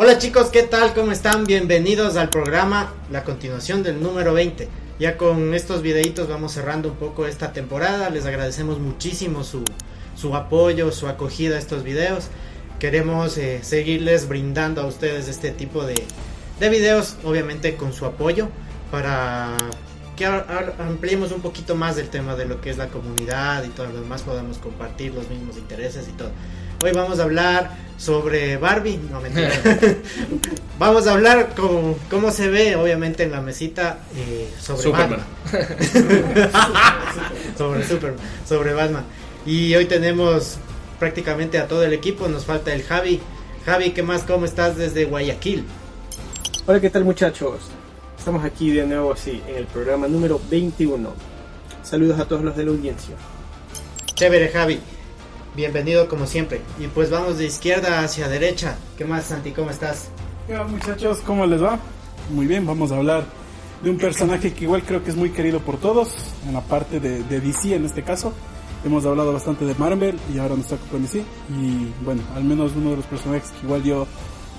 Hola 0.00 0.16
chicos, 0.16 0.50
¿qué 0.50 0.62
tal? 0.62 0.94
¿Cómo 0.94 1.10
están? 1.10 1.42
Bienvenidos 1.42 2.16
al 2.16 2.30
programa, 2.30 2.94
la 3.10 3.24
continuación 3.24 3.82
del 3.82 4.00
número 4.00 4.32
20. 4.32 4.68
Ya 5.00 5.16
con 5.16 5.54
estos 5.54 5.82
videitos 5.82 6.28
vamos 6.28 6.52
cerrando 6.52 6.90
un 6.90 6.94
poco 6.94 7.26
esta 7.26 7.52
temporada. 7.52 8.08
Les 8.08 8.24
agradecemos 8.24 8.78
muchísimo 8.78 9.42
su, 9.42 9.64
su 10.14 10.36
apoyo, 10.36 10.92
su 10.92 11.08
acogida 11.08 11.56
a 11.56 11.58
estos 11.58 11.82
videos. 11.82 12.28
Queremos 12.78 13.36
eh, 13.38 13.58
seguirles 13.64 14.28
brindando 14.28 14.82
a 14.82 14.86
ustedes 14.86 15.26
este 15.26 15.50
tipo 15.50 15.84
de, 15.84 16.00
de 16.60 16.68
videos, 16.68 17.16
obviamente 17.24 17.74
con 17.74 17.92
su 17.92 18.06
apoyo, 18.06 18.50
para 18.92 19.56
que 20.14 20.26
ampliemos 20.26 21.32
un 21.32 21.40
poquito 21.40 21.74
más 21.74 21.96
del 21.96 22.08
tema 22.08 22.36
de 22.36 22.44
lo 22.44 22.60
que 22.60 22.70
es 22.70 22.78
la 22.78 22.86
comunidad 22.86 23.64
y 23.64 23.70
todo 23.70 23.88
lo 23.88 24.00
demás, 24.00 24.22
podamos 24.22 24.58
compartir 24.58 25.12
los 25.12 25.28
mismos 25.28 25.56
intereses 25.56 26.06
y 26.08 26.12
todo. 26.12 26.30
Hoy 26.80 26.92
vamos 26.92 27.18
a 27.18 27.24
hablar 27.24 27.72
sobre 27.96 28.56
Barbie. 28.56 29.00
No, 29.10 29.20
mentira. 29.20 29.50
vamos 30.78 31.08
a 31.08 31.12
hablar 31.14 31.56
con 31.56 31.94
cómo 32.08 32.30
se 32.30 32.48
ve, 32.48 32.76
obviamente, 32.76 33.24
en 33.24 33.32
la 33.32 33.40
mesita 33.40 33.98
eh, 34.14 34.48
sobre 34.60 34.82
Superman. 34.82 35.20
Batman. 35.52 36.50
sobre 37.58 37.84
Superman, 37.84 38.20
sobre 38.48 38.72
Batman. 38.74 39.04
Y 39.44 39.74
hoy 39.74 39.86
tenemos 39.86 40.58
prácticamente 41.00 41.58
a 41.58 41.66
todo 41.66 41.82
el 41.82 41.92
equipo. 41.92 42.28
Nos 42.28 42.44
falta 42.44 42.72
el 42.72 42.84
Javi. 42.84 43.20
Javi, 43.66 43.90
¿qué 43.90 44.04
más? 44.04 44.22
¿Cómo 44.22 44.44
estás 44.44 44.76
desde 44.76 45.04
Guayaquil? 45.04 45.64
Hola, 46.66 46.80
¿qué 46.80 46.90
tal 46.90 47.04
muchachos? 47.04 47.58
Estamos 48.16 48.44
aquí 48.44 48.70
de 48.70 48.86
nuevo 48.86 49.12
así 49.12 49.42
en 49.48 49.56
el 49.56 49.66
programa 49.66 50.06
número 50.06 50.40
21. 50.48 51.12
Saludos 51.82 52.20
a 52.20 52.24
todos 52.26 52.44
los 52.44 52.56
de 52.56 52.64
la 52.64 52.70
audiencia. 52.70 53.16
Chévere, 54.14 54.48
Javi. 54.50 54.78
Bienvenido 55.58 56.08
como 56.08 56.24
siempre. 56.24 56.60
Y 56.78 56.86
pues 56.86 57.10
vamos 57.10 57.38
de 57.38 57.46
izquierda 57.46 58.04
hacia 58.04 58.28
derecha. 58.28 58.76
¿Qué 58.96 59.04
más, 59.04 59.24
Santi? 59.24 59.50
¿Cómo 59.50 59.70
estás? 59.70 60.08
Hola 60.48 60.62
muchachos, 60.62 61.18
¿cómo 61.26 61.46
les 61.46 61.60
va? 61.60 61.80
Muy 62.30 62.46
bien, 62.46 62.64
vamos 62.64 62.92
a 62.92 62.96
hablar 62.96 63.24
de 63.82 63.90
un 63.90 63.98
personaje 63.98 64.52
que 64.52 64.62
igual 64.62 64.84
creo 64.84 65.02
que 65.02 65.10
es 65.10 65.16
muy 65.16 65.30
querido 65.30 65.58
por 65.58 65.78
todos, 65.78 66.14
en 66.46 66.54
la 66.54 66.60
parte 66.60 67.00
de, 67.00 67.24
de 67.24 67.40
DC 67.40 67.74
en 67.74 67.86
este 67.86 68.04
caso. 68.04 68.32
Hemos 68.84 69.04
hablado 69.04 69.32
bastante 69.32 69.64
de 69.64 69.74
Marvel 69.74 70.16
y 70.32 70.38
ahora 70.38 70.54
nos 70.54 70.68
toca 70.68 70.84
con 70.92 71.02
DC. 71.02 71.24
Y 71.50 71.92
bueno, 72.04 72.22
al 72.36 72.44
menos 72.44 72.76
uno 72.76 72.90
de 72.90 72.96
los 72.98 73.06
personajes 73.06 73.50
que 73.50 73.66
igual 73.66 73.82
yo 73.82 74.06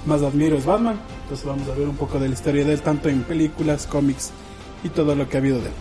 más 0.06 0.22
admiro 0.22 0.58
es 0.58 0.66
Batman. 0.66 1.00
Entonces 1.24 1.46
vamos 1.46 1.70
a 1.70 1.76
ver 1.76 1.88
un 1.88 1.96
poco 1.96 2.20
de 2.20 2.28
la 2.28 2.34
historia 2.34 2.66
de 2.66 2.74
él, 2.74 2.82
tanto 2.82 3.08
en 3.08 3.24
películas, 3.24 3.88
cómics 3.88 4.32
y 4.84 4.90
todo 4.90 5.16
lo 5.16 5.30
que 5.30 5.38
ha 5.38 5.40
habido 5.40 5.60
de 5.60 5.68
él. 5.68 5.74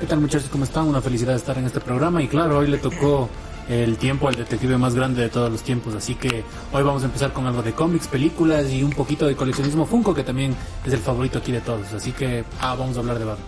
¿Qué 0.00 0.06
tal 0.06 0.22
muchachos? 0.22 0.48
¿Cómo 0.50 0.64
están? 0.64 0.88
Una 0.88 1.02
felicidad 1.02 1.32
de 1.32 1.36
estar 1.36 1.58
en 1.58 1.66
este 1.66 1.80
programa 1.80 2.22
y 2.22 2.28
claro, 2.28 2.56
hoy 2.56 2.68
le 2.68 2.78
tocó 2.78 3.28
el 3.68 3.96
tiempo 3.96 4.28
al 4.28 4.34
detective 4.34 4.76
más 4.78 4.94
grande 4.94 5.22
de 5.22 5.28
todos 5.28 5.50
los 5.50 5.62
tiempos, 5.62 5.94
así 5.94 6.14
que 6.14 6.44
hoy 6.72 6.82
vamos 6.82 7.02
a 7.02 7.06
empezar 7.06 7.32
con 7.32 7.46
algo 7.46 7.62
de 7.62 7.72
cómics, 7.72 8.08
películas 8.08 8.70
y 8.70 8.82
un 8.82 8.90
poquito 8.90 9.26
de 9.26 9.36
coleccionismo 9.36 9.86
Funko, 9.86 10.14
que 10.14 10.24
también 10.24 10.54
es 10.84 10.92
el 10.92 11.00
favorito 11.00 11.38
aquí 11.38 11.52
de 11.52 11.60
todos, 11.60 11.92
así 11.92 12.12
que 12.12 12.44
ah, 12.60 12.74
vamos 12.74 12.96
a 12.96 13.00
hablar 13.00 13.18
de 13.18 13.24
Batman. 13.24 13.46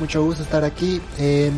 Mucho 0.00 0.24
gusto 0.24 0.42
estar 0.42 0.64
aquí. 0.64 1.00
Eh, 1.18 1.52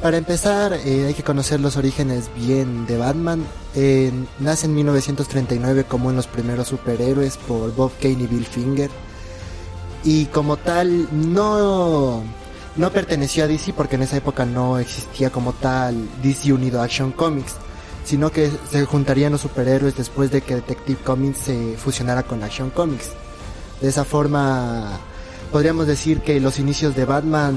para 0.00 0.16
empezar, 0.16 0.72
eh, 0.72 1.06
hay 1.08 1.14
que 1.14 1.22
conocer 1.22 1.60
los 1.60 1.76
orígenes 1.76 2.30
bien 2.34 2.86
de 2.86 2.96
Batman. 2.96 3.44
Eh, 3.74 4.12
nace 4.38 4.66
en 4.66 4.74
1939 4.74 5.84
como 5.84 6.10
en 6.10 6.16
los 6.16 6.26
primeros 6.26 6.68
superhéroes 6.68 7.36
por 7.36 7.74
Bob 7.74 7.92
Kane 8.00 8.22
y 8.22 8.26
Bill 8.26 8.46
Finger. 8.46 8.90
Y 10.04 10.26
como 10.26 10.56
tal, 10.56 11.08
no, 11.12 12.22
no 12.76 12.90
perteneció 12.90 13.44
a 13.44 13.46
DC 13.46 13.72
porque 13.72 13.96
en 13.96 14.02
esa 14.02 14.16
época 14.16 14.44
no 14.44 14.78
existía 14.78 15.30
como 15.30 15.52
tal 15.52 16.08
DC 16.22 16.52
unido 16.52 16.80
a 16.80 16.84
Action 16.84 17.12
Comics, 17.12 17.54
sino 18.04 18.30
que 18.30 18.50
se 18.70 18.84
juntarían 18.84 19.32
los 19.32 19.40
superhéroes 19.40 19.96
después 19.96 20.30
de 20.30 20.40
que 20.40 20.56
Detective 20.56 21.00
Comics 21.02 21.38
se 21.38 21.76
fusionara 21.76 22.22
con 22.22 22.42
Action 22.42 22.70
Comics. 22.70 23.10
De 23.80 23.88
esa 23.88 24.04
forma, 24.04 24.98
podríamos 25.50 25.86
decir 25.86 26.20
que 26.20 26.40
los 26.40 26.58
inicios 26.58 26.94
de 26.94 27.04
Batman 27.04 27.56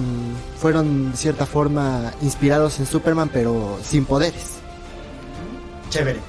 fueron 0.57 1.12
de 1.12 1.18
cierta 1.18 1.46
forma 1.46 2.12
inspirados 2.22 2.79
en 2.79 2.85
Superman, 2.85 3.29
pero 3.31 3.78
sin 3.84 4.06
poderes. 4.06 4.57
Chévere. 5.90 6.19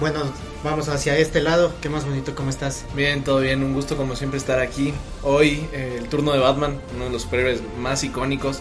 Bueno, 0.00 0.20
vamos 0.64 0.88
hacia 0.88 1.16
este 1.16 1.40
lado. 1.42 1.72
¿Qué 1.80 1.88
más 1.88 2.04
bonito? 2.04 2.34
¿Cómo 2.34 2.50
estás? 2.50 2.84
Bien, 2.94 3.22
todo 3.24 3.40
bien. 3.40 3.62
Un 3.62 3.74
gusto 3.74 3.96
como 3.96 4.16
siempre 4.16 4.38
estar 4.38 4.58
aquí. 4.60 4.92
Hoy 5.22 5.66
eh, 5.72 5.96
el 5.98 6.08
turno 6.08 6.32
de 6.32 6.38
Batman, 6.38 6.78
uno 6.94 7.04
de 7.06 7.10
los 7.10 7.22
superhéroes 7.22 7.60
más 7.78 8.02
icónicos. 8.04 8.60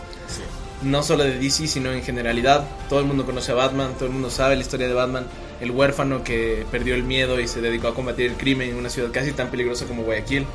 No 0.84 1.02
solo 1.02 1.24
de 1.24 1.40
DC, 1.40 1.68
sino 1.68 1.92
en 1.92 2.04
generalidad. 2.04 2.64
Todo 2.88 3.00
el 3.00 3.06
mundo 3.08 3.26
conoce 3.26 3.52
a 3.52 3.56
Batman, 3.56 3.94
todo 3.96 4.06
el 4.06 4.12
mundo 4.12 4.30
sabe 4.30 4.56
la 4.56 4.62
historia 4.62 4.88
de 4.88 4.94
Batman. 4.94 5.26
El 5.60 5.72
huérfano 5.72 6.24
que 6.24 6.68
perdió 6.70 6.94
el 6.94 7.02
miedo 7.02 7.40
y 7.40 7.48
se 7.48 7.62
dedicó 7.62 7.88
a 7.88 7.96
combatir 7.96 8.28
el 8.28 8.38
crimen 8.38 8.70
en 8.70 8.76
una 8.76 8.92
ciudad 8.92 9.10
casi 9.12 9.32
tan 9.32 9.48
peligrosa 9.50 9.86
como 9.86 10.04
Guayaquil. 10.04 10.46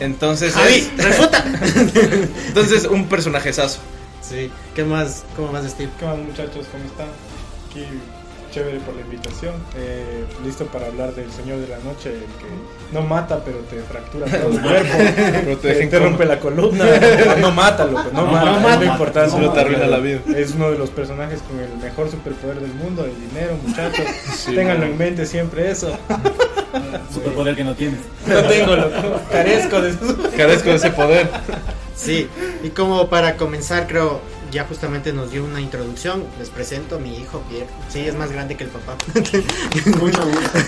Entonces, 0.00 0.54
entonces 0.56 0.56
es- 0.56 0.96
refuta. 0.96 1.44
entonces 2.46 2.84
un 2.86 3.06
personajezazo. 3.08 3.80
sí. 4.22 4.50
¿Qué 4.74 4.84
más? 4.84 5.24
¿Cómo 5.36 5.52
más, 5.52 5.68
Steve? 5.70 5.90
¿Qué 5.98 6.06
más 6.06 6.16
muchachos? 6.16 6.66
¿Cómo 6.72 6.84
están? 6.86 7.08
Aquí 7.68 7.84
chévere 8.56 8.78
por 8.80 8.94
la 8.94 9.02
invitación. 9.02 9.54
Eh, 9.76 10.24
listo 10.42 10.64
para 10.66 10.86
hablar 10.86 11.14
del 11.14 11.30
Señor 11.30 11.58
de 11.58 11.68
la 11.68 11.78
Noche, 11.80 12.10
el 12.10 12.20
que 12.20 12.48
no 12.90 13.02
mata 13.02 13.44
pero 13.44 13.58
te 13.58 13.82
fractura 13.82 14.26
todo 14.26 14.50
el 14.50 14.60
cuerpo, 14.62 14.94
Pero 14.96 15.56
te 15.58 15.68
te, 15.68 15.74
deja 15.74 15.90
te 15.90 15.98
rompe 15.98 16.24
la 16.24 16.40
columna. 16.40 16.86
No, 17.38 17.50
mata, 17.50 17.84
loco, 17.84 18.08
no, 18.14 18.24
mata. 18.26 18.44
no 18.46 18.56
es 18.56 18.62
mata. 18.62 18.80
lo 18.80 18.84
importante. 18.86 19.48
Te 19.48 19.60
arruina 19.60 19.86
la 19.86 19.98
vida. 19.98 20.20
Es 20.34 20.54
uno 20.54 20.70
de 20.70 20.78
los 20.78 20.88
personajes 20.88 21.40
con 21.42 21.60
el 21.60 21.76
mejor 21.82 22.10
superpoder 22.10 22.60
del 22.60 22.72
mundo, 22.72 23.04
el 23.04 23.28
dinero, 23.28 23.58
muchachos. 23.62 24.06
Ténganlo 24.46 24.86
en 24.86 24.96
mente 24.96 25.26
siempre 25.26 25.70
eso. 25.70 25.92
Superpoder 27.12 27.56
que 27.56 27.64
no 27.64 27.74
tienes. 27.74 28.00
No 28.26 28.42
tengo, 28.44 28.74
loco. 28.74 29.20
Carezco 29.30 29.82
de. 29.82 29.94
Carezco 30.34 30.70
de 30.70 30.76
ese 30.76 30.90
poder. 30.90 31.28
Sí. 31.94 32.28
Y 32.62 32.70
como 32.70 33.08
para 33.08 33.36
comenzar, 33.36 33.86
creo, 33.86 34.20
ya 34.50 34.64
justamente 34.64 35.12
nos 35.12 35.30
dio 35.30 35.44
una 35.44 35.60
introducción. 35.60 36.24
Les 36.38 36.50
presento 36.50 36.96
a 36.96 36.98
mi 36.98 37.16
hijo 37.16 37.42
Pierre. 37.48 37.68
Sí, 37.88 38.00
es 38.00 38.14
más 38.14 38.30
grande 38.32 38.56
que 38.56 38.64
el 38.64 38.70
papá. 38.70 38.96
Mucho 40.00 40.24
gusto. 40.26 40.58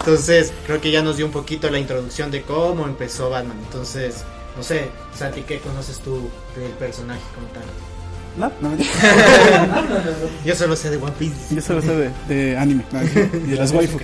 Entonces, 0.00 0.52
creo 0.66 0.80
que 0.80 0.90
ya 0.90 1.02
nos 1.02 1.16
dio 1.16 1.26
un 1.26 1.32
poquito 1.32 1.70
la 1.70 1.78
introducción 1.78 2.30
de 2.30 2.42
cómo 2.42 2.86
empezó 2.86 3.30
Batman. 3.30 3.58
Entonces, 3.64 4.24
no 4.56 4.62
sé, 4.62 4.88
Santi, 5.16 5.42
¿qué 5.42 5.58
conoces 5.60 5.98
tú 6.00 6.30
del 6.56 6.72
personaje 6.72 7.22
como 7.34 7.46
tal? 7.48 7.64
No, 8.36 8.52
no 8.60 8.70
me 8.70 8.84
Yo 10.44 10.54
solo 10.54 10.76
sé 10.76 10.90
de 10.90 10.96
One 10.96 11.12
Piece. 11.18 11.54
Yo 11.54 11.60
solo 11.60 11.82
sé 11.82 11.94
de, 11.96 12.10
de 12.28 12.56
anime 12.56 12.84
y 13.46 13.50
de 13.50 13.56
las 13.56 13.72
waifu. 13.74 13.98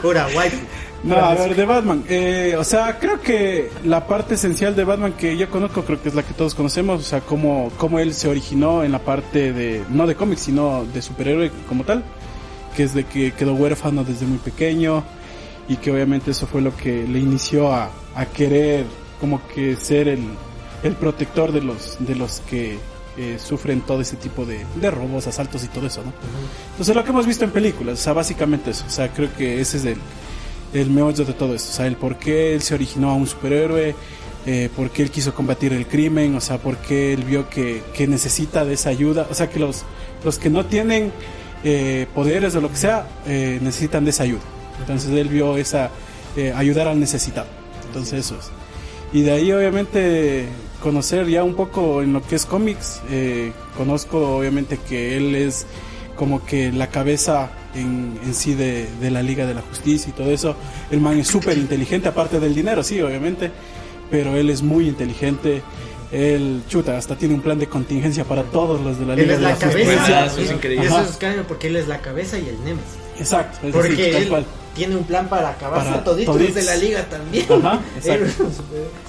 Pura 0.00 0.28
waifu. 0.34 0.58
No, 1.04 1.16
a 1.16 1.34
ver, 1.34 1.54
de 1.54 1.64
Batman. 1.66 2.04
Eh, 2.08 2.56
o 2.58 2.64
sea, 2.64 2.98
creo 2.98 3.20
que 3.20 3.70
la 3.84 4.06
parte 4.06 4.34
esencial 4.34 4.74
de 4.74 4.84
Batman 4.84 5.12
que 5.12 5.36
yo 5.36 5.50
conozco, 5.50 5.84
creo 5.84 6.00
que 6.02 6.08
es 6.08 6.14
la 6.14 6.22
que 6.22 6.32
todos 6.32 6.54
conocemos. 6.54 7.00
O 7.00 7.04
sea, 7.04 7.20
cómo, 7.20 7.70
cómo 7.76 7.98
él 7.98 8.14
se 8.14 8.28
originó 8.28 8.82
en 8.82 8.92
la 8.92 9.00
parte 9.00 9.52
de, 9.52 9.84
no 9.90 10.06
de 10.06 10.14
cómics, 10.14 10.42
sino 10.42 10.86
de 10.86 11.02
superhéroe 11.02 11.50
como 11.68 11.84
tal. 11.84 12.02
Que 12.74 12.84
es 12.84 12.94
de 12.94 13.04
que 13.04 13.32
quedó 13.32 13.54
huérfano 13.54 14.02
desde 14.02 14.26
muy 14.26 14.38
pequeño. 14.38 15.04
Y 15.68 15.76
que 15.76 15.90
obviamente 15.90 16.30
eso 16.30 16.46
fue 16.46 16.62
lo 16.62 16.74
que 16.76 17.06
le 17.06 17.18
inició 17.18 17.72
a, 17.72 17.90
a 18.14 18.26
querer 18.26 18.84
como 19.20 19.46
que 19.48 19.76
ser 19.76 20.08
el, 20.08 20.22
el 20.82 20.94
protector 20.94 21.52
de 21.52 21.62
los, 21.62 21.96
de 22.00 22.14
los 22.14 22.40
que 22.40 22.78
eh, 23.16 23.38
sufren 23.38 23.80
todo 23.82 24.00
ese 24.00 24.16
tipo 24.16 24.44
de, 24.44 24.66
de 24.74 24.90
robos, 24.90 25.26
asaltos 25.26 25.64
y 25.64 25.68
todo 25.68 25.86
eso, 25.86 26.02
¿no? 26.02 26.12
Entonces 26.72 26.94
lo 26.94 27.04
que 27.04 27.10
hemos 27.10 27.26
visto 27.26 27.44
en 27.44 27.50
películas, 27.50 28.00
o 28.00 28.02
sea, 28.02 28.12
básicamente 28.12 28.70
eso. 28.70 28.84
O 28.86 28.90
sea, 28.90 29.08
creo 29.08 29.34
que 29.34 29.60
ese 29.60 29.78
es 29.78 29.84
el, 29.84 29.98
el 30.74 30.90
meollo 30.90 31.24
de 31.24 31.32
todo 31.32 31.54
esto. 31.54 31.70
O 31.70 31.72
sea, 31.72 31.86
el 31.86 31.96
por 31.96 32.18
qué 32.18 32.54
él 32.54 32.62
se 32.62 32.74
originó 32.74 33.10
a 33.10 33.14
un 33.14 33.26
superhéroe, 33.26 33.94
eh, 34.46 34.68
por 34.76 34.90
qué 34.90 35.02
él 35.02 35.10
quiso 35.10 35.34
combatir 35.34 35.72
el 35.72 35.86
crimen, 35.86 36.34
o 36.34 36.40
sea, 36.40 36.58
por 36.58 36.76
qué 36.76 37.14
él 37.14 37.22
vio 37.22 37.48
que, 37.48 37.82
que 37.94 38.06
necesita 38.06 38.64
de 38.64 38.74
esa 38.74 38.90
ayuda. 38.90 39.26
O 39.30 39.34
sea, 39.34 39.48
que 39.48 39.58
los, 39.58 39.84
los 40.24 40.38
que 40.38 40.50
no 40.50 40.66
tienen 40.66 41.12
eh, 41.62 42.06
poderes 42.14 42.54
o 42.56 42.60
lo 42.60 42.68
que 42.70 42.76
sea, 42.76 43.06
eh, 43.26 43.58
necesitan 43.62 44.04
de 44.04 44.10
esa 44.10 44.24
ayuda. 44.24 44.42
Entonces 44.80 45.10
él 45.10 45.28
vio 45.28 45.56
esa, 45.56 45.90
ayudar 46.56 46.88
al 46.88 46.98
necesitado. 46.98 47.46
Entonces 47.86 48.26
eso 48.26 48.36
es. 48.36 48.50
Y 49.12 49.22
de 49.22 49.30
ahí 49.30 49.52
obviamente 49.52 50.46
conocer 50.82 51.28
ya 51.28 51.44
un 51.44 51.54
poco 51.54 52.02
en 52.02 52.12
lo 52.12 52.20
que 52.20 52.34
es 52.34 52.44
cómics. 52.44 53.00
conozco 53.76 54.36
obviamente 54.36 54.78
que 54.88 55.16
él 55.16 55.36
es 55.36 55.64
como 56.16 56.44
que 56.44 56.72
la 56.72 56.88
cabeza 56.88 57.50
en, 57.74 58.18
en 58.24 58.34
sí 58.34 58.54
de, 58.54 58.86
de 59.00 59.10
la 59.10 59.22
Liga 59.22 59.46
de 59.46 59.54
la 59.54 59.60
Justicia 59.62 60.10
y 60.10 60.12
todo 60.12 60.30
eso. 60.30 60.56
El 60.90 61.00
man 61.00 61.18
es 61.18 61.28
súper 61.28 61.56
inteligente, 61.58 62.08
aparte 62.08 62.40
del 62.40 62.54
dinero, 62.54 62.82
sí, 62.82 63.00
obviamente, 63.00 63.50
pero 64.10 64.36
él 64.36 64.50
es 64.50 64.62
muy 64.62 64.88
inteligente. 64.88 65.62
Él, 66.12 66.62
chuta, 66.68 66.96
hasta 66.96 67.16
tiene 67.16 67.34
un 67.34 67.40
plan 67.40 67.58
de 67.58 67.66
contingencia 67.66 68.24
para 68.24 68.44
todos 68.44 68.80
los 68.80 68.98
de 69.00 69.06
la 69.06 69.14
Él 69.14 69.20
Liga 69.20 69.34
es 69.34 69.38
de 69.40 69.44
la 69.44 69.50
la 69.50 69.56
Justicia. 69.56 69.84
cabeza. 69.96 70.22
Ah, 70.22 70.26
eso 70.26 70.40
es 70.40 70.50
increíble. 70.52 70.86
Eso 70.86 71.00
es 71.00 71.18
porque 71.48 71.66
él 71.66 71.76
es 71.76 71.88
la 71.88 71.98
cabeza 72.00 72.38
y 72.38 72.48
el 72.48 72.58
Nemesis. 72.64 72.84
Exacto, 73.18 73.66
es 73.66 73.72
Porque 73.72 73.88
decir, 73.90 74.12
tal 74.12 74.22
él 74.22 74.28
cual. 74.28 74.46
Tiene 74.74 74.96
un 74.96 75.04
plan 75.04 75.28
para 75.28 75.50
acabarse 75.50 75.90
Para 75.90 76.04
toditos 76.04 76.34
los 76.34 76.44
toditos. 76.44 76.54
de 76.54 76.70
la 76.70 76.76
liga 76.76 77.04
también. 77.04 77.46
Ajá, 77.52 77.80
exacto. 77.96 78.50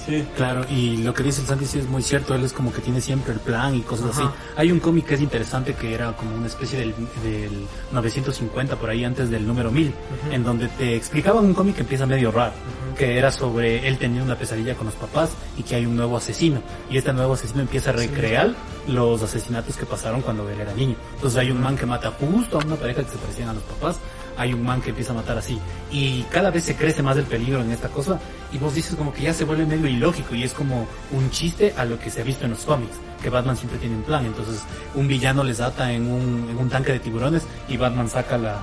Sí. 0.06 0.24
Claro, 0.36 0.64
y 0.70 0.98
lo 0.98 1.12
que 1.12 1.22
dice 1.24 1.40
el 1.40 1.46
Santi 1.48 1.66
sí 1.66 1.78
es 1.80 1.88
muy 1.88 2.02
cierto, 2.02 2.34
él 2.34 2.44
es 2.44 2.52
como 2.52 2.72
que 2.72 2.80
tiene 2.80 3.00
siempre 3.00 3.32
el 3.32 3.40
plan 3.40 3.74
y 3.74 3.80
cosas 3.80 4.10
Ajá. 4.16 4.26
así. 4.26 4.34
Hay 4.56 4.70
un 4.72 4.78
cómic 4.80 5.06
que 5.06 5.14
es 5.14 5.20
interesante 5.20 5.74
que 5.74 5.92
era 5.94 6.12
como 6.16 6.34
una 6.36 6.46
especie 6.46 6.78
del, 6.78 6.94
del 7.24 7.66
950 7.92 8.76
por 8.76 8.90
ahí 8.90 9.04
antes 9.04 9.30
del 9.30 9.46
número 9.46 9.70
1000, 9.70 9.92
en 10.30 10.44
donde 10.44 10.68
te 10.68 10.94
explicaban 10.96 11.44
un 11.44 11.54
cómic 11.54 11.74
que 11.76 11.82
empieza 11.82 12.06
medio 12.06 12.30
raro, 12.30 12.52
que 12.96 13.18
era 13.18 13.30
sobre 13.32 13.88
él 13.88 13.98
teniendo 13.98 14.24
una 14.24 14.36
pesadilla 14.38 14.74
con 14.74 14.86
los 14.86 14.94
papás 14.94 15.30
y 15.58 15.62
que 15.62 15.74
hay 15.74 15.86
un 15.86 15.96
nuevo 15.96 16.16
asesino, 16.16 16.60
y 16.90 16.98
este 16.98 17.12
nuevo 17.12 17.34
asesino 17.34 17.62
empieza 17.62 17.90
a 17.90 17.94
recrear 17.94 18.54
los 18.86 19.22
asesinatos 19.22 19.76
que 19.76 19.84
pasaron 19.86 20.22
cuando 20.22 20.48
él 20.48 20.60
era 20.60 20.72
niño. 20.72 20.94
Entonces 21.16 21.38
hay 21.40 21.50
un 21.50 21.60
man 21.60 21.76
que 21.76 21.86
mata 21.86 22.12
justo 22.20 22.60
a 22.60 22.64
una 22.64 22.76
pareja 22.76 23.02
que 23.02 23.10
se 23.10 23.16
parecían 23.18 23.48
a 23.48 23.54
los 23.54 23.62
papás, 23.64 23.96
hay 24.36 24.52
un 24.52 24.62
man 24.64 24.80
que 24.82 24.90
empieza 24.90 25.12
a 25.12 25.16
matar 25.16 25.38
así, 25.38 25.58
y 25.90 26.22
cada 26.24 26.50
vez 26.50 26.64
se 26.64 26.76
crece 26.76 27.02
más 27.02 27.16
el 27.16 27.24
peligro 27.24 27.60
en 27.62 27.70
esta 27.70 27.88
cosa, 27.88 28.18
y 28.52 28.58
vos 28.58 28.74
dices 28.74 28.94
como 28.96 29.12
que 29.12 29.22
ya 29.22 29.32
se 29.34 29.44
vuelve 29.44 29.66
medio 29.66 29.86
ilógico 29.88 30.34
y 30.34 30.42
es 30.44 30.52
como 30.52 30.86
un 31.12 31.30
chiste 31.30 31.74
a 31.76 31.84
lo 31.84 31.98
que 31.98 32.10
se 32.10 32.20
ha 32.20 32.24
visto 32.24 32.44
en 32.44 32.50
los 32.52 32.60
cómics, 32.60 32.94
que 33.22 33.30
Batman 33.30 33.56
siempre 33.56 33.78
tiene 33.78 33.96
un 33.96 34.02
plan, 34.02 34.24
entonces 34.26 34.62
un 34.94 35.08
villano 35.08 35.42
les 35.42 35.60
ata 35.60 35.92
en 35.92 36.10
un, 36.10 36.48
en 36.50 36.56
un 36.58 36.68
tanque 36.68 36.92
de 36.92 36.98
tiburones 37.00 37.42
y 37.68 37.76
Batman 37.76 38.08
saca 38.08 38.38
la 38.38 38.58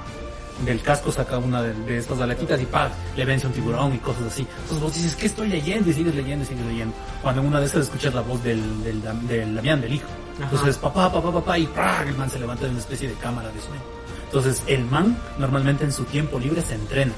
del 0.66 0.82
casco 0.82 1.12
saca 1.12 1.40
una 1.40 1.64
de, 1.64 1.74
de 1.74 1.98
estas 1.98 2.22
aletitas 2.22 2.62
y 2.62 2.66
¡pam! 2.66 2.88
le 3.18 3.26
vence 3.26 3.48
un 3.48 3.54
tiburón 3.54 3.96
y 3.96 3.98
cosas 3.98 4.26
así. 4.28 4.46
Entonces 4.62 4.80
vos 4.80 4.94
dices, 4.94 5.16
¿qué 5.16 5.26
estoy 5.26 5.48
leyendo? 5.50 5.90
Y 5.90 5.94
sigues 5.94 6.14
leyendo 6.14 6.46
y 6.46 6.48
sigues 6.48 6.66
leyendo. 6.68 6.94
Cuando 7.24 7.42
en 7.42 7.48
una 7.48 7.60
de 7.60 7.66
estas 7.66 7.82
escuchas 7.86 8.14
la 8.14 8.22
voz 8.22 8.42
del, 8.44 8.62
del, 8.84 9.04
Dam- 9.04 9.22
del 9.22 9.56
Damián, 9.56 9.82
del 9.82 9.94
hijo. 9.96 10.06
Entonces, 10.40 10.78
papá, 10.78 11.12
papá, 11.12 11.32
papá, 11.34 11.58
y 11.58 11.66
¡prag! 11.66 12.08
el 12.08 12.16
man 12.18 12.30
se 12.30 12.38
levanta 12.40 12.66
de 12.66 12.70
una 12.70 12.80
especie 12.80 13.10
de 13.10 13.16
cámara 13.16 13.50
de 13.50 13.60
sueño. 13.62 13.82
Entonces, 14.34 14.64
el 14.66 14.84
man 14.86 15.16
normalmente 15.38 15.84
en 15.84 15.92
su 15.92 16.06
tiempo 16.06 16.40
libre 16.40 16.64
se 16.64 16.74
entrena 16.74 17.14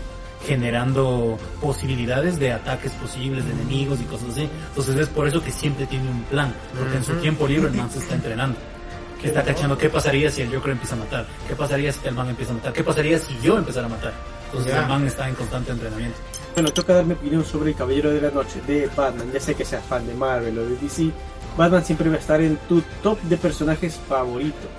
generando 0.46 1.38
posibilidades 1.62 2.38
de 2.40 2.52
ataques 2.52 2.92
posibles 2.92 3.46
de 3.46 3.54
enemigos 3.54 4.02
y 4.02 4.04
cosas 4.04 4.32
así. 4.32 4.50
Entonces 4.70 4.98
es 4.98 5.08
por 5.08 5.26
eso 5.26 5.42
que 5.42 5.50
siempre 5.50 5.86
tiene 5.86 6.10
un 6.10 6.24
plan, 6.24 6.54
porque 6.78 6.98
en 6.98 7.04
su 7.06 7.14
tiempo 7.16 7.48
libre 7.48 7.70
el 7.70 7.76
man 7.76 7.90
se 7.90 8.00
está 8.00 8.16
entrenando. 8.16 8.58
Está 9.24 9.44
cachando 9.44 9.76
qué 9.76 9.90
pasaría 9.90 10.30
si 10.30 10.44
el 10.44 10.54
Joker 10.54 10.74
empieza 10.74 10.94
a 10.94 11.00
matar, 11.00 11.26
qué 11.48 11.56
pasaría 11.56 11.92
si 11.92 12.08
el 12.08 12.14
man 12.14 12.30
empieza 12.30 12.52
a 12.52 12.56
matar, 12.56 12.74
qué 12.74 12.84
pasaría 12.84 13.18
si 13.18 13.36
yo 13.42 13.58
empezara 13.58 13.88
a 13.88 13.90
matar. 13.90 14.14
Entonces 14.46 14.76
el 14.76 14.88
man 14.88 15.08
está 15.08 15.28
en 15.28 15.34
constante 15.34 15.72
entrenamiento. 15.72 16.18
Bueno, 16.54 16.70
toca 16.72 16.94
dar 16.94 17.06
mi 17.06 17.14
opinión 17.14 17.44
sobre 17.44 17.72
el 17.72 17.76
Caballero 17.76 18.12
de 18.12 18.22
la 18.22 18.30
Noche 18.30 18.62
de 18.68 18.88
Batman. 18.96 19.32
Ya 19.34 19.40
sé 19.40 19.56
que 19.56 19.66
seas 19.66 19.84
fan 19.84 20.06
de 20.06 20.14
Marvel 20.14 20.60
o 20.60 20.66
de 20.66 20.76
DC, 20.76 21.10
Batman 21.58 21.84
siempre 21.84 22.10
va 22.10 22.18
a 22.18 22.20
estar 22.20 22.40
en 22.40 22.58
tu 22.68 22.84
top 23.02 23.20
de 23.24 23.38
personajes 23.38 24.00
favoritos. 24.08 24.70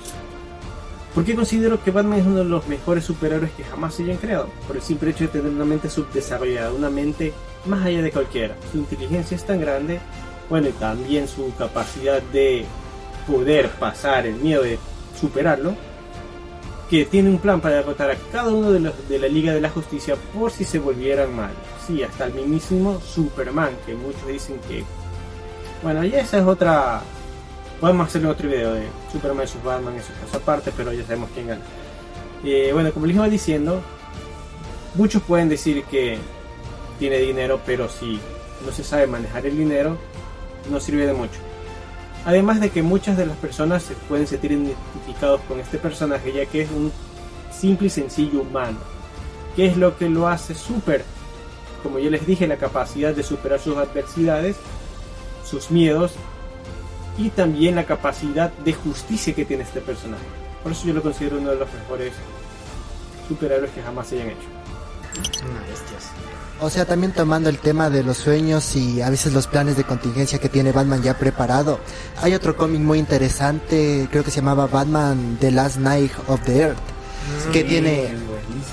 Porque 1.16 1.34
considero 1.34 1.82
que 1.82 1.90
Batman 1.90 2.18
es 2.18 2.26
uno 2.26 2.40
de 2.40 2.44
los 2.44 2.68
mejores 2.68 3.04
superhéroes 3.04 3.50
que 3.52 3.64
jamás 3.64 3.94
se 3.94 4.02
hayan 4.02 4.18
creado, 4.18 4.50
por 4.66 4.76
el 4.76 4.82
simple 4.82 5.12
hecho 5.12 5.24
de 5.24 5.28
tener 5.28 5.50
una 5.50 5.64
mente 5.64 5.88
subdesarrollada, 5.88 6.74
una 6.74 6.90
mente 6.90 7.32
más 7.64 7.86
allá 7.86 8.02
de 8.02 8.12
cualquiera. 8.12 8.54
Su 8.70 8.76
inteligencia 8.76 9.34
es 9.34 9.46
tan 9.46 9.58
grande, 9.58 9.98
bueno, 10.50 10.68
y 10.68 10.72
también 10.72 11.26
su 11.26 11.54
capacidad 11.56 12.20
de 12.20 12.66
poder 13.26 13.70
pasar 13.70 14.26
el 14.26 14.34
miedo 14.34 14.62
de 14.62 14.78
superarlo, 15.18 15.74
que 16.90 17.06
tiene 17.06 17.30
un 17.30 17.38
plan 17.38 17.62
para 17.62 17.76
derrotar 17.76 18.10
a 18.10 18.16
cada 18.30 18.50
uno 18.50 18.70
de 18.70 19.18
la 19.18 19.28
Liga 19.28 19.54
de 19.54 19.62
la 19.62 19.70
Justicia 19.70 20.16
por 20.34 20.50
si 20.50 20.64
se 20.64 20.78
volvieran 20.78 21.34
mal. 21.34 21.52
Sí, 21.86 22.02
hasta 22.02 22.26
el 22.26 22.34
mismísimo 22.34 23.00
Superman, 23.00 23.70
que 23.86 23.94
muchos 23.94 24.26
dicen 24.28 24.60
que... 24.68 24.84
Bueno, 25.82 26.04
ya 26.04 26.20
esa 26.20 26.40
es 26.40 26.44
otra... 26.44 27.02
Podemos 27.80 28.08
hacerle 28.08 28.28
otro 28.28 28.48
video 28.48 28.72
de 28.72 28.86
Superman 29.12 29.44
vs 29.44 29.62
Batman, 29.62 29.96
eso 29.96 30.12
es 30.12 30.18
caso 30.24 30.38
aparte, 30.38 30.72
pero 30.74 30.92
ya 30.92 31.04
sabemos 31.04 31.28
quién 31.34 31.48
gana. 31.48 31.60
Eh, 32.42 32.70
bueno, 32.72 32.90
como 32.92 33.04
les 33.04 33.16
iba 33.16 33.28
diciendo, 33.28 33.82
muchos 34.94 35.22
pueden 35.22 35.50
decir 35.50 35.84
que 35.84 36.18
tiene 36.98 37.18
dinero, 37.18 37.60
pero 37.66 37.90
si 37.90 38.18
no 38.64 38.72
se 38.72 38.82
sabe 38.82 39.06
manejar 39.06 39.44
el 39.44 39.58
dinero, 39.58 39.98
no 40.70 40.80
sirve 40.80 41.06
de 41.06 41.12
mucho. 41.12 41.38
Además 42.24 42.60
de 42.60 42.70
que 42.70 42.82
muchas 42.82 43.18
de 43.18 43.26
las 43.26 43.36
personas 43.36 43.82
se 43.82 43.94
pueden 43.94 44.26
sentir 44.26 44.52
identificados 44.52 45.42
con 45.42 45.60
este 45.60 45.76
personaje, 45.76 46.32
ya 46.32 46.46
que 46.46 46.62
es 46.62 46.70
un 46.70 46.90
simple 47.52 47.88
y 47.88 47.90
sencillo 47.90 48.40
humano. 48.40 48.78
¿Qué 49.54 49.66
es 49.66 49.76
lo 49.76 49.98
que 49.98 50.08
lo 50.08 50.28
hace 50.28 50.54
súper? 50.54 51.04
Como 51.82 51.98
ya 51.98 52.08
les 52.08 52.26
dije, 52.26 52.46
la 52.46 52.56
capacidad 52.56 53.14
de 53.14 53.22
superar 53.22 53.60
sus 53.60 53.76
adversidades, 53.76 54.56
sus 55.44 55.70
miedos 55.70 56.14
y 57.18 57.30
también 57.30 57.74
la 57.74 57.84
capacidad 57.84 58.52
de 58.52 58.72
justicia 58.72 59.34
que 59.34 59.44
tiene 59.44 59.62
este 59.62 59.80
personaje. 59.80 60.24
Por 60.62 60.72
eso 60.72 60.86
yo 60.86 60.94
lo 60.94 61.02
considero 61.02 61.38
uno 61.38 61.50
de 61.50 61.56
los 61.56 61.72
mejores 61.72 62.12
superhéroes 63.28 63.70
que 63.70 63.82
jamás 63.82 64.08
se 64.08 64.16
hayan 64.16 64.30
hecho. 64.30 64.48
Una 65.48 65.60
bestia. 65.60 65.96
O 66.60 66.70
sea, 66.70 66.86
también 66.86 67.12
tomando 67.12 67.50
el 67.50 67.58
tema 67.58 67.90
de 67.90 68.02
los 68.02 68.16
sueños 68.16 68.76
y 68.76 69.02
a 69.02 69.10
veces 69.10 69.34
los 69.34 69.46
planes 69.46 69.76
de 69.76 69.84
contingencia 69.84 70.38
que 70.38 70.48
tiene 70.48 70.72
Batman 70.72 71.02
ya 71.02 71.18
preparado. 71.18 71.78
Hay 72.22 72.34
otro 72.34 72.56
cómic 72.56 72.80
muy 72.80 72.98
interesante, 72.98 74.08
creo 74.10 74.24
que 74.24 74.30
se 74.30 74.40
llamaba 74.40 74.66
Batman 74.66 75.36
The 75.38 75.50
Last 75.50 75.76
Night 75.76 76.12
of 76.28 76.40
the 76.44 76.58
Earth, 76.60 76.78
que 77.52 77.62
tiene, 77.62 78.08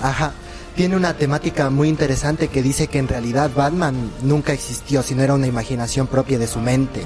ajá, 0.02 0.32
tiene 0.76 0.96
una 0.96 1.14
temática 1.14 1.70
muy 1.70 1.90
interesante 1.90 2.48
que 2.48 2.64
dice 2.64 2.88
que 2.88 3.00
en 3.00 3.10
realidad 3.10 3.52
Batman 3.54 4.12
nunca 4.22 4.54
existió, 4.54 5.04
sino 5.04 5.22
era 5.22 5.34
una 5.34 5.48
imaginación 5.48 6.08
propia 6.08 6.40
de 6.40 6.48
su 6.48 6.60
mente. 6.60 7.04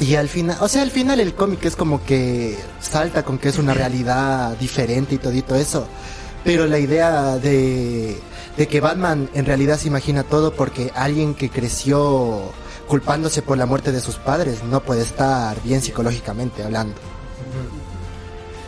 Y 0.00 0.14
al 0.14 0.28
final, 0.28 0.56
o 0.60 0.68
sea, 0.68 0.80
al 0.80 0.90
final 0.90 1.20
el 1.20 1.34
cómic 1.34 1.64
es 1.66 1.76
como 1.76 2.02
que 2.02 2.58
salta 2.80 3.22
con 3.22 3.36
que 3.36 3.50
es 3.50 3.58
una 3.58 3.74
realidad 3.74 4.56
diferente 4.56 5.14
y 5.16 5.18
todito 5.18 5.54
eso. 5.54 5.86
Pero 6.42 6.66
la 6.66 6.78
idea 6.78 7.36
de, 7.36 8.18
de 8.56 8.68
que 8.68 8.80
Batman 8.80 9.28
en 9.34 9.44
realidad 9.44 9.78
se 9.78 9.88
imagina 9.88 10.22
todo 10.22 10.54
porque 10.54 10.90
alguien 10.94 11.34
que 11.34 11.50
creció 11.50 12.50
culpándose 12.88 13.42
por 13.42 13.58
la 13.58 13.66
muerte 13.66 13.92
de 13.92 14.00
sus 14.00 14.16
padres 14.16 14.64
no 14.64 14.80
puede 14.80 15.02
estar 15.02 15.62
bien 15.62 15.82
psicológicamente 15.82 16.64
hablando. 16.64 16.94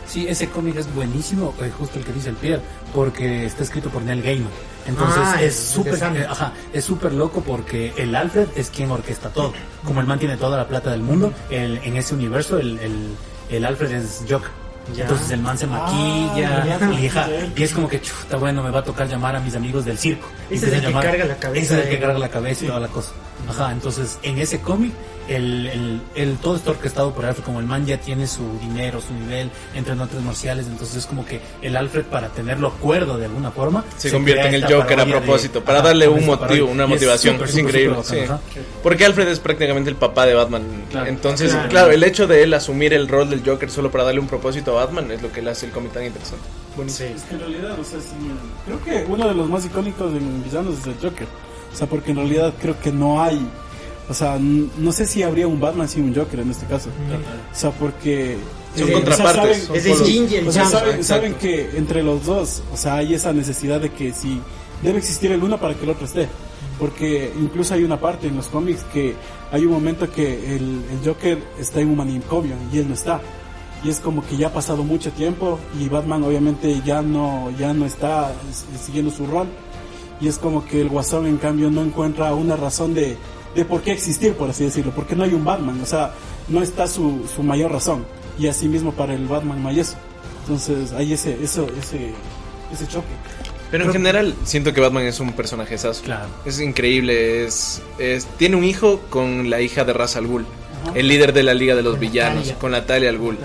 Sí, 0.07 0.27
ese 0.27 0.47
cómic 0.49 0.75
es 0.77 0.93
buenísimo, 0.93 1.55
eh, 1.61 1.71
justo 1.75 1.97
el 1.97 2.05
que 2.05 2.13
dice 2.13 2.29
el 2.29 2.35
Pierre, 2.35 2.61
porque 2.93 3.45
está 3.45 3.63
escrito 3.63 3.89
por 3.89 4.03
Neil 4.03 4.21
Gaiman. 4.21 4.51
Entonces 4.85 5.21
Ah, 5.25 5.41
es 5.41 5.55
súper 5.55 5.93
eh, 5.95 6.27
es 6.73 6.83
súper 6.83 7.13
loco 7.13 7.41
porque 7.41 7.93
el 7.97 8.15
Alfred 8.15 8.47
es 8.55 8.69
quien 8.69 8.91
orquesta 8.91 9.29
todo. 9.29 9.53
Como 9.85 10.01
el 10.01 10.07
man 10.07 10.19
tiene 10.19 10.37
toda 10.37 10.57
la 10.57 10.67
plata 10.67 10.91
del 10.91 11.01
mundo, 11.01 11.31
el, 11.49 11.77
en 11.77 11.95
ese 11.97 12.13
universo 12.15 12.57
el, 12.59 12.77
el, 12.79 13.15
el 13.49 13.65
Alfred 13.65 13.91
es 13.93 14.23
Joker. 14.29 14.49
Ya. 14.93 15.03
Entonces 15.03 15.31
el 15.31 15.39
man 15.41 15.57
se 15.57 15.65
maquilla 15.65 16.65
y, 16.99 17.07
ajá, 17.07 17.29
y 17.55 17.63
es 17.63 17.71
como 17.71 17.87
que 17.87 18.01
chuta, 18.01 18.35
bueno, 18.35 18.61
me 18.61 18.69
va 18.69 18.79
a 18.79 18.83
tocar 18.83 19.07
llamar 19.07 19.33
a 19.33 19.39
mis 19.39 19.55
amigos 19.55 19.85
del 19.85 19.97
circo. 19.97 20.27
Y 20.51 20.55
Ese 20.55 20.67
es 20.67 20.73
el 20.73 20.81
que 20.81 20.87
llamar- 20.87 21.03
carga 21.05 21.23
la 21.25 21.35
cabeza 21.37 21.61
Ese 21.63 21.79
es 21.79 21.85
el 21.85 21.89
que 21.89 21.99
carga 22.01 22.19
la 22.19 22.29
cabeza 22.29 22.65
y 22.65 22.67
toda 22.67 22.79
la 22.81 22.87
cosa. 22.89 23.11
Ajá, 23.49 23.71
entonces 23.71 24.19
en 24.23 24.37
ese 24.39 24.59
cómic 24.59 24.91
el, 25.27 25.67
el, 25.67 26.01
el- 26.15 26.37
todo 26.37 26.55
está 26.55 26.71
orquestado 26.71 27.13
por 27.13 27.25
Alfred, 27.25 27.43
como 27.43 27.59
el 27.59 27.65
man 27.65 27.85
ya 27.85 27.97
tiene 27.99 28.27
su 28.27 28.41
dinero, 28.59 28.99
su 29.01 29.13
nivel, 29.13 29.49
entre 29.73 29.93
artes 29.93 30.21
marciales, 30.21 30.67
entonces 30.67 30.97
es 30.97 31.05
como 31.05 31.25
que 31.25 31.39
el 31.61 31.75
Alfred 31.75 32.03
para 32.05 32.29
tenerlo 32.29 32.67
acuerdo 32.67 33.17
de 33.17 33.25
alguna 33.25 33.51
forma 33.51 33.83
Se 33.97 34.11
convierte 34.11 34.41
crea 34.47 34.49
en 34.49 34.55
el 34.55 34.63
Joker 34.63 34.81
a 34.81 34.97
parodia 34.97 35.05
de- 35.15 35.21
propósito, 35.21 35.63
para 35.63 35.81
darle 35.81 36.07
un 36.07 36.25
motivo, 36.25 36.39
parodia. 36.39 36.63
una 36.65 36.83
Y 36.83 36.85
es 36.85 36.89
motivación. 36.89 37.35
súper, 37.35 37.49
Es 37.49 37.57
increíble, 37.57 37.95
súper 38.03 38.05
sí. 38.15 38.19
bacán. 38.21 38.39
Porque 38.81 39.05
Alfred 39.05 39.27
es 39.29 39.39
prácticamente 39.39 39.89
el 39.89 39.95
papá 39.95 40.25
de 40.25 40.33
Batman. 40.33 40.63
Claro. 40.89 41.07
Entonces, 41.07 41.51
Claro. 41.51 41.69
claro. 41.69 41.91
el 41.91 42.03
hecho 42.03 42.27
de 42.27 42.43
él 42.43 42.53
asumir 42.53 42.93
el 42.93 43.07
rol 43.07 43.29
del 43.29 43.43
Joker 43.45 43.69
solo 43.69 43.91
para 43.91 44.03
darle 44.03 44.19
un 44.19 44.27
propósito 44.27 44.77
a 44.77 44.85
Batman 44.85 45.11
es 45.11 45.21
lo 45.21 45.31
que 45.31 45.41
le 45.41 45.51
hace 45.51 45.65
el 45.67 45.71
cómic 45.71 45.93
tan 45.93 46.03
interesante. 46.05 46.43
Sí. 46.87 47.03
Es 47.03 47.21
que 47.23 47.35
en 47.35 47.39
realidad, 47.39 47.79
o 47.79 47.83
sea, 47.83 47.99
sí, 47.99 48.15
creo 48.65 48.83
que 48.83 49.05
uno 49.09 49.27
de 49.27 49.35
los 49.35 49.47
más 49.47 49.63
icónicos 49.63 50.11
en 50.13 50.43
villanos 50.43 50.79
es 50.79 50.87
el 50.87 50.95
Joker. 51.01 51.27
O 51.71 51.75
sea, 51.75 51.87
porque 51.87 52.11
en 52.11 52.17
realidad 52.17 52.53
creo 52.61 52.79
que 52.79 52.91
no 52.91 53.21
hay, 53.23 53.47
o 54.09 54.13
sea, 54.13 54.35
n- 54.37 54.67
no 54.77 54.91
sé 54.91 55.05
si 55.05 55.23
habría 55.23 55.47
un 55.47 55.59
Batman 55.59 55.87
sin 55.87 56.03
un 56.05 56.15
Joker 56.15 56.39
en 56.41 56.51
este 56.51 56.65
caso. 56.65 56.89
O 57.51 57.55
sea, 57.55 57.71
porque... 57.71 58.37
Son 58.75 58.89
eh, 58.89 58.93
contrapartes. 58.93 59.63
saben- 59.67 59.77
Es 59.77 59.85
el 59.85 60.05
yin 60.05 60.27
y 60.31 60.35
el 60.35 60.47
o 60.47 60.51
sea, 60.51 60.65
saben, 60.65 61.03
saben 61.03 61.33
que 61.35 61.77
entre 61.77 62.01
los 62.03 62.25
dos, 62.25 62.63
o 62.73 62.77
sea, 62.77 62.95
hay 62.95 63.13
esa 63.13 63.31
necesidad 63.31 63.79
de 63.79 63.91
que 63.91 64.13
si 64.13 64.39
debe 64.81 64.97
existir 64.97 65.31
el 65.31 65.43
uno 65.43 65.59
para 65.59 65.75
que 65.75 65.83
el 65.83 65.89
otro 65.91 66.05
esté. 66.05 66.27
Porque 66.79 67.31
incluso 67.39 67.75
hay 67.75 67.83
una 67.83 67.99
parte 67.99 68.27
en 68.27 68.35
los 68.35 68.47
cómics 68.47 68.81
que 68.91 69.13
hay 69.51 69.63
un 69.65 69.71
momento 69.73 70.11
que 70.11 70.55
el, 70.55 70.81
el 70.91 70.99
Joker 71.05 71.37
está 71.59 71.79
en 71.81 71.89
un 71.89 71.97
manicomio 71.97 72.55
y 72.73 72.79
él 72.79 72.87
no 72.87 72.95
está. 72.95 73.21
Y 73.83 73.89
es 73.89 73.99
como 73.99 74.25
que 74.25 74.37
ya 74.37 74.47
ha 74.47 74.53
pasado 74.53 74.83
mucho 74.83 75.11
tiempo 75.11 75.59
y 75.79 75.87
Batman 75.87 76.23
obviamente 76.23 76.81
ya 76.83 77.01
no, 77.01 77.51
ya 77.59 77.73
no 77.73 77.85
está 77.85 78.33
s- 78.49 78.65
siguiendo 78.83 79.11
su 79.11 79.27
rol. 79.27 79.47
Y 80.19 80.27
es 80.29 80.37
como 80.39 80.65
que 80.65 80.81
el 80.81 80.89
Guasón 80.89 81.27
en 81.27 81.37
cambio 81.37 81.69
no 81.69 81.83
encuentra 81.83 82.33
una 82.33 82.55
razón 82.55 82.93
de, 82.93 83.17
de 83.55 83.65
por 83.65 83.81
qué 83.81 83.91
existir, 83.91 84.33
por 84.35 84.49
así 84.49 84.63
decirlo. 84.63 84.91
Porque 84.95 85.15
no 85.15 85.23
hay 85.23 85.33
un 85.33 85.43
Batman, 85.43 85.79
o 85.81 85.85
sea, 85.85 86.13
no 86.47 86.61
está 86.61 86.87
su, 86.87 87.27
su 87.33 87.43
mayor 87.43 87.71
razón. 87.71 88.05
Y 88.39 88.47
así 88.47 88.67
mismo 88.67 88.91
para 88.93 89.13
el 89.13 89.27
Batman 89.27 89.61
no 89.61 89.69
hay 89.69 89.79
eso. 89.79 89.95
Entonces 90.41 90.91
hay 90.93 91.13
ese, 91.13 91.37
eso, 91.43 91.67
ese, 91.79 92.13
ese 92.71 92.87
choque. 92.87 93.07
Pero 93.71 93.85
en 93.85 93.91
general 93.91 94.35
siento 94.43 94.71
que 94.71 94.81
Batman 94.81 95.05
es 95.05 95.19
un 95.19 95.33
personaje 95.33 95.75
Claro. 96.03 96.27
Es 96.45 96.59
increíble, 96.59 97.43
es, 97.45 97.81
es 97.97 98.27
tiene 98.37 98.55
un 98.55 98.63
hijo 98.63 98.99
con 99.09 99.49
la 99.49 99.61
hija 99.61 99.83
de 99.83 99.93
Ra's 99.93 100.15
al 100.15 100.27
Ghul, 100.27 100.45
el 100.93 101.07
líder 101.07 101.33
de 101.33 101.41
la 101.41 101.55
Liga 101.55 101.75
de 101.75 101.81
los 101.81 101.93
Con 101.93 102.01
Villanos, 102.01 102.35
Natalia. 102.35 102.59
con 102.59 102.71
Natalia 102.71 103.09
al 103.09 103.17
Ghul. 103.17 103.37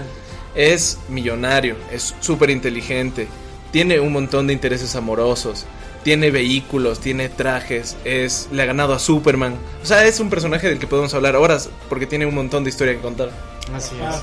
Es 0.55 0.99
millonario, 1.09 1.77
es 1.91 2.15
súper 2.21 2.51
inteligente, 2.51 3.27
tiene 3.71 4.01
un 4.01 4.13
montón 4.13 4.47
de 4.47 4.53
intereses 4.53 4.95
amorosos, 4.97 5.65
tiene 6.05 6.31
vehículos, 6.31 7.01
tiene 7.01 7.29
trajes, 7.29 7.97
es 8.05 8.49
le 8.53 8.63
ha 8.63 8.67
ganado 8.67 8.95
a 8.95 8.99
Superman. 8.99 9.57
O 9.83 9.87
sea, 9.87 10.05
es 10.07 10.21
un 10.21 10.31
personaje 10.31 10.69
del 10.69 10.79
que 10.79 10.87
podemos 10.87 11.13
hablar 11.15 11.37
horas 11.37 11.69
porque 11.89 12.07
tiene 12.07 12.27
un 12.27 12.35
montón 12.35 12.65
de 12.65 12.71
historia 12.71 12.95
que 12.95 13.01
contar. 13.01 13.31
Así 13.75 13.95
es. 13.97 14.23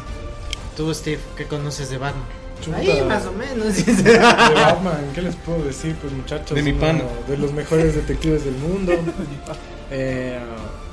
Tú, 0.75 0.93
Steve, 0.93 1.19
¿qué 1.37 1.45
conoces 1.45 1.89
de 1.89 1.97
Batman? 1.97 2.25
Chuta. 2.61 2.77
Ahí, 2.77 3.01
más 3.07 3.25
o 3.25 3.33
menos. 3.33 3.85
De 3.85 4.17
Batman, 4.17 5.11
¿qué 5.13 5.21
les 5.21 5.35
puedo 5.35 5.63
decir? 5.63 5.95
Pues 6.01 6.13
muchachos, 6.13 6.55
De 6.55 6.63
mi 6.63 6.71
pana. 6.73 7.03
de 7.27 7.37
los 7.37 7.51
mejores 7.51 7.95
detectives 7.95 8.45
del 8.45 8.55
mundo. 8.55 8.93
Eh, 9.91 10.39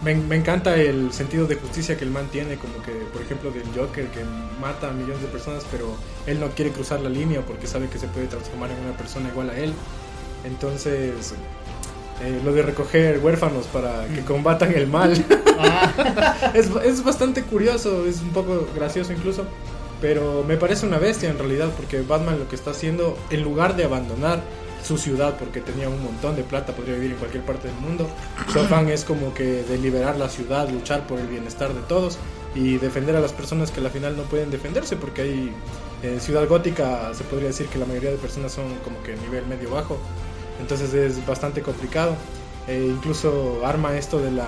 me, 0.04 0.14
me 0.14 0.36
encanta 0.36 0.76
el 0.76 1.14
sentido 1.14 1.46
de 1.46 1.54
justicia 1.54 1.96
que 1.96 2.04
el 2.04 2.10
man 2.10 2.28
tiene, 2.30 2.56
como 2.56 2.74
que, 2.82 2.92
por 3.10 3.22
ejemplo, 3.22 3.50
del 3.50 3.64
Joker 3.74 4.06
que 4.08 4.20
mata 4.60 4.90
a 4.90 4.92
millones 4.92 5.22
de 5.22 5.28
personas, 5.28 5.64
pero 5.70 5.96
él 6.26 6.38
no 6.38 6.48
quiere 6.50 6.72
cruzar 6.72 7.00
la 7.00 7.08
línea 7.08 7.40
porque 7.40 7.66
sabe 7.66 7.88
que 7.88 7.98
se 7.98 8.06
puede 8.08 8.26
transformar 8.26 8.70
en 8.70 8.80
una 8.80 8.94
persona 8.94 9.30
igual 9.30 9.48
a 9.48 9.56
él. 9.58 9.72
Entonces, 10.44 11.34
eh, 12.22 12.40
lo 12.44 12.52
de 12.52 12.62
recoger 12.62 13.18
huérfanos 13.18 13.66
para 13.66 14.06
que 14.06 14.22
combatan 14.22 14.72
el 14.74 14.86
mal. 14.86 15.12
es, 16.54 16.70
es 16.84 17.04
bastante 17.04 17.42
curioso, 17.42 18.06
es 18.06 18.20
un 18.20 18.30
poco 18.30 18.66
gracioso 18.74 19.12
incluso. 19.12 19.44
Pero 20.00 20.44
me 20.46 20.56
parece 20.56 20.84
una 20.84 20.98
bestia 20.98 21.30
en 21.30 21.38
realidad, 21.38 21.70
porque 21.76 22.02
Batman 22.02 22.38
lo 22.38 22.48
que 22.48 22.56
está 22.56 22.72
haciendo, 22.72 23.16
en 23.30 23.42
lugar 23.42 23.76
de 23.76 23.84
abandonar 23.84 24.42
su 24.82 24.98
ciudad, 24.98 25.36
porque 25.38 25.60
tenía 25.60 25.88
un 25.88 26.02
montón 26.02 26.34
de 26.34 26.42
plata, 26.42 26.74
podría 26.74 26.94
vivir 26.94 27.12
en 27.12 27.18
cualquier 27.18 27.44
parte 27.44 27.68
del 27.68 27.76
mundo, 27.76 28.08
su 28.52 28.58
afán 28.58 28.88
es 28.88 29.04
como 29.04 29.32
que 29.32 29.62
de 29.62 29.78
liberar 29.78 30.16
la 30.16 30.28
ciudad, 30.28 30.68
luchar 30.68 31.06
por 31.06 31.20
el 31.20 31.28
bienestar 31.28 31.72
de 31.72 31.80
todos 31.82 32.18
y 32.54 32.78
defender 32.78 33.14
a 33.14 33.20
las 33.20 33.32
personas 33.32 33.70
que 33.70 33.80
al 33.80 33.90
final 33.90 34.16
no 34.16 34.24
pueden 34.24 34.50
defenderse, 34.50 34.96
porque 34.96 35.22
hay 35.22 35.52
en 36.02 36.20
Ciudad 36.20 36.48
Gótica 36.48 37.14
se 37.14 37.22
podría 37.24 37.48
decir 37.48 37.66
que 37.66 37.78
la 37.78 37.86
mayoría 37.86 38.10
de 38.10 38.16
personas 38.16 38.52
son 38.52 38.64
como 38.82 39.00
que 39.04 39.14
nivel 39.16 39.46
medio 39.46 39.70
bajo, 39.70 39.98
entonces 40.60 40.92
es 40.94 41.24
bastante 41.26 41.62
complicado. 41.62 42.16
E 42.68 42.78
incluso 42.86 43.66
arma 43.66 43.96
esto 43.96 44.20
de 44.20 44.30
la 44.30 44.46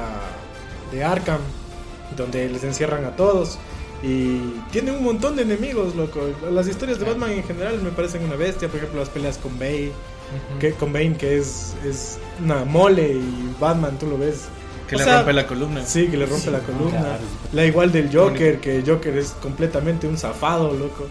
de 0.92 1.02
Arkham, 1.02 1.40
donde 2.16 2.49
les 2.49 2.62
encierran 2.64 3.04
a 3.04 3.16
todos. 3.16 3.58
Y 4.02 4.38
tiene 4.70 4.92
un 4.92 5.02
montón 5.02 5.34
de 5.37 5.42
enemigos, 5.42 5.94
loco. 5.96 6.20
Las 6.52 6.68
historias 6.68 6.99
de 6.99 7.06
Batman 7.06 7.30
en 7.30 7.42
general 7.42 7.80
me 7.82 7.90
parecen 7.90 8.23
una 8.25 8.37
bestia. 8.37 8.68
Por 8.68 8.76
ejemplo, 8.76 9.00
las 9.00 9.08
peleas 9.08 9.38
con 9.38 9.58
Bane, 9.58 9.92
que, 10.61 10.73
con 10.73 10.92
Bane, 10.92 11.16
que 11.16 11.38
es, 11.38 11.75
es 11.84 12.18
una 12.42 12.64
mole. 12.64 13.14
Y 13.14 13.54
Batman, 13.58 13.99
tú 13.99 14.06
lo 14.06 14.18
ves. 14.18 14.44
Que 14.88 14.96
O 14.96 14.99
le 14.99 15.04
sea, 15.04 15.16
rompe 15.18 15.32
la 15.32 15.46
columna. 15.46 15.87
Sí, 15.87 16.08
que 16.08 16.18
le 16.18 16.26
rompe 16.26 16.50
la 16.50 16.58
columna. 16.61 17.00
claro. 17.00 17.23
La 17.54 17.64
igual 17.64 17.90
del 17.90 18.14
Joker, 18.14 18.61
que 18.61 18.84
Joker 18.87 19.16
es 19.16 19.30
completamente 19.40 20.06
un 20.06 20.18
zafado, 20.18 20.75
loco. 20.75 21.06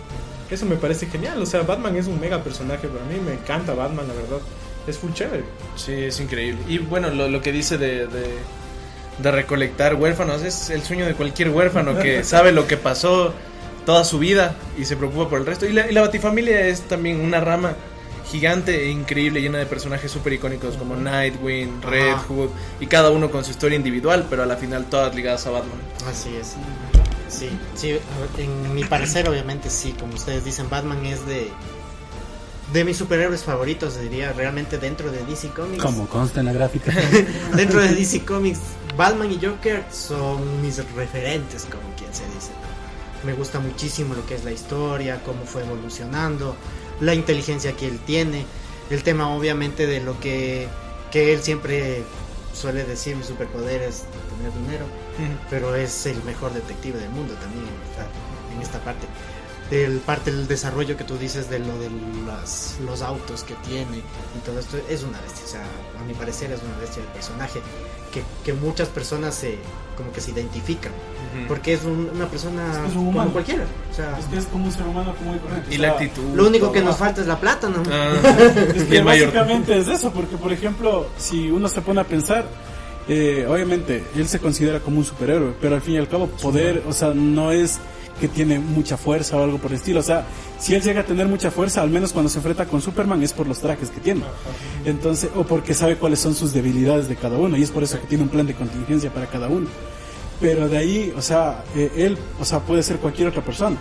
Eso 0.51 0.67
me 0.67 0.75
parece 0.75 1.07
genial. 1.07 1.41
O 1.41 1.47
sea, 1.47 1.63
Batman 1.63 1.95
es 1.95 2.05
un 2.05 2.19
mega 2.19 2.43
personaje 2.43 2.87
para 2.87 3.03
mí. 3.05 3.15
Me 3.25 3.33
encanta 3.33 3.73
Batman, 3.73 4.07
la 4.07 4.13
verdad. 4.13 4.37
Es 4.87 4.97
full 4.97 5.13
chévere. 5.13 5.43
Sí, 5.75 5.93
es 5.93 6.19
increíble. 6.19 6.61
Y 6.67 6.77
bueno, 6.79 7.09
lo, 7.09 7.29
lo 7.29 7.41
que 7.41 7.51
dice 7.51 7.77
de, 7.77 8.07
de, 8.07 8.35
de 9.17 9.31
recolectar 9.31 9.95
huérfanos 9.95 10.43
es 10.43 10.69
el 10.69 10.83
sueño 10.83 11.05
de 11.05 11.13
cualquier 11.13 11.49
huérfano 11.49 11.97
que 11.99 12.23
sabe 12.23 12.51
lo 12.51 12.67
que 12.67 12.77
pasó 12.77 13.33
toda 13.85 14.03
su 14.03 14.19
vida 14.19 14.55
y 14.77 14.85
se 14.85 14.95
preocupa 14.95 15.29
por 15.29 15.39
el 15.39 15.45
resto. 15.45 15.65
Y 15.65 15.73
la, 15.73 15.89
y 15.89 15.93
la 15.93 16.01
Batifamilia 16.01 16.67
es 16.67 16.81
también 16.81 17.21
una 17.21 17.39
rama 17.39 17.75
gigante 18.29 18.85
e 18.85 18.89
increíble, 18.89 19.41
llena 19.41 19.59
de 19.59 19.65
personajes 19.65 20.11
súper 20.11 20.33
icónicos 20.33 20.75
como 20.75 20.95
Nightwing, 20.95 21.81
Red. 21.81 22.15
Hood, 22.27 22.49
y 22.79 22.87
cada 22.87 23.11
uno 23.11 23.29
con 23.29 23.43
su 23.45 23.51
historia 23.51 23.75
individual, 23.75 24.25
pero 24.29 24.43
a 24.43 24.45
la 24.45 24.55
final 24.55 24.85
todas 24.85 25.13
ligadas 25.13 25.45
a 25.45 25.51
Batman. 25.51 25.77
Así 26.09 26.35
es. 26.35 26.55
Sí, 27.29 27.49
sí, 27.75 27.97
en 28.37 28.73
mi 28.73 28.83
parecer 28.83 29.27
obviamente 29.27 29.69
sí, 29.69 29.93
como 29.99 30.13
ustedes 30.13 30.45
dicen, 30.45 30.69
Batman 30.69 31.05
es 31.05 31.25
de 31.25 31.49
de 32.73 32.83
mis 32.83 32.97
superhéroes 32.97 33.43
favoritos, 33.43 33.99
diría, 34.01 34.33
realmente 34.33 34.79
dentro 34.79 35.11
de 35.11 35.23
DC 35.25 35.49
Comics. 35.49 35.83
Como 35.83 36.07
consta 36.07 36.39
en 36.39 36.47
la 36.47 36.53
gráfica. 36.53 36.91
Dentro 37.55 37.79
de 37.79 37.93
DC 37.93 38.25
Comics, 38.25 38.59
Batman 38.97 39.31
y 39.31 39.39
Joker 39.39 39.85
son 39.91 40.61
mis 40.61 40.77
referentes, 40.95 41.65
como 41.65 41.83
quien 41.95 42.11
se 42.13 42.25
dice. 42.25 42.51
Me 43.23 43.33
gusta 43.33 43.59
muchísimo 43.59 44.15
lo 44.15 44.25
que 44.25 44.35
es 44.35 44.43
la 44.43 44.51
historia, 44.51 45.21
cómo 45.23 45.45
fue 45.45 45.61
evolucionando, 45.61 46.55
la 46.99 47.13
inteligencia 47.13 47.73
que 47.73 47.87
él 47.87 47.99
tiene, 47.99 48.45
el 48.89 49.03
tema 49.03 49.29
obviamente 49.29 49.85
de 49.85 50.01
lo 50.01 50.19
que, 50.19 50.67
que 51.11 51.31
él 51.31 51.41
siempre 51.41 52.03
suele 52.53 52.83
decir, 52.85 53.15
mi 53.15 53.23
superpoder 53.23 53.83
es 53.83 54.03
tener 54.35 54.51
dinero, 54.61 54.85
pero 55.49 55.75
es 55.75 56.05
el 56.07 56.21
mejor 56.23 56.53
detective 56.53 56.99
del 56.99 57.09
mundo 57.11 57.35
también 57.35 57.65
en 57.65 57.91
esta, 57.91 58.55
en 58.55 58.61
esta 58.61 58.79
parte. 58.83 59.05
El 59.73 59.97
parte 59.99 60.31
del 60.31 60.47
desarrollo 60.47 60.95
que 60.95 61.03
tú 61.03 61.17
dices 61.17 61.49
de 61.49 61.57
lo 61.57 61.77
de 61.79 61.89
las, 62.27 62.77
los 62.85 63.01
autos 63.01 63.43
que 63.43 63.55
tiene 63.67 63.97
y 63.97 64.39
todo 64.45 64.59
esto 64.59 64.77
es 64.87 65.01
una 65.03 65.19
bestia, 65.21 65.43
o 65.45 65.47
sea, 65.47 65.61
a 65.99 66.03
mi 66.05 66.13
parecer 66.13 66.51
es 66.51 66.61
una 66.61 66.77
bestia 66.79 67.01
de 67.01 67.07
personaje 67.09 67.59
que, 68.13 68.21
que 68.45 68.53
muchas 68.53 68.87
personas 68.89 69.33
se 69.33 69.57
como 69.97 70.11
que 70.11 70.21
se 70.21 70.31
identifican, 70.31 70.91
porque 71.47 71.73
es 71.73 71.83
un- 71.83 72.09
una 72.15 72.27
persona 72.27 72.71
Es 72.71 72.77
que 72.77 72.85
es 72.87 72.89
un 72.91 72.97
como 72.97 73.09
humano. 73.09 73.31
cualquiera, 73.31 73.63
o 73.91 73.95
sea, 73.95 74.17
Es 74.19 74.25
que 74.25 74.37
es 74.37 74.45
como 74.45 74.65
un 74.65 74.71
ser 74.71 74.83
humano 74.87 75.15
común 75.15 75.35
y 75.37 75.39
corriente. 75.39 75.73
Y 75.75 75.79
o 75.79 75.81
la 75.81 75.89
actitud. 75.91 76.23
lo 76.35 76.47
único 76.47 76.71
que 76.71 76.81
nos 76.81 76.97
falta 76.97 77.21
es 77.21 77.27
la 77.27 77.39
plata, 77.39 77.69
¿no? 77.69 77.81
Ah, 77.91 78.13
Es 78.75 78.83
que 78.83 78.97
el 78.97 79.03
mayor. 79.05 79.27
básicamente 79.33 79.77
es 79.77 79.87
eso, 79.87 80.11
porque 80.11 80.35
por 80.37 80.51
ejemplo, 80.53 81.07
si 81.17 81.49
uno 81.49 81.67
se 81.67 81.81
pone 81.81 82.01
a 82.01 82.03
pensar, 82.03 82.45
eh, 83.07 83.45
obviamente 83.49 84.03
él 84.15 84.27
se 84.27 84.39
considera 84.39 84.79
como 84.79 84.97
un 84.99 85.05
superhéroe, 85.05 85.53
pero 85.59 85.75
al 85.75 85.81
fin 85.81 85.95
y 85.95 85.97
al 85.97 86.07
cabo 86.07 86.27
poder, 86.27 86.83
o 86.87 86.93
sea, 86.93 87.09
no 87.13 87.51
es 87.51 87.79
que 88.19 88.27
tiene 88.27 88.59
mucha 88.59 88.97
fuerza 88.97 89.37
o 89.37 89.43
algo 89.43 89.57
por 89.57 89.71
el 89.71 89.77
estilo, 89.77 89.99
o 89.99 90.03
sea, 90.03 90.25
si 90.59 90.75
él 90.75 90.81
llega 90.81 91.01
a 91.01 91.05
tener 91.05 91.27
mucha 91.27 91.51
fuerza, 91.51 91.81
al 91.81 91.89
menos 91.89 92.13
cuando 92.13 92.29
se 92.29 92.37
enfrenta 92.37 92.65
con 92.65 92.81
Superman 92.81 93.21
es 93.23 93.33
por 93.33 93.47
los 93.47 93.59
trajes 93.59 93.89
que 93.89 93.99
tiene, 93.99 94.23
entonces, 94.85 95.29
o 95.35 95.43
porque 95.43 95.73
sabe 95.73 95.97
cuáles 95.97 96.19
son 96.19 96.35
sus 96.35 96.53
debilidades 96.53 97.07
de 97.07 97.15
cada 97.15 97.37
uno, 97.37 97.57
y 97.57 97.63
es 97.63 97.71
por 97.71 97.83
eso 97.83 97.99
que 97.99 98.07
tiene 98.07 98.23
un 98.23 98.29
plan 98.29 98.45
de 98.45 98.53
contingencia 98.53 99.11
para 99.11 99.27
cada 99.27 99.47
uno. 99.47 99.67
Pero 100.39 100.67
de 100.67 100.77
ahí, 100.77 101.13
o 101.15 101.21
sea, 101.21 101.63
eh, 101.75 101.91
él, 101.95 102.17
o 102.39 102.43
sea, 102.43 102.59
puede 102.59 102.83
ser 102.83 102.97
cualquier 102.97 103.29
otra 103.29 103.41
persona 103.41 103.77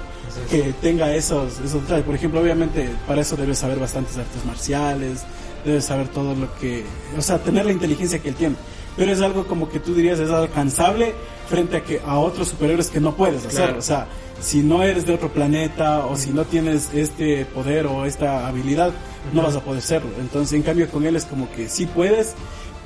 que 0.51 0.73
tenga 0.81 1.13
esos, 1.15 1.59
esos 1.61 1.85
trajes. 1.87 2.05
Por 2.05 2.15
ejemplo, 2.15 2.41
obviamente, 2.41 2.89
para 3.07 3.21
eso 3.21 3.37
debes 3.37 3.59
saber 3.59 3.79
bastantes 3.79 4.17
artes 4.17 4.45
marciales, 4.45 5.25
debes 5.65 5.85
saber 5.85 6.09
todo 6.09 6.35
lo 6.35 6.55
que, 6.59 6.85
o 7.17 7.23
sea, 7.23 7.39
tener 7.39 7.67
la 7.67 7.73
inteligencia 7.73 8.21
que 8.21 8.29
él 8.29 8.35
tiene. 8.35 8.57
Pero 8.97 9.11
es 9.11 9.21
algo 9.23 9.47
como 9.47 9.69
que 9.69 9.81
tú 9.81 9.95
dirías 9.95 10.19
es 10.21 10.31
alcanzable 10.31 11.15
frente 11.53 11.77
a 11.77 11.85
que 11.85 12.01
a 12.07 12.19
otros 12.19 12.49
superhéroes 12.49 12.89
que 12.89 12.99
no 12.99 13.15
puedes 13.15 13.45
hacer. 13.45 13.65
Claro. 13.65 13.79
O 13.79 13.83
sea, 13.83 14.07
si 14.41 14.63
no 14.63 14.83
eres 14.83 15.05
de 15.05 15.13
otro 15.13 15.29
planeta 15.29 16.07
o 16.07 16.17
si 16.17 16.31
no 16.31 16.47
tienes 16.47 16.89
este 16.95 17.45
poder 17.45 17.87
o 17.87 18.07
esta 18.07 18.47
habilidad, 18.47 18.91
no 19.35 19.43
vas 19.43 19.55
a 19.55 19.61
poder 19.61 19.83
serlo. 19.83 20.09
Entonces, 20.19 20.55
en 20.55 20.63
cambio, 20.63 20.89
con 20.89 21.05
él 21.05 21.15
es 21.15 21.27
como 21.27 21.53
que 21.53 21.69
sí 21.69 21.85
puedes, 21.85 22.33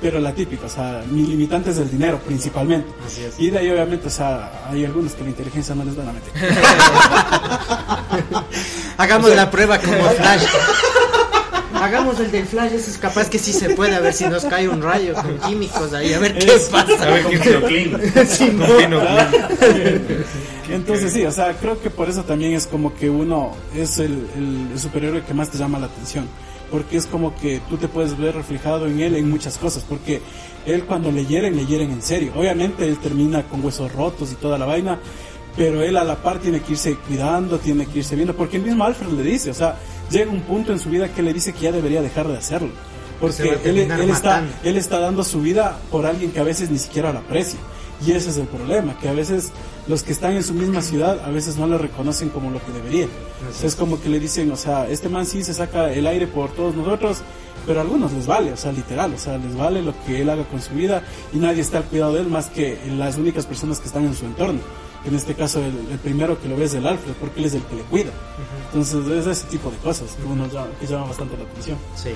pero 0.01 0.19
la 0.19 0.33
típica, 0.33 0.65
o 0.65 0.69
sea, 0.69 1.01
mi 1.09 1.25
limitante 1.25 1.69
es 1.69 1.77
el 1.77 1.89
dinero 1.89 2.19
principalmente. 2.19 2.89
Así 3.05 3.23
es. 3.23 3.39
Y 3.39 3.51
de 3.51 3.59
ahí 3.59 3.71
obviamente, 3.71 4.07
o 4.07 4.11
sea, 4.11 4.67
hay 4.69 4.83
algunos 4.83 5.13
que 5.13 5.23
la 5.23 5.29
inteligencia 5.29 5.73
no 5.73 5.85
les 5.85 5.95
da 5.95 6.03
la 6.03 6.11
mente. 6.11 6.29
Hagamos 8.97 9.33
la 9.33 9.49
prueba 9.49 9.79
como 9.79 10.09
Flash. 10.09 10.43
Hagamos 11.81 12.19
el 12.19 12.31
del 12.31 12.45
Flash, 12.45 12.73
ese 12.73 12.91
es 12.91 12.97
capaz 12.97 13.29
que 13.29 13.39
sí 13.39 13.53
se 13.53 13.69
puede, 13.71 13.95
a 13.95 13.99
ver 13.99 14.13
si 14.13 14.25
nos 14.25 14.45
cae 14.45 14.67
un 14.67 14.81
rayo 14.81 15.13
con 15.13 15.37
químicos 15.39 15.93
ahí, 15.93 16.13
a 16.13 16.19
ver 16.19 16.37
qué 16.37 16.53
Es- 16.53 16.63
pasa. 16.65 17.01
A 17.03 17.09
ver 17.11 17.23
quién 17.25 17.43
se 17.43 17.51
lo 17.51 17.65
clean. 17.67 18.01
Sí, 18.27 18.51
no. 18.89 18.99
Entonces 20.69 21.13
sí, 21.13 21.23
o 21.25 21.31
sea, 21.31 21.53
creo 21.53 21.79
que 21.81 21.89
por 21.89 22.09
eso 22.09 22.23
también 22.23 22.53
es 22.53 22.67
como 22.67 22.93
que 22.95 23.09
uno 23.09 23.53
es 23.75 23.99
el, 23.99 24.27
el- 24.35 24.69
el 24.73 24.79
superhéroe 24.79 25.23
que 25.23 25.33
más 25.33 25.49
te 25.49 25.57
llama 25.57 25.79
la 25.79 25.85
atención. 25.87 26.25
Porque 26.69 26.97
es 26.97 27.05
como 27.05 27.33
que 27.37 27.61
tú 27.69 27.77
te 27.77 27.87
puedes 27.87 28.17
ver 28.17 28.35
reflejado 28.35 28.87
en 28.87 28.99
él 28.99 29.15
en 29.15 29.29
muchas 29.29 29.57
cosas. 29.57 29.85
Porque 29.87 30.21
él 30.65 30.83
cuando 30.83 31.09
le 31.13 31.25
hieren, 31.25 31.55
le 31.55 31.65
hieren 31.65 31.91
en 31.91 32.01
serio. 32.01 32.33
Obviamente 32.35 32.85
él 32.85 32.97
termina 32.97 33.43
con 33.43 33.63
huesos 33.63 33.89
rotos 33.93 34.33
y 34.33 34.35
toda 34.35 34.57
la 34.57 34.65
vaina. 34.65 34.99
Pero 35.55 35.81
él 35.81 35.95
a 35.95 36.03
la 36.03 36.17
par 36.17 36.39
tiene 36.39 36.59
que 36.59 36.73
irse 36.73 36.95
cuidando, 37.07 37.57
tiene 37.57 37.85
que 37.85 37.99
irse 37.99 38.15
viendo. 38.17 38.35
Porque 38.35 38.57
el 38.57 38.63
mismo 38.63 38.83
Alfred 38.83 39.07
le 39.11 39.23
dice, 39.23 39.49
o 39.51 39.53
sea, 39.53 39.77
llega 40.09 40.31
un 40.31 40.41
punto 40.41 40.71
en 40.71 40.79
su 40.79 40.89
vida 40.89 41.13
que 41.13 41.21
le 41.21 41.33
dice 41.33 41.53
que 41.53 41.61
ya 41.61 41.71
debería 41.71 42.01
dejar 42.01 42.27
de 42.27 42.37
hacerlo. 42.37 42.69
Porque 43.19 43.49
él, 43.49 43.59
terminar 43.59 43.99
él 43.99 44.09
está, 44.11 44.43
él 44.63 44.77
está 44.77 44.99
dando 44.99 45.23
su 45.23 45.41
vida 45.41 45.79
por 45.91 46.05
alguien 46.05 46.31
que 46.31 46.39
a 46.39 46.43
veces 46.43 46.69
ni 46.69 46.77
siquiera 46.77 47.11
lo 47.11 47.19
aprecia. 47.19 47.59
Y 48.05 48.11
ese 48.11 48.29
es 48.29 48.37
el 48.37 48.45
problema, 48.45 48.97
que 48.99 49.09
a 49.09 49.13
veces 49.13 49.51
los 49.87 50.03
que 50.03 50.11
están 50.11 50.33
en 50.33 50.43
su 50.43 50.53
misma 50.53 50.83
ciudad 50.83 51.19
a 51.25 51.29
veces 51.29 51.57
no 51.57 51.65
le 51.65 51.77
reconocen 51.79 52.29
como 52.29 52.51
lo 52.51 52.63
que 52.63 52.71
deberían. 52.71 53.09
Es 53.63 53.75
como 53.75 53.99
que 53.99 54.09
le 54.09 54.19
dicen, 54.19 54.51
o 54.51 54.55
sea, 54.55 54.87
este 54.87 55.09
man 55.09 55.25
sí 55.25 55.43
se 55.43 55.53
saca 55.53 55.91
el 55.91 56.05
aire 56.05 56.27
por 56.27 56.51
todos 56.51 56.75
nosotros, 56.75 57.19
pero 57.65 57.79
a 57.79 57.81
algunos 57.81 58.13
les 58.13 58.27
vale, 58.27 58.53
o 58.53 58.57
sea, 58.57 58.71
literal, 58.71 59.13
o 59.13 59.17
sea, 59.17 59.37
les 59.37 59.55
vale 59.55 59.81
lo 59.81 59.93
que 60.05 60.21
él 60.21 60.29
haga 60.29 60.43
con 60.43 60.61
su 60.61 60.73
vida 60.73 61.01
y 61.33 61.37
nadie 61.37 61.61
está 61.61 61.79
al 61.79 61.85
cuidado 61.85 62.13
de 62.13 62.21
él 62.21 62.27
más 62.27 62.47
que 62.47 62.77
las 62.97 63.17
únicas 63.17 63.45
personas 63.45 63.79
que 63.79 63.87
están 63.87 64.05
en 64.05 64.15
su 64.15 64.25
entorno. 64.25 64.59
Que 65.07 65.11
en 65.11 65.15
este 65.15 65.35
caso 65.35 65.63
el, 65.63 65.73
el 65.89 65.99
primero 65.99 66.39
que 66.41 66.49
lo 66.49 66.57
ve 66.57 66.65
es 66.65 66.73
el 66.73 66.85
Alfred, 66.85 67.13
porque 67.13 67.39
él 67.39 67.45
es 67.45 67.53
el 67.53 67.63
que 67.63 67.75
le 67.75 67.83
cuida. 67.83 68.11
Entonces 68.65 69.07
es 69.07 69.25
ese 69.25 69.47
tipo 69.47 69.71
de 69.71 69.77
cosas 69.77 70.11
que 70.11 70.23
uno 70.25 70.47
llama, 70.47 70.67
que 70.81 70.85
llama 70.85 71.07
bastante 71.07 71.37
la 71.37 71.43
atención. 71.43 71.77
Sí. 71.95 72.09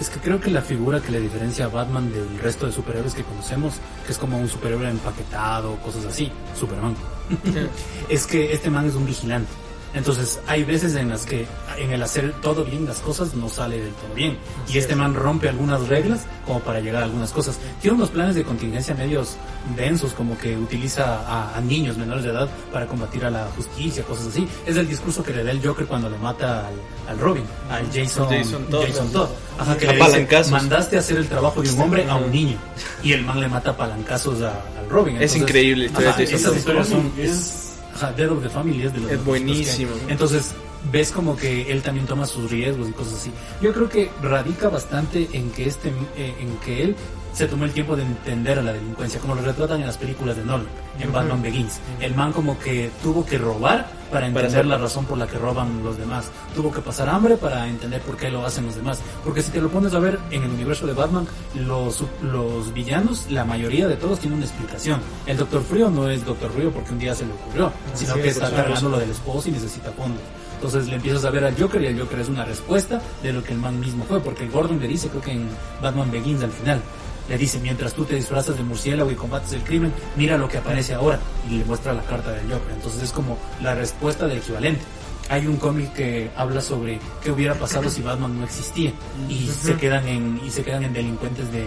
Es 0.00 0.10
que 0.10 0.20
creo 0.20 0.40
que 0.40 0.50
la 0.50 0.62
figura 0.62 1.00
que 1.00 1.10
le 1.10 1.20
diferencia 1.20 1.64
a 1.64 1.68
Batman 1.68 2.12
del 2.12 2.38
resto 2.38 2.66
de 2.66 2.72
superhéroes 2.72 3.14
que 3.14 3.24
conocemos, 3.24 3.74
que 4.04 4.12
es 4.12 4.18
como 4.18 4.38
un 4.38 4.48
superhéroe 4.48 4.88
empaquetado, 4.88 5.76
cosas 5.78 6.04
así, 6.04 6.30
Superman, 6.54 6.94
es 8.08 8.26
que 8.26 8.52
este 8.52 8.70
man 8.70 8.86
es 8.86 8.94
un 8.94 9.06
vigilante. 9.06 9.50
Entonces 9.96 10.38
hay 10.46 10.62
veces 10.62 10.94
en 10.94 11.08
las 11.08 11.24
que 11.26 11.46
en 11.78 11.90
el 11.90 12.02
hacer 12.02 12.32
todo 12.42 12.64
bien 12.64 12.86
las 12.86 12.98
cosas 12.98 13.34
no 13.34 13.48
sale 13.48 13.80
del 13.80 13.92
todo 13.94 14.14
bien. 14.14 14.36
y 14.72 14.78
este 14.78 14.94
man 14.94 15.14
rompe 15.14 15.48
algunas 15.48 15.88
reglas 15.88 16.20
como 16.46 16.60
para 16.60 16.80
llegar 16.80 17.02
a 17.02 17.06
algunas 17.06 17.32
cosas. 17.32 17.58
Tiene 17.80 17.96
unos 17.96 18.10
planes 18.10 18.34
de 18.36 18.44
contingencia 18.44 18.94
medios 18.94 19.36
densos, 19.76 20.12
como 20.12 20.38
que 20.38 20.56
utiliza 20.56 21.20
a, 21.26 21.56
a 21.56 21.60
niños 21.60 21.96
menores 21.96 22.22
de 22.24 22.30
edad 22.30 22.48
para 22.72 22.86
combatir 22.86 23.24
a 23.24 23.30
la 23.30 23.46
justicia, 23.56 24.04
cosas 24.04 24.28
así. 24.28 24.46
Es 24.66 24.76
el 24.76 24.86
discurso 24.86 25.22
que 25.24 25.32
le 25.32 25.42
da 25.42 25.50
el 25.50 25.66
Joker 25.66 25.86
cuando 25.86 26.08
le 26.10 26.18
mata 26.18 26.68
al, 26.68 26.74
al 27.08 27.18
Robin, 27.18 27.44
al 27.70 27.86
Jason, 27.92 28.28
Jason 28.30 28.64
Todd. 28.66 28.84
Jason 28.86 29.10
Todd. 29.12 29.28
Ajá, 29.58 29.76
que 29.78 29.86
le 29.86 29.96
dice, 29.96 30.50
mandaste 30.50 30.96
a 30.96 31.00
hacer 31.00 31.16
el 31.16 31.26
trabajo 31.28 31.62
de 31.62 31.70
un 31.70 31.80
hombre 31.80 32.08
a 32.08 32.16
un 32.16 32.30
niño. 32.30 32.58
Y 33.02 33.12
el 33.12 33.24
man 33.24 33.40
le 33.40 33.48
mata 33.48 33.70
a 33.70 33.76
palancazos 33.76 34.42
a- 34.42 34.60
al 34.78 34.88
Robin. 34.90 35.16
Es 35.20 35.34
increíble 35.34 35.90
ajá, 35.94 36.20
Esas 36.22 36.54
historias 36.56 36.88
son... 36.88 37.10
Es- 37.18 37.65
Dead 38.16 38.30
of 38.30 38.42
the 38.42 38.48
Family 38.48 38.82
es 38.84 38.92
de 38.92 39.00
los 39.00 39.10
Es 39.10 39.18
que- 39.18 39.24
buenísimo. 39.24 39.90
Entonces, 40.08 40.52
ves 40.92 41.10
como 41.10 41.36
que 41.36 41.70
él 41.72 41.82
también 41.82 42.06
toma 42.06 42.26
sus 42.26 42.50
riesgos 42.50 42.88
y 42.88 42.92
cosas 42.92 43.14
así. 43.14 43.30
Yo 43.60 43.72
creo 43.72 43.88
que 43.88 44.10
radica 44.22 44.68
bastante 44.68 45.28
en 45.32 45.50
que 45.50 45.66
este 45.66 45.88
eh, 46.16 46.34
en 46.40 46.56
que 46.64 46.82
él 46.84 46.96
se 47.36 47.46
tomó 47.46 47.66
el 47.66 47.72
tiempo 47.72 47.94
de 47.94 48.02
entender 48.02 48.58
a 48.58 48.62
la 48.62 48.72
delincuencia, 48.72 49.20
como 49.20 49.34
lo 49.34 49.42
retratan 49.42 49.80
en 49.80 49.86
las 49.86 49.98
películas 49.98 50.36
de 50.36 50.44
Nolan, 50.44 50.66
en 50.98 51.12
Batman 51.12 51.42
Begins. 51.42 51.80
El 52.00 52.14
man 52.14 52.32
como 52.32 52.58
que 52.58 52.90
tuvo 53.02 53.26
que 53.26 53.36
robar 53.36 53.90
para 54.10 54.26
entender 54.26 54.64
la 54.64 54.78
razón 54.78 55.04
por 55.04 55.18
la 55.18 55.26
que 55.26 55.36
roban 55.36 55.84
los 55.84 55.98
demás. 55.98 56.30
Tuvo 56.54 56.72
que 56.72 56.80
pasar 56.80 57.10
hambre 57.10 57.36
para 57.36 57.68
entender 57.68 58.00
por 58.00 58.16
qué 58.16 58.30
lo 58.30 58.46
hacen 58.46 58.64
los 58.64 58.76
demás. 58.76 59.02
Porque 59.22 59.42
si 59.42 59.50
te 59.50 59.60
lo 59.60 59.68
pones 59.68 59.92
a 59.92 59.98
ver 59.98 60.18
en 60.30 60.44
el 60.44 60.50
universo 60.50 60.86
de 60.86 60.94
Batman, 60.94 61.26
los, 61.54 62.02
los 62.22 62.72
villanos, 62.72 63.30
la 63.30 63.44
mayoría 63.44 63.86
de 63.86 63.96
todos 63.96 64.18
tienen 64.18 64.38
una 64.38 64.46
explicación. 64.46 65.02
El 65.26 65.36
Doctor 65.36 65.62
Frío 65.62 65.90
no 65.90 66.08
es 66.08 66.24
Doctor 66.24 66.50
Frío 66.52 66.70
porque 66.70 66.92
un 66.92 66.98
día 66.98 67.14
se 67.14 67.26
le 67.26 67.32
ocurrió, 67.32 67.70
sino 67.92 68.14
que 68.14 68.28
es, 68.28 68.36
está 68.36 68.46
supuesto. 68.46 68.62
cargando 68.62 68.88
lo 68.88 68.98
del 68.98 69.10
esposo 69.10 69.50
y 69.50 69.52
necesita 69.52 69.92
fondos. 69.92 70.22
Entonces 70.54 70.88
le 70.88 70.96
empiezas 70.96 71.24
a 71.26 71.30
ver 71.30 71.44
al 71.44 71.54
Joker 71.54 71.82
y 71.82 71.86
el 71.86 72.00
Joker 72.00 72.18
es 72.18 72.30
una 72.30 72.46
respuesta 72.46 73.02
de 73.22 73.32
lo 73.32 73.44
que 73.44 73.52
el 73.52 73.58
man 73.58 73.78
mismo 73.78 74.04
fue, 74.04 74.20
porque 74.20 74.48
Gordon 74.48 74.80
le 74.80 74.88
dice, 74.88 75.08
creo 75.08 75.20
que 75.20 75.32
en 75.32 75.48
Batman 75.82 76.10
Begins 76.10 76.42
al 76.42 76.50
final, 76.50 76.80
le 77.28 77.38
dice, 77.38 77.58
mientras 77.60 77.92
tú 77.94 78.04
te 78.04 78.14
disfrazas 78.14 78.56
de 78.56 78.62
murciélago 78.62 79.10
y 79.10 79.14
combates 79.14 79.52
el 79.52 79.62
crimen, 79.62 79.92
mira 80.16 80.36
lo 80.38 80.48
que 80.48 80.58
aparece 80.58 80.94
ahora 80.94 81.18
y 81.50 81.58
le 81.58 81.64
muestra 81.64 81.92
la 81.92 82.02
carta 82.02 82.30
del 82.32 82.44
Joker. 82.50 82.72
Entonces 82.74 83.02
es 83.02 83.10
como 83.12 83.38
la 83.62 83.74
respuesta 83.74 84.26
del 84.26 84.38
equivalente. 84.38 84.82
Hay 85.28 85.46
un 85.48 85.56
cómic 85.56 85.92
que 85.92 86.30
habla 86.36 86.60
sobre 86.60 87.00
qué 87.22 87.32
hubiera 87.32 87.54
pasado 87.54 87.90
si 87.90 88.00
Batman 88.00 88.38
no 88.38 88.44
existía 88.44 88.92
y 89.28 89.48
se 89.48 89.74
quedan 89.74 90.06
en 90.06 90.40
y 90.46 90.50
se 90.50 90.62
quedan 90.62 90.84
en 90.84 90.92
delincuentes 90.92 91.50
de, 91.50 91.64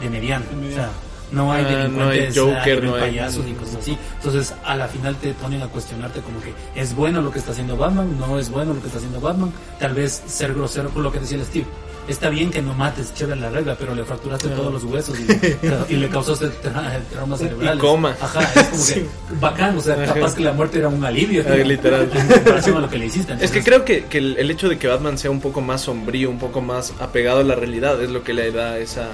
de 0.00 0.08
mediano. 0.10 0.46
O 0.70 0.74
sea, 0.74 0.88
no 1.30 1.52
hay 1.52 1.62
Ah, 1.64 1.68
no 1.88 2.08
hay 2.08 2.18
delincuentes, 2.20 2.38
Joker, 2.38 2.84
no 2.84 2.94
hay- 2.94 3.00
payasos 3.02 3.46
y 3.46 3.52
cosas 3.52 3.76
así. 3.76 3.98
Entonces, 4.16 4.54
a 4.64 4.76
la 4.76 4.88
final 4.88 5.16
te 5.16 5.34
ponen 5.34 5.60
a 5.62 5.66
cuestionarte 5.66 6.20
como 6.22 6.40
que 6.40 6.54
es 6.74 6.94
bueno 6.94 7.20
lo 7.20 7.30
que 7.30 7.38
está 7.38 7.52
haciendo 7.52 7.76
Batman, 7.76 8.18
no 8.18 8.38
es 8.38 8.48
bueno 8.50 8.72
lo 8.72 8.80
que 8.80 8.86
está 8.86 8.96
haciendo 8.98 9.20
Batman. 9.20 9.52
Tal 9.78 9.92
vez 9.92 10.22
ser 10.26 10.54
grosero 10.54 10.88
con 10.88 11.02
lo 11.02 11.12
que 11.12 11.20
decía 11.20 11.36
el 11.36 11.44
Steve. 11.44 11.66
Está 12.08 12.28
bien 12.30 12.50
que 12.50 12.60
no 12.60 12.74
mates, 12.74 13.14
chévere 13.14 13.40
la 13.40 13.48
regla, 13.50 13.76
pero 13.78 13.94
le 13.94 14.04
fracturaste 14.04 14.48
todos 14.48 14.72
los 14.72 14.82
huesos 14.84 15.16
y, 15.20 15.24
y 15.94 15.96
le 15.96 16.08
causaste 16.08 16.46
tra- 16.62 17.00
traumas 17.10 17.38
cerebrales. 17.38 17.80
coma. 17.80 18.16
Ajá, 18.20 18.42
es 18.60 18.68
como 18.68 18.84
que 18.86 19.06
bacán, 19.40 19.78
o 19.78 19.80
sea, 19.80 20.04
capaz 20.04 20.34
que 20.34 20.42
la 20.42 20.52
muerte 20.52 20.78
era 20.80 20.88
un 20.88 21.04
alivio. 21.04 21.44
Literal. 21.64 22.10
En 22.12 22.26
comparación 22.26 22.76
a 22.78 22.80
lo 22.80 22.90
que 22.90 22.98
le 22.98 23.06
hiciste. 23.06 23.32
Es 23.34 23.38
que 23.38 23.58
Entonces, 23.58 23.64
creo 23.64 23.84
que, 23.84 24.04
que 24.06 24.18
el, 24.18 24.50
hecho 24.50 24.68
de 24.68 24.78
que 24.78 24.88
Batman 24.88 25.16
sea 25.16 25.30
un 25.30 25.40
poco 25.40 25.60
más 25.60 25.82
sombrío, 25.82 26.28
un 26.28 26.38
poco 26.40 26.60
más 26.60 26.92
apegado 26.98 27.38
a 27.40 27.44
la 27.44 27.54
realidad, 27.54 28.02
es 28.02 28.10
lo 28.10 28.24
que 28.24 28.32
le 28.34 28.50
da 28.50 28.78
esa, 28.78 29.06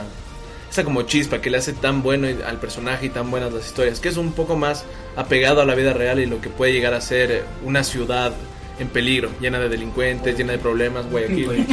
esa 0.71 0.83
como 0.83 1.03
chispa, 1.03 1.41
que 1.43 1.51
le 1.51 1.59
hace 1.59 1.75
tan 1.75 2.03
bueno 2.03 2.27
al 2.47 2.59
personaje 2.59 3.07
y 3.07 3.11
tan 3.11 3.31
buenas 3.31 3.53
las 3.53 3.67
historias, 3.67 4.01
que 4.01 4.09
es 4.09 4.17
un 4.17 4.33
poco 4.33 4.57
más 4.57 4.85
apegado 5.15 5.61
a 5.61 5.67
la 5.67 5.75
vida 5.75 5.93
real 5.93 6.21
y 6.21 6.27
lo 6.27 6.41
que 6.41 6.49
puede 6.49 6.73
llegar 6.73 6.95
a 6.95 7.03
ser 7.03 7.45
una 7.65 7.85
ciudad 7.85 8.33
en 8.79 8.89
peligro, 8.89 9.31
llena 9.41 9.59
de 9.59 9.69
delincuentes, 9.69 10.37
llena 10.37 10.53
de 10.53 10.59
problemas, 10.59 11.11
Guayaquil, 11.11 11.67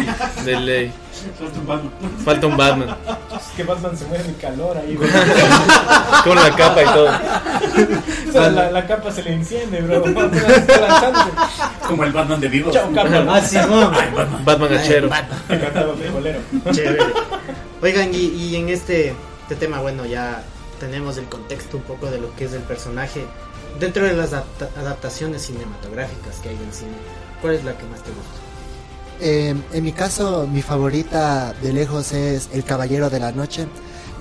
de 0.44 0.60
ley. 0.60 0.94
Falta 2.24 2.48
un 2.48 2.58
Batman, 2.58 2.98
Es 3.36 3.48
que 3.56 3.64
Batman 3.64 3.98
se 3.98 4.06
muere 4.06 4.24
de 4.24 4.34
calor 4.36 4.78
ahí, 4.78 4.96
bro. 4.96 5.08
con 6.24 6.36
la 6.36 6.56
capa 6.56 6.82
y 6.82 6.86
todo. 6.86 7.10
O 8.30 8.32
sea, 8.32 8.50
la, 8.50 8.72
la 8.72 8.88
capa 8.88 9.12
se 9.12 9.24
le 9.24 9.34
enciende, 9.34 9.82
bro. 9.82 10.02
Batman 10.02 10.32
está 10.34 10.82
lanzándose. 10.82 11.32
como 11.88 12.04
el 12.04 12.12
Batman 12.12 12.42
de 12.42 12.48
vivo. 12.48 12.72
Chao, 12.72 12.92
capa. 12.94 13.26
Ah, 13.30 13.42
Simón. 13.42 13.92
Batman 14.44 14.74
hachero. 14.74 15.10
Que 15.48 15.60
cantaba 15.60 15.96
frijolero. 15.96 16.40
Chévere. 16.72 17.04
Oigan, 17.82 18.14
y, 18.14 18.18
y 18.18 18.56
en 18.56 18.70
este, 18.70 19.14
este 19.44 19.56
tema, 19.56 19.80
bueno, 19.80 20.06
ya 20.06 20.44
tenemos 20.80 21.18
el 21.18 21.26
contexto 21.26 21.78
un 21.78 21.84
poco 21.84 22.10
de 22.10 22.20
lo 22.20 22.36
que 22.36 22.46
es 22.46 22.54
el 22.54 22.62
personaje. 22.62 23.26
Dentro 23.80 24.06
de 24.06 24.14
las 24.14 24.32
adapta- 24.34 24.70
adaptaciones 24.80 25.42
cinematográficas 25.44 26.36
que 26.42 26.50
hay 26.50 26.58
del 26.58 26.72
cine, 26.74 26.92
¿cuál 27.42 27.56
es 27.56 27.64
la 27.64 27.78
que 27.78 27.84
más 27.86 28.02
te 28.04 28.10
gusta? 28.12 28.36
Eh, 29.22 29.56
en 29.74 29.84
mi 29.84 29.92
caso, 29.92 30.48
mi 30.52 30.62
favorita 30.62 31.54
de 31.62 31.74
lejos 31.74 32.12
es 32.14 32.50
El 32.54 32.64
Caballero 32.64 33.10
de 33.10 33.20
la 33.20 33.32
Noche. 33.32 33.68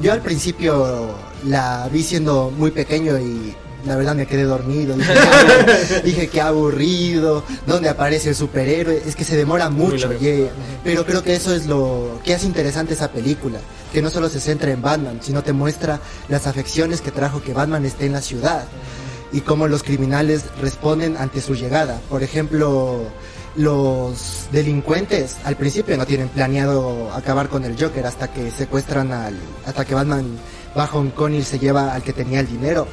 Yo 0.01 0.12
al 0.12 0.21
principio 0.21 1.14
la 1.47 1.88
vi 1.93 2.03
siendo 2.03 2.51
muy 2.57 2.71
pequeño 2.73 3.19
y 3.19 3.55
la 3.87 3.97
verdad 3.97 4.14
me 4.17 4.27
quedé 4.27 4.43
dormido. 4.45 4.97
Dije, 4.97 5.12
"Qué- 5.14 6.01
dije 6.05 6.29
que 6.29 6.40
aburrido, 6.40 7.45
¿dónde 7.67 7.88
aparece 7.88 8.31
el 8.31 8.35
superhéroe? 8.35 9.03
Es 9.07 9.14
que 9.14 9.25
se 9.25 9.37
demora 9.37 9.69
mucho. 9.71 10.09
largo. 10.09 10.25
y- 10.25 10.49
pero 10.83 11.05
creo 11.05 11.23
que 11.23 11.35
eso 11.37 11.55
es 11.55 11.67
lo 11.67 12.21
que 12.25 12.35
hace 12.35 12.47
interesante 12.47 12.95
esa 12.95 13.11
película. 13.11 13.59
Que 13.93 14.03
no 14.03 14.11
solo 14.11 14.29
se 14.29 14.40
centra 14.40 14.73
en 14.73 14.83
Batman, 14.83 15.21
sino 15.23 15.43
te 15.45 15.53
muestra 15.53 16.01
las 16.29 16.47
afecciones 16.49 17.01
que 17.01 17.12
trajo 17.12 17.40
que 17.40 17.53
Batman 17.53 17.85
esté 17.85 18.07
en 18.07 18.12
la 18.12 18.21
ciudad 18.23 18.64
y 19.35 19.40
cómo 19.40 19.66
los 19.66 19.83
criminales 19.83 20.44
responden 20.61 21.16
ante 21.16 21.40
su 21.40 21.57
llegada. 21.57 22.01
Por 22.09 22.23
ejemplo, 22.23 23.03
los 23.57 24.47
delincuentes 24.53 25.37
al 25.44 25.57
principio 25.57 25.97
no 25.97 26.07
tienen 26.07 26.29
planeado 26.29 27.12
acabar 27.12 27.49
con 27.49 27.64
el 27.64 27.77
Joker 27.77 28.07
hasta 28.07 28.33
que 28.33 28.53
secuestran 28.53 29.12
al, 29.12 29.37
hasta 29.66 29.85
que 29.85 29.92
Batman 29.92 30.38
va 30.79 30.85
a 30.85 30.87
Hong 30.87 31.11
Kong 31.11 31.35
y 31.35 31.42
se 31.42 31.59
lleva 31.59 31.92
al 31.92 32.05
que 32.05 32.12
tenía 32.12 32.38
el 32.38 32.47
dinero. 32.47 32.87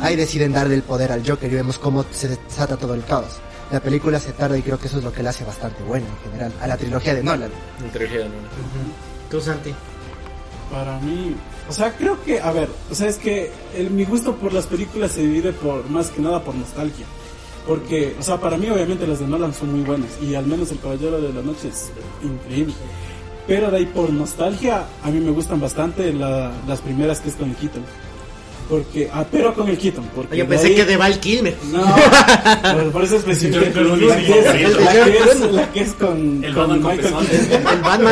Ahí 0.00 0.14
deciden 0.14 0.52
darle 0.52 0.76
el 0.76 0.82
poder 0.82 1.10
al 1.10 1.28
Joker 1.28 1.50
y 1.50 1.56
vemos 1.56 1.80
cómo 1.80 2.04
se 2.12 2.28
desata 2.28 2.76
todo 2.76 2.94
el 2.94 3.04
caos. 3.04 3.40
La 3.72 3.80
película 3.80 4.20
se 4.20 4.32
tarda 4.32 4.56
y 4.56 4.62
creo 4.62 4.78
que 4.78 4.86
eso 4.86 4.98
es 4.98 5.04
lo 5.04 5.12
que 5.12 5.24
le 5.24 5.30
hace 5.30 5.44
bastante 5.44 5.82
buena 5.82 6.06
en 6.06 6.30
general 6.30 6.52
a 6.62 6.68
la 6.68 6.76
trilogía 6.76 7.12
de 7.12 7.24
Nolan. 7.24 7.50
En 7.82 7.90
trilogía, 7.90 8.24
¿no? 8.26 8.34
¿Tú, 9.28 9.40
Santi? 9.40 9.74
Para 10.70 11.00
mí, 11.00 11.34
o 11.68 11.72
sea, 11.72 11.94
creo 11.96 12.22
que, 12.24 12.40
a 12.40 12.50
ver, 12.52 12.68
o 12.90 12.94
sea, 12.94 13.08
es 13.08 13.16
que 13.16 13.50
el- 13.76 13.90
mi 13.90 14.04
gusto 14.04 14.34
por 14.36 14.52
las 14.52 14.66
películas 14.66 15.12
se 15.12 15.20
divide 15.22 15.52
por 15.52 15.88
más 15.90 16.08
que 16.10 16.20
nada 16.22 16.42
por 16.42 16.54
nostalgia. 16.54 17.06
Porque, 17.66 18.16
o 18.18 18.22
sea, 18.22 18.38
para 18.38 18.56
mí 18.56 18.68
obviamente 18.70 19.06
las 19.06 19.18
de 19.20 19.26
Nolan 19.26 19.52
son 19.52 19.72
muy 19.72 19.82
buenas 19.84 20.08
y 20.22 20.34
al 20.34 20.46
menos 20.46 20.70
El 20.72 20.80
Caballero 20.80 21.20
de 21.20 21.32
la 21.34 21.42
Noche 21.42 21.68
es 21.68 21.90
increíble. 22.24 22.72
Pero 23.46 23.70
de 23.70 23.76
ahí 23.78 23.86
por 23.86 24.10
nostalgia, 24.10 24.84
a 25.02 25.10
mí 25.10 25.20
me 25.20 25.30
gustan 25.32 25.60
bastante 25.60 26.12
la- 26.12 26.50
las 26.66 26.80
primeras 26.80 27.20
que 27.20 27.28
es 27.28 27.34
con 27.34 27.50
el 27.50 27.56
Keaton. 27.56 27.82
Porque, 28.70 29.08
ah, 29.12 29.24
pero 29.30 29.54
con 29.54 29.66
el 29.68 29.78
Keaton. 29.78 30.04
Porque 30.14 30.36
Yo 30.36 30.44
de 30.44 30.48
pensé 30.50 30.66
ahí- 30.68 30.74
que 30.76 30.84
de 30.84 30.96
Val 30.98 31.18
Kilmer. 31.20 31.56
No, 31.72 31.82
por- 32.74 32.92
por 32.92 33.04
eso 33.04 33.16
Clooney, 33.72 34.06
La 34.06 34.16
es- 34.18 34.44
la 34.44 34.52
que 34.52 35.18
es- 35.18 35.52
la 35.52 35.72
que 35.72 35.80
es 35.80 35.92
con, 35.94 36.44
El 36.44 36.54
con 36.54 36.68
Batman 36.68 36.82
Michael. 36.96 37.14
Keaton. 37.14 37.26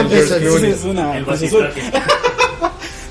De 0.09 0.59
Sí, 0.61 0.67
es 0.67 0.85
una 0.85 1.17
El. 1.19 1.25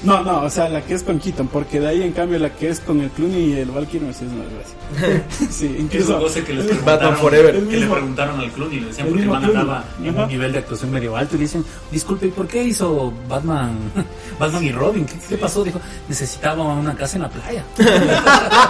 No, 0.06 0.24
no, 0.24 0.42
o 0.44 0.50
sea, 0.50 0.70
la 0.70 0.82
que 0.82 0.94
es 0.94 1.04
con 1.04 1.20
Keaton, 1.20 1.48
porque 1.48 1.80
de 1.80 1.88
ahí 1.88 2.04
en 2.04 2.12
cambio 2.14 2.38
la 2.40 2.52
que 2.54 2.70
es 2.70 2.80
con 2.80 3.02
el 3.02 3.10
Clooney 3.10 3.54
y 3.54 3.60
el 3.60 3.72
Val 3.72 3.88
Kilmer 3.88 4.14
sí 4.14 4.26
es 4.26 4.32
una 4.32 4.44
desgracia. 4.44 5.50
Sí, 5.52 5.68
Que 5.68 5.74
es 5.76 5.80
incluso 6.04 6.20
goce 6.20 6.44
que 6.44 6.54
les 6.54 6.66
Batman 6.68 7.16
preguntaron, 7.16 7.18
Forever. 7.18 7.54
que 7.56 7.60
le 7.72 7.78
mismo. 7.80 7.94
preguntaron 7.94 8.40
al 8.40 8.52
Clooney, 8.52 8.80
le 8.82 8.86
decían 8.88 9.08
por 9.08 9.16
qué 9.18 9.22
el 9.24 9.28
mismo 9.28 9.34
man 9.34 9.44
Clooney. 9.44 9.62
andaba 9.62 9.86
en 10.04 10.10
Ajá. 10.10 10.24
un 10.24 10.30
nivel 10.30 10.52
de 10.54 10.60
actuación 10.60 10.92
medio 10.92 11.18
alto 11.18 11.36
y 11.36 11.38
le 11.40 11.44
dicen, 11.46 11.66
disculpe, 11.92 12.28
¿y 12.28 12.32
por 12.32 12.48
qué 12.48 12.64
hizo 12.64 13.12
Batman, 13.28 13.78
Batman 14.40 14.64
y 14.64 14.72
Robin? 14.72 15.06
¿Qué, 15.06 15.16
qué 15.30 15.38
pasó? 15.38 15.64
Dijo, 15.64 15.80
necesitaba 16.08 16.64
una 16.64 16.96
casa 16.96 17.18
en 17.18 17.24
la 17.24 17.30
playa. 17.30 17.64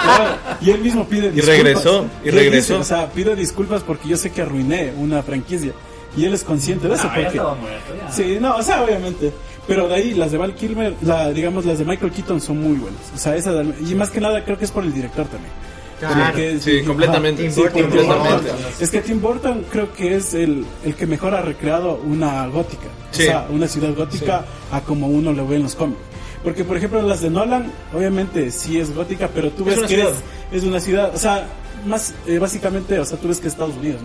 Claro, 0.06 0.36
y 0.62 0.70
él 0.72 0.82
mismo 0.82 1.06
pide 1.08 1.32
disculpas. 1.32 1.48
regresó, 1.58 2.06
y 2.24 2.30
regresó. 2.30 2.56
dice, 2.56 2.74
o 2.76 2.84
sea, 2.84 3.10
pide 3.12 3.36
disculpas 3.36 3.82
porque 3.84 4.08
yo 4.08 4.18
sé 4.18 4.32
que 4.32 4.42
arruiné 4.42 4.94
una 4.98 5.22
franquicia. 5.24 5.74
Y 6.18 6.24
él 6.24 6.34
es 6.34 6.44
consciente 6.46 6.88
de 6.88 6.96
eso. 6.96 7.04
Ah, 7.08 7.14
ya 7.18 7.24
porque... 7.24 7.38
estaba 7.38 7.56
muerto, 7.56 7.94
ya. 8.00 8.12
Sí, 8.12 8.38
no, 8.40 8.56
o 8.56 8.64
sea, 8.64 8.84
obviamente. 8.84 9.34
Pero 9.68 9.88
de 9.88 9.96
ahí 9.96 10.14
las 10.14 10.32
de 10.32 10.38
Val 10.38 10.54
Kilmer, 10.54 10.94
la, 11.02 11.32
digamos 11.32 11.66
las 11.66 11.80
de 11.80 11.86
Michael 11.86 12.12
Keaton 12.12 12.40
son 12.40 12.62
muy 12.62 12.78
buenas. 12.78 13.02
O 13.14 13.18
sea, 13.18 13.36
esa 13.36 13.52
y 13.64 13.96
más 13.96 14.12
que 14.12 14.22
nada 14.22 14.44
creo 14.44 14.58
que 14.58 14.66
es 14.66 14.72
por 14.72 14.84
el 14.84 14.94
director 14.94 15.26
también. 15.28 15.52
Claro. 16.00 16.38
Sí, 16.60 16.84
completamente. 16.84 17.50
Sí, 17.50 17.62
Burton, 17.62 17.82
completamente. 17.84 18.52
Es 18.80 18.90
que 18.90 19.02
Tim 19.02 19.22
Burton 19.22 19.66
creo 19.72 19.94
que 19.94 20.16
es 20.16 20.34
el, 20.34 20.66
el 20.84 20.96
que 20.96 21.08
mejor 21.08 21.34
ha 21.34 21.42
recreado 21.42 22.02
una 22.06 22.46
gótica. 22.48 22.88
Sí. 23.12 23.24
O 23.24 23.26
sea, 23.26 23.48
una 23.50 23.68
ciudad 23.68 23.96
gótica 23.96 24.46
a 24.72 24.82
como 24.82 25.08
uno 25.08 25.32
lo 25.32 25.48
ve 25.48 25.56
en 25.56 25.64
los 25.64 25.76
cómics. 25.76 26.02
Porque, 26.44 26.64
por 26.64 26.78
ejemplo, 26.78 27.02
las 27.02 27.22
de 27.22 27.30
Nolan, 27.32 27.72
obviamente 27.94 28.52
sí 28.52 28.80
es 28.80 28.94
gótica, 28.94 29.30
pero 29.34 29.50
tú 29.50 29.68
Es 29.68 29.82
ves 29.82 29.90
que 29.90 30.02
es, 30.02 30.10
es 30.52 30.64
una 30.64 30.80
ciudad, 30.80 31.12
o 31.16 31.18
sea, 31.18 31.48
más 31.86 32.14
eh, 32.28 32.40
básicamente, 32.40 33.00
o 33.00 33.06
sea, 33.06 33.18
tú 33.18 33.28
ves 33.28 33.40
que 33.40 33.48
es 33.48 33.54
Estados 33.54 33.76
Unidos. 33.76 34.02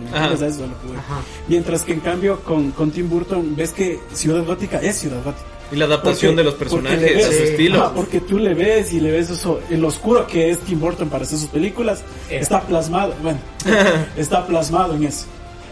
Mientras 1.47 1.83
que 1.83 1.93
en 1.93 1.99
cambio 1.99 2.39
con, 2.41 2.71
con 2.71 2.91
Tim 2.91 3.09
Burton 3.09 3.55
ves 3.55 3.71
que 3.71 3.99
Ciudad 4.13 4.43
Gótica 4.45 4.79
es 4.79 4.97
Ciudad 4.97 5.23
Gótica. 5.23 5.45
Y 5.71 5.75
la 5.77 5.85
adaptación 5.85 6.31
Porque- 6.31 6.37
de 6.37 6.43
los 6.43 6.53
personajes 6.55 7.01
ves- 7.01 7.25
a 7.25 7.31
su 7.31 7.43
estilo. 7.43 7.91
Porque 7.95 8.19
tú 8.21 8.37
le 8.37 8.53
ves 8.53 8.91
y 8.93 8.99
le 8.99 9.11
ves 9.11 9.29
eso, 9.29 9.59
el 9.69 9.83
oscuro 9.85 10.27
que 10.27 10.49
es 10.49 10.59
Tim 10.59 10.79
Burton 10.79 11.09
para 11.09 11.23
hacer 11.23 11.37
sus 11.37 11.49
películas, 11.49 12.01
está 12.29 12.61
plasmado, 12.61 13.13
bueno, 13.23 13.39
está 14.17 14.45
plasmado 14.45 14.95
en 14.95 15.05
eso. 15.05 15.25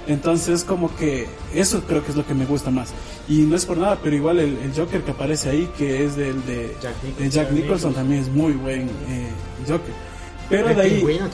Entonces 0.07 0.63
como 0.63 0.95
que 0.95 1.27
eso 1.53 1.83
creo 1.87 2.03
que 2.03 2.11
es 2.11 2.17
lo 2.17 2.25
que 2.25 2.33
me 2.33 2.45
gusta 2.45 2.71
más. 2.71 2.89
Y 3.27 3.39
no 3.41 3.55
es 3.55 3.65
por 3.65 3.77
nada, 3.77 3.99
pero 4.01 4.15
igual 4.15 4.39
el, 4.39 4.57
el 4.57 4.73
Joker 4.75 5.03
que 5.03 5.11
aparece 5.11 5.49
ahí, 5.49 5.69
que 5.77 6.03
es 6.05 6.15
del 6.15 6.43
de 6.45 6.75
Jack 6.81 6.95
de 7.01 7.07
Nicholson. 7.09 7.29
Jack 7.29 7.51
Nicholson, 7.51 7.93
también 7.93 8.21
es 8.21 8.29
muy 8.29 8.53
buen 8.53 8.83
eh, 9.07 9.29
Joker. 9.67 9.93
Pero 10.49 10.69
de 10.69 10.81
ahí... 10.81 10.97
también. 10.99 11.29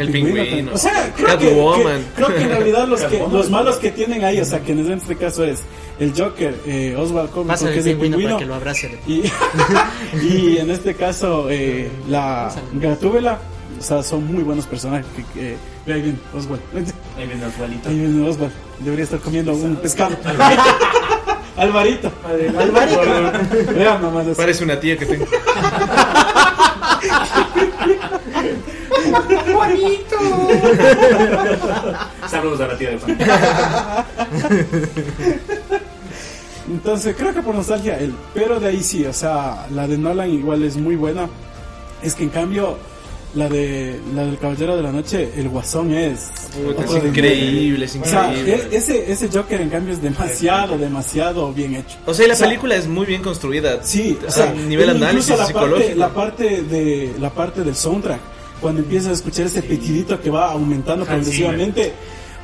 El 0.00 0.10
pingüino. 0.10 0.72
O 0.72 0.78
sea, 0.78 1.12
creo 1.14 1.38
que, 1.38 2.02
creo 2.16 2.28
que 2.28 2.42
en 2.42 2.48
realidad 2.48 2.88
los, 2.88 3.02
que, 3.02 3.18
los 3.18 3.50
malos 3.50 3.76
que 3.76 3.90
tienen 3.90 4.24
ahí, 4.24 4.40
o 4.40 4.44
sea, 4.44 4.60
que 4.60 4.72
en 4.72 4.90
este 4.90 5.16
caso 5.16 5.44
es 5.44 5.62
el 5.98 6.12
Joker, 6.16 6.54
eh, 6.66 6.96
Oswald 6.96 7.30
Pasa 7.46 7.66
que 7.66 7.74
el 7.74 7.78
es 7.78 7.86
el 7.86 7.98
pingüino 7.98 8.38
que 8.38 8.46
lo 8.46 8.54
abrace. 8.54 8.98
y, 9.06 9.22
y 10.22 10.58
en 10.58 10.70
este 10.70 10.94
caso 10.94 11.48
eh, 11.50 11.90
la 12.08 12.52
Gatúbela, 12.74 13.38
o 13.78 13.82
sea, 13.82 14.02
son 14.02 14.26
muy 14.26 14.42
buenos 14.42 14.66
personajes. 14.66 15.06
Que, 15.14 15.24
que, 15.40 15.56
ve 15.86 15.94
ahí 15.94 16.02
viene 16.02 16.18
Oswald. 16.34 16.62
Ahí 17.16 17.26
viene 17.26 17.46
Osvalito. 17.46 17.88
Ahí 17.88 17.98
viene 17.98 18.28
Oswald. 18.28 18.52
Debería 18.80 19.04
estar 19.04 19.20
comiendo 19.20 19.52
un 19.54 19.76
pescado. 19.76 20.16
Alvarito. 21.56 22.10
Alvarito. 22.58 23.72
Vean 23.74 24.02
nomás. 24.02 24.26
Parece 24.36 24.64
una 24.64 24.80
tía 24.80 24.96
que 24.96 25.06
tengo. 25.06 25.26
Saludos 32.30 32.60
a 32.60 32.66
la 32.68 32.78
tía 32.78 32.90
de 32.90 32.98
Juan. 32.98 33.18
Entonces 36.70 37.14
creo 37.18 37.34
que 37.34 37.42
por 37.42 37.54
nostalgia 37.54 37.98
él, 37.98 38.14
pero 38.34 38.60
de 38.60 38.68
ahí 38.68 38.82
sí, 38.82 39.04
o 39.04 39.12
sea, 39.12 39.66
la 39.74 39.86
de 39.86 39.98
Nolan 39.98 40.30
igual 40.30 40.62
es 40.62 40.76
muy 40.76 40.96
buena. 40.96 41.28
Es 42.02 42.14
que 42.14 42.22
en 42.24 42.30
cambio 42.30 42.78
la 43.34 43.48
de 43.48 43.98
la 44.14 44.24
del 44.24 44.38
Caballero 44.38 44.76
de 44.76 44.82
la 44.82 44.92
Noche, 44.92 45.32
el 45.36 45.48
Guasón 45.48 45.92
es 45.92 46.30
Puta, 46.64 46.84
es 46.84 47.04
increíble, 47.04 47.84
es 47.86 47.96
O 47.96 48.04
sea, 48.04 48.28
increíble. 48.28 48.68
e- 48.72 48.76
ese 48.76 49.10
ese 49.10 49.28
Joker 49.32 49.60
en 49.60 49.70
cambio 49.70 49.92
es 49.92 50.00
demasiado, 50.02 50.78
demasiado 50.78 51.52
bien 51.52 51.74
hecho. 51.74 51.96
O 52.06 52.14
sea, 52.14 52.24
y 52.24 52.28
la 52.28 52.34
o 52.34 52.36
sea, 52.36 52.46
película 52.46 52.76
es 52.76 52.86
muy 52.86 53.06
bien 53.06 53.22
construida. 53.22 53.82
Sí, 53.82 54.16
o 54.24 54.28
a 54.28 54.30
sea, 54.30 54.52
nivel 54.52 54.90
incluso 54.90 55.04
análisis 55.04 55.30
la 55.30 55.36
parte, 55.36 55.52
psicológico. 55.52 55.98
la 55.98 56.08
parte 56.08 56.62
de 56.62 57.14
la 57.18 57.30
parte 57.30 57.62
del 57.64 57.74
soundtrack, 57.74 58.20
cuando 58.62 58.80
empiezas 58.80 59.10
a 59.10 59.12
escuchar 59.14 59.46
ese 59.46 59.60
petidito 59.62 60.18
que 60.20 60.30
va 60.30 60.52
aumentando 60.52 61.02
Hans 61.04 61.10
progresivamente, 61.10 61.92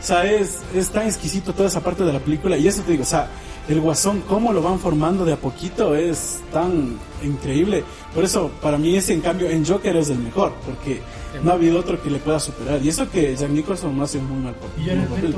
o 0.01 0.05
sea, 0.05 0.25
es, 0.31 0.59
es 0.75 0.91
tan 0.91 1.07
exquisito 1.07 1.55
toda 1.55 1.69
esa 1.69 1.81
parte 1.81 2.05
de 2.05 2.13
la 2.13 2.19
película 2.21 2.57
y 2.59 2.69
eso 2.69 2.83
te 2.83 2.91
digo, 2.93 3.05
o 3.05 3.07
sea, 3.07 3.29
el 3.69 3.81
guasón 3.81 4.23
cómo 4.29 4.53
lo 4.53 4.63
van 4.63 4.79
formando 4.79 5.25
de 5.25 5.35
a 5.35 5.37
poquito 5.37 5.95
es 5.95 6.41
tan 6.53 6.97
increíble. 7.23 7.85
Por 8.15 8.25
eso 8.25 8.51
para 8.63 8.79
mí 8.79 8.97
ese 8.97 9.13
en 9.13 9.21
cambio 9.21 9.49
en 9.51 9.65
Joker 9.67 9.95
es 9.97 10.09
el 10.11 10.19
mejor, 10.19 10.53
porque 10.65 11.01
no 11.43 11.51
ha 11.51 11.55
habido 11.55 11.79
otro 11.79 12.01
que 12.03 12.09
le 12.11 12.19
pueda 12.19 12.41
superar. 12.41 12.81
Y 12.83 12.89
eso 12.89 13.11
que 13.11 13.37
Jack 13.37 13.51
Nicholson 13.51 13.95
no 13.97 14.05
hace 14.05 14.19
un 14.19 14.29
muy 14.31 14.43
mal 14.45 14.55
papel. 14.55 14.75
Y 14.87 14.97
muy 14.97 15.07
papel. 15.07 15.35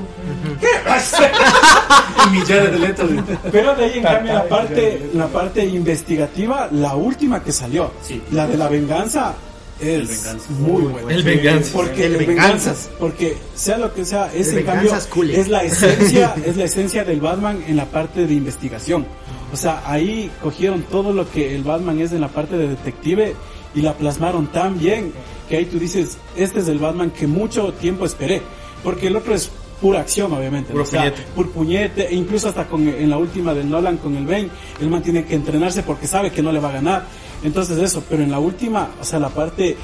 Y 2.27 2.31
millares 2.31 2.73
de 2.73 2.79
letras. 2.79 3.09
Pero 3.51 3.75
de 3.75 3.85
ahí 3.85 3.99
en 3.99 4.03
cambio 4.05 4.33
la 4.35 4.49
parte, 4.49 5.11
la 5.15 5.27
parte 5.27 5.65
investigativa, 5.65 6.69
la 6.71 6.95
última 6.95 7.43
que 7.43 7.51
salió, 7.53 7.91
Sí. 8.03 8.23
la 8.31 8.47
de 8.47 8.57
la 8.57 8.69
venganza, 8.69 9.35
El 9.35 9.50
es 9.81 10.09
venganza. 10.09 10.51
muy 10.59 10.83
buena. 10.83 11.13
El 11.13 11.23
venganza. 11.23 11.71
Porque 11.73 12.07
El 12.07 12.13
el 12.17 12.27
venganzas. 12.27 12.65
venganzas, 12.65 12.91
porque 12.99 13.37
sea 13.55 13.79
lo 13.79 13.93
que 13.95 14.05
sea, 14.05 14.33
es 14.35 14.49
El 14.49 14.59
en 14.59 14.67
cambio 14.67 14.93
cool. 15.13 15.31
es 15.31 15.49
la 15.49 15.63
esencia, 15.65 16.35
es 16.45 16.57
la 16.57 16.65
esencia 16.65 17.05
del 17.05 17.21
Batman 17.21 17.63
en 17.67 17.77
la 17.77 17.87
parte 17.87 18.27
de 18.27 18.35
investigación. 18.35 19.07
O 19.53 19.57
sea, 19.57 19.83
ahí 19.85 20.31
cogieron 20.43 20.83
todo 20.83 21.13
lo 21.13 21.31
que 21.31 21.55
el 21.57 21.63
Batman 21.65 21.99
es 22.01 22.13
en 22.13 22.21
la 22.21 22.29
parte 22.29 22.57
de 22.57 22.69
detective 22.69 23.35
y 23.75 23.83
la 23.83 23.95
plasmaron 23.95 24.47
tan 24.53 24.79
bien 24.79 25.13
que 25.49 25.57
ahí 25.57 25.65
tú 25.65 25.79
dices, 25.79 26.19
este 26.37 26.61
es 26.61 26.69
el 26.69 26.79
Batman 26.79 27.11
que 27.11 27.27
mucho 27.27 27.73
tiempo 27.73 28.05
esperé, 28.07 28.41
porque 28.85 29.09
el 29.09 29.17
otro 29.17 29.35
es 29.35 29.51
pura 29.81 30.01
acción, 30.01 30.33
obviamente. 30.33 30.71
Puro 30.73 30.85
o 30.85 30.87
sea, 30.87 31.13
puñete. 31.35 31.53
puñete, 31.53 32.09
e 32.09 32.15
incluso 32.15 32.49
hasta 32.49 32.67
con, 32.69 32.87
en 32.87 33.11
la 33.11 33.19
última 33.19 33.55
del 33.55 33.69
Nolan 33.69 33.97
con 33.97 34.17
el 34.17 34.27
Bane, 34.27 34.49
el 34.81 34.89
man 34.89 35.03
tiene 35.03 35.25
que 35.25 35.35
entrenarse 35.35 35.83
porque 35.83 36.07
sabe 36.07 36.31
que 36.31 36.43
no 36.43 36.53
le 36.53 36.61
va 36.61 36.69
a 36.69 36.73
ganar. 36.73 37.05
Entonces 37.43 37.79
eso, 37.79 38.03
pero 38.09 38.23
en 38.23 38.31
la 38.31 38.39
última, 38.39 38.91
o 39.01 39.05
sea, 39.05 39.19
la 39.19 39.31
parte 39.31 39.77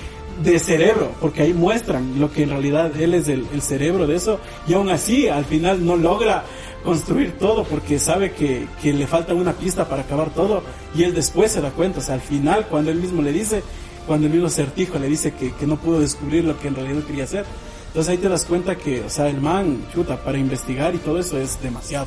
de 0.43 0.59
cerebro, 0.59 1.13
porque 1.21 1.43
ahí 1.43 1.55
muestran 1.55 2.21
lo 2.21 2.31
que 2.31 2.43
en 2.43 2.51
realidad 2.51 2.95
él 3.01 3.15
es 3.15 3.29
el, 3.29 3.47
el 3.53 3.63
cerebro 3.63 4.07
de 4.07 4.17
eso, 4.17 4.39
y 4.69 4.75
aún 4.75 4.91
así 4.91 5.29
al 5.29 5.47
final 5.47 5.85
no 5.85 5.97
logra 5.97 6.45
construir 6.85 7.39
todo 7.39 7.65
porque 7.65 7.99
sabe 7.99 8.33
que, 8.33 8.69
que 8.83 8.93
le 8.93 9.07
falta 9.07 9.35
una 9.35 9.55
pista 9.55 9.89
para 9.89 10.03
acabar 10.03 10.31
todo, 10.31 10.63
y 10.95 11.05
él 11.05 11.15
después 11.15 11.53
se 11.53 11.61
da 11.61 11.71
cuenta, 11.71 12.01
o 12.01 12.03
sea, 12.03 12.15
al 12.15 12.21
final 12.21 12.67
cuando 12.67 12.91
él 12.91 12.99
mismo 12.99 13.23
le 13.23 13.33
dice, 13.33 13.63
cuando 14.07 14.27
el 14.27 14.33
mismo 14.35 14.51
certijo 14.51 14.99
le 14.99 15.09
dice 15.09 15.33
que, 15.33 15.53
que 15.53 15.67
no 15.67 15.77
pudo 15.77 16.01
descubrir 16.01 16.45
lo 16.45 16.59
que 16.59 16.69
en 16.69 16.75
realidad 16.75 17.03
quería 17.05 17.25
hacer, 17.25 17.47
entonces 17.89 18.13
ahí 18.13 18.19
te 18.19 18.29
das 18.29 18.45
cuenta 18.45 18.77
que, 18.77 19.01
o 19.01 19.09
sea, 19.09 19.27
el 19.29 19.41
man, 19.41 19.87
chuta, 19.95 20.23
para 20.23 20.37
investigar 20.37 20.95
y 20.95 20.99
todo 20.99 21.19
eso 21.19 21.39
es 21.39 21.61
demasiado. 21.63 22.07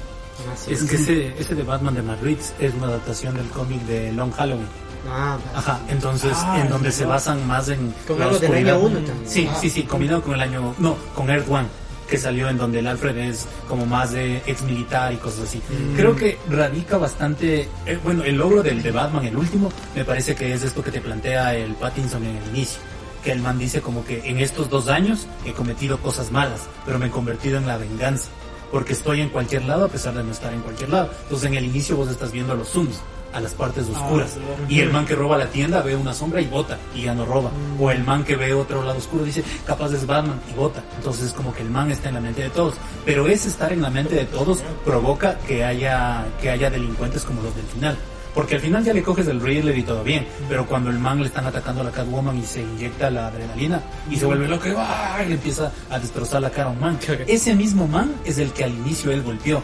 Así 0.53 0.71
Es 0.71 0.83
que 0.83 0.95
ese, 0.95 1.33
ese 1.39 1.55
de 1.55 1.63
Batman 1.63 1.95
de 1.95 2.03
Matt 2.03 2.21
Reeves 2.21 2.53
es 2.59 2.73
una 2.75 2.87
adaptación 2.87 3.35
del 3.35 3.47
cómic 3.47 3.81
de 3.81 4.13
Long 4.13 4.31
Halloween. 4.31 4.67
Ah, 5.07 5.37
Ajá, 5.55 5.79
entonces 5.87 6.31
Ah, 6.35 6.59
en 6.61 6.69
donde 6.69 6.91
se 6.91 7.05
basan 7.05 7.45
más 7.47 7.69
en 7.69 7.93
Con 8.07 8.19
la 8.19 8.25
algo 8.25 8.39
del 8.39 8.53
año 8.53 8.79
uno 8.79 8.99
también. 8.99 9.29
Sí, 9.29 9.49
sí, 9.61 9.69
sí, 9.69 9.83
combinado 9.83 10.21
con 10.21 10.33
el 10.33 10.41
año, 10.41 10.75
no, 10.79 10.95
con 11.15 11.29
Earth 11.29 11.49
One, 11.49 11.67
que 12.09 12.17
salió 12.17 12.49
en 12.49 12.57
donde 12.57 12.79
el 12.79 12.87
Alfred 12.87 13.17
es 13.17 13.47
como 13.67 13.85
más 13.85 14.11
de 14.11 14.37
ex 14.45 14.61
militar 14.63 15.13
y 15.13 15.17
cosas 15.17 15.41
así. 15.47 15.59
Mm. 15.59 15.95
Creo 15.95 16.15
que 16.15 16.37
radica 16.49 16.97
bastante, 16.97 17.69
eh, 17.85 17.99
bueno, 18.03 18.23
el 18.23 18.35
logro 18.35 18.63
del 18.63 18.81
de 18.81 18.91
Batman, 18.91 19.25
el 19.25 19.37
último, 19.37 19.71
me 19.95 20.03
parece 20.03 20.35
que 20.35 20.53
es 20.53 20.63
esto 20.63 20.83
que 20.83 20.91
te 20.91 21.01
plantea 21.01 21.55
el 21.55 21.73
Pattinson 21.75 22.23
en 22.25 22.37
el 22.37 22.47
inicio. 22.49 22.79
Que 23.23 23.31
el 23.33 23.41
man 23.41 23.59
dice 23.59 23.81
como 23.81 24.05
que 24.05 24.27
en 24.29 24.39
estos 24.39 24.69
dos 24.69 24.87
años 24.87 25.27
he 25.45 25.51
cometido 25.51 25.97
cosas 25.99 26.31
malas, 26.31 26.61
pero 26.85 26.99
me 26.99 27.07
he 27.07 27.09
convertido 27.09 27.57
en 27.57 27.67
la 27.67 27.77
venganza. 27.77 28.29
Porque 28.71 28.93
estoy 28.93 29.19
en 29.19 29.29
cualquier 29.29 29.65
lado 29.65 29.85
a 29.85 29.87
pesar 29.89 30.13
de 30.13 30.23
no 30.23 30.31
estar 30.31 30.53
en 30.53 30.61
cualquier 30.61 30.89
lado. 30.89 31.09
Entonces 31.23 31.47
en 31.49 31.55
el 31.55 31.65
inicio 31.65 31.97
vos 31.97 32.07
estás 32.09 32.31
viendo 32.31 32.55
los 32.55 32.69
zooms, 32.69 33.01
a 33.33 33.39
las 33.39 33.53
partes 33.53 33.87
oscuras. 33.87 34.37
y 34.67 34.79
el 34.79 34.91
man 34.91 35.05
que 35.05 35.15
roba 35.15 35.37
la 35.37 35.47
tienda 35.47 35.81
ve 35.81 35.95
una 35.95 36.13
sombra 36.13 36.41
y 36.41 36.45
bota 36.45 36.77
y 36.95 37.03
ya 37.03 37.13
no 37.13 37.25
roba. 37.25 37.51
O 37.79 37.91
el 37.91 38.03
man 38.03 38.23
que 38.23 38.35
ve 38.35 38.53
otro 38.53 38.83
lado 38.83 38.97
oscuro 38.97 39.23
dice, 39.23 39.43
capaz 39.65 39.93
es 39.93 40.05
Batman 40.05 40.39
y 40.51 40.55
bota. 40.55 40.83
Entonces 40.97 41.27
es 41.27 41.33
como 41.33 41.53
que 41.53 41.61
el 41.61 41.69
man 41.69 41.91
está 41.91 42.09
en 42.09 42.15
la 42.15 42.21
mente 42.21 42.43
de 42.43 42.49
todos. 42.49 42.75
Pero 43.05 43.27
ese 43.27 43.49
estar 43.49 43.71
en 43.71 43.81
la 43.81 43.89
mente 43.89 44.15
de 44.15 44.25
todos 44.25 44.59
provoca 44.85 45.37
que 45.39 45.63
haya, 45.63 46.25
que 46.41 46.49
haya 46.49 46.69
delincuentes 46.69 47.23
como 47.23 47.41
los 47.41 47.55
del 47.55 47.65
final. 47.65 47.97
Porque 48.33 48.55
al 48.55 48.61
final 48.61 48.83
ya 48.83 48.93
le 48.93 49.01
coges 49.01 49.27
el 49.27 49.41
Riddler 49.41 49.77
y 49.77 49.83
todo 49.83 50.03
bien, 50.03 50.25
pero 50.47 50.65
cuando 50.67 50.89
el 50.89 50.99
man 50.99 51.19
le 51.19 51.27
están 51.27 51.45
atacando 51.45 51.81
a 51.81 51.83
la 51.85 51.91
Catwoman 51.91 52.37
y 52.37 52.43
se 52.43 52.61
inyecta 52.61 53.09
la 53.09 53.27
adrenalina 53.27 53.81
y 54.09 54.17
se 54.17 54.25
vuelve 54.25 54.47
loco 54.47 54.67
y, 54.67 54.73
¡ah! 54.77 55.21
y 55.25 55.29
le 55.29 55.35
empieza 55.35 55.71
a 55.89 55.99
destrozar 55.99 56.41
la 56.41 56.49
cara 56.51 56.69
a 56.69 56.71
un 56.71 56.79
man. 56.79 56.99
Ese 57.27 57.55
mismo 57.55 57.87
man 57.87 58.13
es 58.25 58.37
el 58.37 58.51
que 58.51 58.63
al 58.63 58.71
inicio 58.71 59.11
él 59.11 59.23
golpeó 59.23 59.61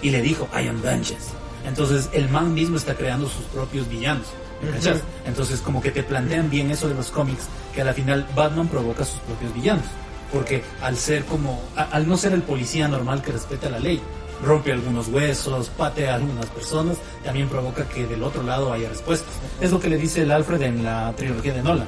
y 0.00 0.10
le 0.10 0.22
dijo, 0.22 0.48
I 0.54 0.68
am 0.68 0.80
vengeance. 0.80 1.43
Entonces 1.64 2.08
el 2.12 2.28
man 2.28 2.52
mismo 2.54 2.76
está 2.76 2.94
creando 2.94 3.28
sus 3.28 3.44
propios 3.46 3.88
villanos. 3.88 4.26
¿me 4.62 4.70
cachas? 4.70 5.02
Entonces 5.26 5.60
como 5.60 5.82
que 5.82 5.90
te 5.90 6.02
plantean 6.02 6.48
bien 6.48 6.70
eso 6.70 6.88
de 6.88 6.94
los 6.94 7.10
cómics, 7.10 7.44
que 7.74 7.82
a 7.82 7.84
la 7.84 7.92
final 7.92 8.26
Batman 8.34 8.68
provoca 8.68 9.04
sus 9.04 9.20
propios 9.20 9.52
villanos. 9.54 9.84
Porque 10.32 10.62
al 10.82 10.96
ser 10.96 11.24
como, 11.26 11.62
a- 11.76 11.82
al 11.84 12.08
no 12.08 12.16
ser 12.16 12.32
el 12.32 12.42
policía 12.42 12.88
normal 12.88 13.22
que 13.22 13.32
respeta 13.32 13.68
la 13.68 13.78
ley, 13.78 14.00
rompe 14.42 14.72
algunos 14.72 15.08
huesos, 15.08 15.68
patea 15.70 16.12
a 16.12 16.14
algunas 16.16 16.46
personas, 16.46 16.96
también 17.24 17.48
provoca 17.48 17.88
que 17.88 18.06
del 18.06 18.22
otro 18.22 18.42
lado 18.42 18.72
haya 18.72 18.88
respuestas. 18.88 19.28
Es 19.60 19.70
lo 19.70 19.80
que 19.80 19.88
le 19.88 19.96
dice 19.96 20.22
el 20.22 20.30
Alfred 20.32 20.62
en 20.62 20.82
la 20.84 21.12
trilogía 21.16 21.52
de 21.54 21.62
Nolan. 21.62 21.86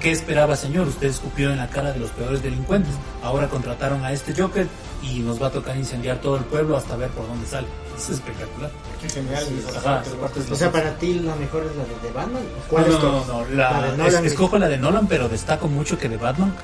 ¿Qué 0.00 0.10
esperaba, 0.10 0.56
señor? 0.56 0.86
Usted 0.88 1.08
escupió 1.08 1.50
en 1.50 1.58
la 1.58 1.68
cara 1.68 1.92
de 1.92 1.98
los 2.00 2.10
peores 2.10 2.42
delincuentes. 2.42 2.92
Ahora 3.22 3.48
contrataron 3.48 4.04
a 4.04 4.12
este 4.12 4.34
Joker 4.40 4.66
y 5.02 5.20
nos 5.20 5.42
va 5.42 5.48
a 5.48 5.50
tocar 5.50 5.76
incendiar 5.76 6.20
todo 6.20 6.36
el 6.36 6.44
pueblo 6.44 6.76
hasta 6.76 6.96
ver 6.96 7.08
por 7.10 7.26
dónde 7.26 7.46
sale. 7.46 7.66
Es 7.96 8.08
espectacular. 8.10 8.70
Qué 9.02 9.08
genial. 9.10 9.44
Ajá. 9.76 10.02
O 10.50 10.54
sea, 10.54 10.70
para 10.72 10.94
ti 10.96 11.14
la 11.20 11.34
mejor 11.36 11.64
es 11.64 11.76
la 11.76 11.84
de, 12.08 12.14
Batman. 12.14 12.42
¿o 12.42 12.68
¿Cuál 12.70 12.88
no, 12.88 12.96
es 12.96 13.02
no, 13.02 13.12
no, 13.12 13.26
no, 13.44 13.50
la- 13.54 13.70
La 13.72 13.82
de 13.82 13.88
es- 13.92 13.98
Nolan. 13.98 14.24
escojo 14.26 14.58
la 14.58 14.68
de 14.68 14.78
Nolan, 14.78 15.06
pero 15.06 15.28
destaco 15.28 15.68
mucho 15.68 15.98
que 15.98 16.08
de 16.08 16.16
Batman 16.16 16.54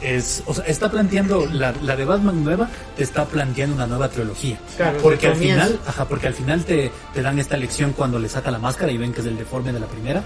es, 0.00 0.42
o 0.46 0.54
sea, 0.54 0.64
está 0.64 0.90
planteando 0.90 1.46
la, 1.46 1.72
la 1.82 1.96
de 1.96 2.04
Batman 2.04 2.42
nueva, 2.44 2.68
te 2.96 3.02
está 3.02 3.24
planteando 3.24 3.76
una 3.76 3.86
nueva 3.86 4.08
trilogía. 4.08 4.58
Claro, 4.76 4.98
porque 5.02 5.28
al 5.28 5.36
final, 5.36 5.78
ajá, 5.86 6.06
porque 6.06 6.26
al 6.26 6.34
final 6.34 6.64
te, 6.64 6.90
te 7.14 7.22
dan 7.22 7.38
esta 7.38 7.56
lección 7.56 7.92
cuando 7.92 8.18
le 8.18 8.28
saca 8.28 8.50
la 8.50 8.58
máscara 8.58 8.92
y 8.92 8.98
ven 8.98 9.12
que 9.12 9.20
es 9.20 9.26
el 9.26 9.36
deforme 9.36 9.72
de 9.72 9.80
la 9.80 9.86
primera. 9.86 10.22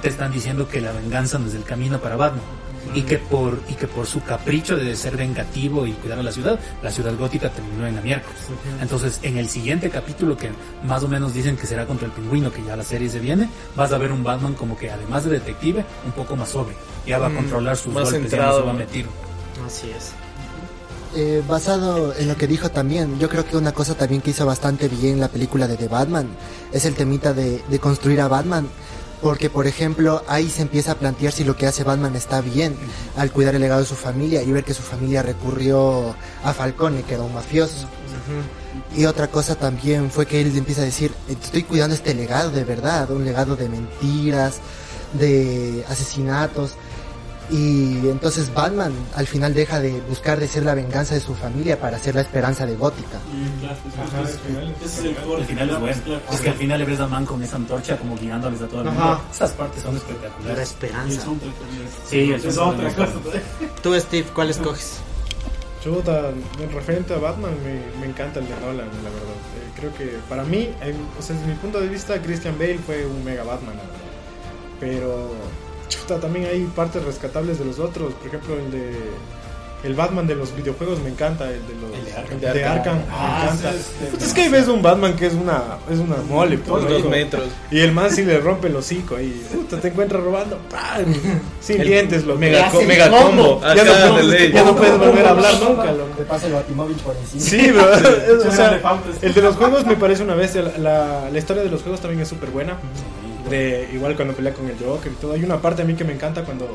Te 0.00 0.08
están 0.08 0.32
diciendo 0.32 0.68
que 0.68 0.80
la 0.80 0.92
venganza 0.92 1.38
no 1.38 1.46
es 1.48 1.54
el 1.54 1.64
camino 1.64 2.00
para 2.00 2.16
Batman. 2.16 2.42
Y 2.94 3.02
que 3.02 3.18
por 3.18 3.60
y 3.68 3.74
que 3.74 3.86
por 3.86 4.06
su 4.06 4.22
capricho 4.22 4.76
de 4.76 4.94
ser 4.96 5.16
vengativo 5.16 5.86
y 5.86 5.92
cuidar 5.92 6.18
a 6.18 6.22
la 6.22 6.32
ciudad, 6.32 6.58
la 6.82 6.90
ciudad 6.90 7.16
gótica 7.16 7.48
terminó 7.50 7.86
en 7.86 7.96
la 7.96 8.00
miércoles. 8.02 8.38
Entonces, 8.80 9.20
en 9.22 9.38
el 9.38 9.48
siguiente 9.48 9.90
capítulo 9.90 10.36
que 10.36 10.50
más 10.84 11.02
o 11.02 11.08
menos 11.08 11.34
dicen 11.34 11.56
que 11.56 11.66
será 11.66 11.86
contra 11.86 12.06
el 12.06 12.12
pingüino, 12.12 12.52
que 12.52 12.62
ya 12.64 12.76
la 12.76 12.84
serie 12.84 13.08
se 13.08 13.18
viene, 13.20 13.48
vas 13.76 13.92
a 13.92 13.98
ver 13.98 14.12
un 14.12 14.22
Batman 14.24 14.54
como 14.54 14.76
que 14.76 14.90
además 14.90 15.24
de 15.24 15.30
detective, 15.30 15.84
un 16.04 16.12
poco 16.12 16.36
más 16.36 16.50
sobrio. 16.50 16.76
Ya 17.06 17.18
va 17.18 17.26
a 17.26 17.30
Mm, 17.30 17.36
controlar 17.36 17.76
sus 17.76 17.92
más 17.92 18.10
golpes, 18.10 18.30
ya 18.30 18.46
no 18.46 18.56
se 18.56 18.62
va 18.62 18.70
a 18.70 18.74
meter. 18.74 19.06
Así 19.66 19.90
es. 19.90 20.12
Eh, 21.14 21.42
basado 21.46 22.14
en 22.16 22.26
lo 22.28 22.36
que 22.36 22.46
dijo 22.46 22.70
también, 22.70 23.18
yo 23.18 23.28
creo 23.28 23.44
que 23.44 23.56
una 23.56 23.72
cosa 23.72 23.94
también 23.94 24.22
que 24.22 24.30
hizo 24.30 24.46
bastante 24.46 24.88
bien 24.88 25.20
la 25.20 25.28
película 25.28 25.68
de 25.68 25.76
The 25.76 25.88
Batman 25.88 26.28
es 26.72 26.86
el 26.86 26.94
temita 26.94 27.34
de, 27.34 27.62
de 27.68 27.78
construir 27.78 28.20
a 28.22 28.28
Batman. 28.28 28.66
Porque, 29.22 29.48
por 29.48 29.68
ejemplo, 29.68 30.24
ahí 30.26 30.50
se 30.50 30.62
empieza 30.62 30.92
a 30.92 30.94
plantear 30.96 31.32
si 31.32 31.44
lo 31.44 31.56
que 31.56 31.66
hace 31.66 31.84
Batman 31.84 32.16
está 32.16 32.40
bien 32.40 32.74
al 33.16 33.30
cuidar 33.30 33.54
el 33.54 33.60
legado 33.60 33.80
de 33.80 33.86
su 33.86 33.94
familia 33.94 34.42
y 34.42 34.50
ver 34.50 34.64
que 34.64 34.74
su 34.74 34.82
familia 34.82 35.22
recurrió 35.22 36.14
a 36.42 36.52
Falcone, 36.52 37.04
que 37.04 37.14
era 37.14 37.22
un 37.22 37.32
mafioso. 37.32 37.86
Y 38.96 39.04
otra 39.04 39.28
cosa 39.28 39.54
también 39.54 40.10
fue 40.10 40.26
que 40.26 40.40
él 40.40 40.56
empieza 40.56 40.82
a 40.82 40.86
decir, 40.86 41.12
estoy 41.28 41.62
cuidando 41.62 41.94
este 41.94 42.14
legado 42.14 42.50
de 42.50 42.64
verdad, 42.64 43.10
un 43.10 43.24
legado 43.24 43.54
de 43.54 43.68
mentiras, 43.68 44.60
de 45.12 45.84
asesinatos. 45.88 46.74
Y 47.50 48.08
entonces 48.08 48.52
Batman 48.54 48.92
al 49.14 49.26
final 49.26 49.52
deja 49.52 49.78
de 49.80 50.00
buscar 50.08 50.38
de 50.40 50.48
ser 50.48 50.62
la 50.64 50.74
venganza 50.74 51.14
de 51.14 51.20
su 51.20 51.34
familia 51.34 51.78
para 51.78 51.98
ser 51.98 52.14
la 52.14 52.22
esperanza 52.22 52.64
de 52.64 52.76
Gótica. 52.76 53.18
El 55.38 55.44
final 55.46 55.70
es 55.70 55.78
bueno. 55.80 55.96
Es 56.32 56.40
que 56.40 56.48
al 56.50 56.54
final 56.56 56.78
le 56.78 56.84
ves 56.86 57.00
a 57.00 57.06
Man 57.06 57.26
con 57.26 57.42
esa 57.42 57.56
antorcha 57.56 57.96
como 57.98 58.16
guiándoles 58.16 58.62
a 58.62 58.68
todo 58.68 58.82
el 58.82 58.86
mundo. 58.90 59.20
Esas 59.30 59.50
partes 59.52 59.82
son 59.82 59.92
La 59.94 59.98
espectaculares. 59.98 60.68
esperanza. 60.70 61.22
Sí, 62.08 62.32
Es 62.32 62.56
otra 62.58 62.88
cosa. 62.94 63.12
Tú, 63.82 63.94
Steve, 64.00 64.26
¿cuál 64.34 64.50
escoges? 64.50 64.98
Chuta, 65.82 66.28
en 66.60 66.72
referente 66.72 67.12
a 67.12 67.18
Batman 67.18 67.50
me, 67.64 68.00
me 68.00 68.06
encanta 68.06 68.38
el 68.38 68.46
de 68.46 68.54
Nolan, 68.54 68.76
la 68.76 69.10
verdad. 69.10 69.34
Eh, 69.58 69.72
creo 69.76 69.92
que 69.96 70.16
para 70.28 70.44
mí, 70.44 70.70
en- 70.80 71.08
o 71.18 71.22
sea, 71.22 71.34
desde 71.34 71.48
mi 71.48 71.54
punto 71.56 71.80
de 71.80 71.88
vista, 71.88 72.22
Christian 72.22 72.56
Bale 72.56 72.78
fue 72.78 73.04
un 73.04 73.24
mega 73.24 73.42
Batman, 73.42 73.76
la 73.76 73.82
verdad. 73.82 73.98
Pero, 74.78 75.32
chuta, 75.96 76.18
también 76.20 76.46
hay 76.46 76.64
partes 76.74 77.04
rescatables 77.04 77.58
de 77.58 77.64
los 77.64 77.78
otros. 77.78 78.14
Por 78.14 78.26
ejemplo, 78.28 78.54
el 78.58 78.70
de... 78.70 78.92
El 79.84 79.94
Batman 79.94 80.28
de 80.28 80.36
los 80.36 80.54
videojuegos 80.54 81.00
me 81.00 81.10
encanta, 81.10 81.50
el 81.50 81.58
de 81.66 81.74
los 81.74 81.92
El 81.98 82.04
de 82.04 82.12
Arkham. 82.12 82.34
el 82.34 82.40
de 82.54 82.64
Arkham, 82.64 82.98
Ah, 83.10 83.48
me 83.50 83.58
encanta. 83.58 84.24
Es 84.24 84.32
que 84.32 84.42
ahí 84.42 84.48
ves 84.48 84.68
un 84.68 84.80
Batman 84.80 85.16
que 85.16 85.26
es 85.26 85.32
una 85.32 85.60
es 85.90 85.98
una 85.98 86.18
mole, 86.28 86.58
pues, 86.58 86.84
Dos 86.84 86.92
loco. 86.92 87.08
metros. 87.08 87.42
Y 87.68 87.80
el 87.80 87.90
man 87.90 88.08
sí 88.12 88.22
le 88.24 88.38
rompe 88.38 88.68
el 88.68 88.76
hocico 88.76 89.18
y 89.20 89.30
puta, 89.52 89.80
te 89.80 89.88
encuentra 89.88 90.20
robando, 90.20 90.56
¡pam! 90.70 91.12
sin 91.60 91.80
El 91.80 91.88
dientes, 91.88 92.24
loco. 92.24 92.38
Mega, 92.38 92.70
co- 92.70 92.80
mega 92.82 93.10
combo. 93.10 93.58
combo. 93.60 93.74
ya, 93.74 94.06
no 94.06 94.22
ley. 94.22 94.52
ya 94.52 94.62
no 94.62 94.76
puedes 94.76 94.96
volver 95.00 95.26
a 95.26 95.30
hablar 95.30 95.54
nunca, 95.60 95.90
loco. 95.90 96.14
Te 96.16 96.22
pasa 96.26 96.46
el 96.46 96.52
batimóvil 96.52 96.96
por 96.98 97.16
encima. 97.16 97.42
Sí, 97.42 97.70
bro. 97.72 98.48
o 98.48 98.52
sea, 98.52 98.80
el 99.20 99.34
de 99.34 99.42
los 99.42 99.56
juegos 99.56 99.84
me 99.84 99.96
parece 99.96 100.22
una 100.22 100.36
bestia. 100.36 100.62
La, 100.62 100.78
la, 100.78 101.28
la 101.32 101.38
historia 101.40 101.64
de 101.64 101.70
los 101.70 101.82
juegos 101.82 102.00
también 102.00 102.20
es 102.22 102.28
súper 102.28 102.50
buena. 102.50 102.76
De, 103.52 103.88
igual 103.92 104.16
cuando 104.16 104.34
pelea 104.34 104.52
con 104.54 104.66
el 104.68 104.76
Joker 104.78 105.12
y 105.12 105.14
todo. 105.16 105.32
Hay 105.34 105.44
una 105.44 105.60
parte 105.60 105.82
a 105.82 105.84
mí 105.84 105.94
que 105.94 106.04
me 106.04 106.12
encanta 106.12 106.44
cuando. 106.44 106.66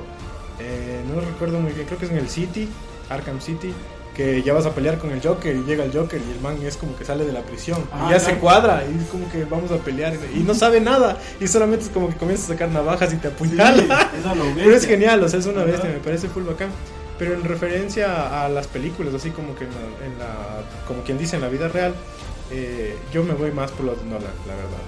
eh, 0.59 1.01
no 1.13 1.19
recuerdo 1.21 1.59
muy 1.59 1.71
bien, 1.73 1.85
creo 1.85 1.99
que 1.99 2.05
es 2.05 2.11
en 2.11 2.17
el 2.17 2.29
City, 2.29 2.69
Arkham 3.09 3.41
City. 3.41 3.73
Que 4.15 4.41
ya 4.41 4.51
vas 4.51 4.65
a 4.65 4.71
pelear 4.73 4.97
con 4.97 5.11
el 5.11 5.21
Joker 5.21 5.55
y 5.55 5.63
llega 5.63 5.83
el 5.83 5.93
Joker 5.93 6.19
y 6.19 6.31
el 6.31 6.39
man 6.41 6.57
es 6.65 6.75
como 6.75 6.95
que 6.97 7.05
sale 7.05 7.23
de 7.23 7.31
la 7.31 7.41
prisión. 7.43 7.77
Ah, 7.91 8.07
y 8.07 8.13
ya 8.13 8.19
se 8.19 8.33
cuadra 8.39 8.83
y 8.83 8.99
es 8.99 9.07
como 9.09 9.29
que 9.31 9.45
vamos 9.45 9.69
a 9.71 9.77
pelear. 9.77 10.13
Y 10.33 10.39
no 10.39 10.55
sabe 10.55 10.81
nada. 10.81 11.19
Y 11.39 11.47
solamente 11.47 11.85
es 11.85 11.91
como 11.91 12.09
que 12.09 12.15
comienza 12.15 12.45
a 12.45 12.47
sacar 12.55 12.69
navajas 12.69 13.13
y 13.13 13.17
te 13.17 13.27
apuñala. 13.27 14.09
Pero 14.55 14.75
es 14.75 14.87
genial, 14.87 15.21
o 15.23 15.29
sea, 15.29 15.39
es 15.39 15.45
una 15.45 15.61
Ajá. 15.61 15.69
bestia, 15.71 15.89
me 15.91 15.99
parece 15.99 16.29
full 16.29 16.43
bacán. 16.45 16.69
Pero 17.19 17.35
en 17.35 17.43
referencia 17.43 18.43
a 18.43 18.49
las 18.49 18.65
películas, 18.65 19.13
así 19.13 19.29
como 19.29 19.53
que 19.55 19.65
en 19.65 19.69
la, 19.71 20.05
en 20.07 20.17
la- 20.17 20.63
como 20.87 21.03
quien 21.03 21.19
dice 21.19 21.35
en 21.35 21.43
la 21.43 21.49
vida 21.49 21.67
real, 21.67 21.93
eh, 22.51 22.95
yo 23.13 23.23
me 23.23 23.33
voy 23.35 23.51
más 23.51 23.69
por 23.71 23.85
los 23.85 23.99
de 23.99 24.05
Nolan, 24.05 24.33
la 24.47 24.55
verdad. 24.55 24.81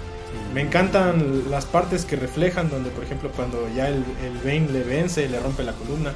Me 0.53 0.61
encantan 0.61 1.43
las 1.49 1.65
partes 1.65 2.05
que 2.05 2.15
reflejan, 2.15 2.69
donde 2.69 2.89
por 2.89 3.03
ejemplo 3.03 3.29
cuando 3.35 3.67
ya 3.75 3.87
el, 3.87 4.03
el 4.23 4.37
Bane 4.43 4.67
le 4.71 4.83
vence, 4.83 5.27
le 5.29 5.39
rompe 5.39 5.63
la 5.63 5.73
columna 5.73 6.11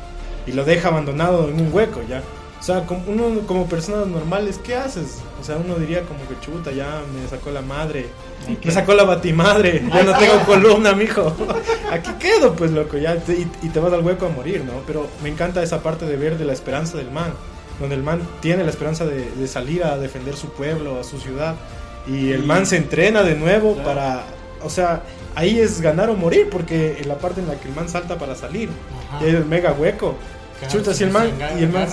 y 0.47 0.51
lo 0.53 0.63
deja 0.65 0.87
abandonado 0.89 1.49
en 1.49 1.59
un 1.61 1.69
hueco 1.73 2.01
ya. 2.07 2.21
O 2.59 2.65
sea, 2.65 2.85
como 2.85 3.03
uno 3.07 3.41
como 3.45 3.67
personas 3.67 4.07
normales, 4.07 4.57
¿qué 4.63 4.75
haces? 4.75 5.17
O 5.41 5.43
sea, 5.43 5.57
uno 5.57 5.75
diría 5.75 6.01
como 6.03 6.19
que 6.29 6.39
chuta, 6.39 6.71
ya 6.71 7.01
me 7.13 7.27
sacó 7.27 7.51
la 7.51 7.61
madre, 7.61 8.07
me 8.63 8.71
sacó 8.71 8.93
la 8.93 9.03
batimadre, 9.03 9.83
ya 9.93 10.03
no 10.03 10.17
tengo 10.17 10.39
columna, 10.45 10.93
mijo. 10.93 11.35
Aquí 11.91 12.11
quedo, 12.19 12.53
pues, 12.55 12.71
loco, 12.71 12.97
ya, 12.97 13.17
te- 13.17 13.33
y, 13.33 13.51
y 13.63 13.67
te 13.69 13.79
vas 13.81 13.91
al 13.91 13.99
hueco 13.99 14.27
a 14.27 14.29
morir, 14.29 14.63
¿no? 14.63 14.73
Pero 14.87 15.07
me 15.21 15.27
encanta 15.27 15.61
esa 15.61 15.83
parte 15.83 16.05
de 16.05 16.15
ver 16.15 16.37
de 16.37 16.45
la 16.45 16.53
esperanza 16.53 16.95
del 16.97 17.11
man, 17.11 17.33
donde 17.81 17.95
el 17.95 18.03
man 18.03 18.21
tiene 18.39 18.63
la 18.63 18.69
esperanza 18.69 19.05
de, 19.05 19.29
de 19.29 19.47
salir 19.49 19.83
a 19.83 19.97
defender 19.97 20.37
su 20.37 20.47
pueblo, 20.47 21.01
a 21.01 21.03
su 21.03 21.19
ciudad, 21.19 21.55
y 22.07 22.31
el 22.31 22.43
man 22.43 22.65
se 22.65 22.77
entrena 22.77 23.23
de 23.23 23.35
nuevo 23.35 23.73
Claro. 23.75 23.87
para, 23.89 24.23
o 24.63 24.69
sea, 24.69 25.03
ahí 25.35 25.59
es 25.59 25.81
ganar 25.81 26.09
o 26.09 26.15
morir, 26.15 26.49
porque 26.51 26.97
en 26.99 27.07
la 27.07 27.17
parte 27.17 27.41
en 27.41 27.47
la 27.47 27.55
que 27.55 27.67
el 27.69 27.75
man 27.75 27.87
salta 27.89 28.17
para 28.17 28.35
salir, 28.35 28.69
y 29.21 29.23
hay 29.25 29.29
el 29.35 29.45
mega 29.45 29.71
hueco. 29.73 30.15
Chuta, 30.69 30.93
si 30.93 31.03
el 31.03 31.09
man, 31.11 31.29
y 31.59 31.63
el 31.63 31.69
man 31.69 31.87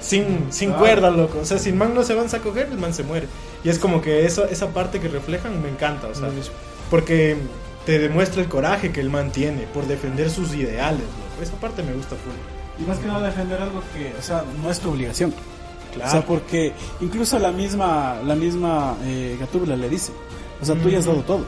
sin, 0.00 0.46
sin 0.52 0.68
Claro. 0.68 0.82
cuerda, 0.84 1.10
loco. 1.10 1.38
O 1.40 1.44
sea, 1.44 1.58
si 1.58 1.70
el 1.70 1.74
man 1.74 1.92
no 1.92 2.04
se 2.04 2.12
avanza 2.12 2.36
a 2.36 2.40
coger, 2.40 2.68
el 2.70 2.78
man 2.78 2.94
se 2.94 3.02
muere. 3.02 3.26
Y 3.64 3.68
es 3.68 3.80
como 3.80 4.00
que 4.00 4.26
eso, 4.26 4.44
esa 4.44 4.68
parte 4.68 5.00
que 5.00 5.08
reflejan 5.08 5.60
me 5.60 5.68
encanta, 5.68 6.06
o 6.08 6.14
sea, 6.14 6.28
porque 6.90 7.36
te 7.86 7.98
demuestra 7.98 8.40
el 8.42 8.48
coraje 8.48 8.92
que 8.92 9.00
el 9.00 9.10
man 9.10 9.32
tiene 9.32 9.62
por 9.74 9.86
defender 9.86 10.30
sus 10.30 10.54
ideales, 10.54 11.00
loco. 11.00 11.42
Esa 11.42 11.54
parte 11.54 11.82
me 11.82 11.92
gusta 11.94 12.14
full. 12.16 12.82
Y 12.84 12.86
más 12.88 12.98
que 12.98 13.06
nada 13.08 13.26
defender 13.26 13.60
algo 13.60 13.82
que, 13.94 14.12
o 14.16 14.22
sea, 14.22 14.44
no 14.62 14.70
es 14.70 14.78
tu 14.78 14.90
obligación. 14.90 15.34
Claro. 15.94 16.08
O 16.08 16.12
sea, 16.12 16.24
porque 16.26 16.72
incluso 17.00 17.38
la 17.38 17.52
misma, 17.52 18.16
la 18.24 18.34
misma 18.34 18.96
eh, 19.04 19.36
Gatúbela 19.38 19.76
le 19.76 19.88
dice, 19.88 20.12
o 20.60 20.64
sea, 20.64 20.74
tú 20.74 20.88
ya 20.88 20.98
has 20.98 21.06
dado 21.06 21.20
todo. 21.20 21.44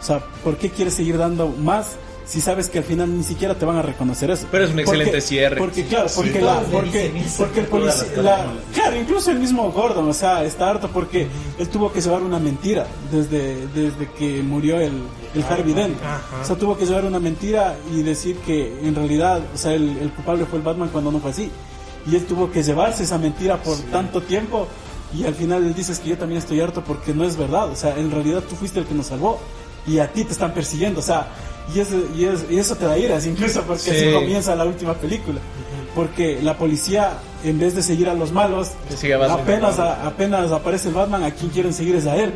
O 0.00 0.04
sea, 0.04 0.20
¿por 0.44 0.56
qué 0.56 0.70
quieres 0.70 0.94
seguir 0.94 1.16
dando 1.16 1.48
más 1.48 1.96
si 2.26 2.40
sabes 2.40 2.68
que 2.68 2.78
al 2.78 2.84
final 2.84 3.16
ni 3.16 3.22
siquiera 3.22 3.54
te 3.54 3.64
van 3.64 3.76
a 3.76 3.82
reconocer 3.82 4.30
eso? 4.30 4.46
Pero 4.50 4.64
es 4.64 4.70
un 4.70 4.76
Porque- 4.76 4.90
excelente 4.90 5.20
cierre. 5.20 5.56
Porque 5.58 5.84
claro, 5.86 6.08
porque 6.14 6.32
Sí. 6.32 6.38
la, 6.40 6.60
porque, 6.60 7.22
porque 7.38 7.60
el 7.60 7.66
policía, 7.66 8.06
la- 8.22 8.46
claro, 8.74 8.96
incluso 9.00 9.30
el 9.30 9.38
mismo 9.38 9.70
Gordon, 9.72 10.08
o 10.08 10.12
sea, 10.12 10.44
está 10.44 10.68
harto 10.70 10.88
porque 10.92 11.28
él 11.58 11.68
tuvo 11.68 11.90
que 11.92 12.00
llevar 12.00 12.22
una 12.22 12.38
mentira 12.38 12.86
desde, 13.10 13.66
desde 13.68 14.10
que 14.18 14.42
murió 14.42 14.78
el, 14.78 14.92
el 15.34 15.42
Harvey 15.44 15.72
Dent. 15.72 15.96
Ajá. 16.02 16.42
O 16.42 16.44
sea, 16.44 16.56
tuvo 16.56 16.76
que 16.76 16.84
llevar 16.84 17.04
una 17.06 17.18
mentira 17.20 17.76
y 17.94 18.02
decir 18.02 18.36
que 18.44 18.78
en 18.82 18.94
realidad, 18.94 19.40
o 19.54 19.56
sea, 19.56 19.72
el, 19.72 19.96
el 19.98 20.10
culpable 20.10 20.44
fue 20.44 20.58
el 20.58 20.64
Batman 20.64 20.90
cuando 20.92 21.10
no 21.12 21.20
fue 21.20 21.30
así. 21.30 21.50
Y 22.10 22.16
él 22.16 22.24
tuvo 22.26 22.50
que 22.50 22.62
llevarse 22.62 23.02
esa 23.04 23.18
mentira 23.18 23.56
por 23.62 23.76
tanto 23.90 24.22
tiempo 24.22 24.68
y 25.16 25.24
al 25.24 25.34
final 25.34 25.64
él 25.64 25.74
dices 25.74 25.98
que 25.98 26.10
yo 26.10 26.18
también 26.18 26.38
estoy 26.40 26.60
harto 26.60 26.82
porque 26.84 27.12
no 27.14 27.24
es 27.24 27.36
verdad. 27.36 27.68
O 27.70 27.76
sea, 27.76 27.98
en 27.98 28.10
realidad 28.10 28.42
tú 28.48 28.54
fuiste 28.56 28.78
el 28.80 28.86
que 28.86 28.94
nos 28.94 29.06
salvó 29.06 29.40
y 29.86 29.98
a 29.98 30.12
ti 30.12 30.24
te 30.24 30.32
están 30.32 30.52
persiguiendo. 30.54 31.00
O 31.00 31.02
sea, 31.02 31.28
y, 31.74 31.80
es- 31.80 31.88
y, 32.16 32.24
es- 32.24 32.46
y 32.50 32.58
eso 32.58 32.76
te 32.76 32.84
da 32.84 32.96
iras 32.98 33.26
incluso 33.26 33.62
porque 33.62 33.82
Sí. 33.82 33.90
así 33.90 34.12
comienza 34.12 34.54
la 34.54 34.64
última 34.64 34.94
película. 34.94 35.40
Porque 35.94 36.40
la 36.42 36.58
policía, 36.58 37.14
en 37.42 37.58
vez 37.58 37.74
de 37.74 37.82
seguir 37.82 38.08
a 38.08 38.14
los 38.14 38.30
malos, 38.30 38.72
Le 39.02 39.14
apenas, 39.14 39.78
a- 39.78 40.06
apenas 40.06 40.52
aparece 40.52 40.88
el 40.88 40.94
Batman, 40.94 41.24
a 41.24 41.30
quien 41.32 41.50
quieren 41.50 41.72
seguir 41.72 41.96
es 41.96 42.06
a 42.06 42.16
él. 42.16 42.34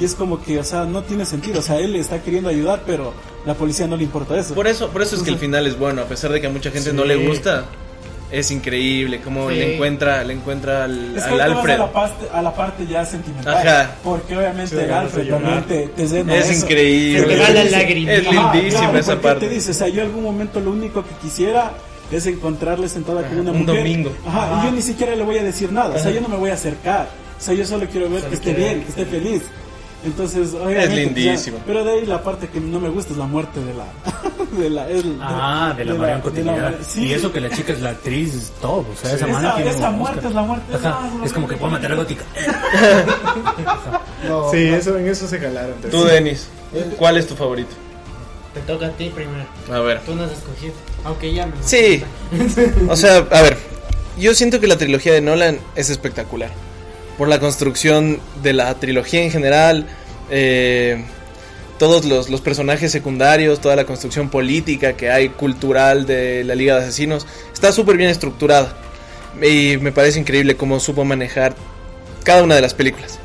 Y 0.00 0.04
es 0.06 0.14
como 0.14 0.42
que, 0.42 0.58
o 0.58 0.64
sea, 0.64 0.84
no 0.86 1.02
tiene 1.02 1.26
sentido. 1.26 1.58
O 1.60 1.62
sea, 1.62 1.78
él 1.78 1.94
está 1.96 2.22
queriendo 2.22 2.48
ayudar, 2.48 2.82
pero 2.86 3.12
la 3.44 3.52
policía 3.54 3.86
no 3.86 3.96
le 3.96 4.04
importa 4.04 4.36
eso. 4.38 4.54
Por 4.54 4.66
eso, 4.66 4.88
por 4.88 5.02
eso 5.02 5.14
es 5.16 5.22
que 5.22 5.30
el 5.30 5.36
final 5.38 5.66
es 5.66 5.78
bueno, 5.78 6.00
a 6.02 6.06
pesar 6.06 6.32
de 6.32 6.40
que 6.40 6.46
a 6.46 6.50
mucha 6.50 6.70
gente 6.70 6.90
Sí. 6.90 6.96
no 6.96 7.04
le 7.04 7.28
gusta. 7.28 7.66
Es 8.32 8.50
increíble 8.50 9.20
cómo 9.20 9.50
Sí. 9.50 9.56
le 9.56 9.74
encuentra, 9.74 10.24
le 10.24 10.32
encuentra 10.32 10.84
al, 10.84 11.14
Es 11.16 11.22
que 11.24 11.34
al 11.34 11.40
Alfred. 11.52 11.74
A 11.74 11.78
la, 11.78 11.92
parte, 11.92 12.26
a 12.32 12.42
la 12.42 12.54
parte 12.54 12.86
ya 12.86 13.04
sentimental. 13.04 13.54
Ajá. 13.58 13.94
Porque 14.02 14.36
obviamente 14.36 14.74
Sí, 14.76 14.82
el 14.82 14.90
Alfred 14.92 15.28
también 15.28 15.62
te, 15.64 15.86
te 15.88 16.06
llena 16.08 16.34
Es 16.36 16.48
eso. 16.50 16.64
increíble. 16.64 17.22
Te 17.36 17.36
va 17.42 17.48
la 17.50 17.62
Dice- 17.64 17.70
lagrimita. 17.76 18.12
Es 18.14 18.26
Ajá, 18.26 18.54
lindísima 18.54 18.80
claro, 18.84 18.98
esa 18.98 19.12
porque 19.12 19.28
parte. 19.28 19.46
te 19.48 19.54
dice, 19.54 19.70
o 19.70 19.74
sea, 19.74 19.88
yo 19.88 20.00
en 20.02 20.06
algún 20.08 20.24
momento 20.24 20.60
lo 20.60 20.70
único 20.70 21.04
que 21.04 21.14
quisiera 21.22 21.72
es 22.10 22.26
encontrarle 22.26 22.88
sentada 22.88 23.22
con 23.28 23.38
una 23.40 23.50
un 23.52 23.58
mujer. 23.60 23.76
domingo. 23.76 24.12
Ajá, 24.26 24.60
y 24.62 24.66
yo 24.66 24.72
ni 24.72 24.82
siquiera 24.82 25.14
le 25.14 25.22
voy 25.24 25.36
a 25.38 25.42
decir 25.44 25.70
nada. 25.70 25.94
O 25.94 25.98
sea, 25.98 26.10
yo 26.10 26.20
no 26.22 26.28
me 26.28 26.36
voy 26.36 26.50
a 26.50 26.54
acercar. 26.54 27.08
O 27.38 27.44
sea, 27.44 27.52
yo 27.54 27.66
solo 27.66 27.86
quiero 27.86 28.08
ver 28.08 28.22
que 28.22 28.34
esté 28.34 28.54
bien, 28.54 28.82
que 28.82 28.88
esté 28.88 29.04
feliz. 29.04 29.42
Entonces, 30.04 30.52
obviamente, 30.54 30.86
pues, 30.88 30.96
lindísimo. 31.16 31.58
ya- 31.58 31.64
pero 31.66 31.84
de 31.84 31.92
ahí 31.92 32.06
la 32.06 32.22
parte 32.22 32.48
que 32.48 32.58
no 32.60 32.80
me 32.80 32.88
gusta 32.88 33.12
es 33.12 33.18
la 33.18 33.26
muerte 33.26 33.60
de 33.60 33.74
la. 33.74 33.84
De 34.52 34.68
la 34.70 34.86
Ah, 35.20 35.74
de 35.76 35.84
la 35.84 35.94
Marion 35.94 36.18
la- 36.18 36.22
Cotillard. 36.22 36.74
sí. 36.86 37.06
Y 37.06 37.12
eso 37.14 37.32
que 37.32 37.40
la 37.40 37.48
chica 37.50 37.72
es 37.72 37.80
la 37.80 37.90
actriz, 37.90 38.34
es 38.34 38.50
todo. 38.60 38.80
O 38.80 38.96
sea, 39.00 39.14
esa 39.14 39.24
Esa- 39.24 39.26
mano 39.28 39.54
tiene 39.56 39.70
esa 39.70 39.90
muerte 39.90 40.16
Oscar. 40.18 40.30
es 40.30 40.34
la 40.34 40.42
muerte. 40.42 40.74
Ajá, 40.76 41.10
no, 41.16 41.24
es 41.24 41.32
como 41.32 41.48
que 41.48 41.56
puedo 41.56 41.72
matar 41.72 41.92
a 41.92 41.94
Gótica. 41.96 42.22
No, 44.28 44.50
Sí, 44.50 44.68
eso, 44.68 44.96
en 44.98 45.08
eso 45.08 45.26
se 45.26 45.38
jalaron. 45.38 45.74
Tú, 45.90 46.04
Denis, 46.04 46.48
¿cuál 46.98 47.16
es 47.16 47.26
tu 47.26 47.34
favorito? 47.34 47.70
Te 48.54 48.60
toca 48.60 48.86
a 48.86 48.90
ti 48.90 49.10
primero. 49.14 49.44
A 49.72 49.80
ver. 49.80 50.00
Tú 50.02 50.14
no 50.14 50.24
has 50.24 50.32
escogido. 50.32 50.74
Aunque 51.04 51.32
ya 51.32 51.46
me. 51.46 51.52
Sí. 51.62 52.02
O 52.88 52.96
sea, 52.96 53.16
a 53.30 53.42
ver, 53.42 53.56
yo 54.18 54.34
siento 54.34 54.60
que 54.60 54.66
la 54.66 54.76
trilogía 54.76 55.12
de 55.12 55.20
Nolan 55.22 55.58
es 55.74 55.90
espectacular. 55.90 56.50
Por 57.18 57.28
la 57.28 57.40
construcción 57.40 58.20
de 58.42 58.52
la 58.52 58.74
trilogía 58.74 59.22
en 59.22 59.30
general, 59.30 59.86
eh, 60.30 61.04
todos 61.82 62.04
los, 62.04 62.30
los 62.30 62.40
personajes 62.40 62.92
secundarios, 62.92 63.60
toda 63.60 63.74
la 63.74 63.84
construcción 63.84 64.30
política 64.30 64.92
que 64.92 65.10
hay, 65.10 65.30
cultural 65.30 66.06
de 66.06 66.44
la 66.44 66.54
Liga 66.54 66.76
de 66.76 66.82
Asesinos, 66.82 67.26
está 67.52 67.72
súper 67.72 67.96
bien 67.96 68.08
estructurada. 68.08 68.72
Y 69.42 69.78
me 69.78 69.90
parece 69.90 70.20
increíble 70.20 70.54
cómo 70.54 70.78
supo 70.78 71.04
manejar 71.04 71.56
cada 72.22 72.44
una 72.44 72.54
de 72.54 72.60
las 72.60 72.72
películas. 72.72 73.18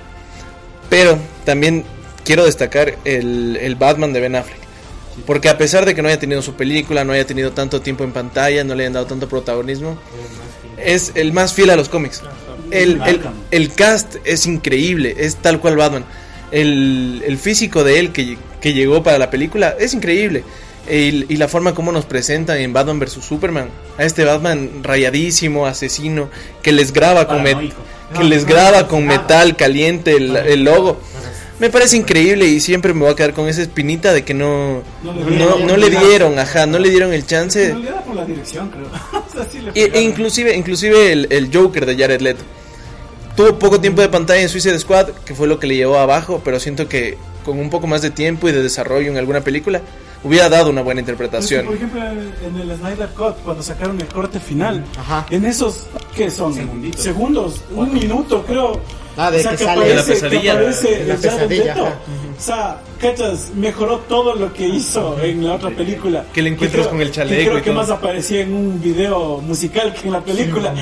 Pero 0.90 1.20
también 1.46 1.86
quiero 2.26 2.46
destacar 2.46 2.98
el, 3.06 3.60
el 3.62 3.76
Batman 3.76 4.12
de 4.12 4.22
Ben 4.22 4.36
Affleck. 4.36 4.58
Porque 5.28 5.50
a 5.50 5.58
pesar 5.60 5.86
de 5.86 5.94
que 5.94 6.02
no 6.02 6.08
haya 6.08 6.18
tenido 6.18 6.42
su 6.42 6.56
película, 6.56 7.04
no 7.04 7.14
haya 7.14 7.28
tenido 7.28 7.52
tanto 7.52 7.82
tiempo 7.82 8.06
en 8.06 8.12
pantalla, 8.12 8.64
no 8.64 8.74
le 8.74 8.86
hayan 8.86 8.94
dado 8.94 9.06
tanto 9.06 9.30
protagonismo, 9.30 10.00
es 10.84 11.12
el 11.14 11.32
más 11.32 11.54
fiel 11.54 11.70
a 11.70 11.76
los 11.76 11.90
cómics. 11.90 12.24
El, 12.72 13.00
el, 13.06 13.22
el 13.52 13.72
cast 13.74 14.16
es 14.24 14.48
increíble, 14.48 15.16
es 15.20 15.36
tal 15.36 15.60
cual 15.60 15.76
Batman. 15.76 16.06
El, 16.52 17.24
el 17.26 17.38
físico 17.38 17.84
de 17.84 18.00
él 18.00 18.12
que, 18.12 18.38
que 18.62 18.74
llegó 18.74 19.04
para 19.04 19.18
la 19.20 19.30
película 19.30 19.76
es 19.80 19.94
increíble. 19.94 20.44
Y, 20.90 21.26
y 21.34 21.36
la 21.38 21.50
forma 21.50 21.74
como 21.76 21.92
nos 21.92 22.06
presentan 22.06 22.58
en 22.60 22.72
Batman 22.72 23.00
vs. 23.00 23.14
Superman, 23.22 23.70
a 23.98 24.06
este 24.06 24.24
Batman 24.24 24.70
rayadísimo, 24.84 25.66
asesino, 25.66 26.30
que 26.62 26.72
les 26.72 26.94
graba 26.94 27.28
con, 27.28 27.44
met- 27.44 27.74
que 28.18 28.24
les 28.24 28.46
graba 28.46 28.88
con 28.88 29.06
metal 29.06 29.58
caliente 29.58 30.16
el, 30.16 30.36
el 30.38 30.64
logo. 30.64 31.02
Me 31.60 31.70
parece 31.72 31.98
increíble 31.98 32.46
y 32.46 32.60
siempre 32.62 32.94
me 32.94 33.02
voy 33.02 33.12
a 33.12 33.16
quedar 33.16 33.34
con 33.34 33.50
esa 33.50 33.64
espinita 33.64 34.14
de 34.14 34.24
que 34.24 34.34
no, 34.36 34.84
No 35.04 35.12
le 35.14 35.22
no, 35.24 35.28
dieron 35.30 35.68
no 35.68 35.76
le 35.78 35.90
dieron, 35.90 36.40
ajá, 36.40 36.68
no 36.68 36.78
le 36.80 36.90
dieron 36.90 37.12
el 37.12 37.26
chance. 37.26 37.66
En 37.66 37.72
realidad 37.82 38.06
por 38.06 38.16
la 38.16 38.26
dirección, 38.26 38.70
creo. 38.70 38.86
O 39.30 39.34
sea, 39.34 39.46
sí 39.52 39.60
le 39.60 39.72
E, 39.72 39.72
e 39.74 39.88
pegaron. 39.88 40.04
inclusive, 40.04 40.56
inclusive 40.56 41.12
el, 41.12 41.28
el 41.32 41.50
Joker 41.54 41.86
de 41.86 41.98
Jared 41.98 42.22
Leto. 42.22 42.44
Tuvo 43.38 43.58
poco 43.60 43.80
tiempo 43.80 44.02
de 44.02 44.10
pantalla 44.10 44.42
en 44.42 44.50
Suicide 44.50 44.78
Squad, 44.80 45.10
que 45.26 45.34
fue 45.36 45.48
lo 45.48 45.60
que 45.60 45.68
le 45.68 45.76
llevó 45.78 45.98
abajo, 46.00 46.42
pero 46.44 46.60
siento 46.60 46.90
que 46.90 47.18
con 47.46 47.60
un 47.60 47.70
poco 47.70 47.88
más 47.88 48.02
de 48.02 48.10
tiempo 48.10 48.50
y 48.50 48.52
de 48.52 48.62
desarrollo 48.62 49.10
en 49.10 49.18
alguna 49.18 49.40
película, 49.42 49.80
hubiera 50.24 50.50
dado 50.50 50.70
una 50.72 50.82
buena 50.82 51.02
Pero 51.06 51.14
es 51.14 51.22
que, 51.48 51.56
interpretación. 51.56 51.66
por 51.68 51.76
ejemplo, 51.76 52.02
en 52.02 52.60
el 52.60 52.78
Snyder 52.78 53.10
Cut, 53.10 53.36
cuando 53.46 53.62
sacaron 53.64 54.02
el 54.02 54.08
corte 54.08 54.40
final, 54.40 54.84
Ajá. 55.00 55.26
en 55.30 55.46
esos, 55.46 55.86
¿qué 56.16 56.30
son? 56.32 56.54
Segunditos. 56.56 57.00
Segundos, 57.02 57.62
un 57.74 57.94
minuto, 57.94 58.44
creo. 58.46 58.82
Ah, 59.16 59.32
de 59.32 59.38
o 59.38 59.42
sea, 59.42 59.52
que 59.52 59.58
que, 59.58 59.64
sale- 59.64 59.94
aparece, 59.94 60.14
De 60.14 60.16
la 60.16 60.30
pesadilla. 60.30 60.42
que 60.42 60.50
aparece 60.52 61.06
la 61.06 61.16
pesadilla, 61.16 61.76
Leto. 61.76 61.86
O 61.86 62.42
sea, 62.42 62.78
cachas, 62.98 63.52
mejoró 63.56 64.00
todo 64.00 64.36
lo 64.36 64.54
que 64.54 64.68
hizo 64.68 65.18
en 65.22 65.46
la 65.46 65.56
otra 65.56 65.70
película. 65.72 66.26
Que 66.34 66.42
le 66.42 66.50
encuentras 66.50 66.82
creo- 66.88 66.90
con 66.92 67.02
el 67.02 67.08
que 67.10 67.14
chaleco 67.16 67.42
creo 67.50 67.58
y 67.58 67.62
que 67.62 67.70
todo. 67.72 67.80
más 67.80 67.90
aparecía 67.90 68.42
en 68.42 68.54
un 68.54 68.82
video 68.82 69.40
musical 69.42 69.94
que 69.94 70.08
en 70.08 70.14
la 70.14 70.22
película. 70.22 70.74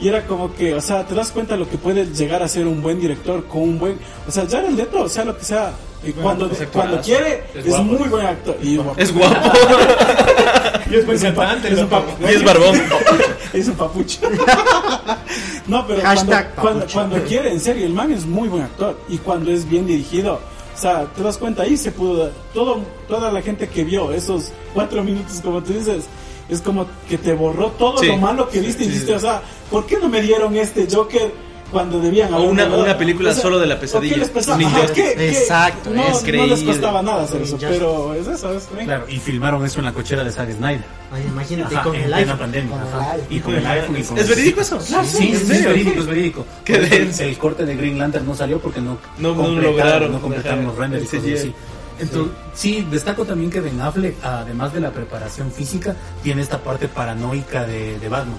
Y 0.00 0.08
era 0.08 0.26
como 0.26 0.52
que, 0.54 0.74
o 0.74 0.80
sea, 0.80 1.06
te 1.06 1.14
das 1.14 1.30
cuenta 1.30 1.56
lo 1.56 1.68
que 1.70 1.78
puede 1.78 2.04
llegar 2.06 2.42
a 2.42 2.48
ser 2.48 2.66
un 2.66 2.82
buen 2.82 3.00
director 3.00 3.44
con 3.46 3.62
un 3.62 3.78
buen. 3.78 3.96
O 4.26 4.30
sea, 4.30 4.44
Jared 4.50 4.70
Leto, 4.70 5.02
o 5.02 5.08
sea, 5.08 5.24
lo 5.24 5.36
que 5.38 5.44
sea. 5.44 5.72
y 6.04 6.10
cuando, 6.12 6.50
es 6.50 6.66
cuando 6.72 7.00
quiere, 7.00 7.44
Es 7.54 7.64
es, 7.66 7.78
muy 7.78 8.08
buen 8.08 8.26
actor. 8.26 8.56
Y 8.62 8.74
es 8.74 8.82
guapo. 8.84 9.00
Es 9.00 9.14
guapo 9.14 9.34
Y 10.90 10.96
es 10.96 11.06
buen 11.06 11.18
cantante, 11.18 11.68
Es 11.68 11.74
un 11.78 11.80
loco. 11.88 11.96
papu- 11.96 12.30
y 12.30 12.34
es 12.34 12.44
barbón. 12.44 12.82
es 13.54 13.68
un 13.68 13.74
papucho. 13.74 14.18
no, 15.66 15.86
pero 15.86 16.02
Hashtag 16.02 16.54
cuando, 16.54 16.60
cuando, 16.62 16.80
papucho. 16.80 16.94
cuando 16.98 17.22
quiere, 17.26 17.52
en 17.52 17.60
serio, 17.60 17.86
el 17.86 17.92
man 17.94 18.12
es 18.12 18.26
muy 18.26 18.48
buen 18.48 18.62
actor. 18.64 18.98
Y 19.08 19.18
cuando 19.18 19.50
es 19.50 19.68
bien 19.68 19.86
dirigido, 19.86 20.40
o 20.74 20.78
sea, 20.78 21.04
te 21.14 21.22
das 21.22 21.38
cuenta, 21.38 21.62
ahí 21.62 21.76
se 21.76 21.90
pudo. 21.92 22.30
Todo, 22.52 22.80
toda 23.08 23.30
la 23.32 23.40
gente 23.42 23.68
que 23.68 23.84
vio 23.84 24.12
esos 24.12 24.50
cuatro 24.72 25.02
minutos, 25.04 25.40
como 25.42 25.62
tú 25.62 25.72
dices, 25.72 26.04
es 26.48 26.60
como 26.60 26.86
que 27.08 27.16
te 27.18 27.32
borró 27.32 27.68
todo 27.72 27.98
Sí. 27.98 28.06
lo 28.08 28.16
malo 28.18 28.48
que 28.48 28.60
viste 28.60 28.84
y 28.84 28.88
dijiste, 28.88 29.14
o 29.14 29.20
sea, 29.20 29.42
¿por 29.70 29.86
qué 29.86 29.98
no 29.98 30.08
me 30.08 30.20
dieron 30.20 30.54
este 30.56 30.86
Joker? 30.92 31.32
Cuando 31.72 32.00
debían 32.00 32.32
O 32.32 32.42
una- 32.44 32.66
una 32.66 32.96
película 32.96 33.34
solo 33.34 33.58
de 33.58 33.66
la 33.66 33.74
¿por 33.80 33.88
qué 33.88 34.26
pesadilla. 34.30 34.86
¿qué- 34.94 35.14
qué? 35.16 35.28
Exacto, 35.30 35.90
no, 35.90 36.02
es 36.06 36.22
no 36.22 36.46
les 36.46 36.62
costaba 36.62 37.02
nada 37.02 37.24
hacer 37.24 37.42
eso, 37.42 37.56
Injustice. 37.56 37.72
pero 37.78 38.14
es 38.14 38.26
eso, 38.28 38.52
es 38.54 38.68
bien. 38.72 38.86
Claro, 38.86 39.06
y 39.08 39.16
filmaron 39.18 39.64
eso 39.64 39.80
en 39.80 39.86
la 39.86 39.92
cochera 39.92 40.22
de 40.22 40.30
Zack 40.30 40.52
Snyder. 40.52 40.84
Ay, 41.12 41.24
imagínate, 41.28 41.74
Ajá, 41.74 41.84
con 41.84 41.94
en 41.96 42.02
el 42.02 42.14
iPhone. 42.14 42.38
pandemia. 42.38 42.70
Con 42.70 42.80
el 42.80 42.94
iPhone. 43.10 43.26
Y 43.30 43.40
con 43.40 43.54
el 43.54 43.66
iPhone 43.66 43.96
y 43.98 44.02
con 44.04 44.18
¿Es 44.18 44.28
verídico 44.28 44.60
eso? 44.60 44.80
Sí, 44.80 44.94
sí, 45.04 45.28
¿En 45.32 45.36
sí, 45.38 45.52
es 45.52 45.64
verídico, 45.66 46.00
es 46.00 46.06
verídico. 46.06 46.46
Qué 46.64 46.78
denso. 46.78 47.22
El 47.24 47.38
corte 47.38 47.64
de 47.66 47.76
Green 47.76 47.98
Lantern 47.98 48.26
no 48.26 48.34
salió 48.36 48.58
porque 48.60 48.80
no, 48.80 48.98
No- 49.18 49.34
no 49.34 49.48
lograron 49.60 50.12
no 50.12 50.20
completaron 50.20 50.64
los 50.66 50.76
renders 50.76 51.12
y 51.12 51.16
el 51.16 51.22
cosas 51.22 51.38
así. 51.40 51.54
Entonces, 51.98 52.32
sí, 52.54 52.86
destaco 52.90 53.24
también 53.24 53.50
que 53.50 53.60
Ben 53.60 53.80
Affleck, 53.80 54.16
además 54.24 54.72
de 54.72 54.80
la 54.80 54.90
preparación 54.90 55.50
física, 55.52 55.94
tiene 56.22 56.42
esta 56.42 56.58
parte 56.58 56.88
paranoica 56.88 57.64
de, 57.66 57.98
de 57.98 58.08
Batman. 58.08 58.36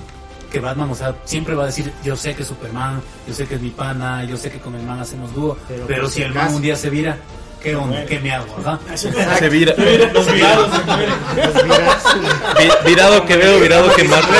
Que 0.51 0.59
Batman, 0.59 0.89
o 0.91 0.95
sea, 0.95 1.15
siempre 1.25 1.55
va 1.55 1.63
a 1.63 1.67
decir, 1.67 1.91
yo 2.03 2.15
sé 2.15 2.35
que 2.35 2.43
es 2.43 2.47
Superman, 2.47 3.01
yo 3.27 3.33
sé 3.33 3.45
que 3.45 3.55
es 3.55 3.61
mi 3.61 3.71
pana, 3.71 4.23
yo 4.23 4.37
sé 4.37 4.51
que 4.51 4.59
con 4.59 4.75
el 4.75 4.83
man 4.83 4.99
hacemos 4.99 5.33
dúo, 5.33 5.57
Pero 5.67 5.85
pero, 5.87 6.03
por 6.03 6.11
si 6.11 6.21
el 6.21 6.33
man 6.33 6.53
un 6.53 6.61
día 6.61 6.75
se 6.75 6.89
vira, 6.89 7.17
¿qué 7.61 7.75
onda? 7.75 8.05
¿Qué 8.05 8.19
me 8.19 8.31
hago? 8.31 8.55
Ajá. 8.59 8.79
Se 9.39 9.49
vira. 9.49 9.73
Los 10.13 10.31
virados 10.31 10.71
se 10.75 10.83
mueren. 10.85 11.13
Vi- 12.59 12.89
Virado 12.89 13.25
que 13.25 13.35
veo, 13.37 13.59
virado 13.59 13.93
que 13.95 14.03
mato. 14.05 14.27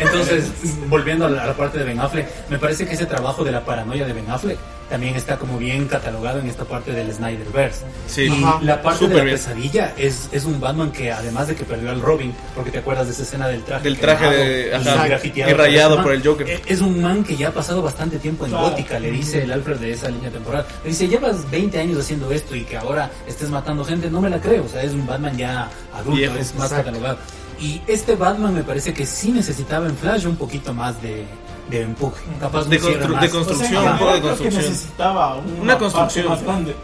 Entonces, 0.00 0.50
volviendo 0.88 1.26
a 1.26 1.30
la, 1.30 1.44
a 1.44 1.46
la 1.48 1.54
parte 1.54 1.78
de 1.78 1.84
Ben 1.84 2.00
Affleck, 2.00 2.26
me 2.48 2.58
parece 2.58 2.86
que 2.86 2.94
ese 2.94 3.06
trabajo 3.06 3.44
de 3.44 3.52
la 3.52 3.64
paranoia 3.64 4.04
de 4.06 4.12
Ben 4.12 4.28
Affleck 4.30 4.58
también 4.88 5.14
está 5.14 5.36
como 5.38 5.56
bien 5.56 5.86
catalogado 5.86 6.40
en 6.40 6.48
esta 6.48 6.64
parte 6.64 6.90
del 6.90 7.12
Snyderverse. 7.14 7.84
Sí. 8.08 8.22
y 8.24 8.42
Ajá. 8.42 8.58
la 8.62 8.82
parte 8.82 8.98
Súper 8.98 9.10
de 9.12 9.18
la 9.18 9.24
bien. 9.24 9.36
pesadilla 9.36 9.94
es, 9.96 10.28
es 10.32 10.44
un 10.44 10.60
Batman 10.60 10.90
que 10.90 11.12
además 11.12 11.46
de 11.46 11.54
que 11.54 11.64
perdió 11.64 11.90
al 11.90 12.00
Robin, 12.00 12.34
porque 12.56 12.72
te 12.72 12.78
acuerdas 12.78 13.06
de 13.06 13.12
esa 13.12 13.22
escena 13.22 13.46
del 13.46 13.62
traje 13.62 13.84
Del 13.84 13.98
traje 13.98 14.26
de- 14.28 14.68
y 14.70 14.72
ajá, 14.88 15.06
grafiteado 15.06 15.50
y 15.52 15.54
rayado 15.54 15.96
por 15.96 16.06
man, 16.06 16.14
el 16.14 16.26
Joker. 16.26 16.50
eh, 16.50 16.60
Es 16.66 16.80
un 16.80 17.00
man 17.00 17.22
que 17.22 17.36
ya 17.36 17.48
ha 17.48 17.52
pasado 17.52 17.82
bastante 17.82 18.18
tiempo 18.18 18.46
en 18.46 18.50
Claro. 18.50 18.70
Gótica, 18.70 18.98
le 18.98 19.12
dice 19.12 19.44
el 19.44 19.52
Alfred 19.52 19.76
de 19.76 19.92
esa 19.92 20.08
línea 20.08 20.30
temporal. 20.30 20.66
Le 20.82 20.90
dice, 20.90 21.06
llevas 21.06 21.48
20 21.52 21.78
años 21.78 21.98
haciendo 22.00 22.32
esto 22.32 22.56
y 22.56 22.64
que 22.64 22.76
ahora 22.76 23.08
estés 23.28 23.48
matando 23.48 23.84
gente, 23.84 24.10
no 24.10 24.20
me 24.20 24.28
la 24.28 24.40
creo. 24.40 24.64
O 24.64 24.68
sea, 24.68 24.82
es 24.82 24.92
un 24.92 25.06
Batman 25.06 25.36
ya 25.36 25.68
adulto, 25.94 26.16
Viejo, 26.18 26.34
es 26.36 26.52
más 26.56 26.64
exacto. 26.72 26.86
catalogado. 26.86 27.18
Y 27.60 27.80
este 27.86 28.16
Batman 28.16 28.54
me 28.54 28.62
parece 28.64 28.94
que 28.94 29.04
sí 29.06 29.30
necesitaba 29.32 29.86
en 29.86 29.96
Flash 29.96 30.26
un 30.26 30.36
poquito 30.36 30.72
más 30.72 31.00
de, 31.02 31.26
de 31.68 31.82
empuje. 31.82 32.22
Capaz 32.40 32.64
De 32.64 32.80
constru- 32.80 33.20
de 33.20 33.30
construcción, 33.30 33.76
O 33.76 33.82
sea, 33.82 33.92
un 33.92 33.98
poco 33.98 34.14
de 34.14 34.20
construcción. 34.22 34.62
necesitaba 34.64 35.36
una, 35.36 35.62
Una 35.62 35.78
construcción. 35.78 36.26
parte 36.28 36.44
más 36.46 36.54
grande, 36.54 36.76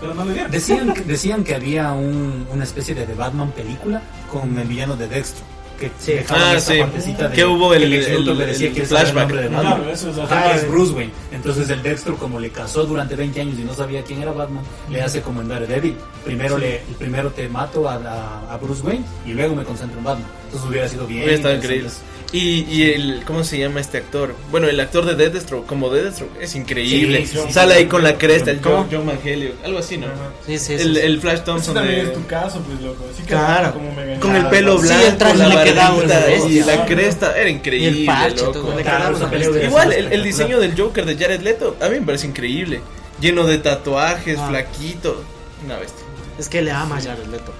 pero 0.00 0.14
no. 0.14 0.24
Decían, 0.50 0.92
que- 0.94 1.00
decían 1.02 1.44
que 1.44 1.54
había 1.54 1.92
un- 1.92 2.46
una 2.52 2.64
especie 2.64 2.94
de 2.94 3.06
The 3.06 3.14
Batman 3.14 3.50
película 3.52 4.02
con 4.32 4.58
el 4.58 4.66
villano 4.66 4.96
de 4.96 5.06
Dexter. 5.08 5.44
Que 5.78 5.90
Sí. 5.98 6.12
dejaban 6.14 6.42
Ah, 6.42 6.54
esta 6.54 6.72
sí. 6.72 6.78
partecita 6.80 7.28
de 7.28 7.34
Que 7.36 7.44
hubo 7.44 7.74
el- 7.74 7.90
Luthor 7.90 8.32
el- 8.32 8.38
le 8.38 8.46
decía 8.46 8.68
el 8.68 8.74
que 8.74 8.80
el 8.80 8.86
flashback. 8.86 9.14
nombre 9.28 9.42
de 9.42 9.48
Batman. 9.48 9.74
Claro, 9.76 9.90
eso 9.90 10.10
es 10.10 10.18
Ajá, 10.18 10.38
ajá. 10.38 10.54
es 10.56 10.68
Bruce 10.70 10.92
Wayne. 10.94 11.12
Entonces 11.32 11.68
el 11.70 11.82
Dexter, 11.82 12.14
como 12.14 12.40
le 12.40 12.50
casó 12.50 12.84
durante 12.86 13.14
20 13.14 13.40
años 13.42 13.58
y 13.58 13.62
no 13.64 13.74
sabía 13.74 14.02
quién 14.02 14.22
era 14.22 14.32
Batman, 14.32 14.62
le 14.90 15.02
hace 15.02 15.20
como 15.20 15.42
en 15.42 15.48
Daredevil. 15.48 15.96
Primero, 16.24 16.56
le, 16.56 16.80
primero 16.98 17.30
te 17.30 17.48
mato 17.48 17.88
a, 17.88 17.94
a- 17.96 18.54
a 18.54 18.56
Bruce 18.56 18.82
Wayne 18.82 19.04
y 19.26 19.32
luego 19.34 19.54
me 19.54 19.64
concentro 19.64 19.98
en 19.98 20.04
Batman. 20.04 20.28
Entonces 20.46 20.68
hubiera 20.70 20.88
sido 20.88 21.06
bien. 21.06 21.20
Hubiera 21.24 21.36
estado 21.36 21.54
increíble. 21.56 21.90
Y, 22.32 22.64
y 22.68 22.90
el, 22.92 23.22
¿cómo 23.24 23.44
se 23.44 23.56
llama 23.58 23.80
este 23.80 23.98
actor? 23.98 24.34
Bueno, 24.50 24.68
el 24.68 24.78
actor 24.80 25.04
de 25.06 25.14
Deathstroke, 25.14 25.64
como 25.64 25.90
Deathstroke, 25.90 26.32
es 26.40 26.54
increíble. 26.56 27.20
Sí, 27.24 27.36
sí, 27.36 27.38
sí. 27.46 27.52
Sale 27.52 27.74
ahí 27.74 27.86
con 27.86 28.02
la 28.02 28.18
cresta, 28.18 28.50
el 28.50 28.60
¿Cómo? 28.60 28.78
John, 28.78 28.88
John 28.90 29.06
Mangelio, 29.06 29.52
algo 29.64 29.78
así, 29.78 29.96
¿no? 29.96 30.08
Sí, 30.44 30.58
sí, 30.58 30.72
El, 30.74 30.96
sí. 30.96 31.00
el 31.02 31.20
Flash 31.20 31.34
Ese 31.34 31.42
Thompson 31.44 31.74
también 31.74 32.04
de- 32.04 32.10
es 32.10 32.12
tu 32.18 32.26
caso, 32.26 32.60
pues 32.66 32.80
loco. 32.80 33.04
Sí 33.16 33.22
que 33.22 33.28
Claro. 33.28 33.72
como 33.72 33.92
mega 33.92 34.18
con 34.18 34.34
el 34.34 34.46
pelo 34.48 34.76
Sí, 34.78 34.86
blanco, 34.88 35.06
el 35.06 35.16
traje 35.18 35.36
la 35.38 35.48
le 35.48 35.70
quedaba 35.70 35.94
barbita 35.96 36.48
y 36.48 36.60
la 36.64 36.84
cresta, 36.86 37.38
era 37.38 37.48
increíble, 37.48 37.90
Y 37.98 38.00
el 38.00 38.06
parche, 38.06 38.36
loco. 38.44 38.52
todo, 38.52 38.76
le 38.76 38.82
Claro. 38.82 39.18
Igual, 39.64 39.92
el, 39.92 40.22
diseño 40.24 40.58
del 40.58 40.78
Joker 40.78 41.04
de 41.06 41.16
Jared 41.16 41.40
Leto, 41.42 41.76
a 41.80 41.88
mí 41.88 42.00
me 42.00 42.06
parece 42.06 42.26
increíble. 42.26 42.80
Lleno 43.20 43.44
de 43.46 43.58
tatuajes, 43.58 44.36
Ah. 44.38 44.48
flaquito. 44.48 45.22
Una 45.64 45.78
bestia. 45.78 46.04
Es 46.38 46.48
que 46.48 46.60
le 46.62 46.70
ama 46.70 46.96
a 46.98 47.00
Jared 47.00 47.26
Leto. 47.26 47.52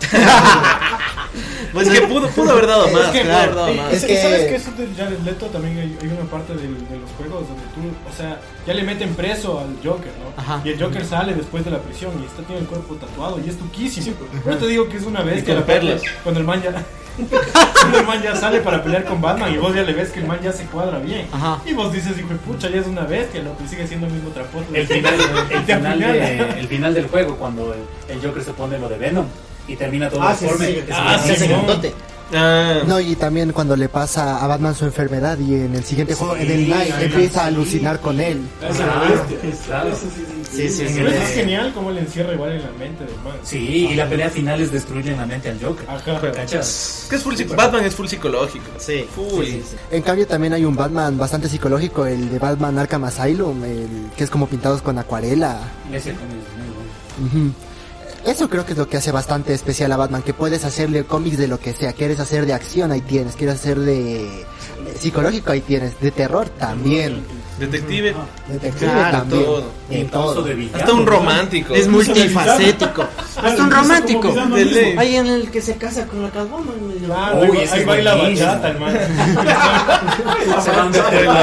Pues 1.73 1.89
que 1.89 2.01
pudo, 2.03 2.29
pudo 2.29 2.53
haber 2.53 2.67
dado 2.67 2.89
más, 2.89 3.07
que, 3.11 3.21
pudo 3.21 3.33
haber 3.37 3.51
claro, 3.51 3.55
dado 3.55 3.69
Sí, 3.73 3.77
más. 3.79 3.93
es 3.93 4.05
y 4.05 4.07
que- 4.07 4.23
sabes 4.23 4.45
que 4.47 4.55
eso 4.57 4.71
de 4.73 4.89
Jared 4.97 5.19
Leto 5.25 5.47
también 5.47 5.79
hay, 5.79 5.99
hay 6.01 6.09
una 6.09 6.31
parte 6.31 6.55
del- 6.55 6.89
de, 6.89 6.99
los 6.99 7.11
juegos 7.19 7.49
donde 7.49 7.63
tú, 7.75 7.81
o 8.11 8.17
sea, 8.17 8.41
ya 8.67 8.75
le 8.75 8.83
meten 8.83 9.15
preso 9.15 9.61
al 9.61 9.77
Joker, 9.85 10.13
¿no? 10.23 10.41
Ajá. 10.43 10.61
Y 10.65 10.71
el 10.71 10.83
Joker 10.83 11.05
sale 11.05 11.35
después 11.35 11.65
de 11.65 11.71
la 11.71 11.79
prisión 11.79 12.13
y 12.23 12.27
está 12.27 12.43
tiene 12.43 12.63
el 12.63 12.67
cuerpo 12.67 12.95
tatuado 12.95 13.41
y 13.45 13.49
es 13.51 13.59
tuquísimo. 13.59 14.17
Yo 14.47 14.57
te 14.57 14.67
digo 14.67 14.89
que 14.89 14.97
es 14.97 15.03
una 15.05 15.23
bestia 15.23 15.55
la 15.55 15.67
perlas. 15.67 16.01
cuando 16.23 16.41
el 16.41 16.47
man 16.47 16.63
ya 16.63 16.73
cuando 17.81 17.99
el 17.99 18.07
man 18.07 18.23
ya 18.23 18.37
sale 18.37 18.61
para 18.61 18.83
pelear 18.85 19.05
con 19.07 19.23
Batman 19.23 19.51
y 19.51 19.57
vos 19.57 19.75
ya 19.75 19.83
le 19.83 19.95
ves 19.95 20.11
que 20.11 20.21
el 20.21 20.27
man 20.27 20.39
ya 20.43 20.53
se 20.53 20.65
cuadra 20.67 20.99
bien. 20.99 21.27
Ajá. 21.33 21.63
Y 21.65 21.73
vos 21.73 21.91
dices, 21.91 22.19
hijo 22.19 22.29
de 22.29 22.35
pucha, 22.37 22.69
ya 22.69 22.81
es 22.81 22.87
una 22.87 23.03
bestia, 23.05 23.43
lo 23.43 23.57
que 23.57 23.67
sigue 23.67 23.87
siendo 23.87 24.07
el 24.07 24.13
mismo 24.13 24.29
trapote. 24.31 24.79
El 24.79 24.87
final, 24.87 25.15
el, 25.51 25.63
final 25.65 25.99
de- 25.99 26.61
el 26.61 26.69
final 26.69 26.93
del 26.95 27.09
juego, 27.09 27.37
cuando 27.37 27.73
el, 27.75 27.81
el 28.15 28.23
Joker 28.27 28.43
se 28.45 28.53
pone 28.53 28.66
lo 28.79 28.89
de 28.89 28.99
Venom 28.99 29.27
y 29.69 29.77
termina 29.77 30.09
todo 30.11 30.23
Ah, 30.23 30.35
sí, 30.39 30.45
deforme. 30.45 30.67
sí, 30.67 30.81
Ah, 30.93 31.19
sí. 31.25 31.93
Ah, 32.35 32.81
No, 32.87 32.99
y 32.99 33.15
también 33.15 33.53
cuando 33.53 33.77
le 33.77 33.89
pasa 33.89 34.43
a 34.43 34.47
Batman 34.49 34.75
su 34.75 34.85
enfermedad 34.85 35.39
y 35.39 35.55
en 35.55 35.75
el 35.77 35.85
siguiente 35.85 36.15
juego, 36.15 36.35
en 36.37 36.51
el 36.51 36.69
Night, 36.69 36.93
empieza 37.01 37.45
a 37.45 37.47
alucinar 37.47 38.01
con 38.01 38.21
él. 38.21 38.41
Eso 38.69 38.83
sí 40.53 40.69
Sí. 40.69 40.85
Pero 40.97 41.09
es 41.11 41.35
genial 41.35 41.73
como 41.75 41.91
le 41.91 42.01
encierra 42.01 42.33
igual 42.33 42.53
en 42.53 42.63
la 42.63 42.71
mente 42.79 43.05
del 43.05 43.15
man. 43.23 43.35
Sí, 43.43 43.89
y 43.91 43.95
la 43.95 44.09
pelea 44.09 44.31
final 44.31 44.61
es 44.61 44.73
destruirle 44.73 45.13
en 45.13 45.19
la 45.19 45.27
mente 45.27 45.51
al 45.51 45.61
Joker. 45.63 45.85
Ajá. 45.89 46.33
¿Cachas? 46.33 47.03
Es 47.03 47.07
que 47.11 47.17
es 47.17 47.23
full 47.23 47.35
psico- 47.35 47.55
Batman 47.55 47.85
es 47.85 47.95
full 47.95 48.07
psicológico. 48.07 48.65
Sí, 48.79 49.05
Full. 49.15 49.45
sí, 49.45 49.53
sí, 49.53 49.63
sí. 49.71 49.77
En 49.91 50.03
cambio 50.03 50.27
también 50.27 50.53
hay 50.55 50.65
un 50.65 50.75
Batman 50.75 51.19
bastante 51.19 51.49
psicológico, 51.49 52.07
el 52.07 52.31
de 52.31 52.39
Batman 52.39 52.79
Arkham 52.79 53.05
Asylum, 53.05 53.63
el 53.65 53.89
que 54.17 54.25
es 54.25 54.31
como 54.31 54.47
pintados 54.47 54.81
con 54.83 54.99
acuarela. 54.99 55.59
Ese 55.93 56.13
bueno. 56.13 57.27
Ujú. 57.27 57.53
Eso 58.27 58.49
creo 58.51 58.67
que 58.67 58.73
es 58.73 58.79
lo 58.79 58.89
que 58.89 58.97
hace 58.97 59.13
bastante 59.13 59.55
especial 59.55 59.93
a 59.93 59.97
Batman, 59.97 60.23
que 60.23 60.35
puedes 60.35 60.65
hacerle 60.65 61.05
cómics 61.05 61.39
de 61.39 61.47
lo 61.49 61.59
que 61.61 61.73
sea, 61.73 61.93
quieres 61.93 62.19
hacer 62.21 62.45
de 62.45 62.55
acción, 62.55 62.91
ahí 62.93 63.01
tienes, 63.01 63.37
quieres 63.37 63.55
hacer 63.57 63.79
de 63.79 64.45
psicológico, 64.99 65.53
ahí 65.53 65.61
tienes, 65.61 65.99
de 66.01 66.11
terror 66.11 66.49
también, 66.49 67.23
Detective, 67.59 68.15
detective 68.49 68.91
Claro, 68.93 69.19
también, 69.19 69.45
todo. 69.45 69.65
de 69.89 69.99
Incluso 70.01 70.35
todo. 70.35 70.43
de 70.43 70.55
villano. 70.55 70.79
hasta 70.79 70.93
un 70.93 71.07
romántico. 71.07 71.75
Es 71.75 71.89
multifacético. 71.97 73.05
Hasta 73.43 73.63
un 73.63 73.71
romántico. 73.71 74.35
Hay 74.99 75.17
en 75.17 75.27
el 75.27 75.51
que 75.51 75.63
se 75.63 75.77
casa 75.77 76.07
con 76.07 76.23
la 76.23 76.29
Catwoman. 76.31 76.75
Claro, 77.07 77.41
Uy, 77.51 77.57
ahí, 77.57 77.65
ese 77.65 77.75
ahí 77.75 77.81
es 77.81 77.87
baila 77.87 78.15
bachata, 78.15 78.73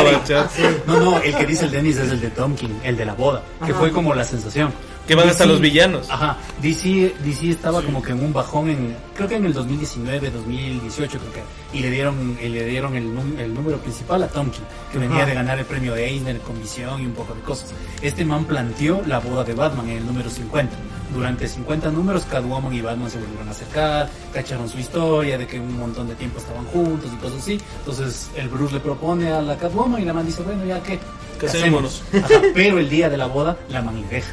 bachata. 0.04 0.50
No, 0.86 1.00
no, 1.00 1.18
el 1.20 1.36
que 1.36 1.46
dice 1.48 1.66
el 1.66 1.72
Dennis 1.72 1.98
es 1.98 2.12
el 2.12 2.22
de 2.22 2.30
Tomkin, 2.30 2.80
el 2.84 2.96
de 2.98 3.06
la 3.06 3.14
boda, 3.14 3.42
que 3.66 3.72
Ajá. 3.72 3.80
fue 3.80 3.92
como 3.92 4.14
la 4.14 4.24
sensación. 4.24 4.72
Que 5.08 5.16
van 5.16 5.28
hasta 5.28 5.43
DC 5.43 5.51
los 5.51 5.60
villanos. 5.62 6.10
Ajá, 6.10 6.38
DC, 6.62 7.14
DC 7.26 7.49
estaba 7.49 7.82
como 7.82 8.01
que 8.01 8.12
en 8.14 8.24
un 8.24 8.32
bajón 8.32 8.70
en, 8.70 8.95
creo 9.16 9.28
que 9.28 9.36
en 9.36 9.45
el 9.45 9.54
2019, 9.54 10.32
2018 10.32 11.20
creo 11.20 11.32
que, 11.34 11.78
y 11.78 11.82
le 11.82 11.91
dieron, 11.91 12.38
y 12.41 12.47
le 12.47 12.66
dieron 12.66 12.95
el, 12.95 13.14
num- 13.14 13.38
el 13.38 13.54
número 13.54 13.78
principal 13.80 14.24
a 14.24 14.28
Tomkin, 14.30 14.64
que 14.91 14.97
venía 14.99 15.26
de 15.26 15.34
ganar 15.34 15.60
el 15.60 15.66
premio 15.66 15.93
de 15.93 16.08
Eisner 16.08 16.39
con 16.39 16.58
visión 16.62 17.01
y 17.01 17.06
un 17.06 17.12
poco 17.14 17.34
de 17.34 17.41
cosas. 17.41 17.74
Este 18.01 18.24
man 18.24 18.45
planteó 18.45 19.01
la 19.06 19.20
boda 19.20 19.43
de 19.43 19.54
Batman 19.54 19.89
en 19.89 19.97
el 19.97 20.06
número 20.06 20.30
50. 20.30 20.74
Durante 21.14 21.47
50 21.47 21.91
números, 21.91 22.24
Catwoman 22.24 22.74
y 22.74 22.82
Batman 22.82 23.10
se 23.10 23.20
volvieron 23.20 23.47
a 23.47 23.51
acercar, 23.51 24.10
cacharon 24.34 24.68
su 24.70 24.80
historia 24.80 25.38
de 25.38 25.45
que 25.45 25.60
un 25.60 25.78
montón 25.78 26.08
de 26.08 26.16
tiempo 26.16 26.39
estaban 26.39 26.66
juntos 26.68 27.12
y 27.14 27.18
cosas 27.18 27.39
así. 27.39 27.60
Entonces 27.80 28.30
el 28.36 28.47
Bruce 28.47 28.74
le 28.74 28.80
propone 28.80 29.32
a 29.32 29.41
la 29.41 29.56
Catwoman 29.58 30.01
y 30.01 30.06
la 30.06 30.14
man 30.14 30.26
dice, 30.26 30.41
bueno, 30.43 30.66
ya 30.66 30.82
que 30.82 30.97
Casémonos. 31.39 32.01
Ajá, 32.14 32.41
pero 32.54 32.80
el 32.80 32.89
día 32.89 33.10
de 33.10 33.18
la 33.18 33.28
boda, 33.28 33.58
la 33.70 33.82
man 33.82 33.99
le 34.01 34.08
deja 34.08 34.32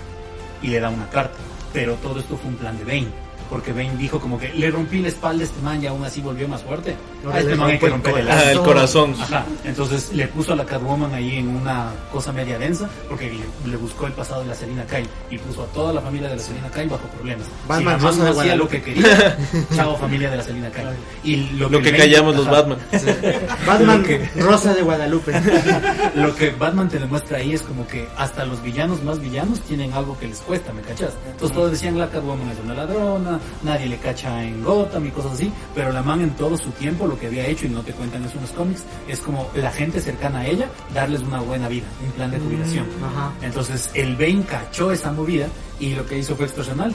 y 0.63 0.69
le 0.69 0.81
da 0.81 0.91
una 0.91 1.09
carta. 1.09 1.39
Pero 1.73 1.95
todo 1.97 2.21
esto 2.21 2.37
fue 2.37 2.51
un 2.51 2.57
plan 2.57 2.77
de 2.77 2.85
Bane. 2.85 3.09
Porque 3.49 3.73
Bane 3.73 3.97
dijo 3.97 4.21
como 4.21 4.39
que 4.39 4.53
le 4.53 4.71
rompí 4.71 5.01
la 5.01 5.09
espalda 5.09 5.43
a 5.43 5.47
este 5.47 5.61
man 5.61 5.83
y 5.83 5.87
aún 5.87 6.05
así 6.05 6.21
volvió 6.21 6.47
más 6.49 6.63
fuerte. 6.63 6.97
Ahora 7.25 7.37
A 7.37 7.39
este 7.41 7.51
le 7.53 7.57
man 7.59 7.66
hay 7.68 7.73
rompo 7.79 7.81
que 7.81 7.87
el 7.87 7.93
romper 7.93 8.18
el 8.18 8.31
Ah, 8.31 8.43
el 8.43 8.49
alma. 8.59 8.64
corazón. 8.64 9.14
Ajá, 9.21 9.45
entonces 9.64 10.11
le 10.12 10.27
puso 10.29 10.53
a 10.53 10.57
la 10.57 10.64
Catwoman 10.64 11.12
ahí 11.14 11.37
en 11.37 11.49
una 11.49 11.91
cosa 12.12 12.33
media 12.33 12.59
densa 12.59 12.89
porque 13.09 13.31
le, 13.31 13.71
le 13.71 13.77
buscó 13.77 14.07
el 14.07 14.12
pasado 14.12 14.43
de 14.43 14.49
la 14.49 14.55
Selina 14.55 14.85
Kyle 14.87 15.09
y 15.31 15.39
puso 15.39 15.62
a 15.62 15.66
toda 15.66 15.93
la 15.93 16.01
familia 16.01 16.29
de 16.29 16.37
la 16.37 16.43
Selina 16.43 16.68
Kyle 16.71 16.89
bajo 16.89 17.07
problemas. 17.09 17.47
Batman 17.68 17.99
si 18.01 18.07
Rosa 18.07 18.25
no 18.33 18.41
hacía 18.41 18.57
lo 18.57 18.68
que 18.68 18.83
quería, 18.83 19.37
chao 19.77 19.97
familia 19.97 20.31
de 20.31 20.37
la 20.39 20.43
Selina 20.43 20.71
Kyle. 20.71 20.89
Y 21.25 21.37
lo, 21.59 21.68
Lo 21.68 21.81
que 21.83 21.97
callamos 21.97 22.35
los 22.37 22.47
Batman. 22.49 22.79
Batman 23.66 24.03
que- 24.03 24.27
Rosa 24.37 24.75
de 24.75 24.83
Guadalupe. 24.83 25.33
Lo 26.14 26.35
que 26.35 26.51
Batman 26.51 26.89
te 26.89 26.99
demuestra 26.99 27.39
ahí 27.39 27.53
es 27.55 27.62
como 27.62 27.87
que 27.87 28.09
hasta 28.16 28.45
los 28.45 28.62
villanos 28.62 29.03
más 29.03 29.21
villanos 29.21 29.61
tienen 29.61 29.93
algo 29.93 30.18
que 30.18 30.27
les 30.27 30.39
cuesta, 30.39 30.73
¿me 30.73 30.83
cachas? 30.83 31.12
Entonces 31.31 31.57
todos 31.57 31.71
decían 31.71 31.99
la 31.99 32.09
Catwoman 32.09 32.49
es 32.51 32.59
una 32.64 32.75
ladrona, 32.75 33.39
nadie 33.62 33.87
le 33.87 33.97
cacha 33.99 34.43
en 34.43 34.62
Gotham 34.64 35.07
y 35.07 35.11
cosas 35.11 35.33
así, 35.33 35.53
pero 35.75 35.93
la 35.93 36.03
man 36.03 36.21
en 36.21 36.31
todo 36.31 36.57
su 36.57 36.71
tiempo 36.73 37.07
lo 37.11 37.19
que 37.19 37.27
había 37.27 37.47
hecho, 37.47 37.67
y 37.67 37.69
no 37.69 37.83
te 37.83 37.93
cuentan 37.93 38.25
eso 38.25 38.37
en 38.37 38.43
los 38.43 38.51
cómics, 38.53 38.83
es 39.09 39.21
como 39.21 39.51
la 39.55 39.71
gente 39.71 40.01
cercana 40.01 40.41
a 40.41 40.47
ella, 40.47 40.69
darles 40.95 41.21
una 41.21 41.41
buena 41.41 41.69
vida, 41.69 41.87
un 42.05 42.13
plan 42.13 42.31
de 42.31 42.39
jubilación. 42.39 42.87
Ajá. 43.05 43.33
Entonces 43.43 43.91
el 43.95 44.17
Bane 44.17 44.45
cachó 44.49 44.91
esa 44.93 45.13
movida 45.13 45.49
y 45.79 45.95
lo 45.95 46.07
que 46.07 46.19
hizo 46.19 46.35
fue 46.37 46.47
extorsional. 46.47 46.95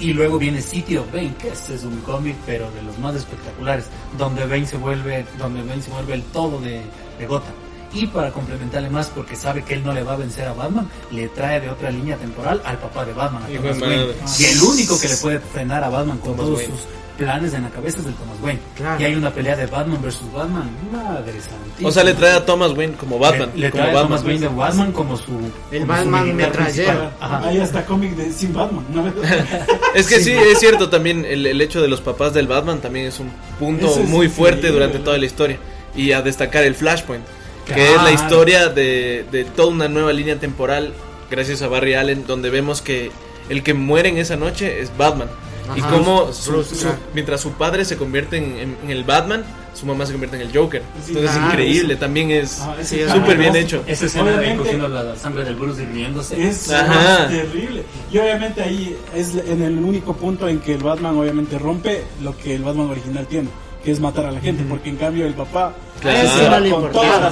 Y 0.00 0.14
luego 0.14 0.38
viene 0.38 0.62
City 0.62 0.96
of 0.96 1.12
Bane, 1.12 1.34
que 1.38 1.48
este 1.48 1.74
es 1.74 1.84
un 1.84 2.00
cómic, 2.00 2.34
pero 2.46 2.70
de 2.70 2.82
los 2.82 2.98
más 2.98 3.14
espectaculares, 3.14 3.84
donde 4.16 4.46
Bane 4.46 4.66
se 4.66 4.78
vuelve, 4.78 5.26
donde 5.38 5.62
Bane 5.62 5.82
se 5.82 5.90
vuelve 5.90 6.14
el 6.14 6.22
todo 6.24 6.58
de, 6.58 6.80
de 7.18 7.26
Gotham. 7.26 7.52
Y 7.92 8.06
para 8.06 8.30
complementarle 8.30 8.88
más, 8.88 9.08
porque 9.08 9.34
sabe 9.36 9.62
que 9.62 9.74
él 9.74 9.84
no 9.84 9.92
le 9.92 10.02
va 10.02 10.12
a 10.12 10.16
vencer 10.16 10.46
a 10.46 10.54
Batman, 10.54 10.88
le 11.10 11.28
trae 11.28 11.60
de 11.60 11.68
otra 11.68 11.90
línea 11.90 12.16
temporal 12.16 12.62
al 12.64 12.78
papá 12.78 13.04
de 13.04 13.12
Batman, 13.12 13.42
a 13.42 13.46
Thomas 13.48 13.80
Wayne. 13.80 14.14
Y 14.38 14.44
el 14.44 14.62
único 14.62 14.98
que 14.98 15.08
le 15.08 15.16
puede 15.16 15.40
frenar 15.40 15.84
a 15.84 15.90
Batman 15.90 16.18
con 16.18 16.36
Thomas 16.36 16.46
todos 16.46 16.58
Wayne. 16.60 16.72
sus 16.72 16.86
planes 17.20 17.52
en 17.54 17.62
la 17.62 17.68
cabeza 17.70 18.00
es 18.00 18.06
el 18.06 18.14
Thomas 18.14 18.36
Wayne. 18.42 18.60
Claro. 18.76 19.00
Y 19.00 19.04
hay 19.04 19.14
una 19.14 19.30
pelea 19.30 19.54
de 19.54 19.66
Batman 19.66 20.00
versus 20.02 20.32
Batman. 20.32 20.70
Madre 20.90 21.40
santísima. 21.40 21.88
O 21.88 21.92
sea, 21.92 22.02
le 22.02 22.14
trae 22.14 22.32
a 22.32 22.46
Thomas 22.46 22.72
Wayne 22.72 22.94
como 22.94 23.18
Batman. 23.18 23.50
Le, 23.54 23.60
le 23.60 23.70
como 23.70 23.84
trae 23.84 23.96
a. 23.96 24.02
Thomas 24.02 24.24
Wayne 24.24 24.40
de 24.40 24.48
Batman 24.48 24.92
como 24.92 25.16
su... 25.16 25.32
El 25.70 25.80
como 25.82 25.92
Batman 25.92 26.36
principal. 26.52 27.12
Ajá. 27.20 27.42
Hay 27.46 27.58
hasta 27.58 27.84
cómic 27.84 28.16
de 28.16 28.32
sin 28.32 28.52
Batman. 28.54 28.84
¿no? 28.92 29.04
Es 29.94 30.06
que 30.06 30.20
sí, 30.20 30.32
es 30.32 30.58
cierto 30.58 30.88
también 30.88 31.24
el, 31.24 31.44
el 31.46 31.60
hecho 31.60 31.82
de 31.82 31.88
los 31.88 32.00
papás 32.00 32.32
del 32.32 32.46
Batman 32.46 32.80
también 32.80 33.06
es 33.06 33.18
un 33.20 33.30
punto 33.58 33.86
Eso 33.86 34.00
es 34.00 34.08
muy 34.08 34.28
fuerte 34.28 34.68
durante 34.68 34.98
toda 35.00 35.18
la 35.18 35.26
historia. 35.26 35.58
Y 35.94 36.12
a 36.12 36.22
destacar 36.22 36.64
el 36.64 36.74
Flashpoint, 36.74 37.24
que 37.66 37.74
Claro. 37.74 37.90
es 37.96 38.02
la 38.02 38.12
historia 38.12 38.68
de, 38.68 39.26
de 39.30 39.44
toda 39.44 39.68
una 39.68 39.88
nueva 39.88 40.12
línea 40.12 40.36
temporal 40.36 40.94
gracias 41.30 41.60
a 41.62 41.68
Barry 41.68 41.94
Allen, 41.94 42.26
donde 42.26 42.48
vemos 42.50 42.80
que 42.82 43.10
el 43.48 43.62
que 43.62 43.74
muere 43.74 44.08
en 44.08 44.18
esa 44.18 44.36
noche 44.36 44.80
es 44.80 44.96
Batman. 44.96 45.28
Y 45.76 45.80
Ajá. 45.80 45.90
cómo 45.90 46.32
su- 46.32 46.62
su- 46.64 46.86
mientras 47.14 47.40
su 47.40 47.52
padre 47.52 47.84
se 47.84 47.96
convierte 47.96 48.36
en, 48.38 48.44
en- 48.58 48.76
en 48.84 48.90
el 48.90 49.04
Batman, 49.04 49.44
su 49.74 49.86
mamá 49.86 50.04
se 50.06 50.12
convierte 50.12 50.36
en 50.36 50.42
el 50.42 50.56
Joker. 50.56 50.82
Sí, 51.04 51.12
Entonces 51.12 51.30
es 51.36 51.42
increíble, 51.46 51.96
también 51.96 52.30
es 52.30 52.60
Ah, 52.60 52.74
Sí, 52.82 53.00
es 53.00 53.10
súper 53.12 53.36
bien 53.38 53.54
hecho. 53.56 53.82
Esa 53.86 54.06
escena 54.06 54.32
de 54.32 54.56
cogiendo 54.56 54.88
la 54.88 55.16
sangre 55.16 55.44
del 55.44 55.54
Bruce 55.56 55.82
hirviéndose. 55.82 56.48
Es 56.48 56.70
Ajá. 56.70 57.28
terrible. 57.28 57.84
Y 58.12 58.18
obviamente 58.18 58.62
ahí 58.62 58.96
es 59.14 59.34
en 59.34 59.62
el 59.62 59.78
único 59.78 60.14
punto 60.14 60.48
en 60.48 60.60
que 60.60 60.74
el 60.74 60.82
Batman 60.82 61.16
obviamente 61.16 61.58
rompe 61.58 62.02
lo 62.22 62.36
que 62.36 62.54
el 62.56 62.62
Batman 62.64 62.90
original 62.90 63.26
tiene, 63.26 63.48
que 63.84 63.92
es 63.92 64.00
matar 64.00 64.26
a 64.26 64.32
la 64.32 64.40
gente, 64.40 64.64
porque 64.68 64.90
en 64.90 64.96
cambio 64.96 65.26
el 65.26 65.34
papá 65.34 65.72
Claro. 66.00 66.18
él 66.18 66.50
no 66.50 66.58
le 66.58 66.60
ley. 66.60 66.72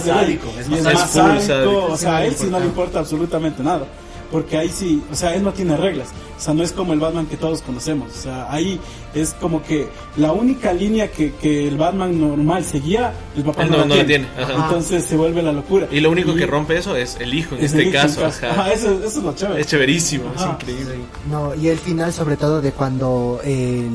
Sádico, 0.01 0.49
es 0.59 0.67
Y 0.67 0.71
más 0.71 0.79
es 0.79 0.85
sádico. 0.85 0.99
más 0.99 1.05
Es 1.05 1.11
full 1.11 1.23
sádico, 1.23 1.47
sádico. 1.47 1.87
o 1.93 1.97
sea, 1.97 2.17
a 2.19 2.25
él 2.25 2.33
Eso 2.33 2.45
sí 2.45 2.51
no 2.51 2.61
le 2.61 2.67
importa 2.67 2.99
absolutamente 3.01 3.63
nada. 3.63 3.87
Porque 4.31 4.59
ahí 4.59 4.69
sí, 4.69 5.03
o 5.11 5.15
sea, 5.15 5.35
él 5.35 5.43
no 5.43 5.53
tiene 5.53 5.77
reglas. 5.77 6.09
O 6.37 6.41
sea, 6.41 6.53
no 6.55 6.63
es 6.63 6.73
como 6.73 6.93
el 6.93 7.01
Batman 7.01 7.27
que 7.27 7.37
todos 7.39 7.63
conocemos. 7.63 8.13
O 8.17 8.21
sea, 8.23 8.47
ahí 8.53 8.79
es 9.15 9.35
como 9.41 9.63
que 9.63 9.89
la 10.17 10.33
única 10.33 10.73
línea 10.73 11.11
que, 11.11 11.33
que 11.35 11.67
el 11.67 11.77
Batman 11.79 12.21
normal 12.21 12.63
seguía, 12.65 13.13
el 13.37 13.43
papá 13.45 13.63
Él 13.63 13.71
no, 13.71 13.77
no- 13.79 13.83
la 13.85 13.87
no 13.89 13.95
la 13.97 14.05
tiene. 14.05 14.27
tiene, 14.27 14.43
ajá. 14.53 14.65
Entonces 14.67 15.05
se 15.05 15.17
vuelve 15.17 15.43
la 15.43 15.53
locura. 15.53 15.89
Y 15.91 16.01
lo 16.01 16.11
único 16.11 16.33
Y 16.33 16.37
que 16.37 16.47
rompe 16.47 16.77
eso 16.77 16.95
es 16.95 17.17
el 17.21 17.33
hijo 17.33 17.55
en 17.57 17.65
es 17.65 17.73
este 17.73 17.91
caso. 17.91 18.21
en 18.21 18.27
ajá. 18.27 18.51
Ajá, 18.51 18.73
eso, 18.73 18.93
eso 18.99 19.07
es 19.07 19.17
lo 19.25 19.35
chévere. 19.35 19.61
Es 19.63 19.67
chéverísimo, 19.67 20.33
es 20.37 20.43
increíble. 20.43 20.95
No, 21.31 21.55
y 21.55 21.69
el 21.69 21.79
final 21.79 22.13
sobre 22.13 22.37
todo 22.37 22.61
de 22.61 22.73
cuando 22.73 23.41
el 23.45 23.89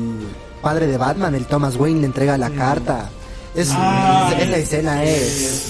padre 0.60 0.88
de 0.88 0.96
Batman, 0.98 1.34
el 1.36 1.46
Thomas 1.46 1.76
Wayne, 1.76 2.00
le 2.00 2.06
entrega 2.06 2.36
la 2.36 2.50
carta. 2.50 3.08
Es, 3.54 3.68
Ah, 3.72 4.34
esa 4.36 4.56
escena 4.56 5.04
es... 5.04 5.20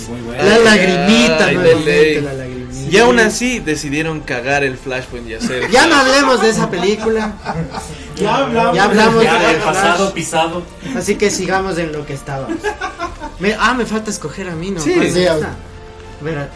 Es 0.03 0.09
muy 0.09 0.19
buena. 0.23 0.43
La 0.43 0.59
lagrimita, 0.59 1.47
Ay, 1.49 1.55
nuevamente, 1.55 2.21
la 2.23 2.33
lagrimita. 2.33 2.54
Y 2.91 2.99
aún 2.99 3.19
así 3.21 3.61
decidieron 3.61 4.21
cagar 4.21 4.65
el 4.65 4.77
Flashpoint 4.77 5.29
y 5.29 5.35
hacer. 5.35 5.71
Ya 5.71 5.87
no 5.87 5.95
hablemos 6.01 6.41
de 6.43 6.51
esa 6.51 6.71
película, 6.71 7.35
Ya 8.17 8.37
hablamos. 8.37 8.75
Ya 8.77 8.85
hablamos 8.85 9.23
Ya 9.25 9.39
de 9.39 9.47
del 9.47 9.57
Flash. 9.57 9.65
pasado 9.75 10.13
pisado. 10.15 10.63
así 10.97 11.17
que 11.17 11.31
sigamos 11.31 11.79
en 11.79 11.93
lo 11.93 12.05
que 12.07 12.15
estábamos. 12.15 12.59
Me- 13.39 13.55
ah, 13.59 13.75
me 13.75 13.85
falta 13.87 14.11
escoger 14.11 14.49
a 14.49 14.55
mí, 14.55 14.71
¿no? 14.71 14.81
Sí. 14.81 14.93
¿Cuál 14.95 15.11
Sí? 15.11 15.27
Mira, 16.21 16.49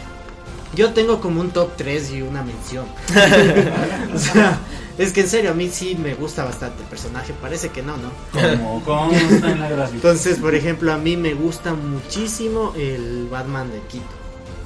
yo 0.75 0.93
tengo 0.93 1.21
como 1.21 1.41
un 1.41 1.51
top 1.51 1.73
3 1.77 2.11
y 2.13 2.23
una 2.23 2.43
mención. 2.43 2.87
o 4.15 4.19
sea, 4.19 4.59
es 4.97 5.13
que 5.13 5.23
en 5.23 5.29
serio, 5.29 5.51
a 5.51 5.55
mí 5.55 5.69
sí 5.73 5.97
me 6.01 6.15
gusta 6.15 6.45
bastante 6.45 6.83
el 6.83 6.89
personaje. 6.89 7.33
Parece 7.41 7.71
que 7.71 7.83
no, 7.83 7.97
¿no? 7.97 8.11
Como 8.33 8.85
consta 8.85 9.51
en 9.51 9.61
la 9.61 9.69
gráfica. 9.69 9.95
Entonces, 9.97 10.39
por 10.39 10.55
ejemplo, 10.55 10.93
a 10.93 10.99
mí 10.99 11.17
me 11.17 11.35
gusta 11.35 11.75
muchísimo 11.75 12.73
el 12.77 13.27
Batman 13.31 13.71
de 13.71 13.81
Quito. 13.89 14.05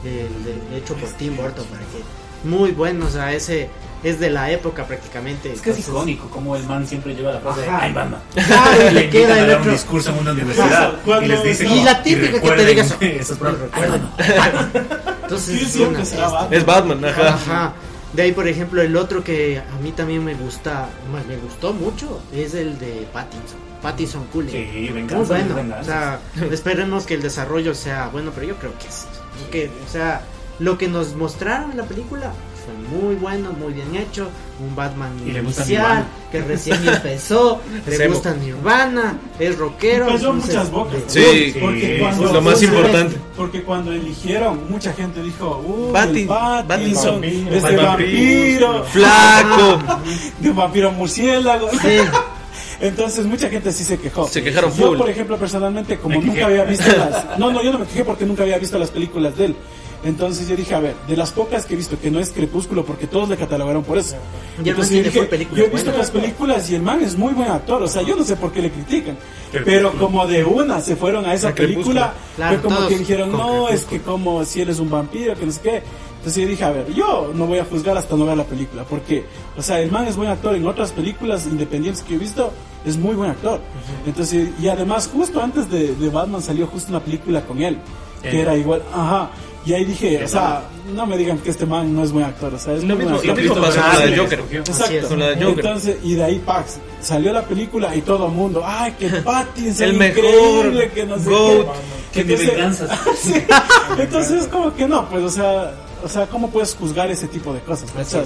El 0.04 0.44
de- 0.44 0.76
hecho 0.78 0.94
por 0.94 1.08
Tim 1.10 1.36
Burton, 1.36 1.64
para 1.66 1.80
que. 1.82 2.48
Muy 2.48 2.72
bueno, 2.72 3.06
o 3.06 3.08
sea, 3.08 3.32
ese 3.32 3.70
es 4.02 4.18
de 4.18 4.28
la 4.30 4.50
época 4.50 4.84
prácticamente. 4.84 5.52
Es 5.52 5.60
que 5.60 5.70
es 5.70 5.78
icónico 5.78 6.28
como 6.28 6.56
el 6.56 6.64
man 6.64 6.84
siempre 6.86 7.14
lleva 7.14 7.32
la 7.32 7.38
frase 7.40 7.60
de 7.60 7.68
Ajá. 7.68 7.78
¡Ay, 7.82 7.92
Batman! 7.92 8.20
Claro, 8.34 8.88
y 8.90 8.90
le 8.94 9.10
queda 9.10 9.38
el 9.38 9.46
dar 9.46 9.56
un 9.56 9.60
otro. 9.62 9.72
discurso 9.72 10.10
en 10.10 10.18
una 10.18 10.32
universidad 10.32 10.94
y 11.22 11.26
les 11.26 11.44
dice 11.44 11.66
Y 11.66 11.84
la 11.84 12.02
típica 12.02 12.40
que 12.40 12.50
te 12.50 12.64
diga 12.66 12.82
eso. 12.82 12.96
recuerden. 12.98 14.02
Entonces, 15.22 15.70
Sí, 15.72 15.82
es 15.82 16.08
será 16.08 16.28
fiesta. 16.28 16.28
Batman. 16.30 16.52
Es 16.52 16.66
Batman, 16.66 17.04
ajá. 17.04 17.28
Ajá. 17.34 17.72
De 18.12 18.22
ahí, 18.22 18.32
por 18.32 18.46
ejemplo, 18.46 18.82
el 18.82 18.94
otro 18.96 19.24
que 19.24 19.58
a 19.58 19.78
mí 19.82 19.92
también 19.92 20.22
me 20.24 20.34
gusta, 20.34 20.88
más 21.10 21.24
me 21.26 21.36
gustó 21.36 21.72
mucho, 21.72 22.20
es 22.34 22.54
el 22.54 22.78
de 22.78 23.06
Pattinson. 23.12 23.58
Pattinson 23.80 24.24
Cooling. 24.26 24.50
Sí, 24.50 24.68
Muy 24.72 24.88
venganza, 24.90 25.38
bueno. 25.52 25.74
O 25.80 25.84
sea, 25.84 26.18
esperemos 26.50 27.06
que 27.06 27.14
el 27.14 27.22
desarrollo 27.22 27.74
sea 27.74 28.08
bueno, 28.08 28.30
pero 28.34 28.48
yo 28.48 28.56
creo 28.56 28.72
que 28.78 28.84
sí. 28.90 29.06
Que, 29.50 29.70
o 29.86 29.90
sea, 29.90 30.22
lo 30.58 30.78
que 30.78 30.88
nos 30.88 31.14
mostraron 31.14 31.72
en 31.72 31.78
la 31.78 31.84
película 31.84 32.32
fue 32.64 32.74
muy 33.00 33.16
bueno, 33.16 33.52
muy 33.52 33.72
bien 33.72 33.96
hecho, 33.96 34.28
un 34.60 34.76
Batman 34.76 35.10
inicial, 35.26 36.04
que 36.30 36.42
recién 36.42 36.86
empezó, 36.86 37.60
le 37.86 38.08
gusta 38.08 38.34
Nirvana, 38.34 39.18
es 39.40 39.58
rockero. 39.58 40.06
Cayó 40.06 40.28
entonces, 40.28 40.46
muchas 40.54 40.70
bocas. 40.70 41.02
Sí, 41.08 41.54
porque 41.60 41.96
sí, 41.96 42.00
cuando, 42.00 42.26
es 42.26 42.32
lo 42.32 42.40
más 42.42 42.62
importante. 42.62 43.16
Porque 43.36 43.62
cuando 43.64 43.92
eligieron, 43.92 44.70
mucha 44.70 44.92
gente 44.92 45.20
dijo, 45.22 45.60
uh, 45.66 45.92
Bati- 45.92 46.20
el 46.20 46.26
Pattinson 46.28 47.20
Pattinson. 47.20 47.24
es 47.24 47.62
de 47.64 47.76
Vampiro. 47.76 48.72
vampiro, 48.72 48.84
Flaco. 48.84 49.78
de 50.38 50.50
vampiro 50.52 50.92
murciélago. 50.92 51.68
Sí, 51.72 51.98
Entonces 52.82 53.24
mucha 53.26 53.48
gente 53.48 53.72
sí 53.72 53.84
se 53.84 53.96
quejó. 53.98 54.26
Se 54.28 54.42
quejaron 54.42 54.70
Yo, 54.76 54.88
full. 54.88 54.98
por 54.98 55.08
ejemplo, 55.08 55.38
personalmente, 55.38 55.96
como 55.98 56.18
Me 56.18 56.26
nunca 56.26 56.32
quejé. 56.40 56.44
había 56.44 56.64
visto 56.64 56.84
las... 56.96 57.26
No, 57.38 57.50
no, 57.52 57.62
yo 57.62 57.72
no 57.72 57.78
me 57.78 57.86
quejé 57.86 58.04
porque 58.04 58.26
nunca 58.26 58.42
había 58.42 58.58
visto 58.58 58.78
las 58.78 58.90
películas 58.90 59.36
de 59.38 59.46
él. 59.46 59.56
Entonces 60.04 60.48
yo 60.48 60.56
dije, 60.56 60.74
a 60.74 60.80
ver, 60.80 60.96
de 61.06 61.16
las 61.16 61.30
pocas 61.30 61.64
que 61.64 61.74
he 61.74 61.76
visto, 61.76 61.96
que 62.00 62.10
no 62.10 62.18
es 62.18 62.30
Crepúsculo, 62.30 62.84
porque 62.84 63.06
todos 63.06 63.28
le 63.28 63.36
catalogaron 63.36 63.84
por 63.84 63.98
eso. 63.98 64.16
Y 64.64 64.68
Entonces 64.68 64.96
yo 64.96 65.02
dije, 65.04 65.46
yo 65.54 65.64
he 65.64 65.68
visto 65.68 65.90
buenas. 65.92 65.96
las 65.96 66.10
películas 66.10 66.68
y 66.70 66.74
el 66.74 66.82
man 66.82 67.00
es 67.04 67.16
muy 67.16 67.32
buen 67.34 67.48
actor, 67.48 67.80
o 67.80 67.86
sea, 67.86 68.02
yo 68.02 68.16
no 68.16 68.24
sé 68.24 68.34
por 68.34 68.50
qué 68.50 68.62
le 68.62 68.72
critican. 68.72 69.16
Pero 69.64 69.92
como 69.92 70.26
de 70.26 70.44
una 70.44 70.80
se 70.80 70.96
fueron 70.96 71.24
a 71.24 71.34
esa 71.34 71.54
película, 71.54 72.14
Claro, 72.34 72.58
fue 72.58 72.68
como 72.68 72.88
que 72.88 72.98
dijeron, 72.98 73.30
no, 73.30 73.68
es 73.68 73.84
que 73.84 74.00
como 74.00 74.44
si 74.44 74.62
él 74.62 74.70
es 74.70 74.80
un 74.80 74.90
vampiro, 74.90 75.36
que 75.36 75.46
no 75.46 75.52
sé 75.52 75.60
qué. 75.60 75.82
Entonces 76.18 76.42
yo 76.42 76.48
dije, 76.48 76.64
a 76.64 76.70
ver, 76.70 76.92
yo 76.92 77.30
no 77.32 77.46
voy 77.46 77.60
a 77.60 77.64
juzgar 77.64 77.96
hasta 77.96 78.16
no 78.16 78.26
ver 78.26 78.36
la 78.36 78.44
película, 78.44 78.82
porque, 78.82 79.24
o 79.56 79.62
sea, 79.62 79.80
el 79.80 79.92
man 79.92 80.08
es 80.08 80.16
buen 80.16 80.30
actor 80.30 80.56
en 80.56 80.66
otras 80.66 80.90
películas 80.90 81.46
independientes 81.46 82.02
que 82.02 82.14
he 82.14 82.18
visto, 82.18 82.52
es 82.84 82.96
muy 82.96 83.14
buen 83.14 83.30
actor. 83.30 83.60
Entonces, 84.06 84.50
y 84.60 84.68
además, 84.68 85.08
justo 85.12 85.42
antes 85.42 85.70
de, 85.70 85.94
de 85.94 86.08
Batman 86.08 86.42
salió 86.42 86.66
justo 86.66 86.90
una 86.90 87.00
película 87.00 87.40
con 87.42 87.62
él, 87.62 87.78
que 88.22 88.30
Eh. 88.38 88.40
era 88.42 88.56
igual, 88.56 88.82
ajá. 88.92 89.30
Y 89.64 89.72
ahí 89.74 89.84
dije, 89.84 90.24
o 90.24 90.26
sea, 90.26 90.64
no 90.92 91.06
me 91.06 91.16
digan 91.16 91.38
que 91.38 91.50
este 91.50 91.64
man 91.66 91.94
no 91.94 92.02
es 92.02 92.10
buen 92.10 92.24
actor, 92.24 92.52
o 92.52 92.58
sea, 92.58 92.74
es 92.74 92.82
Lo 92.82 92.96
muy 92.96 93.04
mismo, 93.04 93.16
buen 93.18 93.26
lo 93.28 93.32
actor. 93.32 93.44
mismo 93.44 93.62
pasó 93.64 93.80
con 93.80 93.98
la 94.00 94.06
de 94.06 94.16
Joker. 94.18 94.42
Así 94.68 94.96
es. 94.96 95.04
Con 95.06 95.18
la 95.20 95.26
de 95.28 95.34
Joker. 95.44 95.64
Entonces, 95.66 95.96
y 96.02 96.14
de 96.14 96.24
ahí 96.24 96.38
Pax, 96.44 96.78
salió 97.00 97.32
la 97.32 97.42
película 97.42 97.94
y 97.94 98.00
todo 98.02 98.26
el 98.26 98.32
mundo, 98.32 98.62
ay, 98.64 98.92
que 98.98 99.08
Pattinson 99.24 99.88
El 99.88 99.94
mejor, 99.94 100.24
increíble, 100.24 100.90
que 100.90 101.04
no 101.06 101.16
sé 101.18 101.30
Goat. 101.30 101.66
qué. 102.12 102.12
Que 102.12 102.20
Entonces- 102.32 102.48
venganzas. 102.48 102.90
Sí. 103.22 103.34
Entonces, 103.98 104.48
como 104.48 104.74
que 104.74 104.88
no, 104.88 105.08
pues, 105.08 105.22
o 105.22 105.30
sea, 105.30 105.72
o 106.04 106.08
sea, 106.08 106.26
¿cómo 106.26 106.50
puedes 106.50 106.74
juzgar 106.74 107.08
ese 107.12 107.28
tipo 107.28 107.52
de 107.54 107.60
cosas? 107.60 107.88
O 107.96 108.04
sea, 108.04 108.24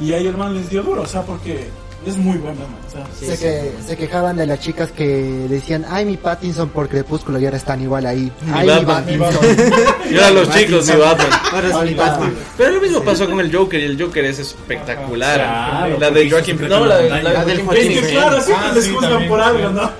y 0.00 0.14
ahí 0.14 0.26
el 0.26 0.36
man 0.38 0.54
les 0.54 0.70
dio 0.70 0.82
duro, 0.82 1.02
o 1.02 1.06
sea, 1.06 1.22
porque 1.22 1.68
es 2.06 2.16
muy 2.16 2.38
buen 2.38 2.56
man, 2.58 2.66
o 2.86 2.90
sea. 2.90 3.06
Sí, 3.18 3.26
se, 3.26 3.36
sí. 3.36 3.42
que, 3.44 3.72
se 3.86 3.96
quejaban 3.96 4.36
de 4.36 4.46
las 4.46 4.58
chicas 4.60 4.90
que 4.90 5.06
decían, 5.48 5.84
ay, 5.88 6.04
mi 6.06 6.16
Pattinson 6.16 6.70
por 6.70 6.88
Crepúsculo 6.88 7.38
y 7.38 7.44
ahora 7.44 7.58
están 7.58 7.82
igual 7.82 8.06
ahí. 8.06 8.32
Mi 8.46 8.52
Ay, 8.52 8.60
mi 8.62 8.66
Batman. 8.72 9.04
Pattinson. 9.04 9.74
Y 10.10 10.14
ahora 10.16 10.30
los 10.30 10.50
chicos 10.50 10.88
y 10.88 10.92
Batman. 10.96 11.28
ahora 11.52 11.68
es 11.68 11.82
mi 11.90 11.94
Batman. 11.94 12.34
Pero 12.56 12.70
lo 12.72 12.80
mismo 12.80 13.00
pasó 13.02 13.28
con 13.28 13.38
el 13.40 13.54
Joker 13.54 13.80
y 13.80 13.84
el 13.84 14.02
Joker 14.02 14.24
es 14.24 14.38
espectacular. 14.38 15.36
Claro, 15.36 15.98
la 15.98 16.10
de 16.10 16.30
Joaquin 16.30 16.58
No, 16.68 16.86
la, 16.86 16.96
de- 16.98 17.08
la 17.10 17.22
La 17.22 17.44
de 17.44 17.52
del 17.54 17.62
Joaquin 17.66 17.82
Phoenix. 17.84 18.08
claro, 18.08 18.40
siempre 18.40 18.66
Ah, 18.68 18.72
les 18.74 18.84
sí, 18.84 18.90
juzgan 18.92 19.28
por 19.28 19.40
algo, 19.40 19.68
¿no? 19.70 19.90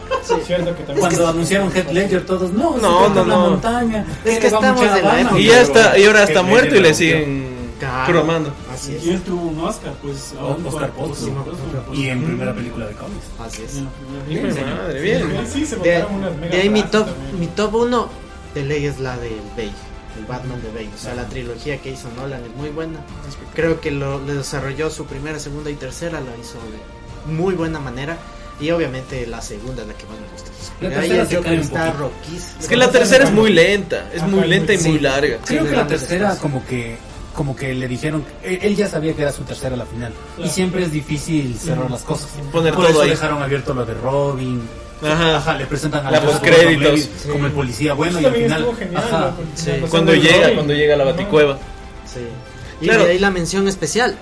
Cierto 0.46 0.76
que 0.76 0.82
también. 0.84 0.98
Cuando 1.00 1.28
anunciaron 1.28 1.72
Heath 1.74 1.92
Ledger, 1.92 2.24
todos, 2.26 2.52
no, 2.52 2.76
No, 2.76 3.08
no, 3.08 3.22
en 3.22 3.28
la 3.28 3.34
no. 3.36 3.50
montaña. 3.50 4.04
Es 4.24 4.38
que 4.38 4.46
estamos 4.46 4.80
en 4.82 4.86
la 4.88 4.94
Batman. 4.94 5.18
época. 5.20 5.38
Y 5.40 5.46
ya 5.46 5.60
está, 5.60 5.98
y 5.98 6.04
ahora 6.04 6.22
está 6.24 6.42
muerto 6.42 6.76
y 6.76 6.80
le 6.80 6.94
siguen 6.94 7.50
Claro. 7.78 8.12
cromando. 8.12 8.52
Así 8.80 8.94
es. 8.96 9.04
Y 9.04 9.10
él 9.10 9.20
tuvo 9.22 9.42
un 9.48 9.60
Oscar, 9.60 9.92
pues. 10.02 10.34
un 10.38 10.66
Oscar 10.66 10.90
por- 10.92 11.94
Y 11.94 12.08
en 12.08 12.24
primera 12.24 12.54
película 12.54 12.86
de 12.86 12.94
cómics. 12.94 13.24
Así 13.38 13.62
es. 13.62 13.74
De 14.54 14.64
madre, 14.64 15.00
bien. 15.02 15.46
Sí, 15.52 15.66
se 15.66 15.76
De, 15.76 16.04
unas 16.04 16.40
de 16.40 16.60
ahí 16.60 16.68
mi 16.70 16.82
top, 16.84 17.06
mi 17.38 17.46
top 17.48 17.74
1 17.74 18.08
de 18.54 18.64
ley 18.64 18.86
es 18.86 18.98
la 18.98 19.16
del 19.18 19.34
Bale, 19.56 19.72
el 20.18 20.24
Batman 20.26 20.62
de 20.62 20.70
Bale. 20.70 20.88
O 20.94 20.98
sea, 20.98 21.14
la 21.14 21.26
trilogía 21.28 21.78
que 21.80 21.90
hizo 21.90 22.08
Nolan 22.16 22.42
es 22.44 22.54
muy 22.56 22.70
buena. 22.70 22.98
Creo 23.54 23.80
que 23.80 23.90
lo, 23.90 24.18
lo 24.18 24.34
desarrolló 24.34 24.88
su 24.90 25.04
primera, 25.06 25.38
segunda 25.38 25.70
y 25.70 25.74
tercera, 25.74 26.20
la 26.20 26.36
hizo 26.40 26.54
de 27.26 27.32
muy 27.32 27.54
buena 27.54 27.78
manera. 27.80 28.16
Y 28.60 28.70
obviamente 28.72 29.26
la 29.26 29.40
segunda 29.40 29.82
es 29.82 29.88
la 29.88 29.94
que 29.94 30.04
más 30.04 30.16
me 30.20 30.28
gusta. 30.32 30.50
La 30.82 30.90
tercera 30.90 31.24
se 31.26 31.40
cae 31.40 31.60
está. 31.60 31.94
Es 32.60 32.68
que 32.68 32.76
la 32.76 32.90
tercera 32.90 33.24
es 33.24 33.32
muy 33.32 33.50
lenta, 33.52 34.10
es 34.12 34.22
muy 34.22 34.46
lenta 34.46 34.74
y 34.74 34.78
muy 34.78 34.98
larga. 34.98 35.38
Creo 35.46 35.64
que 35.64 35.76
la 35.76 35.86
tercera 35.86 36.36
como 36.36 36.64
que 36.66 36.98
como 37.34 37.54
que 37.56 37.72
le 37.74 37.86
dijeron, 37.88 38.24
él, 38.42 38.74
ya 38.76 38.88
sabía 38.88 39.14
que 39.14 39.22
era 39.22 39.32
su 39.32 39.42
tercera 39.44 39.76
la 39.76 39.86
final 39.86 40.12
y 40.38 40.48
siempre 40.48 40.82
es 40.84 40.92
difícil 40.92 41.56
cerrar 41.58 41.90
las 41.90 42.02
cosas. 42.02 42.28
Poner 42.52 42.74
Por 42.74 42.82
todo 42.84 42.92
eso 42.92 43.02
ahí. 43.02 43.10
dejaron 43.10 43.42
abierto 43.42 43.72
lo 43.74 43.84
de 43.86 43.94
Robin. 43.94 44.62
Ajá. 45.02 45.54
le 45.56 45.64
presentan 45.64 46.06
a 46.06 46.10
La 46.10 46.20
postcréditos. 46.20 46.74
Gordon-Levitt 46.74 47.30
como 47.32 47.46
el 47.46 47.52
policía 47.52 47.94
bueno 47.94 48.20
y 48.20 48.24
al 48.26 48.34
final. 48.34 48.66
Sí. 49.54 49.70
Cuando 49.88 50.14
llega, 50.14 50.40
Robin. 50.42 50.54
cuando 50.56 50.74
llega 50.74 50.94
a 50.94 50.96
la 50.98 51.04
baticueva. 51.04 51.58
Sí. 52.12 52.20
Y 52.82 52.84
Claro. 52.86 53.04
de 53.04 53.12
ahí 53.12 53.18
la 53.18 53.30
mención 53.30 53.66
especial, 53.68 54.16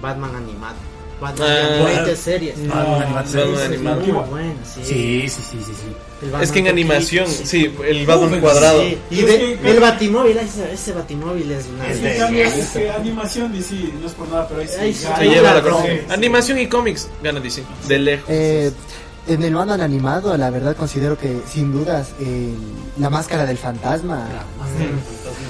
Batman 0.00 0.36
animado. 0.36 0.74
Batman 1.24 1.48
Ah. 1.50 1.68
de 1.74 1.84
20 1.84 2.16
series. 2.16 2.68
Batman 2.68 3.02
animado. 3.02 3.54
Es 3.54 3.60
animado. 3.64 4.00
Muy 4.00 4.10
bueno, 4.12 4.54
sí. 4.64 4.80
Sí, 4.84 5.28
sí, 5.28 5.42
sí, 5.50 5.58
sí, 5.64 5.72
Es 6.40 6.52
que 6.52 6.58
en 6.60 6.68
animación, 6.68 7.26
sí, 7.28 7.70
el 7.86 8.06
Batman 8.06 8.34
Uf, 8.34 8.40
cuadrado. 8.40 8.80
Sí, 8.82 8.98
y 9.10 9.18
Es 9.20 9.26
de- 9.26 9.58
que- 9.60 9.70
el 9.70 9.80
batimóvil, 9.80 10.36
ese, 10.38 10.72
ese 10.72 10.92
batimóvil 10.92 11.50
es 11.50 11.66
una 11.66 11.92
Sí, 11.92 12.00
de- 12.00 12.16
cambio, 12.16 12.44
es 12.44 12.68
que 12.68 12.90
animación 12.90 13.52
DC, 13.52 13.74
no 14.00 14.06
es 14.06 14.12
por 14.12 14.28
nada, 14.28 14.48
pero 14.48 14.60
ahí 14.60 14.68
sí. 14.68 14.74
Ahí 14.80 14.92
ya- 14.92 15.08
sí. 15.08 15.14
Se 15.18 15.24
lleva 15.28 15.54
la. 15.54 15.62
Sí. 15.82 15.88
Animación 16.10 16.58
y 16.60 16.66
cómics, 16.68 17.08
gana 17.22 17.40
DC. 17.40 17.62
De 17.88 17.98
lejos. 17.98 18.26
Eh, 18.28 18.70
en 19.26 19.42
el 19.42 19.54
Batman 19.54 19.80
animado, 19.80 20.36
la 20.36 20.50
verdad 20.50 20.76
considero 20.76 21.16
que 21.18 21.40
sin 21.48 21.72
dudas 21.72 22.10
el- 22.20 22.54
la 22.98 23.10
máscara 23.10 23.46
del 23.46 23.56
fantasma. 23.58 24.26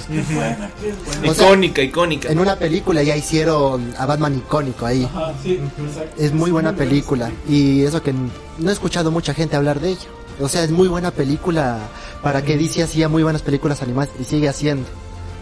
Sea, 0.07 1.31
icónica, 1.31 1.81
icónica. 1.81 2.29
en 2.29 2.39
una 2.39 2.55
película 2.57 3.03
ya 3.03 3.15
hicieron 3.15 3.93
a 3.97 4.05
Batman 4.05 4.35
icónico 4.37 4.85
ahí. 4.85 5.03
Ajá, 5.03 5.33
sí, 5.41 5.59
exacto. 5.79 6.21
Es 6.21 6.33
muy 6.33 6.51
buena 6.51 6.73
película 6.75 7.31
y 7.47 7.81
eso 7.83 8.01
que 8.01 8.13
no 8.13 8.69
he 8.69 8.73
escuchado 8.73 9.11
mucha 9.11 9.33
gente 9.33 9.55
hablar 9.55 9.79
de 9.79 9.89
ella. 9.91 10.07
O 10.39 10.49
sea, 10.49 10.63
es 10.63 10.71
muy 10.71 10.87
buena 10.87 11.11
película 11.11 11.79
para 12.21 12.43
que 12.43 12.57
DC 12.57 12.83
hacía 12.83 13.07
muy 13.09 13.23
buenas 13.23 13.41
películas 13.41 13.81
animadas 13.81 14.09
y 14.19 14.23
sigue 14.25 14.49
haciendo. 14.49 14.85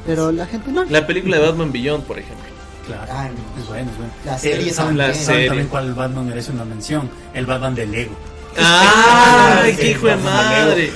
Pero 0.06 0.32
la 0.32 0.46
gente 0.46 0.72
no. 0.72 0.84
La 0.86 1.08
película 1.08 1.38
de 1.40 1.46
Batman 1.48 1.72
Beyond, 1.72 2.04
por 2.04 2.20
ejemplo. 2.20 2.46
Claro. 2.86 3.12
Ah, 3.12 3.30
no. 3.30 3.62
Es 3.62 3.68
bueno, 3.70 3.90
es 3.92 3.98
bueno. 3.98 4.14
La 4.26 4.36
Eh, 4.36 4.40
serie 4.40 4.74
¿saben, 4.74 4.98
La 4.98 5.06
también. 5.06 5.26
¿saben 5.26 5.36
serie. 5.38 5.48
también 5.48 5.68
cuál 5.70 5.94
Batman 5.94 6.28
merece 6.28 6.52
una 6.52 6.66
mención? 6.66 7.10
El 7.34 7.46
Batman 7.46 7.76
de 7.76 7.86
Lego. 7.88 8.16
¡Ah! 8.58 9.64
¡Qué 9.78 9.92
hijo 9.92 10.08
de 10.08 10.16
madre! 10.18 10.92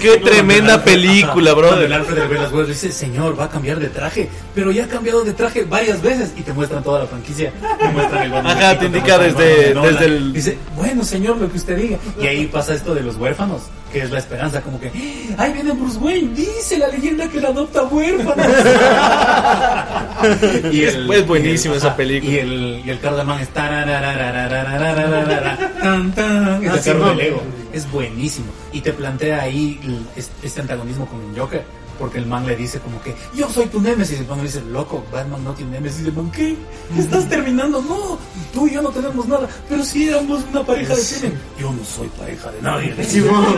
¡Qué 0.00 0.18
tremenda 0.18 0.82
película, 0.82 1.54
bro! 1.54 1.80
El 1.80 1.92
Alfred 1.92 2.28
de 2.28 2.38
las 2.38 2.68
dice: 2.68 2.92
Señor, 2.92 3.38
va 3.38 3.44
a 3.44 3.48
cambiar 3.48 3.78
de 3.78 3.88
traje, 3.88 4.28
pero 4.54 4.70
ya 4.70 4.84
ha 4.84 4.88
cambiado 4.88 5.24
de 5.24 5.32
traje 5.32 5.64
varias 5.64 6.02
veces 6.02 6.32
y 6.36 6.42
te 6.42 6.52
muestran 6.52 6.82
toda 6.82 7.00
la 7.00 7.06
franquicia. 7.06 7.52
Te 7.78 7.88
muestran 7.88 8.24
el 8.24 8.46
Ajá, 8.46 8.78
te 8.78 8.86
indica 8.86 9.18
desde, 9.18 9.74
desde 9.74 10.04
el. 10.04 10.32
Dice: 10.32 10.58
Bueno, 10.76 11.04
señor, 11.04 11.38
lo 11.38 11.50
que 11.50 11.58
usted 11.58 11.76
diga. 11.76 11.98
Y 12.20 12.26
ahí 12.26 12.46
pasa 12.46 12.74
esto 12.74 12.94
de 12.94 13.02
los 13.02 13.16
huérfanos 13.16 13.62
que 13.92 14.00
es 14.00 14.10
la 14.10 14.18
esperanza, 14.20 14.62
como 14.62 14.80
que, 14.80 14.90
ahí 15.36 15.52
viene 15.52 15.72
Bruce 15.72 15.98
Wayne, 15.98 16.34
dice 16.34 16.78
la 16.78 16.88
leyenda 16.88 17.28
que 17.28 17.38
la 17.40 17.48
adopta 17.48 17.82
huérfana. 17.82 18.48
y 20.72 20.84
es 20.84 21.26
buenísima 21.26 21.76
esa 21.76 21.94
película. 21.94 22.32
Y 22.32 22.38
el, 22.38 22.82
y 22.86 22.90
el 22.90 22.98
Cardaman 23.00 23.40
es 23.40 23.48
tan, 25.82 26.12
tan, 26.12 26.64
es 26.64 26.70
Ah, 26.70 26.78
sí, 26.78 26.90
no. 26.94 27.92
Buenísimo. 27.92 28.46
Y 28.72 28.80
te 28.80 28.92
plantea 28.92 29.42
ahí 29.42 29.78
este 30.42 30.60
antagonismo 30.60 31.06
con 31.06 31.20
el 31.20 31.38
Joker. 31.38 31.64
Porque 32.02 32.18
el 32.18 32.26
man 32.26 32.44
le 32.44 32.56
dice 32.56 32.80
como 32.80 33.00
que 33.00 33.14
yo 33.32 33.48
soy 33.48 33.66
tu 33.66 33.80
némesis. 33.80 34.18
Y 34.18 34.22
el 34.22 34.26
man 34.26 34.38
le 34.38 34.46
dice, 34.46 34.60
loco, 34.62 35.04
Batman 35.12 35.44
no 35.44 35.52
tiene 35.52 35.70
némesis. 35.70 36.02
Y 36.02 36.08
el 36.08 36.12
man, 36.14 36.32
¿qué? 36.32 36.56
¿Estás 36.98 37.28
terminando? 37.28 37.80
No, 37.80 38.18
tú 38.52 38.66
y 38.66 38.72
yo 38.72 38.82
no 38.82 38.88
tenemos 38.88 39.28
nada. 39.28 39.48
Pero 39.68 39.84
si 39.84 40.08
éramos 40.08 40.42
una 40.50 40.66
pareja 40.66 40.96
de 40.96 41.00
crimen. 41.00 41.38
Yo 41.60 41.72
no 41.72 41.84
soy 41.84 42.08
pareja 42.08 42.50
de 42.50 42.60
nadie. 42.60 42.92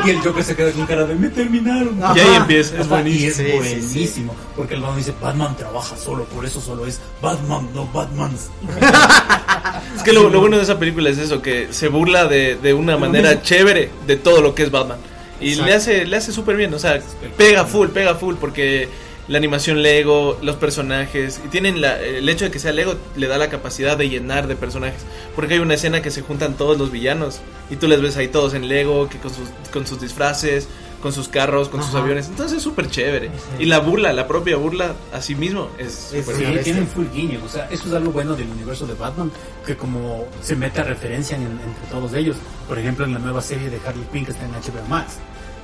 y 0.04 0.10
el 0.10 0.20
Joker 0.20 0.44
se 0.44 0.54
queda 0.54 0.72
con 0.72 0.84
cara 0.84 1.06
de, 1.06 1.14
me 1.14 1.30
terminaron. 1.30 1.98
Y 2.14 2.20
ahí 2.20 2.34
empieza, 2.36 2.74
es 2.74 2.86
Ajá, 2.86 3.00
Y 3.00 3.04
buenísimo. 3.04 3.30
es 3.30 3.34
Sí, 3.34 3.44
sí, 3.46 3.56
buenísimo. 3.56 4.34
Porque 4.54 4.74
el 4.74 4.82
man 4.82 4.94
dice, 4.98 5.14
Batman 5.18 5.56
trabaja 5.56 5.96
solo. 5.96 6.24
Por 6.24 6.44
eso 6.44 6.60
solo 6.60 6.84
es 6.84 7.00
Batman, 7.22 7.66
no 7.74 7.86
Batmans. 7.94 8.50
Es 9.96 10.02
que 10.02 10.12
lo, 10.12 10.28
lo 10.28 10.40
bueno 10.40 10.56
de 10.56 10.64
esa 10.64 10.78
película 10.78 11.08
es 11.08 11.18
eso, 11.18 11.40
que 11.40 11.68
se 11.72 11.88
burla 11.88 12.26
de, 12.26 12.56
de 12.56 12.74
una 12.74 12.96
manera 12.98 13.40
chévere 13.42 13.90
de 14.06 14.16
todo 14.16 14.42
lo 14.42 14.54
que 14.54 14.64
es 14.64 14.70
Batman. 14.70 14.98
Y 15.40 15.56
le 15.56 15.74
hace 15.74 16.04
le 16.06 16.16
hace 16.16 16.32
súper 16.32 16.56
bien, 16.56 16.72
o 16.74 16.78
sea, 16.78 17.00
pega 17.36 17.64
full, 17.64 17.88
pega 17.88 18.14
full, 18.14 18.36
porque 18.36 18.88
la 19.26 19.38
animación 19.38 19.82
Lego, 19.82 20.38
los 20.42 20.56
personajes, 20.56 21.40
y 21.44 21.48
tienen 21.48 21.80
la, 21.80 22.00
el 22.00 22.28
hecho 22.28 22.44
de 22.44 22.50
que 22.50 22.58
sea 22.58 22.72
Lego 22.72 22.94
le 23.16 23.26
da 23.26 23.38
la 23.38 23.48
capacidad 23.48 23.96
de 23.96 24.08
llenar 24.08 24.46
de 24.46 24.54
personajes. 24.54 25.00
Porque 25.34 25.54
hay 25.54 25.60
una 25.60 25.74
escena 25.74 26.02
que 26.02 26.10
se 26.10 26.20
juntan 26.20 26.54
todos 26.54 26.78
los 26.78 26.90
villanos, 26.90 27.40
y 27.70 27.76
tú 27.76 27.88
les 27.88 28.02
ves 28.02 28.16
ahí 28.16 28.28
todos 28.28 28.54
en 28.54 28.68
Lego, 28.68 29.08
que 29.08 29.18
con 29.18 29.32
sus, 29.32 29.48
con 29.72 29.86
sus 29.86 30.00
disfraces, 30.00 30.68
con 31.04 31.12
sus 31.12 31.28
carros, 31.28 31.68
con 31.68 31.82
sus 31.82 31.90
Ajá. 31.94 31.98
aviones. 32.02 32.28
Entonces 32.28 32.56
es 32.56 32.62
súper 32.62 32.88
chévere. 32.88 33.30
Y 33.58 33.66
la 33.66 33.78
burla, 33.80 34.10
la 34.14 34.26
propia 34.26 34.56
burla 34.56 34.94
a 35.12 35.20
sí 35.20 35.34
mismo 35.34 35.68
es 35.76 35.92
súper 36.16 36.34
Sí, 36.34 36.44
tienen 36.64 36.86
full 36.88 37.04
guiños, 37.12 37.42
o 37.44 37.48
sea, 37.50 37.68
eso 37.70 37.88
es 37.88 37.92
algo 37.92 38.10
bueno 38.10 38.34
del 38.34 38.48
universo 38.48 38.86
de 38.86 38.94
Batman, 38.94 39.30
que 39.66 39.76
como 39.76 40.24
se 40.42 40.56
mete 40.56 40.80
a 40.80 40.84
referencia 40.84 41.36
en- 41.36 41.42
entre 41.42 41.86
todos 41.90 42.14
ellos, 42.14 42.36
por 42.66 42.78
ejemplo 42.78 43.04
en 43.04 43.12
la 43.12 43.18
nueva 43.18 43.42
serie 43.42 43.68
de 43.68 43.78
Harley 43.86 44.06
Quinn 44.10 44.24
que 44.24 44.30
está 44.32 44.46
en 44.46 44.52
HBO 44.52 44.88
Max, 44.88 45.18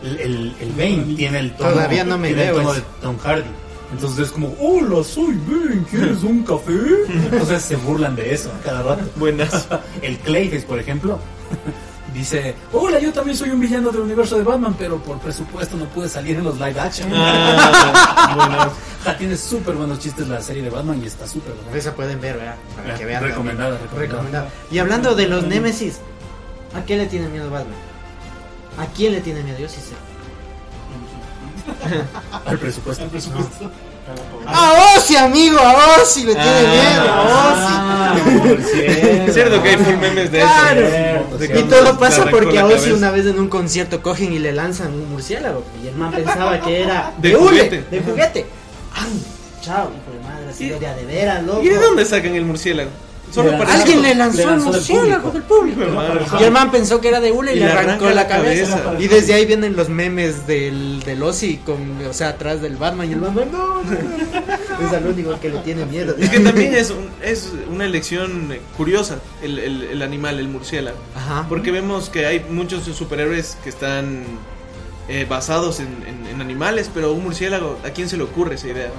el, 0.04 0.20
el, 0.20 0.56
el 0.60 0.70
Bane 0.72 1.14
tiene 1.16 1.38
el 1.38 1.52
tono, 1.56 1.70
Todavía 1.70 2.04
no 2.04 2.18
me 2.18 2.28
tiene 2.28 2.42
el 2.42 2.48
veo 2.52 2.56
tono 2.58 2.72
ese. 2.72 2.80
de 2.82 2.86
Tom 3.00 3.16
Hardy, 3.18 3.50
Entonces 3.94 4.18
es 4.26 4.30
como, 4.32 4.54
hola, 4.60 5.02
soy 5.02 5.38
Ben, 5.48 5.84
¿quieres 5.90 6.22
un 6.22 6.42
café? 6.44 6.72
Entonces 7.08 7.62
se 7.62 7.76
burlan 7.76 8.14
de 8.14 8.34
eso 8.34 8.50
cada 8.62 8.82
rato. 8.82 9.04
Buenas. 9.16 9.66
El 10.02 10.18
Clayface, 10.18 10.66
por 10.66 10.78
ejemplo, 10.78 11.18
dice, 12.12 12.54
hola, 12.72 12.98
yo 12.98 13.12
también 13.12 13.36
soy 13.36 13.50
un 13.50 13.60
villano 13.60 13.90
del 13.90 14.02
universo 14.02 14.36
de 14.36 14.44
Batman, 14.44 14.74
pero 14.78 14.98
por 14.98 15.18
presupuesto 15.18 15.76
no 15.76 15.84
pude 15.86 16.08
salir 16.08 16.36
en 16.36 16.44
los 16.44 16.58
live 16.58 16.80
action. 16.80 17.10
Ah, 17.12 18.34
buenas. 18.36 18.68
Ja, 19.04 19.16
tiene 19.16 19.36
súper 19.36 19.74
buenos 19.74 19.98
chistes 19.98 20.28
la 20.28 20.42
serie 20.42 20.62
de 20.62 20.70
Batman 20.70 21.00
y 21.02 21.06
está 21.06 21.26
súper 21.26 21.54
buena. 21.54 21.76
Esa 21.76 21.94
pueden 21.94 22.20
ver, 22.20 22.36
¿verdad? 22.36 22.56
Para 22.76 22.94
que 22.96 23.04
vean. 23.04 23.22
Recomendada, 23.22 23.78
recomendada. 23.96 24.48
Y 24.70 24.78
hablando 24.78 25.14
de 25.14 25.26
los 25.26 25.44
Némesis, 25.44 26.00
¿a 26.74 26.82
quién 26.82 26.98
le 26.98 27.06
tiene 27.06 27.28
miedo 27.28 27.50
Batman? 27.50 27.74
¿A 28.78 28.86
quién 28.86 29.12
le 29.12 29.20
tiene 29.20 29.42
miedo? 29.42 29.58
Yo 29.58 29.68
sí 29.68 29.80
sé. 29.80 29.94
Al 32.46 32.58
presupuesto. 32.58 33.04
¡A 34.46 34.96
Ozzy, 34.96 35.16
amigo! 35.16 35.58
¡A 35.60 36.00
Ozzy 36.02 36.24
le 36.24 36.34
tiene 36.34 36.60
miedo! 36.62 37.04
¡A 37.08 38.14
Es 39.26 39.34
cierto 39.34 39.62
que 39.62 39.68
hay 39.70 39.76
full 39.76 39.96
memes 39.96 40.32
de 40.32 40.40
Claro. 40.40 40.80
eso. 40.80 41.38
De 41.38 41.46
Ozzy! 41.46 41.58
Y 41.58 41.62
todo 41.64 41.98
pasa 41.98 42.26
porque 42.30 42.58
a 42.58 42.66
Ozzy 42.66 42.90
una 42.92 43.10
vez 43.10 43.26
en 43.26 43.38
un 43.38 43.48
concierto 43.48 44.02
cogen 44.02 44.32
y 44.32 44.38
le 44.38 44.52
lanzan 44.52 44.88
un 44.92 45.10
murciélago. 45.10 45.62
Y 45.82 45.88
el 45.88 45.94
man 45.94 46.10
pensaba 46.12 46.60
que 46.60 46.82
era 46.82 47.12
De 47.18 47.36
hule, 47.36 47.48
juguete. 47.64 47.84
De 47.90 48.00
juguete. 48.00 48.46
¡Ay! 48.94 49.22
Chao, 49.62 49.90
hijo 49.90 50.16
de 50.16 50.24
madre, 50.28 50.46
así 50.50 50.64
¿Y- 50.64 50.68
de 50.70 50.78
de 50.78 51.04
veras, 51.06 51.42
loco. 51.44 51.62
¿Y 51.62 51.68
de 51.68 51.76
dónde 51.78 52.04
sacan 52.04 52.34
el 52.34 52.44
murciélago? 52.44 52.90
Solo 53.30 53.56
para 53.58 53.72
Alguien 53.74 54.02
le 54.02 54.14
lanzó 54.14 54.48
del 54.50 54.60
murciélago 54.60 55.30
del 55.30 55.42
público. 55.42 55.80
Y 56.40 56.42
el 56.44 56.50
man 56.50 56.70
pensó 56.70 57.00
que 57.00 57.08
era 57.08 57.20
de 57.20 57.30
hule 57.32 57.52
y, 57.54 57.56
Y 57.56 57.60
le 57.60 57.66
arrancó 57.66 58.06
la 58.08 58.14
la 58.14 58.26
cabeza. 58.28 58.82
cabeza. 58.82 59.02
Y 59.02 59.08
desde 59.08 59.34
ahí 59.34 59.46
vienen 59.46 59.76
los 59.76 59.88
memes 59.88 60.46
del, 60.46 61.02
del 61.04 61.22
Ozzy, 61.22 61.58
con, 61.58 62.04
o 62.08 62.12
sea, 62.12 62.30
atrás 62.30 62.60
del 62.60 62.76
Batman. 62.76 63.08
Y 63.08 63.12
el 63.14 63.20
Batman, 63.20 63.48
no, 63.52 63.82
no, 63.82 63.84
no. 63.84 64.86
Es 64.86 64.92
al 64.92 65.06
único 65.06 65.38
que 65.40 65.50
le 65.50 65.58
tiene 65.58 65.84
miedo. 65.86 66.14
Es 66.18 66.28
que 66.30 66.40
también 66.40 66.74
es, 66.74 66.90
un- 66.90 67.08
es 67.22 67.52
una 67.70 67.84
elección 67.84 68.54
curiosa 68.76 69.18
el, 69.42 69.58
el- 69.58 69.82
el 69.84 70.02
animal, 70.02 70.38
el 70.40 70.48
murciélago. 70.48 70.96
Ajá. 71.14 71.46
Porque 71.48 71.70
vemos 71.70 72.08
que 72.10 72.26
hay 72.26 72.44
muchos 72.50 72.84
superhéroes 72.84 73.56
que 73.62 73.68
están 73.70 74.24
eh, 75.08 75.26
basados 75.28 75.80
en, 75.80 75.88
en- 76.06 76.26
en 76.34 76.40
animales, 76.40 76.90
pero 76.92 77.12
un 77.12 77.24
murciélago, 77.24 77.78
¿a 77.84 77.90
quién 77.90 78.08
se 78.08 78.16
le 78.16 78.22
ocurre 78.24 78.54
esa 78.56 78.68
idea? 78.68 78.90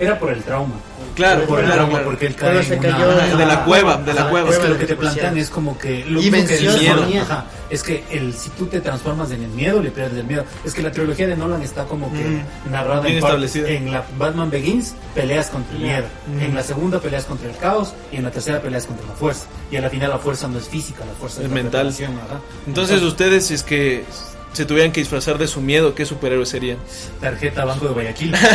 Era 0.00 0.18
por 0.18 0.30
el 0.32 0.42
trauma. 0.42 0.74
Claro, 1.16 1.44
por 1.46 1.58
el 1.58 1.64
claro, 1.64 1.76
trauma, 1.80 1.92
claro. 1.94 2.04
porque 2.06 2.26
él 2.26 2.34
cae 2.36 2.62
se 2.62 2.74
en 2.74 2.80
cayó 2.82 3.08
una- 3.10 3.36
de 3.36 3.46
la 3.46 3.64
cueva, 3.64 3.96
de 3.96 4.14
la 4.14 4.20
Ajá, 4.20 4.30
cueva. 4.30 4.50
Es 4.50 4.58
que 4.58 4.68
lo 4.68 4.78
que 4.78 4.86
te 4.86 4.96
plantean 4.96 5.36
es 5.38 5.50
como 5.50 5.76
que 5.78 6.04
lo 6.04 6.20
Y 6.20 6.30
que 6.30 6.56
el 6.58 6.74
miedo. 6.78 7.06
Ajá, 7.22 7.46
es 7.70 7.82
que 7.82 8.04
el 8.10 8.34
si 8.34 8.50
tú 8.50 8.66
te 8.66 8.80
transformas 8.80 9.30
en 9.30 9.42
el 9.42 9.48
miedo 9.50 9.80
le 9.82 9.90
pierdes 9.90 10.18
el 10.18 10.26
miedo. 10.26 10.44
Es 10.64 10.74
que 10.74 10.82
la 10.82 10.92
trilogía 10.92 11.26
de 11.26 11.36
Nolan 11.36 11.62
está 11.62 11.84
como 11.86 12.12
que 12.12 12.18
Mm. 12.20 12.70
narrada 12.70 13.00
Bien 13.00 13.14
en 13.16 13.24
establecida. 13.24 13.68
En 13.68 13.90
la 13.92 14.04
Batman 14.18 14.50
Begins 14.50 14.94
peleas 15.14 15.48
contra 15.48 15.74
el 15.74 15.82
miedo. 15.82 16.04
Mm. 16.26 16.40
En 16.42 16.54
la 16.54 16.62
segunda 16.62 17.00
peleas 17.00 17.24
contra 17.24 17.48
el 17.50 17.56
caos 17.56 17.94
y 18.12 18.16
en 18.16 18.24
la 18.24 18.30
tercera 18.30 18.60
peleas 18.60 18.84
contra 18.86 19.06
la 19.06 19.14
fuerza. 19.14 19.46
Y 19.70 19.76
a 19.76 19.80
la 19.80 19.88
final 19.90 20.10
la 20.10 20.18
fuerza 20.18 20.46
no 20.48 20.58
es 20.58 20.68
física, 20.68 21.04
la 21.04 21.12
fuerza 21.14 21.42
Es 21.42 21.48
la 21.48 21.54
mental. 21.54 21.88
ajá. 21.88 22.40
Entonces 22.66 23.00
ustedes, 23.02 23.46
si 23.46 23.54
es 23.54 23.62
que 23.62 24.04
se 24.52 24.64
tuvieran 24.64 24.92
que 24.92 25.00
disfrazar 25.00 25.38
de 25.38 25.46
su 25.48 25.60
miedo, 25.60 25.94
¿qué 25.94 26.04
superhéroe 26.06 26.46
serían? 26.46 26.78
tarjeta 27.20 27.64
Banco 27.64 27.88
de 27.88 27.94
Guayaquil. 27.94 28.34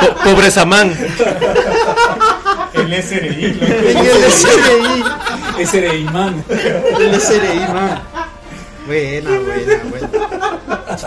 Po- 0.00 0.14
Pobre 0.30 0.50
Samán. 0.50 0.92
El 2.74 2.92
SRI, 3.02 3.44
el 3.60 3.96
SRI. 4.32 5.80
De 5.80 5.96
imán. 5.98 6.44
El 6.48 7.20
SRI, 7.20 7.58
man. 7.72 8.02
Buena, 8.86 9.30
buena, 9.30 9.82
buena. 9.88 10.08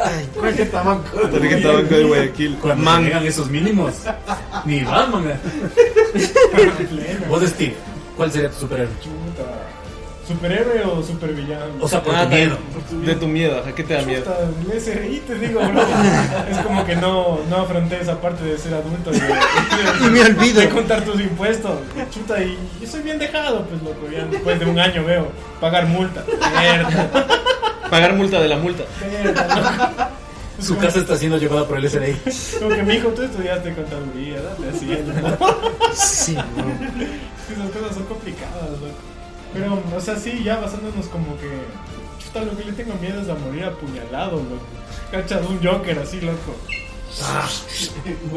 Ay, 0.04 0.28
¿cuál 0.34 0.56
que 0.56 0.64
estaban 0.64 1.04
con- 1.04 1.30
Tarjeta 1.32 1.72
Banco 1.74 1.96
de 1.96 2.04
Guayaquil. 2.06 2.58
Cuando 2.62 2.84
Man. 2.84 3.04
llegan 3.06 3.26
esos 3.26 3.50
mínimos. 3.50 3.94
Ni 4.66 4.84
Batman. 4.84 5.34
Vos, 7.30 7.44
Steve, 7.48 7.76
¿cuál 8.16 8.32
sería 8.32 8.50
tu 8.50 8.60
superhéroe? 8.62 8.92
¿Superhéroe 10.28 10.84
o 10.84 11.02
supervillano? 11.02 11.66
O 11.80 11.88
sea, 11.88 12.04
por 12.04 12.14
Ah, 12.14 12.24
tu 12.24 12.30
miedo. 12.36 12.58
De 13.06 13.16
tu 13.16 13.28
miedo, 13.28 13.64
¿a 13.66 13.74
qué 13.74 13.84
te 13.84 13.94
da 13.94 14.02
miedo? 14.02 14.26
El 14.72 14.82
SRI 14.82 15.20
te 15.26 15.36
digo, 15.36 15.62
bro. 15.62 15.82
Es 16.52 16.58
como 16.60 16.86
que 16.86 16.96
no, 16.98 17.40
no 17.50 17.56
afronté 17.58 18.02
esa 18.02 18.20
parte 18.20 18.44
de 18.44 18.58
ser 18.58 18.74
adulto 18.74 19.12
y, 19.14 19.20
de, 19.20 19.30
Y 20.06 20.10
me 20.10 20.22
olvido. 20.22 20.60
de 20.60 20.70
contar 20.70 21.06
tus 21.06 21.22
impuestos. 21.22 21.80
Chuta, 22.14 22.44
y 22.44 22.58
yo 22.82 22.88
soy 22.88 23.02
bien 23.04 23.18
dejado, 23.20 23.66
pues 23.68 23.82
loco. 23.82 24.08
Ya 24.12 24.26
después 24.26 24.60
de 24.60 24.66
un 24.66 24.78
año 24.80 25.06
veo 25.06 25.30
pagar 25.62 25.86
multa. 25.86 26.24
Mierda, 26.60 27.28
Pagar 27.90 28.14
multa 28.16 28.42
de 28.42 28.48
la 28.50 28.58
multa. 28.58 28.84
mierda, 29.10 30.12
Su 30.60 30.76
como- 30.76 30.82
casa 30.86 31.00
está 31.00 31.16
siendo 31.16 31.38
llevada 31.38 31.66
por 31.66 31.78
el 31.78 31.86
SRI. 31.90 32.18
Como 32.60 32.76
que 32.76 32.84
mi 32.84 32.96
hijo, 32.96 33.08
tú 33.10 33.22
estudiaste 33.22 33.74
contaduría, 33.74 34.42
date 34.42 34.70
así. 34.76 34.86
¿no? 34.88 35.96
Sí, 35.96 36.36
no. 36.36 36.44
Esas 36.44 37.72
cosas 37.72 37.96
son 37.96 38.04
complicadas, 38.08 38.72
loco. 38.72 39.17
Pero, 39.58 39.82
o 39.96 40.00
sea, 40.00 40.16
sí, 40.18 40.44
ya 40.44 40.60
basándonos 40.60 41.08
como 41.08 41.36
que. 41.38 41.50
Chuta, 42.20 42.44
lo 42.44 42.56
que 42.56 42.66
le 42.66 42.74
tengo 42.74 42.94
miedo 42.96 43.22
es 43.22 43.30
a 43.30 43.36
morir 43.36 43.64
apuñalado, 43.64 44.38
loco. 44.38 44.66
Cachas 45.12 45.48
un 45.48 45.60
Joker 45.64 45.98
así, 46.00 46.22
loco. 46.22 46.56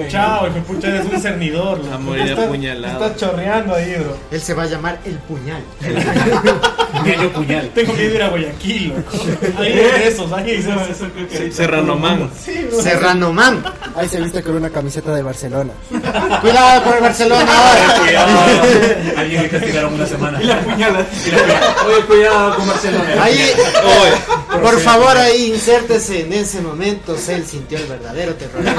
Chao, 0.08 0.48
de 0.50 0.60
pucha, 0.62 0.88
eres 0.88 1.06
un 1.12 1.20
cernidor. 1.20 1.80
A 1.92 1.98
morir 1.98 2.28
Estás- 2.28 2.46
apuñalado. 2.46 3.04
Estás 3.06 3.20
chorreando 3.20 3.74
ahí, 3.74 3.94
bro. 3.94 4.16
Él 4.30 4.40
se 4.40 4.54
va 4.54 4.62
a 4.62 4.66
llamar 4.66 4.98
el 5.04 5.14
puñal. 5.18 5.62
Medio 7.04 7.32
puñal. 7.32 7.70
Tengo 7.74 7.92
de 7.94 8.04
ir 8.06 8.22
a 8.22 8.28
Guayaquil, 8.28 8.88
loco. 8.88 9.24
Ahí 9.58 9.72
de 9.74 10.08
esos, 10.08 10.32
ahí 10.32 10.44
de 10.44 10.58
esos. 10.58 11.54
Serrano 11.54 11.96
Man. 11.96 12.30
Sí. 12.42 12.68
Serrano 12.82 13.32
Man. 13.32 13.62
Ahí 13.96 14.08
se 14.08 14.20
viste 14.20 14.42
con 14.42 14.56
una 14.56 14.70
camiseta 14.70 15.14
de 15.14 15.22
Barcelona. 15.22 15.72
Cuidado 16.40 16.82
con 16.84 16.94
el 16.94 17.00
Barcelona. 17.00 17.52
Alguien 19.16 19.42
le 19.42 19.48
castigaron 19.48 19.94
una 19.94 20.06
semana. 20.06 20.42
Y 20.42 20.46
la 20.46 20.58
puñalada. 20.60 21.06
Y 21.26 21.30
la 21.30 21.38
puñalada. 21.38 21.76
Oye, 21.86 22.04
cuidado 22.06 22.56
con 22.56 22.66
Barcelona. 22.68 23.22
Ahí, 23.22 23.34
Oye, 23.84 24.12
por 24.62 24.80
favor, 24.80 25.16
ahí 25.16 25.52
insértese 25.52 26.22
en 26.22 26.32
ese 26.32 26.60
momento. 26.60 27.16
Él 27.28 27.44
sintió 27.46 27.78
el 27.78 27.86
verdadero 27.86 28.34
terror. 28.34 28.62
Lo 28.64 28.72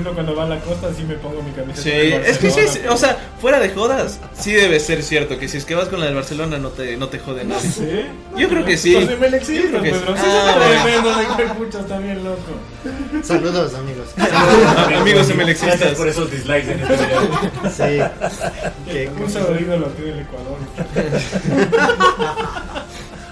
uno 0.00 0.12
cuando 0.14 0.34
va 0.36 0.44
a 0.44 0.48
la 0.48 0.60
costa, 0.60 0.88
así 0.88 1.02
me 1.04 1.14
pongo 1.14 1.42
mi 1.42 1.50
camiseta. 1.52 1.82
Sí, 1.82 1.90
es 1.90 2.38
que 2.38 2.50
sí, 2.50 2.80
o 2.88 2.96
sea, 2.96 3.16
fuera 3.40 3.58
de 3.60 3.70
jodas, 3.70 4.18
sí 4.38 4.52
debe 4.52 4.78
ser 4.80 5.02
cierto 5.02 5.38
que 5.38 5.48
si 5.48 5.56
es 5.58 5.64
que 5.64 5.74
vas 5.74 5.88
con 5.88 6.00
la 6.00 6.06
del 6.06 6.14
Barcelona 6.14 6.58
no 6.58 6.70
te, 6.70 6.96
no 6.96 7.08
te 7.08 7.18
jode 7.18 7.44
nadie. 7.44 7.70
¿Sí? 7.70 8.04
Yo 8.36 8.48
creo 8.48 8.64
que 8.64 8.76
sí. 8.76 8.94
Pues 8.94 9.08
sí 9.08 9.14
me 9.20 9.30
le 9.30 9.36
exijo, 9.38 9.68
Yo 9.68 9.80
creo 9.80 9.92
que 9.92 10.20
sí. 10.20 10.26
Ah, 10.26 10.56
loco. 12.22 13.22
Saludos, 13.22 13.74
amigos. 13.74 14.08
A- 14.18 14.84
Amigos 15.00 15.28
Gracias 15.28 15.30
emelexistas. 15.30 15.94
por 15.96 16.08
esos 16.08 16.30
dislikes 16.30 16.70
en 16.72 16.80
este 16.80 16.96
video. 16.96 17.22
Sí. 17.70 18.00
Qué 18.90 19.10
Un 19.22 19.30
solo 19.30 19.58
ídolo 19.60 19.86
tiene 19.88 20.12
el 20.12 20.18
Ecuador. 20.20 20.58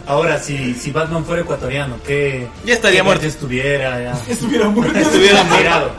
Ahora, 0.07 0.39
si, 0.39 0.75
si 0.75 0.91
Batman 0.91 1.25
fuera 1.25 1.43
ecuatoriano, 1.43 1.97
¿qué? 2.07 2.49
Ya 2.65 2.75
estaría 2.75 3.01
qué 3.01 3.05
muerto. 3.05 3.27
estuviera 3.27 4.03
ya. 4.03 4.13
Estuviera 4.33 4.69
muerto. 4.69 4.99
Estuviera 4.99 5.45
muerto. 5.45 5.93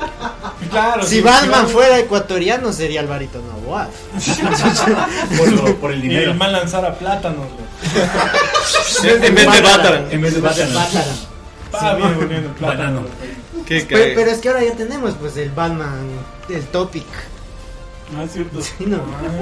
Claro. 0.69 1.03
Si 1.03 1.15
sí, 1.17 1.21
Batman 1.21 1.67
fuera 1.69 1.99
ecuatoriano, 1.99 2.73
sería 2.73 2.99
Alvarito 3.01 3.39
Novoa. 3.41 3.89
Por, 5.37 5.51
lo- 5.51 5.75
por 5.77 5.91
el 5.91 5.99
Y 5.99 6.01
el 6.03 6.09
dinero. 6.09 6.33
man 6.35 6.51
lanzara 6.51 6.93
plátanos. 6.95 7.47
En 9.03 9.23
en 9.23 9.35
vez 9.35 9.51
de 9.51 9.61
Bataran. 9.61 10.07
En 10.11 10.21
vez 10.21 10.33
de 10.33 10.41
Batman. 10.41 10.69
Pa, 11.71 11.95
bien 11.95 12.13
poniendo 12.15 12.49
el 12.49 12.55
plátano. 12.55 13.01
Qué 13.65 13.85
Pero, 13.87 14.01
cague. 14.03 14.13
pero 14.15 14.31
es 14.31 14.37
que 14.39 14.49
ahora 14.49 14.63
ya 14.63 14.73
tenemos 14.73 15.13
pues 15.15 15.37
el 15.37 15.49
Batman, 15.51 16.07
el 16.49 16.63
topic. 16.67 17.05
Ah, 18.17 18.23
es 18.23 18.33
cierto. 18.33 18.61
Sí, 18.61 18.85
no, 18.85 18.97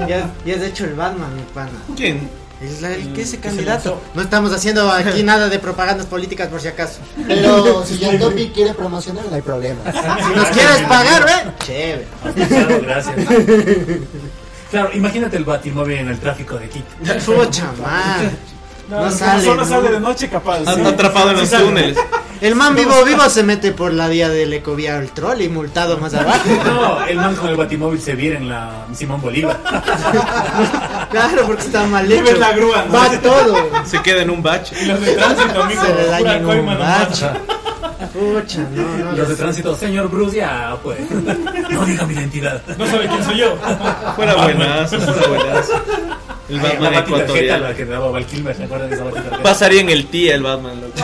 ya, 0.08 0.30
ya 0.46 0.56
has 0.56 0.62
hecho 0.62 0.84
el 0.84 0.94
Batman, 0.94 1.34
mi 1.36 1.42
pana. 1.54 1.70
¿Quién? 1.96 2.30
Es 2.62 2.80
la- 2.80 2.92
el 2.94 3.12
que 3.12 3.22
ese 3.22 3.32
se 3.32 3.38
candidato. 3.38 4.00
No 4.14 4.22
estamos 4.22 4.52
haciendo 4.52 4.90
aquí 4.90 5.22
nada 5.24 5.48
de 5.48 5.58
propagandas 5.58 6.06
políticas 6.06 6.48
por 6.48 6.60
si 6.60 6.68
acaso. 6.68 7.00
Pero 7.26 7.84
si 7.86 7.98
ya 7.98 8.18
Topi 8.18 8.50
quiere 8.50 8.74
promocionar, 8.74 9.24
no 9.28 9.34
hay 9.34 9.42
problema. 9.42 9.80
Si 9.90 10.34
nos 10.36 10.48
quieres 10.48 10.82
pagar, 10.88 11.26
¿eh? 11.28 11.50
Chévere. 11.64 12.06
Claro, 12.48 12.80
gracias. 12.82 13.16
Claro, 14.72 14.88
imagínate 14.94 15.36
el 15.36 15.44
Batimóvil 15.44 15.98
en 15.98 16.08
el 16.08 16.18
tráfico 16.18 16.56
de 16.56 16.66
Quito. 16.70 16.86
Pucha, 17.26 17.66
man. 17.72 18.30
No, 18.92 19.04
No, 19.06 19.10
sale. 19.10 19.42
solo 19.42 19.62
¿no? 19.62 19.68
sale 19.68 19.90
de 19.90 20.00
noche 20.00 20.28
capaz. 20.28 20.58
Sí. 20.74 20.80
Atrapado 20.82 21.30
en 21.30 21.38
los 21.38 21.50
túneles. 21.50 21.96
El 22.42 22.56
man 22.56 22.74
vivo 22.74 22.92
vivo 23.04 23.26
se 23.30 23.42
mete 23.42 23.72
por 23.72 23.92
la 23.94 24.08
vía 24.08 24.28
del 24.28 24.52
ecovía 24.52 24.98
al 24.98 25.10
troll 25.12 25.40
y 25.40 25.48
multado 25.48 25.96
más 25.98 26.12
abajo. 26.12 26.40
No, 26.66 27.04
el 27.06 27.16
man 27.16 27.34
con 27.36 27.48
el 27.48 27.56
Batimóvil 27.56 28.00
se 28.02 28.14
vira 28.14 28.36
en 28.36 28.48
la 28.50 28.84
Simón 28.94 29.20
Bolívar. 29.22 29.58
Claro, 31.10 31.42
porque 31.46 31.62
está 31.62 31.86
mal 31.86 32.10
hecho. 32.10 32.24
ves 32.24 32.38
la 32.38 32.52
grúa, 32.52 32.84
¿no? 32.88 32.94
Va 32.94 33.10
todo. 33.20 33.56
Se 33.84 34.00
queda 34.00 34.22
en 34.22 34.30
un 34.30 34.42
bache. 34.42 34.74
Y 34.82 34.86
los 34.86 35.00
de 35.00 35.12
tránsito, 35.14 35.62
amigo. 35.62 35.82
Se 35.84 35.94
le 35.94 36.06
daña 36.06 36.36
en 36.36 36.46
un 36.46 36.66
bache. 36.78 37.26
Pucha, 38.12 38.58
no, 38.74 39.04
no. 39.04 39.12
Los 39.12 39.28
de 39.28 39.36
tránsito, 39.36 39.76
señor 39.76 40.08
Bruce, 40.08 40.36
ya, 40.36 40.76
pues. 40.82 40.98
No 41.70 41.84
diga 41.84 42.06
mi 42.06 42.14
identidad. 42.14 42.60
No 42.78 42.86
sabe 42.86 43.08
quién 43.08 43.24
soy 43.24 43.38
yo. 43.38 43.56
Fuera 44.16 44.34
buenazo, 44.36 44.98
fuera 45.00 45.28
buenazo. 45.28 45.72
El 46.48 46.58
Ay, 46.58 46.62
Batman 46.62 46.82
la 46.82 46.90
batitarjeta 47.00 47.24
ecuatoriano. 47.24 47.64
la 47.68 47.74
que 47.74 47.84
daba 47.84 48.10
Val 48.10 48.26
Kilmer, 48.26 48.56
¿se 48.56 48.64
acuerdan 48.64 48.88
de 48.90 48.94
esa 48.96 49.04
batitarjeta? 49.04 49.42
Pasaría 49.42 49.80
en 49.80 49.90
el 49.90 50.06
tía 50.08 50.34
el 50.34 50.42
Batman, 50.42 50.80
loco. 50.80 50.94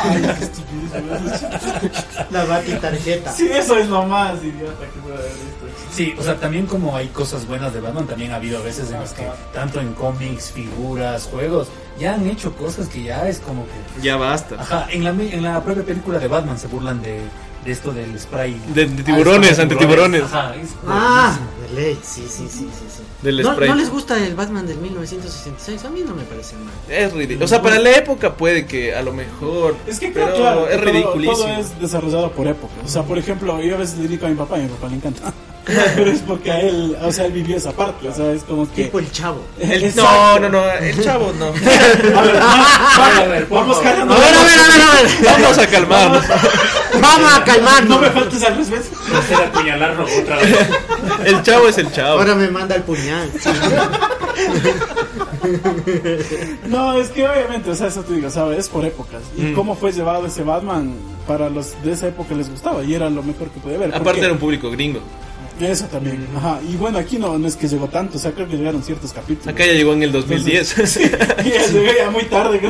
La 2.30 2.44
bati 2.44 2.72
tarjeta. 2.74 3.32
Sí, 3.32 3.48
eso 3.50 3.76
es 3.76 3.88
lo 3.88 4.04
más 4.04 4.42
idiota 4.42 4.84
que 4.92 5.00
puede 5.00 5.14
haber 5.16 5.30
visto. 5.32 5.66
Sí, 5.92 6.14
o 6.18 6.22
sea, 6.22 6.36
también 6.36 6.66
como 6.66 6.96
hay 6.96 7.08
cosas 7.08 7.46
buenas 7.46 7.72
de 7.72 7.80
Batman, 7.80 8.06
también 8.06 8.32
ha 8.32 8.36
habido 8.36 8.62
veces 8.62 8.90
en 8.90 9.00
las 9.00 9.12
que, 9.12 9.26
tanto 9.54 9.80
en 9.80 9.94
cómics, 9.94 10.50
figuras, 10.52 11.24
juegos, 11.24 11.68
ya 11.98 12.14
han 12.14 12.26
hecho 12.28 12.52
cosas 12.54 12.88
que 12.88 13.02
ya 13.04 13.28
es 13.28 13.38
como 13.38 13.64
que... 13.64 14.02
Ya 14.02 14.16
basta. 14.16 14.56
Ajá, 14.60 14.86
en 14.90 15.04
la, 15.04 15.10
en 15.10 15.42
la 15.42 15.62
propia 15.62 15.82
película 15.84 16.18
de 16.18 16.28
Batman 16.28 16.58
se 16.58 16.66
burlan 16.68 17.02
de, 17.02 17.20
de 17.64 17.72
esto 17.72 17.92
del 17.92 18.18
spray. 18.18 18.60
De- 18.74 18.86
de 18.86 19.02
tiburones, 19.02 19.58
Ah, 19.58 19.62
antitiburones. 19.62 20.22
Ajá, 20.24 20.54
es 20.56 20.68
Ah, 20.86 21.36
de 21.68 21.74
ley. 21.80 21.98
Sí, 22.02 22.22
sí, 22.28 22.46
sí, 22.48 22.58
sí. 22.58 22.68
sí. 22.96 23.02
Del 23.22 23.42
no, 23.42 23.52
spray. 23.52 23.68
¿No 23.68 23.74
les 23.74 23.90
gusta 23.90 24.24
el 24.24 24.34
Batman 24.36 24.66
del 24.66 24.78
1966? 24.78 25.84
A 25.84 25.90
mí 25.90 26.02
no 26.06 26.14
me 26.14 26.22
parece 26.22 26.54
mal. 26.56 26.72
Es 26.88 27.12
ridículo. 27.12 27.44
O 27.44 27.48
sea, 27.48 27.60
para 27.60 27.78
la 27.80 27.90
época 27.90 28.34
puede 28.34 28.66
que 28.66 28.94
a 28.94 29.02
lo 29.02 29.12
mejor. 29.12 29.74
Es 29.86 29.98
que 29.98 30.08
pero 30.10 30.34
claro, 30.36 30.68
es 30.68 30.76
que 30.76 30.82
todo- 30.82 30.92
ridiculísimo. 30.92 31.36
Todo, 31.36 31.48
es 31.48 31.80
desarrollado 31.80 32.30
por 32.30 32.46
época. 32.46 32.72
O 32.84 32.88
sea, 32.88 33.02
por 33.02 33.18
ejemplo, 33.18 33.60
yo 33.60 33.74
a 33.74 33.78
veces 33.78 33.98
le 33.98 34.06
digo 34.06 34.26
a 34.26 34.28
mi 34.28 34.36
papá 34.36 34.58
y 34.58 34.60
a 34.60 34.64
mi 34.64 34.70
papá 34.70 34.88
le 34.88 34.96
encanta. 34.96 35.32
Pero 35.96 36.10
es 36.10 36.20
porque 36.20 36.50
a 36.50 36.60
él, 36.60 36.96
o 37.02 37.12
sea, 37.12 37.26
él 37.26 37.32
vivió 37.32 37.56
esa 37.56 37.72
parte. 37.72 38.08
O 38.08 38.14
sea, 38.14 38.32
es 38.32 38.42
como 38.44 38.70
que. 38.72 38.84
Tipo 38.84 38.98
el 38.98 39.10
chavo. 39.12 39.42
El- 39.60 39.94
no, 39.94 40.38
no, 40.40 40.48
no, 40.48 40.70
el 40.72 41.04
chavo 41.04 41.32
no. 41.38 41.46
A 42.18 42.22
ver, 42.22 42.42
A 42.42 43.26
ver, 43.28 43.46
vamos 43.50 43.76
por 43.76 43.84
calando. 43.84 44.14
A 44.14 44.18
ver, 44.18 44.34
a 44.34 44.42
ver, 44.44 44.58
a 44.58 44.68
ver, 44.68 44.82
a 44.82 45.02
ver. 45.02 45.40
Vamos 45.42 45.58
a 45.58 45.66
calmarnos. 45.66 46.24
Vamos 47.00 47.32
a 47.34 47.44
calmarnos. 47.44 47.88
No 47.90 47.98
me 48.00 48.10
faltes 48.10 48.42
al 48.44 48.56
respeto. 48.56 48.84
No 49.12 49.22
ser 49.22 49.36
apuñalarlo 49.46 50.04
otra 50.04 50.36
vez. 50.36 50.56
El 51.24 51.42
chavo 51.42 51.68
es 51.68 51.78
el 51.78 51.92
chavo. 51.92 52.18
Ahora 52.18 52.34
me 52.34 52.48
manda 52.48 52.74
el 52.76 52.82
puñal. 52.82 53.30
No, 56.66 56.92
es 56.98 57.08
que 57.10 57.26
obviamente, 57.28 57.70
o 57.70 57.74
sea, 57.74 57.88
eso 57.88 58.02
te 58.02 58.14
digo, 58.14 58.30
¿sabes? 58.30 58.58
Es 58.58 58.68
por 58.68 58.84
épocas. 58.84 59.22
Y 59.36 59.42
Mm. 59.42 59.54
cómo 59.54 59.74
fue 59.76 59.92
llevado 59.92 60.26
ese 60.26 60.42
Batman 60.42 60.94
para 61.26 61.48
los 61.50 61.80
de 61.82 61.92
esa 61.92 62.08
época 62.08 62.34
les 62.34 62.50
gustaba 62.50 62.82
y 62.82 62.94
era 62.94 63.08
lo 63.10 63.22
mejor 63.22 63.48
que 63.50 63.60
podía 63.60 63.76
haber. 63.76 63.88
Aparte 63.90 64.04
porque- 64.04 64.20
era 64.24 64.32
un 64.32 64.38
público 64.38 64.70
gringo. 64.70 65.00
Eso 65.60 65.86
también. 65.86 66.26
Ajá. 66.36 66.60
Y 66.68 66.76
bueno, 66.76 66.98
aquí 66.98 67.18
no, 67.18 67.36
no 67.38 67.48
es 67.48 67.56
que 67.56 67.68
llegó 67.68 67.88
tanto, 67.88 68.16
o 68.16 68.20
sea, 68.20 68.32
creo 68.32 68.48
que 68.48 68.56
llegaron 68.56 68.82
ciertos 68.82 69.12
capítulos. 69.12 69.48
Acá 69.48 69.66
ya 69.66 69.72
llegó 69.72 69.92
en 69.92 70.02
el 70.04 70.12
2010. 70.12 70.78
Y 70.78 71.00
ya 71.50 71.66
llegó 71.66 71.92
ya 71.98 72.10
muy 72.10 72.24
tarde. 72.24 72.60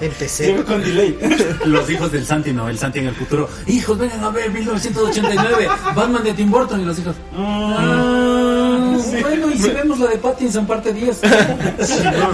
Empecé. 0.00 0.46
Llegó 0.48 0.64
con 0.64 0.82
delay. 0.82 1.16
Los 1.64 1.88
hijos 1.90 2.10
del 2.12 2.26
Santi, 2.26 2.52
no, 2.52 2.68
el 2.68 2.78
Santi 2.78 2.98
en 2.98 3.06
el 3.06 3.14
futuro. 3.14 3.48
Hijos, 3.66 3.98
vengan 3.98 4.24
a 4.24 4.30
ver 4.30 4.50
1989, 4.50 5.68
Batman 5.94 6.24
de 6.24 6.34
Tim 6.34 6.50
Burton 6.50 6.80
y 6.80 6.84
los 6.84 6.98
hijos. 6.98 7.16
Ah, 7.36 8.96
Bueno, 9.20 9.50
y 9.50 9.58
si 9.58 9.70
vemos 9.70 9.98
la 9.98 10.08
de 10.10 10.18
Pattinson, 10.18 10.66
parte 10.66 10.92
10. 10.92 11.20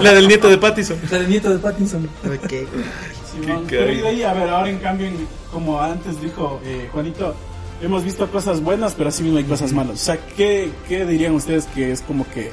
La 0.01 0.13
del 0.13 0.27
nieto 0.27 0.49
de 0.49 0.57
Pattison. 0.57 0.97
La 1.09 1.19
del 1.19 1.29
nieto 1.29 1.49
de 1.49 1.59
Pattinson. 1.59 2.09
Ok. 2.25 2.53
Simón. 3.31 3.65
Qué 3.67 3.77
Pero 3.77 3.93
y 3.93 3.97
de 3.97 4.07
ahí, 4.07 4.23
a 4.23 4.33
ver, 4.33 4.49
ahora 4.49 4.69
en 4.69 4.79
cambio, 4.79 5.07
como 5.51 5.81
antes 5.81 6.21
dijo 6.21 6.59
eh, 6.65 6.89
Juanito, 6.91 7.33
hemos 7.81 8.03
visto 8.03 8.29
cosas 8.31 8.61
buenas, 8.61 8.93
pero 8.95 9.09
así 9.09 9.23
mismo 9.23 9.37
hay 9.37 9.43
cosas 9.45 9.73
malas. 9.73 9.95
O 9.95 10.03
sea, 10.05 10.17
¿qué, 10.35 10.71
¿qué 10.87 11.05
dirían 11.05 11.33
ustedes 11.35 11.65
que 11.65 11.91
es 11.91 12.01
como 12.01 12.27
que 12.29 12.51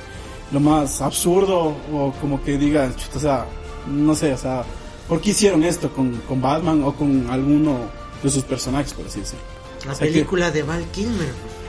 lo 0.52 0.60
más 0.60 1.00
absurdo 1.00 1.76
o 1.92 2.12
como 2.20 2.42
que 2.42 2.56
digan, 2.58 2.94
o 3.14 3.18
sea, 3.20 3.46
no 3.86 4.14
sé, 4.14 4.32
o 4.32 4.38
sea, 4.38 4.64
¿por 5.08 5.20
qué 5.20 5.30
hicieron 5.30 5.62
esto 5.64 5.90
con, 5.92 6.16
con 6.28 6.40
Batman 6.40 6.82
o 6.84 6.94
con 6.94 7.28
alguno 7.30 7.78
de 8.22 8.30
sus 8.30 8.42
personajes, 8.44 8.92
por 8.94 9.06
así 9.06 9.20
decirlo? 9.20 9.44
La 9.86 9.92
O 9.92 9.94
sea, 9.94 10.06
que- 10.06 10.12
película 10.14 10.50
de 10.50 10.62
Val 10.62 10.84
Kilmer. 10.92 11.32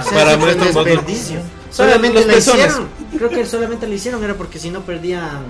O 0.00 0.02
sea, 0.02 0.12
Para 0.24 0.38
fue 0.38 0.54
un 0.54 0.60
desperdicio. 0.60 1.40
Solamente 1.70 2.24
la 2.26 2.34
pezones. 2.34 2.66
hicieron. 2.66 2.88
Creo 3.16 3.30
que 3.30 3.46
solamente 3.46 3.86
la 3.86 3.94
hicieron 3.94 4.22
era 4.24 4.34
porque 4.34 4.58
si 4.58 4.70
no 4.70 4.80
perdían 4.82 5.42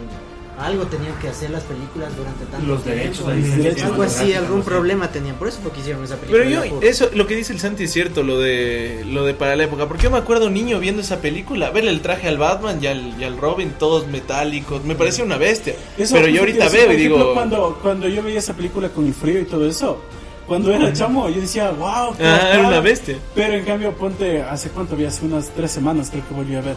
algo 0.58 0.84
tenían 0.86 1.14
que 1.20 1.28
hacer 1.28 1.50
las 1.50 1.64
películas 1.64 2.16
durante 2.16 2.44
tanto 2.46 2.66
Los 2.66 2.82
tiempo. 2.84 3.00
derechos, 3.28 3.34
licencia 3.36 3.86
algo 3.86 4.02
así, 4.04 4.32
algún 4.34 4.62
problema 4.62 5.08
tenían, 5.10 5.34
por 5.36 5.48
eso 5.48 5.58
porque 5.62 5.80
hicieron 5.80 6.04
esa 6.04 6.16
película. 6.16 6.44
Pero 6.44 6.64
yo, 6.66 6.80
eso, 6.80 7.10
lo 7.12 7.26
que 7.26 7.34
dice 7.36 7.52
el 7.52 7.58
Santi 7.60 7.84
es 7.84 7.92
cierto, 7.92 8.22
lo 8.22 8.38
de 8.38 9.04
lo 9.06 9.24
de 9.24 9.34
para 9.34 9.56
la 9.56 9.64
época. 9.64 9.88
Porque 9.88 10.04
yo 10.04 10.10
me 10.10 10.18
acuerdo 10.18 10.50
niño 10.50 10.78
viendo 10.78 11.02
esa 11.02 11.18
película, 11.20 11.70
verle 11.70 11.90
el 11.90 12.00
traje 12.02 12.28
al 12.28 12.38
Batman 12.38 12.78
y 12.80 12.86
al, 12.86 13.20
y 13.20 13.24
al 13.24 13.36
Robin, 13.36 13.72
todos 13.78 14.06
metálicos. 14.06 14.84
Me 14.84 14.94
parecía 14.94 15.24
una 15.24 15.36
bestia. 15.38 15.74
Eso 15.98 16.14
Pero 16.14 16.28
yo 16.28 16.40
ahorita 16.40 16.68
veo 16.68 16.92
y 16.92 16.96
digo. 16.96 17.34
Cuando, 17.34 17.78
cuando 17.82 18.06
yo 18.08 18.22
veía 18.22 18.38
esa 18.38 18.54
película 18.54 18.88
con 18.90 19.06
el 19.06 19.14
frío 19.14 19.40
y 19.40 19.44
todo 19.44 19.66
eso, 19.68 20.00
cuando 20.46 20.70
era 20.72 20.92
chamo, 20.92 21.28
yo 21.30 21.40
decía, 21.40 21.70
wow, 21.70 22.14
qué 22.16 22.22
Ah, 22.24 22.36
era 22.36 22.48
bacán". 22.58 22.66
una 22.66 22.80
bestia. 22.80 23.16
Pero 23.34 23.54
en 23.54 23.64
cambio, 23.64 23.92
ponte, 23.92 24.42
¿hace 24.42 24.68
cuánto 24.70 24.94
vi? 24.94 25.04
Hace 25.06 25.24
unas 25.24 25.48
tres 25.50 25.70
semanas 25.70 26.10
creo 26.10 26.22
que 26.28 26.34
volví 26.34 26.54
a 26.54 26.60
ver. 26.60 26.76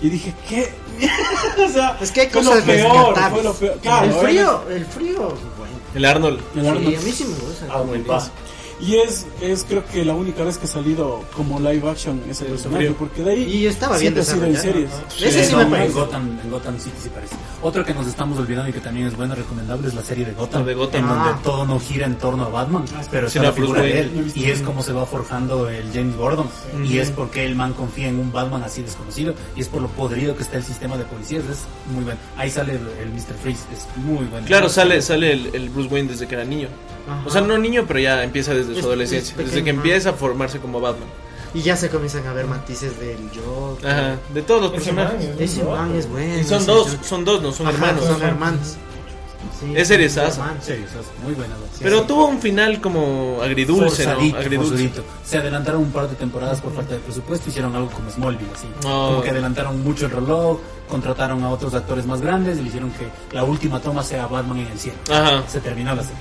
Y 0.00 0.10
dije, 0.10 0.34
¿qué? 0.48 0.72
o 1.64 1.68
sea, 1.68 1.96
Es 2.00 2.10
que 2.12 2.20
hay 2.22 2.28
fue 2.28 2.42
cosas 2.42 2.60
lo 2.60 2.64
peor, 2.72 2.92
rescatables. 3.08 3.30
fue 3.32 3.42
lo 3.42 3.54
peor. 3.54 3.78
Claro, 3.80 4.04
el 4.06 4.12
frío, 4.12 4.62
el 4.70 4.86
frío, 4.86 5.18
bueno. 5.58 5.74
El 5.94 6.04
Arnold. 6.04 6.40
El 6.54 6.62
Sí, 6.62 6.68
Arnold. 6.68 6.86
a 6.96 7.00
mí 7.00 7.12
sí 7.12 7.24
me 7.24 7.34
gusta. 7.34 7.66
Ah. 7.70 8.30
Y 8.80 8.94
es, 8.96 9.26
es 9.40 9.64
creo 9.64 9.84
que 9.86 10.04
la 10.04 10.14
única 10.14 10.44
vez 10.44 10.56
que 10.58 10.66
ha 10.66 10.68
salido 10.68 11.24
como 11.34 11.58
live 11.58 11.88
action 11.90 12.20
ese 12.30 12.44
personaje, 12.44 12.90
porque 12.92 13.22
de 13.24 13.30
ahí 13.32 13.42
Y 13.42 13.66
estaba 13.66 13.98
bien 13.98 14.14
siempre 14.14 14.22
ha 14.22 14.24
sido 14.24 14.46
en 14.46 14.56
series. 14.56 14.90
Ese 15.20 15.44
sí 15.44 15.56
me 15.56 15.64
no, 15.64 15.70
parece. 15.70 15.86
En 15.88 15.92
Gotham, 15.94 16.38
en 16.44 16.50
Gotham 16.50 16.78
City 16.78 16.96
sí 17.02 17.08
parece. 17.12 17.34
Otro 17.60 17.84
que 17.84 17.92
nos 17.92 18.06
estamos 18.06 18.38
olvidando 18.38 18.70
y 18.70 18.72
que 18.72 18.80
también 18.80 19.06
es 19.08 19.16
bueno, 19.16 19.34
recomendable, 19.34 19.88
es 19.88 19.94
la 19.94 20.02
serie 20.02 20.24
de 20.24 20.32
Gotham. 20.32 20.64
De 20.64 20.74
Gotham. 20.74 21.04
En 21.04 21.10
Ah. 21.10 21.24
donde 21.26 21.42
todo 21.42 21.66
no 21.66 21.80
gira 21.80 22.06
en 22.06 22.16
torno 22.18 22.44
a 22.44 22.48
Batman, 22.48 22.84
pero 23.10 23.26
es 23.26 23.32
Sí, 23.32 23.38
la 23.40 23.46
la 23.46 23.52
figura 23.52 23.82
de 23.82 24.00
él. 24.00 24.10
Visto 24.10 24.38
Y 24.38 24.44
es 24.44 24.60
como 24.62 24.82
se 24.82 24.92
va 24.92 25.04
forjando 25.06 25.68
el 25.68 25.90
James 25.92 26.16
Gordon. 26.16 26.48
Y 26.84 26.98
es 26.98 27.10
porque 27.10 27.44
el 27.44 27.56
man 27.56 27.72
confía 27.72 28.08
en 28.08 28.18
un 28.20 28.30
Batman 28.30 28.62
así 28.62 28.82
desconocido. 28.82 29.34
Y 29.56 29.60
es 29.62 29.68
por 29.68 29.82
lo 29.82 29.88
podrido 29.88 30.36
que 30.36 30.42
está 30.44 30.56
el 30.56 30.64
sistema 30.64 30.96
de 30.96 31.04
policías. 31.04 31.42
Es 31.46 31.58
muy 31.92 32.04
bueno. 32.04 32.18
Ahí 32.36 32.48
sale 32.50 32.74
el, 32.74 32.86
el 33.00 33.08
Mr. 33.10 33.34
Freeze. 33.42 33.64
Es 33.72 33.86
muy 33.96 34.24
bueno. 34.26 34.46
Claro, 34.46 34.68
sale, 34.68 35.02
sale 35.02 35.32
el, 35.32 35.50
el 35.54 35.68
Bruce 35.70 35.92
Wayne 35.92 36.08
desde 36.10 36.26
que 36.28 36.34
era 36.36 36.44
niño. 36.44 36.68
Ajá. 37.08 37.22
O 37.26 37.30
sea, 37.30 37.40
no 37.40 37.56
niño, 37.58 37.84
pero 37.86 38.00
ya 38.00 38.22
empieza 38.22 38.52
desde 38.54 38.72
Es- 38.74 38.80
su 38.80 38.86
adolescencia. 38.86 39.32
es 39.38 39.46
desde 39.46 39.64
que 39.64 39.70
ajá. 39.70 39.76
empieza 39.76 40.10
a 40.10 40.12
formarse 40.12 40.58
como 40.58 40.80
Batman. 40.80 41.08
Y 41.54 41.62
ya 41.62 41.76
se 41.76 41.88
comienzan 41.88 42.26
a 42.26 42.32
ver 42.34 42.46
matices 42.46 43.00
del 43.00 43.30
yo. 43.30 43.78
Ajá, 43.82 44.16
de 44.34 44.42
todos 44.42 44.60
los 44.62 44.72
Ese 44.74 44.92
personajes. 44.92 45.24
es- 45.38 45.40
Ese 45.52 45.64
man 45.64 45.94
es 45.96 46.08
bueno. 46.08 46.38
Y 46.38 46.44
son 46.44 46.66
dos, 46.66 46.92
yo- 46.92 46.98
son 47.08 47.24
dos, 47.24 47.42
no 47.42 47.52
son 47.52 47.66
Ajá, 47.68 47.74
hermanos. 47.76 48.04
Son 48.04 48.22
hermanos. 48.22 48.76
Sí, 49.60 49.72
Es 49.74 49.88
serio, 49.88 50.06
es 50.06 50.16
muy 51.24 51.32
buena. 51.34 51.54
¿no? 51.54 51.62
Pero 51.80 52.02
tuvo 52.02 52.26
un 52.26 52.40
final 52.40 52.80
como 52.80 53.38
agridulce, 53.42 54.04
¿no? 54.06 54.12
Agridulce. 54.36 54.68
forzadito. 54.70 55.04
Se 55.24 55.38
adelantaron 55.38 55.80
un 55.82 55.90
par 55.90 56.08
de 56.08 56.14
temporadas 56.16 56.60
por 56.60 56.72
falta 56.74 56.94
de 56.94 57.00
presupuesto, 57.00 57.48
hicieron 57.48 57.74
algo 57.74 57.88
como 57.90 58.08
Smallville, 58.10 58.50
así. 58.54 58.68
Oh. 58.86 59.08
Como 59.10 59.22
que 59.22 59.30
adelantaron 59.30 59.82
mucho 59.82 60.06
el 60.06 60.12
reloj, 60.12 60.58
contrataron 60.88 61.42
a 61.42 61.50
otros 61.50 61.74
actores 61.74 62.04
más 62.06 62.20
grandes 62.20 62.58
y 62.58 62.62
le 62.62 62.68
hicieron 62.68 62.90
que 62.92 63.08
la 63.34 63.42
última 63.44 63.80
toma 63.80 64.02
sea 64.02 64.26
Batman 64.26 64.58
en 64.58 64.66
el 64.68 64.78
cielo. 64.78 64.98
Ajá. 65.10 65.42
Se 65.48 65.60
terminó 65.60 65.94
la 65.94 66.02
serie. 66.02 66.18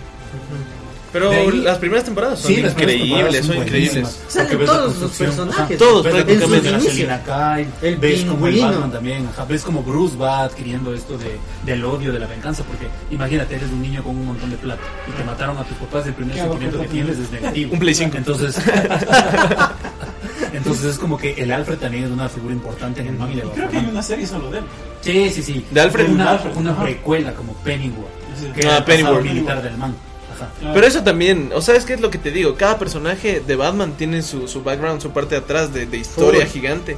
Pero 1.14 1.32
ahí- 1.32 1.52
las 1.62 1.78
primeras 1.78 2.04
temporadas 2.06 2.40
son 2.40 2.54
temporadas 2.54 2.82
increíbles, 2.82 3.46
son 3.46 3.56
increíbles. 3.58 3.94
buenísimas. 3.94 4.20
Salen 4.28 4.48
Porque 4.50 4.56
ves 4.58 4.68
la 4.70 4.74
todos 4.76 4.98
los 4.98 5.12
personajes. 5.12 5.78
Todos 5.78 6.04
ves 6.04 6.14
prácticamente. 6.14 7.06
la 7.08 7.24
Kyle, 7.24 7.68
El 7.82 7.96
ves 7.98 8.26
como 8.26 8.48
el. 8.48 8.60
Batman 8.62 8.92
también, 8.92 9.28
ajá, 9.28 9.46
ves 9.46 9.64
como 9.64 9.84
Bruce 9.84 10.18
va 10.18 10.44
adquiriendo 10.44 10.94
esto 10.94 11.18
de, 11.18 11.38
del 11.66 11.84
odio, 11.86 12.12
de 12.12 12.20
la 12.20 12.28
venganza, 12.28 12.64
porque 12.64 12.88
imagínate, 13.10 13.56
eres 13.56 13.70
un 13.72 13.82
niño 13.82 14.04
con 14.04 14.16
un 14.18 14.26
montón 14.28 14.50
de 14.50 14.58
plata 14.58 14.82
y 15.08 15.12
te 15.12 15.24
mataron 15.24 15.58
a 15.58 15.64
tus 15.64 15.78
papás, 15.78 16.06
el 16.08 16.14
primer 16.14 16.36
¿Qué 16.36 16.42
hago 16.42 16.52
sentimiento 16.54 16.82
que 16.82 16.88
tienes 16.90 17.18
es 17.20 17.32
negativo. 17.32 17.74
Un 17.74 17.80
Play 17.80 17.96
5. 17.96 18.18
Entonces, 18.18 18.56
entonces 20.54 20.86
es 20.86 20.98
como 20.98 21.18
que 21.18 21.34
el 21.34 21.52
Alfred 21.52 21.78
también 21.78 22.06
es 22.06 22.12
una 22.12 22.30
figura 22.30 22.54
importante 22.54 23.02
en 23.02 23.08
el 23.08 23.14
man 23.18 23.32
y 23.32 23.36
le 23.36 23.44
va 23.46 23.54
Creo 23.54 23.70
que 23.70 23.78
hay 23.78 23.86
una 23.86 24.02
serie 24.02 24.26
solo 24.28 24.50
de 24.52 24.60
él. 24.60 24.64
Sí, 25.02 25.30
sí, 25.32 25.42
sí. 25.44 25.66
¿De 25.72 25.82
Alfred? 25.82 26.10
Una, 26.10 26.32
Alfred, 26.32 26.56
una 26.58 26.76
precuela 26.82 27.34
como 27.34 27.54
Pennyworth, 27.54 28.10
Sí. 28.40 28.46
que 28.54 28.68
Ah, 28.68 28.76
era 28.78 28.86
Pennyworth. 28.86 29.24
militar 29.24 29.62
del 29.64 29.78
man. 29.78 29.96
Ajá. 30.38 30.74
Pero 30.74 30.88
eso 30.88 31.04
también, 31.04 31.52
o 31.54 31.62
sea, 31.62 31.76
es 31.76 31.86
que 31.86 31.94
es 31.94 32.02
lo 32.02 32.10
que 32.10 32.18
te 32.18 32.32
digo, 32.32 32.56
cada 32.56 32.78
personaje 32.78 33.40
de 33.40 33.56
Batman 33.56 33.94
tiene 33.98 34.22
su, 34.22 34.48
su 34.48 34.64
background, 34.64 35.02
su 35.02 35.12
parte 35.12 35.36
de 35.36 35.42
atrás 35.42 35.74
de, 35.74 35.86
de 35.86 35.98
historia 35.98 36.46
gigante, 36.46 36.98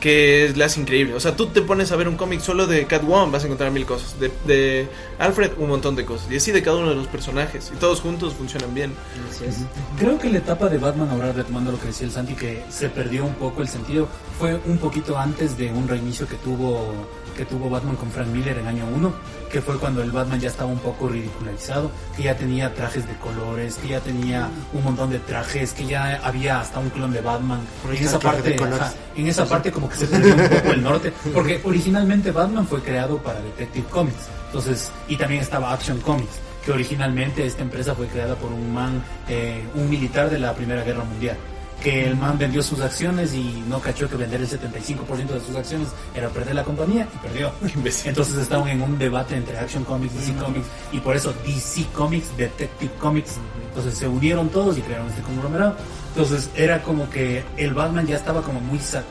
que 0.00 0.46
es, 0.46 0.56
le 0.56 0.64
hace 0.64 0.80
increíble. 0.80 1.14
O 1.14 1.20
sea, 1.20 1.36
tú 1.36 1.46
te 1.46 1.62
pones 1.62 1.92
a 1.92 1.96
ver 1.96 2.08
un 2.08 2.16
cómic 2.16 2.40
solo 2.40 2.66
de 2.66 2.86
Catwoman, 2.86 3.30
vas 3.30 3.44
a 3.44 3.46
encontrar 3.46 3.70
mil 3.70 3.86
cosas. 3.86 4.18
De, 4.18 4.32
de 4.46 4.88
Alfred, 5.18 5.52
un 5.58 5.68
montón 5.68 5.94
de 5.94 6.04
cosas. 6.04 6.30
Y 6.30 6.36
así 6.36 6.50
de 6.50 6.62
cada 6.62 6.78
uno 6.78 6.88
de 6.88 6.96
los 6.96 7.06
personajes. 7.06 7.70
Y 7.74 7.78
todos 7.78 8.00
juntos 8.00 8.34
funcionan 8.34 8.74
bien. 8.74 8.92
Así 9.30 9.44
es. 9.44 9.58
Creo 9.98 10.18
que 10.18 10.30
la 10.30 10.38
etapa 10.38 10.68
de 10.68 10.78
Batman, 10.78 11.10
ahora 11.10 11.32
retomando 11.32 11.70
lo 11.70 11.78
que 11.78 11.88
decía 11.88 12.06
el 12.06 12.12
Santi, 12.12 12.34
que 12.34 12.64
se 12.70 12.88
perdió 12.88 13.24
un 13.24 13.34
poco 13.34 13.62
el 13.62 13.68
sentido, 13.68 14.08
fue 14.38 14.58
un 14.66 14.78
poquito 14.78 15.18
antes 15.18 15.56
de 15.58 15.70
un 15.70 15.86
reinicio 15.86 16.26
que 16.26 16.36
tuvo 16.36 16.94
que 17.36 17.46
tuvo 17.46 17.70
Batman 17.70 17.96
con 17.96 18.10
Frank 18.10 18.26
Miller 18.28 18.58
en 18.58 18.66
año 18.66 18.84
1, 18.94 19.14
que 19.50 19.60
fue 19.60 19.78
cuando 19.78 20.02
el 20.02 20.10
Batman 20.10 20.40
ya 20.40 20.48
estaba 20.48 20.70
un 20.70 20.78
poco 20.78 21.08
ridicularizado, 21.08 21.90
que 22.16 22.24
ya 22.24 22.36
tenía 22.36 22.72
trajes 22.74 23.06
de 23.06 23.14
colores, 23.16 23.76
que 23.76 23.88
ya 23.88 24.00
tenía 24.00 24.48
un 24.72 24.84
montón 24.84 25.10
de 25.10 25.18
trajes, 25.18 25.72
que 25.72 25.86
ya 25.86 26.20
había 26.22 26.60
hasta 26.60 26.78
un 26.78 26.90
clon 26.90 27.12
de 27.12 27.20
Batman. 27.20 27.60
En 27.88 28.04
esa 28.04 28.18
parte, 28.18 28.56
ajá, 28.62 28.92
en 29.16 29.26
esa 29.26 29.46
parte 29.46 29.72
como 29.72 29.88
que 29.88 29.96
se 29.96 30.06
perdió 30.06 30.34
un 30.34 30.48
poco 30.48 30.72
el 30.72 30.82
norte, 30.82 31.12
porque 31.34 31.60
originalmente 31.64 32.30
Batman 32.30 32.66
fue 32.66 32.80
creado 32.82 33.18
para 33.18 33.40
Detective 33.40 33.86
Comics, 33.90 34.28
entonces 34.46 34.90
y 35.08 35.16
también 35.16 35.42
estaba 35.42 35.72
Action 35.72 36.00
Comics 36.00 36.40
que 36.64 36.72
originalmente 36.72 37.46
esta 37.46 37.62
empresa 37.62 37.94
fue 37.94 38.06
creada 38.06 38.34
por 38.36 38.52
un 38.52 38.72
man, 38.72 39.02
eh, 39.28 39.64
un 39.74 39.88
militar 39.88 40.28
de 40.28 40.38
la 40.38 40.54
Primera 40.54 40.84
Guerra 40.84 41.04
Mundial. 41.04 41.36
Que 41.80 42.06
el 42.06 42.16
man 42.16 42.36
vendió 42.38 42.62
sus 42.62 42.80
acciones 42.80 43.34
y 43.34 43.64
no 43.68 43.80
cachó 43.80 44.08
que 44.08 44.16
vender 44.16 44.40
el 44.40 44.48
75% 44.48 45.26
de 45.28 45.40
sus 45.40 45.56
acciones 45.56 45.88
era 46.14 46.28
perder 46.28 46.54
la 46.54 46.64
compañía 46.64 47.08
y 47.14 47.18
perdió. 47.18 47.52
Entonces 48.04 48.36
estaban 48.36 48.68
en 48.68 48.82
un 48.82 48.98
debate 48.98 49.34
entre 49.36 49.58
Action 49.58 49.84
Comics, 49.84 50.14
DC 50.14 50.34
Comics 50.36 50.66
y 50.92 50.98
por 51.00 51.16
eso 51.16 51.32
DC 51.46 51.86
Comics, 51.94 52.36
Detective 52.36 52.92
Comics. 53.00 53.36
Entonces 53.68 53.94
se 53.98 54.06
unieron 54.08 54.48
todos 54.50 54.76
y 54.78 54.82
crearon 54.82 55.08
este 55.08 55.22
conglomerado. 55.22 55.76
Entonces 56.14 56.50
era 56.56 56.82
como 56.82 57.08
que 57.08 57.42
el 57.56 57.72
Batman 57.72 58.06
ya 58.06 58.16
estaba 58.16 58.42
como 58.42 58.60
muy 58.60 58.78
sa- 58.78 59.04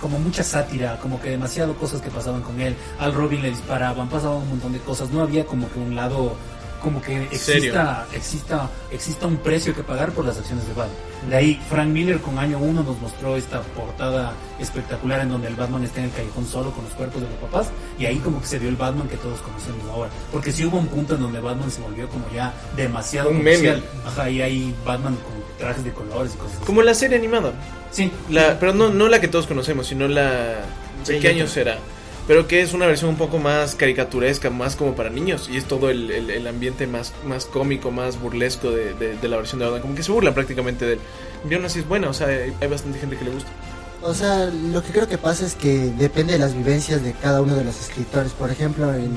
como 0.00 0.18
mucha 0.18 0.42
sátira, 0.42 0.98
como 0.98 1.20
que 1.20 1.30
demasiado 1.30 1.74
cosas 1.76 2.00
que 2.00 2.10
pasaban 2.10 2.42
con 2.42 2.60
él. 2.60 2.74
Al 2.98 3.14
Robin 3.14 3.40
le 3.40 3.50
disparaban, 3.50 4.08
pasaban 4.08 4.38
un 4.38 4.48
montón 4.48 4.72
de 4.72 4.80
cosas. 4.80 5.10
No 5.10 5.22
había 5.22 5.46
como 5.46 5.70
que 5.70 5.78
un 5.78 5.94
lado 5.94 6.34
como 6.82 7.00
que 7.00 7.22
exista, 7.24 8.06
exista, 8.12 8.68
exista 8.90 9.26
un 9.26 9.36
precio 9.36 9.74
que 9.74 9.82
pagar 9.82 10.10
por 10.12 10.24
las 10.24 10.36
acciones 10.38 10.66
de 10.66 10.74
Batman. 10.74 10.96
De 11.30 11.36
ahí 11.36 11.62
Frank 11.70 11.88
Miller 11.88 12.20
con 12.20 12.38
año 12.38 12.58
1 12.58 12.82
nos 12.82 13.00
mostró 13.00 13.36
esta 13.36 13.62
portada 13.62 14.32
espectacular 14.58 15.20
en 15.20 15.28
donde 15.28 15.46
el 15.48 15.54
Batman 15.54 15.84
está 15.84 16.00
en 16.00 16.06
el 16.06 16.10
callejón 16.12 16.46
solo 16.46 16.72
con 16.72 16.84
los 16.84 16.92
cuerpos 16.94 17.22
de 17.22 17.28
los 17.28 17.38
papás 17.38 17.68
y 17.98 18.06
ahí 18.06 18.18
como 18.18 18.40
que 18.40 18.46
se 18.48 18.58
dio 18.58 18.68
el 18.68 18.76
Batman 18.76 19.08
que 19.08 19.16
todos 19.16 19.40
conocemos 19.40 19.88
ahora. 19.90 20.10
Porque 20.32 20.50
sí 20.50 20.64
hubo 20.64 20.78
un 20.78 20.88
punto 20.88 21.14
en 21.14 21.22
donde 21.22 21.40
Batman 21.40 21.70
se 21.70 21.80
volvió 21.80 22.08
como 22.08 22.24
ya 22.34 22.52
demasiado 22.76 23.30
Un 23.30 23.36
meme. 23.38 23.56
comercial. 23.56 23.84
Ajá, 24.06 24.30
y 24.30 24.42
hay 24.42 24.74
Batman 24.84 25.14
con 25.16 25.58
trajes 25.58 25.84
de 25.84 25.92
colores 25.92 26.34
y 26.34 26.38
cosas 26.38 26.56
así. 26.56 26.64
Como 26.66 26.82
la 26.82 26.94
serie 26.94 27.16
animada. 27.16 27.52
Sí, 27.92 28.10
La, 28.30 28.58
pero 28.58 28.74
no, 28.74 28.88
no 28.90 29.08
la 29.08 29.20
que 29.20 29.28
todos 29.28 29.46
conocemos, 29.46 29.86
sino 29.86 30.08
la... 30.08 30.24
¿De 30.24 30.62
Sí, 31.04 31.18
qué 31.20 31.28
año 31.28 31.46
será? 31.46 31.78
Pero 32.28 32.46
que 32.46 32.62
es 32.62 32.72
una 32.72 32.86
versión 32.86 33.10
un 33.10 33.16
poco 33.16 33.38
más 33.38 33.74
caricaturesca, 33.74 34.48
más 34.48 34.76
como 34.76 34.94
para 34.94 35.10
niños. 35.10 35.48
Y 35.52 35.56
es 35.56 35.64
todo 35.64 35.90
el, 35.90 36.10
el- 36.10 36.30
el 36.30 36.46
ambiente 36.46 36.86
más, 36.86 37.12
más 37.26 37.46
cómico, 37.46 37.90
más 37.90 38.20
burlesco 38.20 38.70
de, 38.70 38.94
de- 38.94 39.16
de 39.16 39.28
la 39.28 39.36
versión 39.38 39.58
de 39.58 39.64
Batman. 39.66 39.82
Como 39.82 39.94
que 39.96 40.02
se 40.04 40.12
burla 40.12 40.32
prácticamente 40.32 40.84
de 40.86 40.92
él. 40.94 41.00
Y 41.50 41.54
aún 41.54 41.64
así 41.64 41.80
es 41.80 41.88
buena, 41.88 42.08
o 42.08 42.12
sea, 42.14 42.28
hay, 42.28 42.52
hay 42.60 42.68
bastante 42.68 42.98
gente 43.00 43.16
que 43.16 43.24
le 43.24 43.32
gusta. 43.32 43.50
O 44.02 44.14
sea, 44.14 44.46
lo 44.46 44.82
que 44.82 44.92
creo 44.92 45.08
que 45.08 45.18
pasa 45.18 45.44
es 45.46 45.54
que 45.54 45.92
depende 45.98 46.32
de 46.34 46.38
las 46.38 46.54
vivencias 46.54 47.02
de 47.02 47.12
cada 47.12 47.40
uno 47.40 47.54
de 47.56 47.64
los 47.64 47.80
escritores. 47.80 48.32
Por 48.32 48.50
ejemplo, 48.50 48.92
en 48.94 49.10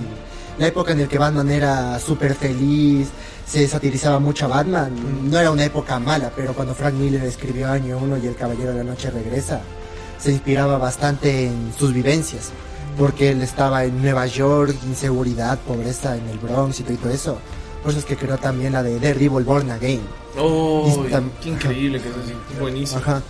la 0.57 0.67
época 0.67 0.91
en 0.93 1.01
la 1.01 1.07
que 1.07 1.17
Batman 1.19 1.49
era 1.51 1.99
súper 1.99 2.33
feliz, 2.35 3.07
se 3.47 3.67
satirizaba 3.67 4.17
mucho 4.19 4.45
a 4.45 4.49
Batman, 4.49 4.91
no 5.29 5.39
era 5.39 5.51
una 5.51 5.65
época 5.65 5.99
mala, 5.99 6.31
pero 6.35 6.53
cuando 6.53 6.73
Frank 6.73 6.93
Miller 6.95 7.23
escribió 7.23 7.69
Año 7.69 7.97
1 7.99 8.17
y 8.17 8.27
El 8.27 8.35
Caballero 8.35 8.71
de 8.71 8.77
la 8.79 8.83
Noche 8.83 9.11
regresa, 9.11 9.61
se 10.19 10.31
inspiraba 10.31 10.77
bastante 10.79 11.45
en 11.47 11.71
sus 11.77 11.93
vivencias, 11.93 12.49
porque 12.97 13.31
él 13.31 13.41
estaba 13.41 13.83
en 13.85 14.01
Nueva 14.01 14.25
York, 14.25 14.75
inseguridad, 14.85 15.59
pobreza 15.59 16.15
en 16.15 16.27
el 16.27 16.37
Bronx 16.37 16.79
y 16.79 16.83
todo 16.83 17.09
eso. 17.09 17.37
Por 17.81 17.91
eso 17.91 17.99
es 17.99 18.05
que 18.05 18.17
creó 18.17 18.37
también 18.37 18.73
la 18.73 18.81
de 18.81 18.99
Daredevil 18.99 19.43
Born 19.43 19.69
Again. 19.69 20.01
¡Oh! 20.37 21.05
¡Qué 21.41 21.49
increíble 21.49 22.01
que 22.01 22.09
es! 22.09 22.59
Buenísimo. 22.59 22.99
Ajá. 22.99 23.21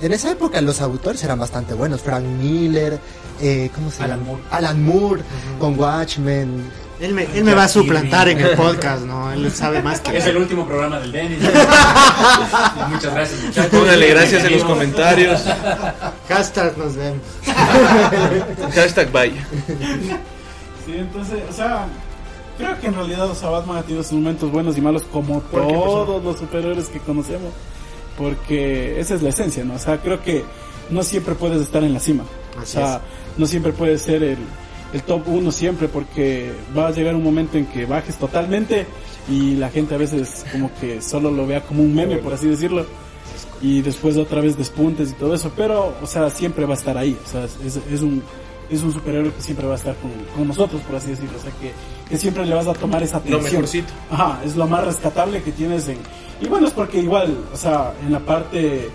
En 0.00 0.12
esa 0.12 0.32
época 0.32 0.60
los 0.60 0.80
autores 0.80 1.22
eran 1.22 1.38
bastante 1.38 1.74
buenos. 1.74 2.00
Frank 2.00 2.24
Miller, 2.24 2.98
eh, 3.40 3.70
¿cómo 3.74 3.90
se 3.90 4.02
Alan 4.02 4.20
llama? 4.20 4.32
Moore. 4.32 4.42
Alan 4.50 4.84
Moore, 4.84 5.22
con 5.58 5.78
Watchmen. 5.78 6.64
Él 7.00 7.14
me, 7.14 7.24
él 7.34 7.44
me 7.44 7.54
va 7.54 7.64
a 7.64 7.68
suplantar 7.68 8.28
en 8.28 8.38
el 8.38 8.54
podcast, 8.56 9.04
¿no? 9.04 9.32
Él 9.32 9.50
sabe 9.52 9.80
más 9.82 10.00
que 10.00 10.18
Es 10.18 10.26
el 10.26 10.36
último 10.36 10.66
programa 10.66 11.00
del 11.00 11.10
Dennis. 11.10 11.38
Muchas 12.90 13.14
gracias, 13.14 13.42
muchachos. 13.42 13.70
Póngale 13.70 14.08
gracias 14.08 14.44
en 14.44 14.52
los 14.52 14.64
comentarios. 14.64 15.42
Hashtag 16.28 16.76
nos 16.76 16.96
vemos. 16.96 17.22
Hashtag 18.74 19.10
vaya. 19.10 19.46
Sí, 20.84 20.92
entonces, 20.94 21.38
o 21.48 21.52
sea, 21.54 21.86
creo 22.58 22.78
que 22.78 22.88
en 22.88 22.94
realidad, 22.94 23.30
o 23.30 23.34
sea, 23.34 23.48
Batman 23.48 23.78
ha 23.78 23.82
tenido 23.82 24.02
sus 24.02 24.12
momentos 24.12 24.50
buenos 24.50 24.76
y 24.76 24.82
malos 24.82 25.02
como 25.04 25.40
todos 25.40 26.22
los 26.22 26.38
superhéroes 26.38 26.88
que 26.88 26.98
conocemos. 27.00 27.52
Porque 28.18 29.00
esa 29.00 29.14
es 29.14 29.22
la 29.22 29.30
esencia, 29.30 29.64
¿no? 29.64 29.74
O 29.74 29.78
sea, 29.78 29.96
creo 29.96 30.22
que 30.22 30.44
no 30.90 31.02
siempre 31.02 31.34
puedes 31.34 31.62
estar 31.62 31.82
en 31.82 31.94
la 31.94 32.00
cima. 32.00 32.24
Así 32.60 32.76
o 32.76 32.80
sea, 32.82 33.00
no 33.38 33.46
siempre 33.46 33.72
puedes 33.72 34.02
ser 34.02 34.22
el, 34.22 34.38
el 34.92 35.02
top 35.02 35.22
uno 35.28 35.52
siempre 35.52 35.88
porque 35.88 36.52
va 36.76 36.88
a 36.88 36.90
llegar 36.90 37.14
un 37.14 37.22
momento 37.22 37.58
en 37.58 37.66
que 37.66 37.86
bajes 37.86 38.16
totalmente 38.16 38.86
y 39.28 39.54
la 39.56 39.68
gente 39.70 39.94
a 39.94 39.98
veces 39.98 40.44
como 40.50 40.70
que 40.80 41.00
solo 41.00 41.30
lo 41.30 41.46
vea 41.46 41.60
como 41.62 41.82
un 41.82 41.94
meme, 41.94 42.16
por 42.16 42.32
así 42.32 42.48
decirlo. 42.48 42.84
Y 43.62 43.82
después 43.82 44.16
otra 44.16 44.40
vez 44.40 44.56
despuntes 44.56 45.10
y 45.10 45.14
todo 45.14 45.34
eso, 45.34 45.52
pero, 45.54 45.94
o 46.02 46.06
sea, 46.06 46.30
siempre 46.30 46.64
va 46.64 46.74
a 46.74 46.76
estar 46.78 46.96
ahí. 46.96 47.16
O 47.22 47.28
sea, 47.28 47.44
es, 47.44 47.78
es 47.92 48.00
un, 48.00 48.22
es 48.70 48.82
un 48.82 48.92
superhéroe 48.92 49.30
que 49.32 49.42
siempre 49.42 49.66
va 49.66 49.74
a 49.74 49.76
estar 49.76 49.94
con, 49.96 50.10
con 50.34 50.48
nosotros, 50.48 50.80
por 50.82 50.96
así 50.96 51.10
decirlo. 51.10 51.36
O 51.38 51.42
sea, 51.42 51.52
que, 51.60 51.72
que 52.08 52.16
siempre 52.16 52.46
le 52.46 52.54
vas 52.54 52.66
a 52.66 52.72
tomar 52.72 53.02
esa 53.02 53.16
Lo 53.18 53.36
atención. 53.36 53.52
mejorcito. 53.52 53.92
Ajá, 54.10 54.40
es 54.44 54.56
lo 54.56 54.66
más 54.66 54.84
rescatable 54.84 55.42
que 55.42 55.52
tienes 55.52 55.88
en... 55.88 55.98
Y 56.40 56.48
bueno, 56.48 56.68
es 56.68 56.72
porque 56.72 57.00
igual, 57.00 57.36
o 57.52 57.56
sea, 57.56 57.92
en 58.02 58.12
la 58.12 58.20
parte 58.20 58.88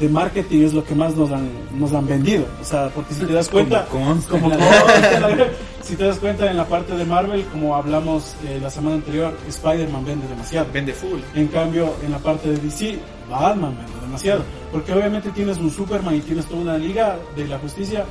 de 0.00 0.08
marketing 0.08 0.64
es 0.64 0.72
lo 0.72 0.82
que 0.82 0.94
más 0.94 1.14
nos 1.14 1.30
han, 1.30 1.50
nos 1.78 1.92
han 1.92 2.06
vendido. 2.06 2.46
O 2.60 2.64
sea, 2.64 2.88
porque 2.88 3.12
si 3.12 3.24
te 3.26 3.34
das 3.34 3.48
cuenta... 3.48 3.84
Como 3.86 4.16
como 4.28 4.50
consta, 4.50 5.28
si 5.82 5.94
te 5.94 6.04
das 6.04 6.18
cuenta 6.18 6.50
en 6.50 6.56
la 6.56 6.64
parte 6.66 6.96
de 6.96 7.04
Marvel, 7.04 7.44
como 7.52 7.76
hablamos 7.76 8.34
eh, 8.46 8.58
la 8.62 8.70
semana 8.70 8.96
anterior, 8.96 9.36
Spider-Man 9.46 10.04
vende 10.06 10.26
demasiado. 10.26 10.66
Vende 10.72 10.94
full. 10.94 11.20
En 11.34 11.48
cambio, 11.48 11.94
en 12.02 12.12
la 12.12 12.18
parte 12.18 12.48
de 12.48 12.56
DC, 12.56 12.98
Batman 13.28 13.76
vende 13.76 14.00
demasiado. 14.00 14.42
Porque 14.72 14.92
obviamente 14.94 15.30
tienes 15.32 15.58
un 15.58 15.70
Superman 15.70 16.16
y 16.16 16.20
tienes 16.20 16.46
toda 16.46 16.62
una 16.62 16.78
liga 16.78 17.18
de 17.36 17.46
la 17.46 17.58
justicia, 17.58 18.06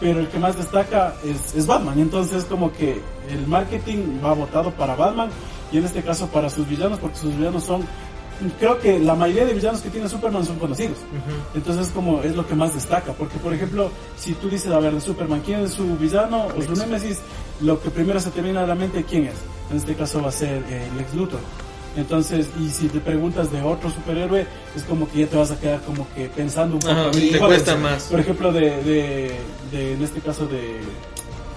pero 0.00 0.20
el 0.20 0.28
que 0.28 0.38
más 0.38 0.56
destaca 0.56 1.14
es, 1.24 1.56
es 1.56 1.66
Batman. 1.66 1.98
Entonces, 1.98 2.44
como 2.44 2.72
que 2.72 3.00
el 3.28 3.46
marketing 3.48 4.20
va 4.24 4.32
votado 4.32 4.70
para 4.70 4.94
Batman 4.94 5.28
y 5.72 5.78
en 5.78 5.84
este 5.84 6.02
caso 6.02 6.28
para 6.28 6.48
sus 6.50 6.68
villanos, 6.68 7.00
porque 7.00 7.16
sus 7.16 7.36
villanos 7.36 7.64
son. 7.64 7.82
Creo 8.58 8.78
que 8.78 8.98
la 8.98 9.14
mayoría 9.14 9.44
de 9.46 9.54
villanos 9.54 9.80
que 9.80 9.90
tiene 9.90 10.08
Superman 10.08 10.44
son 10.44 10.58
conocidos. 10.58 10.98
Entonces, 11.54 11.88
como 11.94 12.22
es 12.22 12.34
lo 12.36 12.46
que 12.46 12.54
más 12.54 12.74
destaca. 12.74 13.12
Porque, 13.12 13.38
por 13.38 13.52
ejemplo, 13.54 13.90
si 14.16 14.32
tú 14.34 14.48
dices, 14.48 14.70
a 14.72 14.78
ver, 14.78 14.92
de 14.94 15.00
Superman, 15.00 15.42
¿quién 15.44 15.60
es 15.60 15.72
su 15.72 15.96
villano 15.96 16.46
o 16.46 16.62
su 16.62 16.74
némesis? 16.74 17.18
Lo 17.60 17.80
que 17.80 17.90
primero 17.90 18.18
se 18.20 18.30
te 18.30 18.40
viene 18.42 18.58
a 18.58 18.66
la 18.66 18.74
mente, 18.74 19.04
¿quién 19.04 19.24
es? 19.26 19.34
En 19.70 19.76
este 19.76 19.94
caso 19.94 20.20
va 20.22 20.28
a 20.28 20.32
ser 20.32 20.62
eh, 20.68 20.88
Lex 20.96 21.14
Luthor. 21.14 21.40
Entonces, 21.96 22.48
y 22.58 22.70
si 22.70 22.88
te 22.88 23.00
preguntas 23.00 23.52
de 23.52 23.60
otro 23.60 23.90
superhéroe, 23.90 24.46
es 24.74 24.82
como 24.84 25.06
que 25.10 25.18
ya 25.20 25.26
te 25.26 25.36
vas 25.36 25.50
a 25.50 25.60
quedar 25.60 25.80
como 25.82 26.06
que 26.14 26.26
pensando 26.28 26.76
un 26.76 26.80
poco. 26.80 26.92
Ajá, 26.92 27.10
te 27.10 27.38
¿cuál 27.38 27.50
cuesta 27.50 27.74
es? 27.74 27.78
más. 27.80 28.02
Por 28.04 28.20
ejemplo, 28.20 28.50
de, 28.52 28.60
de, 28.82 29.32
de- 29.70 29.92
en 29.92 30.02
este 30.02 30.20
caso 30.20 30.46
de 30.46 30.78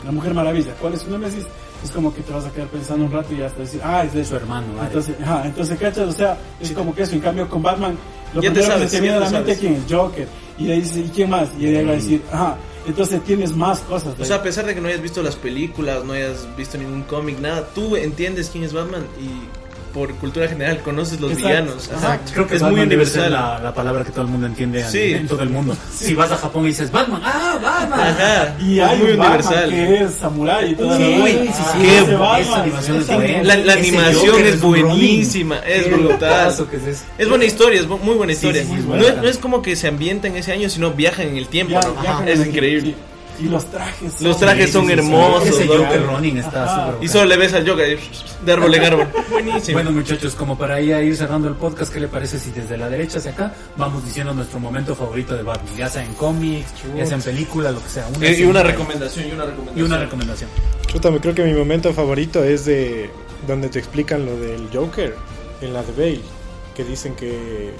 la 0.03 0.11
Mujer 0.11 0.33
Maravilla, 0.33 0.73
¿cuál 0.81 0.93
es 0.93 1.01
su 1.01 1.09
némesis? 1.09 1.45
Es 1.85 1.91
como 1.91 2.11
que 2.11 2.21
te 2.23 2.33
vas 2.33 2.45
a 2.45 2.51
quedar 2.51 2.67
pensando 2.67 3.05
un 3.05 3.11
rato 3.11 3.31
y 3.31 3.43
hasta 3.43 3.59
decir, 3.61 3.79
ah, 3.83 4.03
es 4.03 4.13
de 4.13 4.25
su 4.25 4.35
hermano. 4.35 4.67
¿vale? 4.75 4.87
Entonces, 4.87 5.15
ajá, 5.21 5.43
entonces, 5.45 5.79
¿cachas? 5.79 6.09
O 6.09 6.11
sea, 6.11 6.35
es 6.59 6.71
como 6.71 6.95
que 6.95 7.03
eso. 7.03 7.13
En 7.13 7.21
cambio, 7.21 7.47
con 7.47 7.61
Batman, 7.61 7.95
lo 8.33 8.41
Ya 8.41 8.49
primero 8.49 8.71
sabes, 8.73 8.89
que 8.89 8.97
te 8.97 9.01
viene 9.01 9.17
a 9.17 9.19
la 9.19 9.27
te 9.27 9.33
mente. 9.33 9.57
¿quién 9.57 9.73
es? 9.75 9.83
Joker. 9.87 10.27
Y 10.57 10.71
ahí 10.71 10.81
dice, 10.81 11.01
¿y 11.01 11.09
quién 11.09 11.29
más? 11.29 11.49
Y 11.59 11.67
ahí 11.67 11.85
va 11.85 11.91
a 11.91 11.95
decir, 11.95 12.23
ajá. 12.31 12.57
Entonces 12.87 13.23
tienes 13.23 13.55
más 13.55 13.79
cosas. 13.81 14.15
O 14.19 14.25
sea, 14.25 14.37
a 14.37 14.43
pesar 14.43 14.65
de 14.65 14.73
que 14.73 14.81
no 14.81 14.87
hayas 14.87 15.01
visto 15.01 15.21
las 15.21 15.35
películas, 15.35 16.03
no 16.03 16.13
hayas 16.13 16.47
visto 16.57 16.77
ningún 16.77 17.03
cómic, 17.03 17.39
nada, 17.39 17.67
tú 17.75 17.95
entiendes 17.95 18.49
quién 18.49 18.63
es 18.63 18.73
Batman 18.73 19.03
y 19.19 19.64
por 19.95 20.13
cultura 20.15 20.47
general 20.49 20.79
conoces 20.81 21.21
los 21.21 21.31
Exacto. 21.31 21.47
villanos. 21.47 21.89
Ajá. 21.95 22.19
Creo 22.33 22.45
que 22.47 22.55
es 22.55 22.61
Batman 22.61 22.77
muy 22.79 22.85
universal. 22.87 23.31
la, 23.31 23.59
la 23.59 23.73
palabra 23.73 24.03
que 24.03 24.11
todo 24.11 24.23
el 24.23 24.27
mundo 24.27 24.45
entiende 24.45 24.83
Sí. 24.89 25.13
en 25.13 25.25
todo 25.27 25.41
el 25.41 25.49
mundo. 25.49 25.75
Si 25.95 26.13
vas 26.13 26.29
a 26.31 26.35
Japón 26.37 26.65
y 26.65 26.67
dices 26.67 26.91
Batman, 26.91 27.21
¡ah, 27.23 27.57
Batman! 27.63 27.99
Ajá. 28.01 28.55
y 28.59 28.79
es 28.79 28.85
hay 28.87 28.97
muy 28.99 29.11
un 29.11 29.17
Batman 29.17 29.39
universal. 29.41 29.69
que 29.69 30.03
es 30.03 30.11
samurai 30.15 30.71
y 30.71 30.75
todo 30.75 30.97
Sí, 30.97 31.03
sí, 31.03 31.31
sí, 31.47 31.49
Ah, 31.57 31.73
sí. 31.73 31.79
Qué 32.05 32.15
Batman, 32.15 32.41
esa 32.41 32.61
animación 32.61 32.97
es 32.97 33.07
buena. 33.07 33.43
La, 33.43 33.73
animación 33.73 34.45
es 34.45 34.61
buenísima, 34.61 35.57
es 35.59 35.89
brutal. 35.91 36.53
es 37.17 37.29
buena 37.29 37.45
historia, 37.45 37.79
es 37.79 37.87
bu- 37.87 37.99
muy 38.01 38.15
buena 38.15 38.33
historia. 38.33 38.61
sí, 38.63 38.67
sí, 38.69 38.75
es 38.79 38.85
no, 38.85 38.95
es, 38.97 39.17
no 39.17 39.27
es 39.29 39.37
como 39.37 39.61
que 39.61 39.75
se 39.77 39.87
ambienta 39.87 40.27
en 40.27 40.35
ese 40.35 40.51
año, 40.51 40.69
sino 40.69 40.91
viajan 40.91 41.27
en 41.29 41.37
el 41.37 41.47
tiempo. 41.47 41.73
Ya- 41.73 41.87
¿no? 41.87 42.03
ya 42.03 42.11
Ajá, 42.17 42.29
es 42.29 42.45
increíble. 42.45 42.95
Y 43.39 43.43
los 43.49 43.65
trajes. 43.69 44.21
Los 44.21 44.37
trajes 44.39 44.71
son 44.71 44.89
hermosos, 44.89 45.49
Ese. 45.49 45.67
Joker 45.67 46.05
Ronin 46.05 46.37
está 46.37 46.63
Ajá. 46.63 46.85
súper 46.91 47.03
Y 47.03 47.07
solo 47.07 47.25
le 47.25 47.37
ves 47.37 47.53
al 47.53 47.67
Joker 47.67 47.99
de 48.45 48.51
árbol 48.51 48.73
en 48.75 48.83
árbol. 48.83 49.07
Buenísimo. 49.31 49.77
Bueno 49.77 49.91
muchachos, 49.91 50.35
como 50.35 50.57
para 50.57 50.79
ya 50.81 51.01
ir 51.01 51.15
cerrando 51.15 51.47
el 51.47 51.55
podcast, 51.55 51.91
¿qué 51.93 51.99
le 51.99 52.07
parece 52.07 52.39
si 52.39 52.51
desde 52.51 52.77
la 52.77 52.89
derecha 52.89 53.19
hacia 53.19 53.31
acá 53.31 53.53
vamos 53.77 54.03
diciendo 54.05 54.33
nuestro 54.33 54.59
momento 54.59 54.95
favorito 54.95 55.35
de 55.35 55.43
Batman? 55.43 55.75
Ya 55.77 55.89
sea 55.89 56.03
en 56.03 56.13
cómics, 56.13 56.71
ya 56.95 57.05
sea 57.05 57.17
en 57.17 57.23
película, 57.23 57.71
lo 57.71 57.81
que 57.81 57.89
sea. 57.89 58.07
y, 58.21 58.41
y 58.41 58.43
una 58.45 58.63
recomendación, 58.63 59.27
y 59.27 59.31
una 59.31 59.45
recomendación. 59.45 59.79
Y 59.79 59.81
una 59.87 59.97
recomendación. 59.97 60.49
Chuta, 60.87 61.11
me 61.11 61.19
creo 61.19 61.35
que 61.35 61.43
mi 61.43 61.53
momento 61.53 61.93
favorito 61.93 62.43
es 62.43 62.65
de 62.65 63.09
donde 63.47 63.69
te 63.69 63.79
explican 63.79 64.25
lo 64.25 64.37
del 64.37 64.69
Joker 64.73 65.15
en 65.61 65.73
la 65.73 65.83
de 65.83 65.91
Bale, 65.93 66.21
que 66.75 66.83
dicen 66.83 67.15
que 67.15 67.71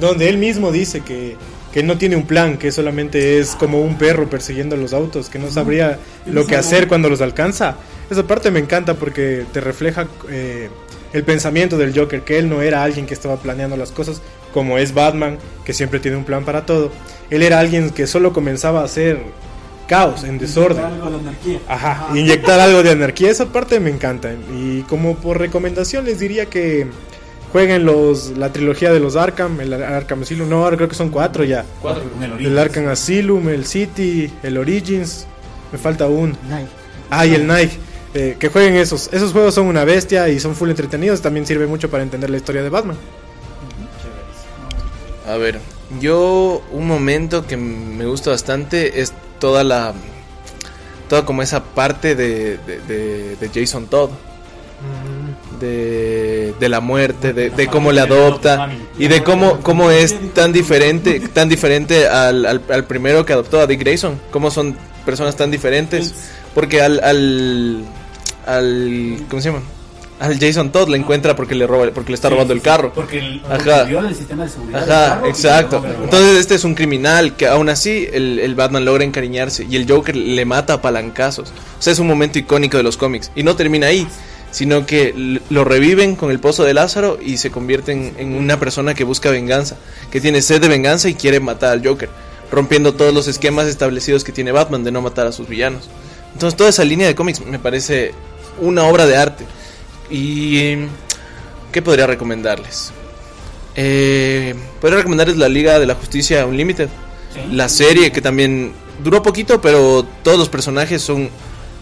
donde 0.00 0.28
él 0.28 0.38
mismo 0.38 0.72
dice 0.72 1.00
que, 1.00 1.36
que 1.72 1.82
no 1.82 1.98
tiene 1.98 2.16
un 2.16 2.26
plan, 2.26 2.56
que 2.58 2.72
solamente 2.72 3.38
es 3.38 3.54
como 3.54 3.80
un 3.80 3.98
perro 3.98 4.30
persiguiendo 4.30 4.76
los 4.76 4.92
autos, 4.92 5.28
que 5.28 5.38
no 5.38 5.50
sabría 5.50 5.98
lo 6.26 6.46
que 6.46 6.56
hacer 6.56 6.88
cuando 6.88 7.08
los 7.08 7.20
alcanza. 7.20 7.76
Esa 8.10 8.26
parte 8.26 8.50
me 8.50 8.60
encanta 8.60 8.94
porque 8.94 9.44
te 9.52 9.60
refleja 9.60 10.06
eh, 10.30 10.70
el 11.12 11.24
pensamiento 11.24 11.76
del 11.76 11.98
Joker, 11.98 12.22
que 12.22 12.38
él 12.38 12.48
no 12.48 12.62
era 12.62 12.82
alguien 12.82 13.06
que 13.06 13.14
estaba 13.14 13.36
planeando 13.36 13.76
las 13.76 13.90
cosas, 13.90 14.22
como 14.52 14.78
es 14.78 14.94
Batman, 14.94 15.38
que 15.64 15.72
siempre 15.72 16.00
tiene 16.00 16.16
un 16.16 16.24
plan 16.24 16.44
para 16.44 16.64
todo. 16.64 16.90
Él 17.30 17.42
era 17.42 17.58
alguien 17.58 17.90
que 17.90 18.06
solo 18.06 18.32
comenzaba 18.32 18.80
a 18.80 18.84
hacer 18.84 19.20
caos, 19.86 20.24
en 20.24 20.38
desorden. 20.38 20.84
Algo 20.84 21.10
de 21.10 21.16
anarquía. 21.16 21.60
Ajá, 21.68 22.08
inyectar 22.14 22.60
algo 22.60 22.82
de 22.82 22.90
anarquía, 22.90 23.30
esa 23.30 23.46
parte 23.46 23.80
me 23.80 23.90
encanta. 23.90 24.32
Y 24.54 24.82
como 24.82 25.16
por 25.16 25.38
recomendación 25.38 26.04
les 26.04 26.18
diría 26.18 26.46
que 26.46 26.86
jueguen 27.52 27.84
los, 27.84 28.36
la 28.36 28.52
trilogía 28.52 28.92
de 28.92 29.00
los 29.00 29.16
Arkham, 29.16 29.60
el 29.60 29.72
Arkham 29.72 30.22
Asylum, 30.22 30.48
no, 30.48 30.64
ahora 30.64 30.76
creo 30.76 30.88
que 30.88 30.94
son 30.94 31.10
cuatro 31.10 31.44
ya. 31.44 31.64
Cuatro. 31.80 32.02
Con 32.10 32.22
el 32.22 32.46
El. 32.46 32.58
Arkham 32.58 32.88
Asylum, 32.88 33.48
el 33.48 33.64
City, 33.66 34.30
el 34.42 34.58
Origins, 34.58 35.26
me 35.72 35.78
falta 35.78 36.06
un. 36.06 36.36
Night. 36.48 36.68
Ah, 37.10 37.24
y 37.26 37.34
el 37.34 37.46
Nike. 37.46 37.78
Eh, 38.14 38.36
que 38.38 38.48
jueguen 38.48 38.74
esos. 38.76 39.10
Esos 39.12 39.32
juegos 39.32 39.54
son 39.54 39.66
una 39.66 39.84
bestia 39.84 40.28
y 40.30 40.40
son 40.40 40.54
full 40.54 40.70
entretenidos. 40.70 41.20
También 41.20 41.44
sirve 41.46 41.66
mucho 41.66 41.90
para 41.90 42.02
entender 42.02 42.30
la 42.30 42.38
historia 42.38 42.62
de 42.62 42.70
Batman. 42.70 42.96
A 45.28 45.36
ver, 45.36 45.58
yo 46.00 46.62
un 46.72 46.86
momento 46.86 47.46
que 47.46 47.56
me 47.56 48.06
gusta 48.06 48.30
bastante 48.30 49.00
es 49.00 49.12
toda 49.38 49.64
la... 49.64 49.92
Toda 51.08 51.24
como 51.24 51.42
esa 51.42 51.62
parte 51.62 52.14
de, 52.16 52.58
de, 52.66 52.80
de- 52.88 53.36
de 53.36 53.50
Jason 53.54 53.86
Todd. 53.86 54.10
De, 55.60 56.54
de 56.58 56.68
la 56.68 56.80
muerte, 56.80 57.32
de, 57.32 57.50
de 57.50 57.66
cómo 57.66 57.92
le 57.92 58.00
adopta 58.00 58.70
y 58.98 59.08
de 59.08 59.22
cómo, 59.22 59.60
cómo 59.60 59.90
es 59.90 60.14
tan 60.34 60.52
diferente, 60.52 61.20
tan 61.32 61.48
diferente 61.48 62.06
al, 62.08 62.44
al, 62.46 62.62
al 62.68 62.84
primero 62.84 63.24
que 63.24 63.32
adoptó 63.32 63.60
a 63.60 63.66
Dick 63.66 63.80
Grayson. 63.80 64.20
Cómo 64.30 64.50
son 64.50 64.76
personas 65.04 65.36
tan 65.36 65.50
diferentes. 65.50 66.14
Porque 66.54 66.80
al, 66.80 67.00
al, 67.04 67.84
al 68.46 69.18
¿cómo 69.28 69.42
se 69.42 69.50
llama? 69.50 69.62
Al 70.18 70.38
Jason 70.40 70.72
Todd 70.72 70.88
le 70.88 70.96
encuentra 70.96 71.36
porque 71.36 71.54
le 71.54 71.66
roba, 71.66 71.90
porque 71.94 72.12
le 72.12 72.14
está 72.14 72.30
robando 72.30 72.54
el 72.54 72.62
carro. 72.62 72.90
Porque, 72.94 73.18
el, 73.18 73.42
Ajá. 73.50 73.84
viola 73.84 74.08
el 74.08 74.14
sistema 74.14 74.44
de 74.44 74.48
seguridad. 74.48 74.82
Ajá, 74.90 75.14
carro 75.16 75.26
exacto. 75.26 75.84
Entonces 76.04 76.38
este 76.38 76.54
es 76.54 76.64
un 76.64 76.74
criminal 76.74 77.36
que 77.36 77.46
aún 77.46 77.68
así 77.68 78.08
el, 78.10 78.38
el 78.38 78.54
Batman 78.54 78.86
logra 78.86 79.04
encariñarse 79.04 79.66
y 79.68 79.76
el 79.76 79.86
Joker 79.86 80.16
le 80.16 80.44
mata 80.46 80.72
a 80.72 80.80
palancazos. 80.80 81.50
O 81.78 81.82
sea, 81.82 81.92
es 81.92 81.98
un 81.98 82.06
momento 82.06 82.38
icónico 82.38 82.78
de 82.78 82.82
los 82.82 82.96
cómics. 82.96 83.30
Y 83.36 83.42
no 83.42 83.56
termina 83.56 83.88
ahí, 83.88 84.08
sino 84.56 84.86
que 84.86 85.42
lo 85.50 85.64
reviven 85.64 86.16
con 86.16 86.30
el 86.30 86.40
pozo 86.40 86.64
de 86.64 86.72
Lázaro 86.72 87.18
y 87.22 87.36
se 87.36 87.50
convierten 87.50 88.14
en 88.16 88.34
una 88.34 88.58
persona 88.58 88.94
que 88.94 89.04
busca 89.04 89.30
venganza, 89.30 89.76
que 90.10 90.18
tiene 90.18 90.40
sed 90.40 90.62
de 90.62 90.68
venganza 90.68 91.10
y 91.10 91.14
quiere 91.14 91.40
matar 91.40 91.72
al 91.72 91.86
Joker, 91.86 92.08
rompiendo 92.50 92.94
todos 92.94 93.12
los 93.12 93.28
esquemas 93.28 93.66
establecidos 93.66 94.24
que 94.24 94.32
tiene 94.32 94.52
Batman 94.52 94.82
de 94.82 94.92
no 94.92 95.02
matar 95.02 95.26
a 95.26 95.32
sus 95.32 95.46
villanos. 95.46 95.90
Entonces 96.32 96.56
toda 96.56 96.70
esa 96.70 96.84
línea 96.86 97.06
de 97.06 97.14
cómics 97.14 97.44
me 97.44 97.58
parece 97.58 98.14
una 98.58 98.84
obra 98.84 99.04
de 99.04 99.18
arte. 99.18 99.44
¿Y 100.08 100.76
qué 101.70 101.82
podría 101.82 102.06
recomendarles? 102.06 102.92
Eh, 103.74 104.54
podría 104.80 104.96
recomendarles 104.96 105.36
la 105.36 105.50
Liga 105.50 105.78
de 105.78 105.84
la 105.84 105.96
Justicia 105.96 106.46
Unlimited. 106.46 106.88
Sí. 107.34 107.54
La 107.54 107.68
serie 107.68 108.10
que 108.10 108.22
también 108.22 108.72
duró 109.04 109.22
poquito, 109.22 109.60
pero 109.60 110.06
todos 110.22 110.38
los 110.38 110.48
personajes 110.48 111.02
son 111.02 111.28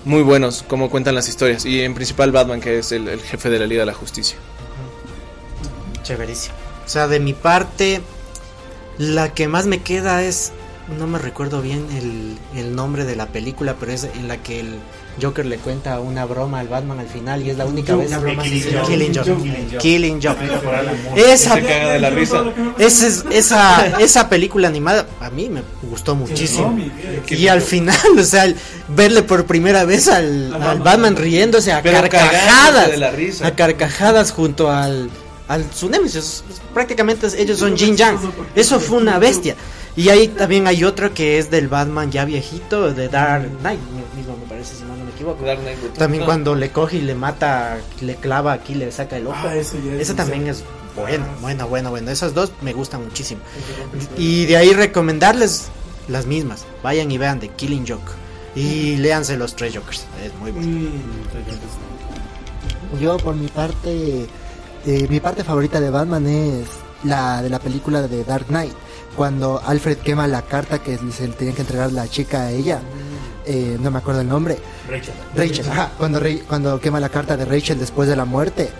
muy 0.04 0.22
buenos, 0.22 0.62
como 0.66 0.90
cuentan 0.90 1.14
las 1.14 1.28
historias. 1.28 1.64
Y 1.64 1.82
en 1.82 1.94
principal 1.94 2.32
Batman, 2.32 2.60
que 2.60 2.78
es 2.78 2.92
el, 2.92 3.08
el 3.08 3.20
jefe 3.20 3.50
de 3.50 3.58
la 3.58 3.66
Liga 3.66 3.80
de 3.80 3.86
la 3.86 3.94
Justicia. 3.94 4.36
Chéverísimo. 6.02 6.54
O 6.84 6.88
sea, 6.88 7.08
de 7.08 7.20
mi 7.20 7.32
parte, 7.32 8.02
la 8.98 9.32
que 9.32 9.48
más 9.48 9.66
me 9.66 9.82
queda 9.82 10.22
es. 10.22 10.52
No 10.98 11.06
me 11.06 11.18
recuerdo 11.18 11.62
bien 11.62 11.86
el, 11.96 12.36
el 12.60 12.74
nombre 12.76 13.04
de 13.04 13.16
la 13.16 13.26
película, 13.26 13.74
pero 13.80 13.92
es 13.92 14.04
en 14.04 14.28
la 14.28 14.36
que 14.38 14.60
el 14.60 14.74
Joker 15.22 15.46
le 15.46 15.56
cuenta 15.56 15.98
una 16.00 16.26
broma 16.26 16.60
al 16.60 16.68
Batman 16.68 16.98
al 16.98 17.06
final 17.08 17.42
y 17.42 17.48
es 17.50 17.56
la 17.56 17.64
única 17.64 17.94
vez. 17.96 18.10
Killing 18.86 19.14
Joke. 19.14 19.78
Killing 19.80 20.20
Joke. 20.22 20.36
Esa, 21.16 21.54
de 21.56 21.98
la 22.00 22.10
risa. 22.10 22.44
esa, 22.78 23.06
es- 23.06 23.24
esa, 23.30 23.98
esa 23.98 24.28
película 24.28 24.68
animada 24.68 25.06
a 25.20 25.30
mí 25.30 25.48
me 25.48 25.62
gustó 25.88 26.14
muchísimo. 26.14 26.76
Y 27.30 27.48
al 27.48 27.62
final, 27.62 27.96
o 28.18 28.22
sea, 28.24 28.52
verle 28.88 29.22
por 29.22 29.46
primera 29.46 29.84
vez 29.84 30.08
al, 30.08 30.52
al 30.62 30.80
Batman 30.80 31.16
riéndose 31.16 31.72
a 31.72 31.80
carcajadas. 32.10 32.88
A 33.46 33.52
carcajadas 33.54 34.32
junto 34.32 34.70
al, 34.70 35.08
al 35.48 35.64
su 35.72 35.88
némesis. 35.88 36.44
Prácticamente 36.74 37.28
ellos 37.38 37.58
son 37.58 37.74
Jin 37.76 37.96
Yang. 37.96 38.18
Eso 38.54 38.80
fue 38.80 38.98
una 38.98 39.18
bestia. 39.18 39.54
Y 39.96 40.08
ahí 40.08 40.28
también 40.28 40.66
hay 40.66 40.82
otro 40.84 41.14
que 41.14 41.38
es 41.38 41.50
del 41.50 41.68
Batman 41.68 42.10
ya 42.10 42.24
viejito, 42.24 42.92
de 42.92 43.08
Dark 43.08 43.48
Knight, 43.60 43.78
mismo 44.16 44.36
me 44.36 44.46
parece, 44.48 44.74
si 44.76 44.82
no, 44.82 44.96
no 44.96 45.04
me 45.04 45.10
equivoco. 45.12 45.44
Dark 45.44 45.60
Knight. 45.60 45.78
También 45.96 46.22
No. 46.22 46.26
cuando 46.26 46.54
le 46.56 46.70
coge 46.70 46.96
y 46.96 47.02
le 47.02 47.14
mata, 47.14 47.78
le 48.00 48.16
clava 48.16 48.52
aquí, 48.52 48.74
le 48.74 48.90
saca 48.90 49.16
el 49.16 49.26
ojo. 49.28 49.36
Ah, 49.40 49.54
eso 49.54 49.76
ya 49.84 49.92
es 50.00 50.14
también 50.16 50.48
es 50.48 50.64
buena, 50.96 51.26
buena, 51.40 51.64
buena, 51.64 51.90
buena. 51.90 52.10
Esas 52.10 52.34
dos 52.34 52.52
me 52.60 52.72
gustan 52.72 53.04
muchísimo. 53.04 53.40
Y 54.18 54.46
de 54.46 54.56
ahí 54.56 54.72
recomendarles 54.72 55.66
las 56.08 56.26
mismas. 56.26 56.64
Vayan 56.82 57.10
y 57.12 57.18
vean 57.18 57.38
de 57.38 57.48
Killing 57.50 57.86
Joke. 57.86 58.10
Y 58.56 58.96
léanse 58.96 59.36
los 59.36 59.54
tres 59.56 59.74
Jokers. 59.76 60.06
Es 60.24 60.34
muy 60.40 60.50
bueno. 60.52 60.90
Yo 63.00 63.16
por 63.18 63.34
mi 63.34 63.48
parte, 63.48 64.26
eh, 64.86 65.06
mi 65.08 65.20
parte 65.20 65.42
favorita 65.42 65.80
de 65.80 65.90
Batman 65.90 66.26
es 66.26 66.66
la 67.02 67.42
de 67.42 67.50
la 67.50 67.58
película 67.58 68.02
de 68.02 68.22
Dark 68.24 68.46
Knight, 68.46 68.72
cuando 69.16 69.60
Alfred 69.64 69.98
quema 69.98 70.26
la 70.26 70.42
carta 70.42 70.82
que 70.82 70.98
se 71.12 71.28
le 71.28 71.34
tenía 71.34 71.54
que 71.54 71.62
entregar 71.62 71.92
la 71.92 72.08
chica 72.08 72.42
a 72.42 72.50
ella, 72.50 72.80
eh, 73.46 73.76
no 73.80 73.90
me 73.90 73.98
acuerdo 73.98 74.20
el 74.22 74.28
nombre, 74.28 74.58
Rachel. 74.88 75.14
Rachel, 75.34 75.68
ajá, 75.70 75.92
cuando, 75.98 76.20
cuando 76.48 76.80
quema 76.80 77.00
la 77.00 77.08
carta 77.08 77.36
de 77.36 77.44
Rachel 77.44 77.78
después 77.78 78.08
de 78.08 78.16
la 78.16 78.24
muerte, 78.24 78.70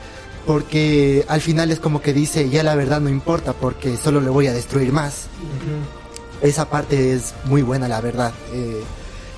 porque 0.46 1.24
al 1.28 1.40
final 1.40 1.70
es 1.70 1.78
como 1.80 2.00
que 2.02 2.12
dice, 2.12 2.48
ya 2.50 2.62
la 2.62 2.74
verdad 2.74 3.00
no 3.00 3.08
importa, 3.08 3.52
porque 3.52 3.96
solo 3.96 4.20
le 4.20 4.28
voy 4.30 4.46
a 4.46 4.52
destruir 4.52 4.92
más. 4.92 5.26
Esa 6.42 6.68
parte 6.68 7.14
es 7.14 7.34
muy 7.44 7.62
buena, 7.62 7.88
la 7.88 8.00
verdad. 8.00 8.32
eh, 8.52 8.82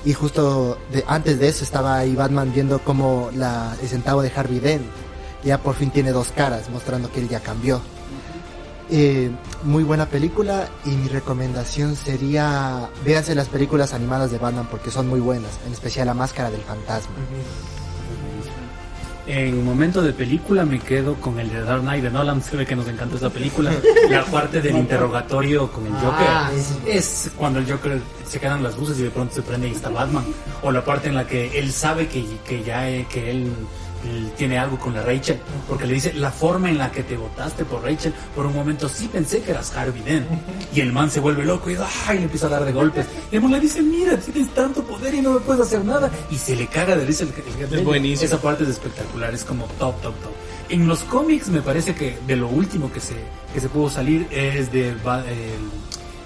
y 0.05 0.12
justo 0.12 0.78
de- 0.92 1.05
antes 1.09 1.40
de 1.40 1.49
eso 1.49 1.64
estaba 1.64 1.97
ahí 1.99 2.14
Batman 2.14 2.53
viendo 2.55 2.78
cómo 2.78 3.28
la, 3.34 3.74
el 3.82 3.88
centavo 3.88 4.22
de 4.22 4.30
Harvey 4.34 4.61
Dent 4.61 4.84
ya 5.42 5.59
por 5.59 5.74
fin 5.74 5.90
tiene 5.90 6.12
dos 6.12 6.28
caras, 6.30 6.70
mostrando 6.70 7.11
que 7.11 7.18
él 7.20 7.28
ya 7.28 7.40
cambió. 7.40 7.80
Eh, 8.89 9.30
muy 9.64 9.82
buena 9.82 10.07
película 10.07 10.68
y 10.84 10.91
mi 10.91 11.09
recomendación 11.09 11.97
sería 11.97 12.89
véanse 13.05 13.34
las 13.34 13.49
películas 13.49 13.93
animadas 13.93 14.30
de 14.30 14.39
Batman 14.39 14.68
porque 14.70 14.91
son 14.91 15.09
muy 15.09 15.18
buenas, 15.18 15.51
en 15.66 15.72
especial 15.72 16.07
La 16.07 16.14
Máscara 16.14 16.51
del 16.51 16.61
Fantasma. 16.61 17.16
En 19.26 19.64
momento 19.64 20.03
de 20.03 20.12
película 20.12 20.64
me 20.64 20.78
quedo 20.78 21.16
con 21.16 21.41
el 21.41 21.51
de 21.51 21.61
Dark 21.62 21.80
Knight 21.80 22.05
de 22.05 22.11
Nolan, 22.12 22.41
se 22.41 22.57
ve 22.57 22.64
que 22.64 22.76
nos 22.76 22.87
encanta 22.87 23.16
esa 23.16 23.28
película. 23.28 23.72
La 24.09 24.24
parte 24.24 24.62
del 24.62 24.76
interrogatorio 24.76 25.68
con 25.72 25.84
el 25.84 25.93
Joker 25.95 26.26
Ah, 26.28 26.51
es 26.87 27.32
cuando 27.37 27.59
el 27.59 27.68
Joker 27.68 28.01
se 28.24 28.39
quedan 28.39 28.62
las 28.62 28.78
luces 28.78 29.01
y 29.01 29.03
de 29.03 29.11
pronto 29.11 29.34
se 29.34 29.43
prende 29.43 29.68
y 29.68 29.72
está 29.72 29.89
Batman. 29.89 30.24
O 30.62 30.70
la 30.70 30.84
parte 30.84 31.09
en 31.09 31.16
la 31.16 31.26
que 31.26 31.59
él 31.59 31.72
sabe 31.72 32.07
que, 32.07 32.24
que 32.47 32.62
ya 32.62 32.89
eh, 32.89 33.05
que 33.11 33.32
él, 33.32 33.37
él 33.47 33.53
tiene 34.36 34.59
algo 34.59 34.78
con 34.78 34.94
la 34.94 35.02
Rachel, 35.02 35.38
porque 35.68 35.86
le 35.86 35.94
dice 35.94 36.12
la 36.12 36.30
forma 36.30 36.68
en 36.70 36.78
la 36.78 36.90
que 36.92 37.02
te 37.02 37.16
votaste 37.16 37.64
por 37.64 37.82
Rachel, 37.82 38.12
por 38.34 38.46
un 38.46 38.54
momento 38.54 38.88
sí 38.88 39.09
pensé 39.09 39.42
que 39.42 39.50
eras 39.52 39.74
Harvey 39.76 40.02
Dent. 40.02 40.26
Y 40.74 40.80
el 40.80 40.92
man 40.92 41.11
se 41.11 41.20
vuelve 41.20 41.44
loco 41.44 41.70
y, 41.70 41.76
¡ay! 42.07 42.18
le 42.18 42.24
empieza 42.24 42.46
a 42.46 42.50
dar 42.50 42.64
de 42.64 42.72
golpes. 42.72 43.07
Y 43.32 43.36
el 43.36 43.50
le 43.50 43.61
dice, 43.61 43.82
mira, 43.82 44.16
tienes 44.18 44.52
tanto 44.54 44.82
poder 44.82 45.14
y 45.14 45.20
no 45.20 45.32
me 45.34 45.40
puedes 45.40 45.62
hacer 45.62 45.84
nada. 45.84 46.11
Y 46.30 46.36
se 46.36 46.54
le 46.57 46.66
caga 46.66 46.96
de 46.96 47.04
risa 47.07 47.24
el, 47.24 47.30
el, 47.30 47.64
el- 47.72 47.78
Es 47.78 47.84
buenísimo. 47.84 48.26
Esa 48.26 48.40
parte 48.40 48.64
es 48.64 48.70
espectacular, 48.70 49.32
es 49.34 49.44
como 49.44 49.64
top, 49.78 50.00
top, 50.02 50.14
top. 50.22 50.32
En 50.68 50.88
los 50.88 51.00
cómics 51.04 51.48
me 51.48 51.62
parece 51.62 51.94
que 51.94 52.18
de 52.26 52.36
lo 52.36 52.48
último 52.48 52.92
que 52.92 53.00
se, 53.00 53.14
que 53.54 53.61
se 53.61 53.68
pudo 53.68 53.88
salir 53.88 54.26
es 54.30 54.72
de 54.72 54.88
el- 54.90 55.00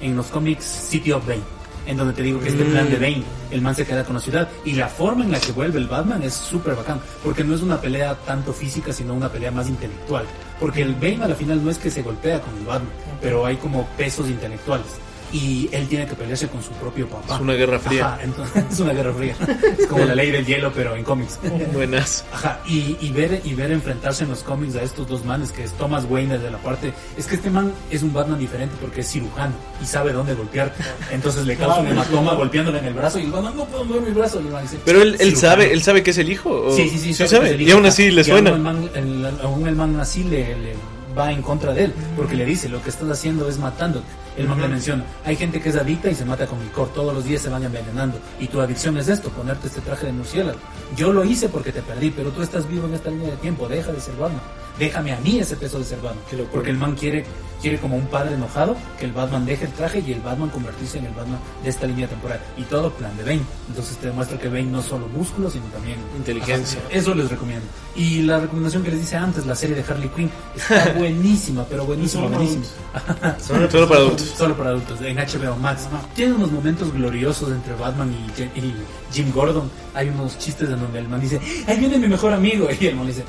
en 0.00 0.16
los 0.16 0.26
cómics 0.28 0.64
City 0.64 1.12
of 1.12 1.26
Bane, 1.26 1.42
en 1.90 1.96
donde 1.96 2.14
te 2.14 2.22
digo 2.22 2.38
que 2.38 2.48
este 2.48 2.64
plan 2.64 2.88
de 2.88 2.96
Bane, 2.96 3.24
el 3.50 3.60
man 3.60 3.74
se 3.74 3.84
queda 3.84 4.04
con 4.04 4.14
la 4.14 4.20
ciudad 4.20 4.48
y 4.64 4.72
la 4.74 4.88
forma 4.88 5.24
en 5.24 5.32
la 5.32 5.40
que 5.40 5.50
vuelve 5.50 5.78
el 5.78 5.88
Batman 5.88 6.22
es 6.22 6.34
súper 6.34 6.76
bacán, 6.76 7.00
porque 7.24 7.42
no 7.42 7.54
es 7.54 7.62
una 7.62 7.80
pelea 7.80 8.14
tanto 8.14 8.52
física, 8.52 8.92
sino 8.92 9.12
una 9.12 9.28
pelea 9.28 9.50
más 9.50 9.68
intelectual. 9.68 10.24
Porque 10.60 10.82
el 10.82 10.94
Bane 10.94 11.24
a 11.24 11.28
la 11.28 11.34
final 11.34 11.62
no 11.64 11.70
es 11.70 11.78
que 11.78 11.90
se 11.90 12.02
golpea 12.02 12.40
con 12.40 12.56
el 12.56 12.64
Batman, 12.64 12.92
pero 13.20 13.44
hay 13.44 13.56
como 13.56 13.86
pesos 13.96 14.28
intelectuales. 14.28 14.86
Y 15.32 15.68
él 15.72 15.86
tiene 15.86 16.06
que 16.06 16.14
pelearse 16.14 16.48
con 16.48 16.62
su 16.62 16.70
propio 16.72 17.06
papá. 17.08 17.36
Es 17.36 17.40
una 17.40 17.52
guerra 17.54 17.78
fría. 17.78 18.14
Ajá, 18.14 18.22
entonces, 18.24 18.64
es 18.72 18.80
una 18.80 18.92
guerra 18.92 19.12
fría. 19.14 19.34
Es 19.78 19.86
como 19.86 20.04
la 20.04 20.14
ley 20.14 20.30
del 20.32 20.44
hielo, 20.44 20.72
pero 20.74 20.96
en 20.96 21.04
cómics. 21.04 21.38
Buenas. 21.72 22.24
Ajá, 22.32 22.60
y, 22.66 22.96
y 23.00 23.10
ver 23.12 23.40
y 23.44 23.54
ver 23.54 23.70
enfrentarse 23.70 24.24
en 24.24 24.30
los 24.30 24.42
cómics 24.42 24.74
a 24.76 24.82
estos 24.82 25.06
dos 25.06 25.24
manes, 25.24 25.52
que 25.52 25.62
es 25.64 25.72
Thomas 25.74 26.04
Wayne 26.08 26.38
de 26.38 26.50
la 26.50 26.58
parte... 26.58 26.92
Es 27.16 27.26
que 27.26 27.36
este 27.36 27.48
man 27.50 27.72
es 27.90 28.02
un 28.02 28.12
Batman 28.12 28.38
diferente 28.38 28.74
porque 28.80 29.02
es 29.02 29.08
cirujano 29.10 29.54
y 29.82 29.86
sabe 29.86 30.12
dónde 30.12 30.34
golpear. 30.34 30.74
Entonces 31.12 31.46
le 31.46 31.56
causa 31.56 31.80
un 31.80 31.86
hematoma 31.88 32.34
golpeándole 32.34 32.78
en 32.78 32.86
el 32.86 32.94
brazo 32.94 33.18
y 33.20 33.24
el 33.24 33.30
Batman 33.30 33.56
no 33.56 33.64
puedo 33.66 33.84
mover 33.84 34.02
mi 34.02 34.10
brazo. 34.10 34.40
Y 34.40 34.46
el 34.46 34.52
man 34.52 34.62
dice, 34.62 34.78
Pero 34.84 35.02
él, 35.02 35.16
él 35.20 35.36
sabe, 35.36 35.72
él 35.72 35.82
sabe 35.82 36.02
que 36.02 36.10
es 36.10 36.18
el 36.18 36.30
hijo. 36.30 36.50
¿o? 36.50 36.74
Sí, 36.76 36.88
sí, 36.88 36.98
sí. 36.98 37.14
Sí 37.14 37.28
sabe 37.28 37.54
Y 37.62 37.70
aún 37.70 37.86
así 37.86 38.10
le 38.10 38.22
Y 38.22 38.30
aún 38.30 38.40
suena. 38.40 38.50
el 38.50 38.58
man, 38.60 38.90
el- 38.94 39.26
aún 39.42 39.66
el 39.68 39.76
man 39.76 39.98
así 40.00 40.24
le, 40.24 40.56
le 40.58 40.74
va 41.16 41.32
en 41.32 41.42
contra 41.42 41.72
de 41.72 41.84
él, 41.86 41.94
porque 42.16 42.36
le 42.36 42.46
dice, 42.46 42.68
lo 42.68 42.80
que 42.82 42.90
estás 42.90 43.08
haciendo 43.10 43.48
es 43.48 43.58
matándote. 43.58 44.06
El 44.40 44.68
menciona, 44.68 45.04
hay 45.24 45.36
gente 45.36 45.60
que 45.60 45.68
es 45.68 45.76
adicta 45.76 46.10
y 46.10 46.14
se 46.14 46.24
mata 46.24 46.46
con 46.46 46.58
licor, 46.60 46.88
todos 46.94 47.12
los 47.12 47.24
días 47.24 47.42
se 47.42 47.50
van 47.50 47.62
envenenando. 47.62 48.18
Y 48.38 48.46
tu 48.46 48.60
adicción 48.60 48.96
es 48.96 49.08
esto, 49.08 49.28
ponerte 49.28 49.66
este 49.66 49.82
traje 49.82 50.06
de 50.06 50.12
murciélago. 50.12 50.58
Yo 50.96 51.12
lo 51.12 51.24
hice 51.24 51.48
porque 51.48 51.72
te 51.72 51.82
perdí, 51.82 52.10
pero 52.10 52.30
tú 52.30 52.40
estás 52.40 52.66
vivo 52.66 52.86
en 52.86 52.94
esta 52.94 53.10
línea 53.10 53.32
de 53.32 53.36
tiempo, 53.36 53.68
deja 53.68 53.92
de 53.92 54.00
ser 54.00 54.16
Batman. 54.16 54.40
Déjame 54.80 55.12
a 55.12 55.20
mí 55.20 55.38
ese 55.38 55.56
peso 55.56 55.78
de 55.78 55.84
ser 55.84 56.00
Batman. 56.00 56.24
Porque 56.50 56.70
el 56.70 56.78
man 56.78 56.96
quiere, 56.96 57.24
quiere 57.60 57.78
como 57.78 57.96
un 57.96 58.06
padre 58.06 58.34
enojado 58.34 58.76
que 58.98 59.04
el 59.04 59.12
Batman 59.12 59.44
deje 59.44 59.66
el 59.66 59.72
traje 59.72 60.02
y 60.04 60.12
el 60.12 60.20
Batman 60.20 60.48
convertirse 60.48 60.98
en 60.98 61.04
el 61.04 61.12
Batman 61.12 61.38
de 61.62 61.68
esta 61.68 61.86
línea 61.86 62.08
temporal. 62.08 62.40
Y 62.56 62.62
todo 62.62 62.90
plan 62.90 63.14
de 63.16 63.22
Bane. 63.22 63.42
Entonces 63.68 63.98
te 63.98 64.06
demuestra 64.06 64.38
que 64.38 64.48
Bane 64.48 64.64
no 64.64 64.80
es 64.80 64.86
solo 64.86 65.06
músculo, 65.08 65.50
sino 65.50 65.66
también 65.66 65.98
Inteligencia. 66.16 66.80
Ajá, 66.80 66.98
eso 66.98 67.14
les 67.14 67.30
recomiendo. 67.30 67.66
Y 67.94 68.22
la 68.22 68.40
recomendación 68.40 68.82
que 68.82 68.90
les 68.90 69.00
dice 69.00 69.16
antes, 69.16 69.44
la 69.44 69.54
serie 69.54 69.76
de 69.76 69.82
Harley 69.82 70.08
Quinn, 70.08 70.30
está 70.56 70.92
buenísima, 70.96 71.64
pero 71.68 71.84
buenísima, 71.84 72.26
buenísima. 72.26 72.64
Solo 73.38 73.68
para 73.86 74.00
adultos. 74.00 74.34
Solo 74.36 74.56
para 74.56 74.70
adultos, 74.70 75.00
en 75.02 75.16
HBO 75.16 75.56
Max. 75.56 75.88
Tiene 76.14 76.32
unos 76.32 76.50
momentos 76.50 76.90
gloriosos 76.92 77.50
entre 77.50 77.74
Batman 77.74 78.10
y, 78.12 78.42
y 78.58 78.74
Jim 79.12 79.30
Gordon. 79.32 79.70
Hay 79.92 80.08
unos 80.08 80.38
chistes 80.38 80.70
en 80.70 80.80
donde 80.80 81.00
el 81.00 81.08
man 81.08 81.20
dice, 81.20 81.38
ahí 81.66 81.78
viene 81.78 81.98
mi 81.98 82.08
mejor 82.08 82.32
amigo. 82.32 82.68
Y 82.80 82.86
el 82.86 82.96
man 82.96 83.06
dice, 83.06 83.24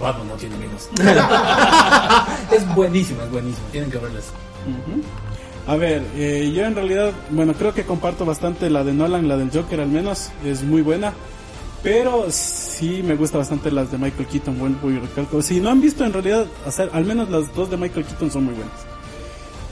Batman 0.00 0.28
no 0.28 0.34
tiene 0.34 0.54
amigos. 0.56 0.88
es 2.52 2.74
buenísimo, 2.74 3.22
es 3.22 3.30
buenísimo. 3.30 3.66
Tienen 3.72 3.90
que 3.90 3.98
verlas. 3.98 4.24
A 5.66 5.76
ver, 5.76 6.02
eh, 6.14 6.52
yo 6.54 6.64
en 6.64 6.74
realidad, 6.74 7.12
bueno, 7.30 7.54
creo 7.54 7.74
que 7.74 7.84
comparto 7.84 8.24
bastante 8.24 8.70
la 8.70 8.84
de 8.84 8.92
Nolan, 8.92 9.28
la 9.28 9.36
del 9.36 9.50
Joker 9.50 9.80
al 9.80 9.88
menos, 9.88 10.30
es 10.44 10.62
muy 10.62 10.82
buena. 10.82 11.12
Pero 11.82 12.26
sí 12.30 13.02
me 13.04 13.14
gusta 13.14 13.38
bastante 13.38 13.70
las 13.70 13.92
de 13.92 13.98
Michael 13.98 14.26
Keaton, 14.26 14.58
vuelvo 14.58 14.90
y 14.90 14.98
recalco. 14.98 15.42
Si 15.42 15.60
no 15.60 15.70
han 15.70 15.80
visto 15.80 16.04
en 16.04 16.12
realidad, 16.12 16.46
hacer, 16.66 16.90
al 16.92 17.04
menos 17.04 17.30
las 17.30 17.54
dos 17.54 17.70
de 17.70 17.76
Michael 17.76 18.04
Keaton 18.06 18.30
son 18.30 18.44
muy 18.44 18.54
buenas. 18.54 18.74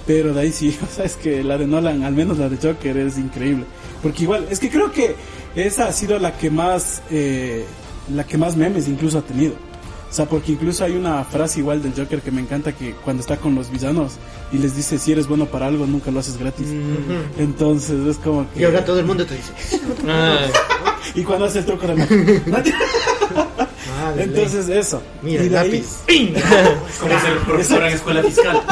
Pero 0.07 0.35
de 0.35 0.41
ahí 0.41 0.53
sí, 0.53 0.77
o 0.83 0.95
sea, 0.95 1.05
es 1.05 1.17
que 1.17 1.43
la 1.43 1.59
de 1.59 1.67
Nolan, 1.67 2.05
al 2.05 2.15
menos 2.15 2.39
la 2.39 2.49
de 2.49 2.57
Joker, 2.57 2.97
es 2.97 3.19
increíble. 3.19 3.65
Porque 4.03 4.25
igual, 4.25 4.47
es 4.51 4.61
que 4.61 4.71
creo 4.71 4.93
que 4.93 5.17
esa 5.55 5.87
ha 5.87 5.93
sido 5.93 6.19
la 6.19 6.37
que 6.37 6.51
más, 6.51 7.03
eh, 7.11 7.65
la 8.13 8.25
que 8.25 8.37
más 8.37 8.57
memes 8.57 8.89
incluso 8.89 9.19
ha 9.19 9.23
tenido. 9.23 9.55
O 10.15 10.17
sea, 10.17 10.27
porque 10.27 10.53
incluso 10.53 10.85
hay 10.85 10.93
una 10.97 11.25
frase 11.25 11.59
igual 11.59 11.83
del 11.83 11.93
Joker 11.93 12.21
que 12.23 12.31
me 12.31 12.41
encanta 12.41 12.71
que 12.71 12.93
cuando 13.05 13.21
está 13.21 13.37
con 13.37 13.57
los 13.57 13.69
villanos 13.69 14.13
y 14.53 14.59
les 14.59 14.77
dice 14.77 14.97
si 14.97 15.11
eres 15.11 15.27
bueno 15.27 15.47
para 15.47 15.67
algo 15.67 15.87
nunca 15.87 16.13
lo 16.13 16.21
haces 16.21 16.37
gratis. 16.39 16.69
Entonces 17.37 17.99
es 18.07 18.17
como 18.19 18.49
que... 18.53 18.61
Y 18.61 18.65
ahora 18.65 18.85
todo 18.85 19.01
el 19.01 19.07
mundo 19.07 19.27
te 19.27 19.35
dice. 19.35 19.53
Ah, 20.07 20.47
Y 21.17 21.25
cuando 21.25 21.47
hace 21.47 21.59
el 21.59 21.65
truco 21.65 21.85
de. 21.89 21.95
Entonces 24.19 24.69
eso. 24.69 25.03
Mira, 25.21 25.43
y 25.43 25.47
el 25.47 25.53
de 25.53 25.59
ahí- 25.59 25.71
lápiz. 25.73 25.87
Como 27.01 27.21
ser 27.21 27.39
profesora 27.41 27.89
en 27.89 27.95
escuela 27.97 28.23
fiscal. 28.23 28.63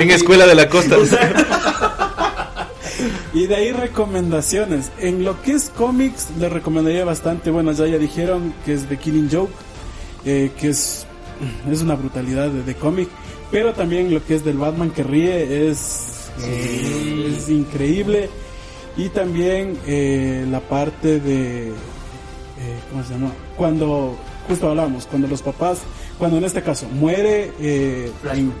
en 0.00 0.10
escuela 0.10 0.46
de 0.46 0.54
la 0.54 0.68
costa. 0.68 0.96
Y 3.32 3.46
de 3.46 3.56
ahí 3.56 3.72
recomendaciones. 3.72 4.90
En 4.98 5.24
lo 5.24 5.40
que 5.42 5.52
es 5.52 5.70
cómics, 5.70 6.28
les 6.38 6.52
recomendaría 6.52 7.04
bastante. 7.06 7.50
Bueno, 7.50 7.72
ya 7.72 7.86
ya 7.86 7.96
dijeron 7.98 8.54
que 8.64 8.74
es 8.74 8.86
The 8.86 8.96
Killing 8.98 9.28
Joke, 9.32 9.52
eh, 10.24 10.50
que 10.58 10.68
es, 10.68 11.06
es 11.70 11.82
una 11.82 11.94
brutalidad 11.94 12.48
de, 12.50 12.62
de 12.62 12.74
cómic. 12.74 13.08
Pero 13.50 13.72
también 13.72 14.12
lo 14.12 14.24
que 14.24 14.34
es 14.36 14.44
del 14.44 14.58
Batman 14.58 14.90
que 14.90 15.02
ríe 15.04 15.68
es, 15.68 16.30
es 16.44 17.48
increíble. 17.48 18.28
Y 18.96 19.08
también 19.08 19.76
eh, 19.86 20.46
la 20.50 20.60
parte 20.60 21.20
de. 21.20 21.68
eh, 21.68 21.72
¿Cómo 22.90 23.02
se 23.04 23.12
llama? 23.14 23.32
Cuando. 23.56 24.16
Justo 24.48 24.68
hablamos, 24.68 25.06
cuando 25.06 25.26
los 25.28 25.42
papás. 25.42 25.78
Cuando 26.18 26.38
en 26.38 26.44
este 26.44 26.62
caso 26.62 26.86
muere. 26.88 27.52
Eh, 27.60 28.10
en- 28.32 28.52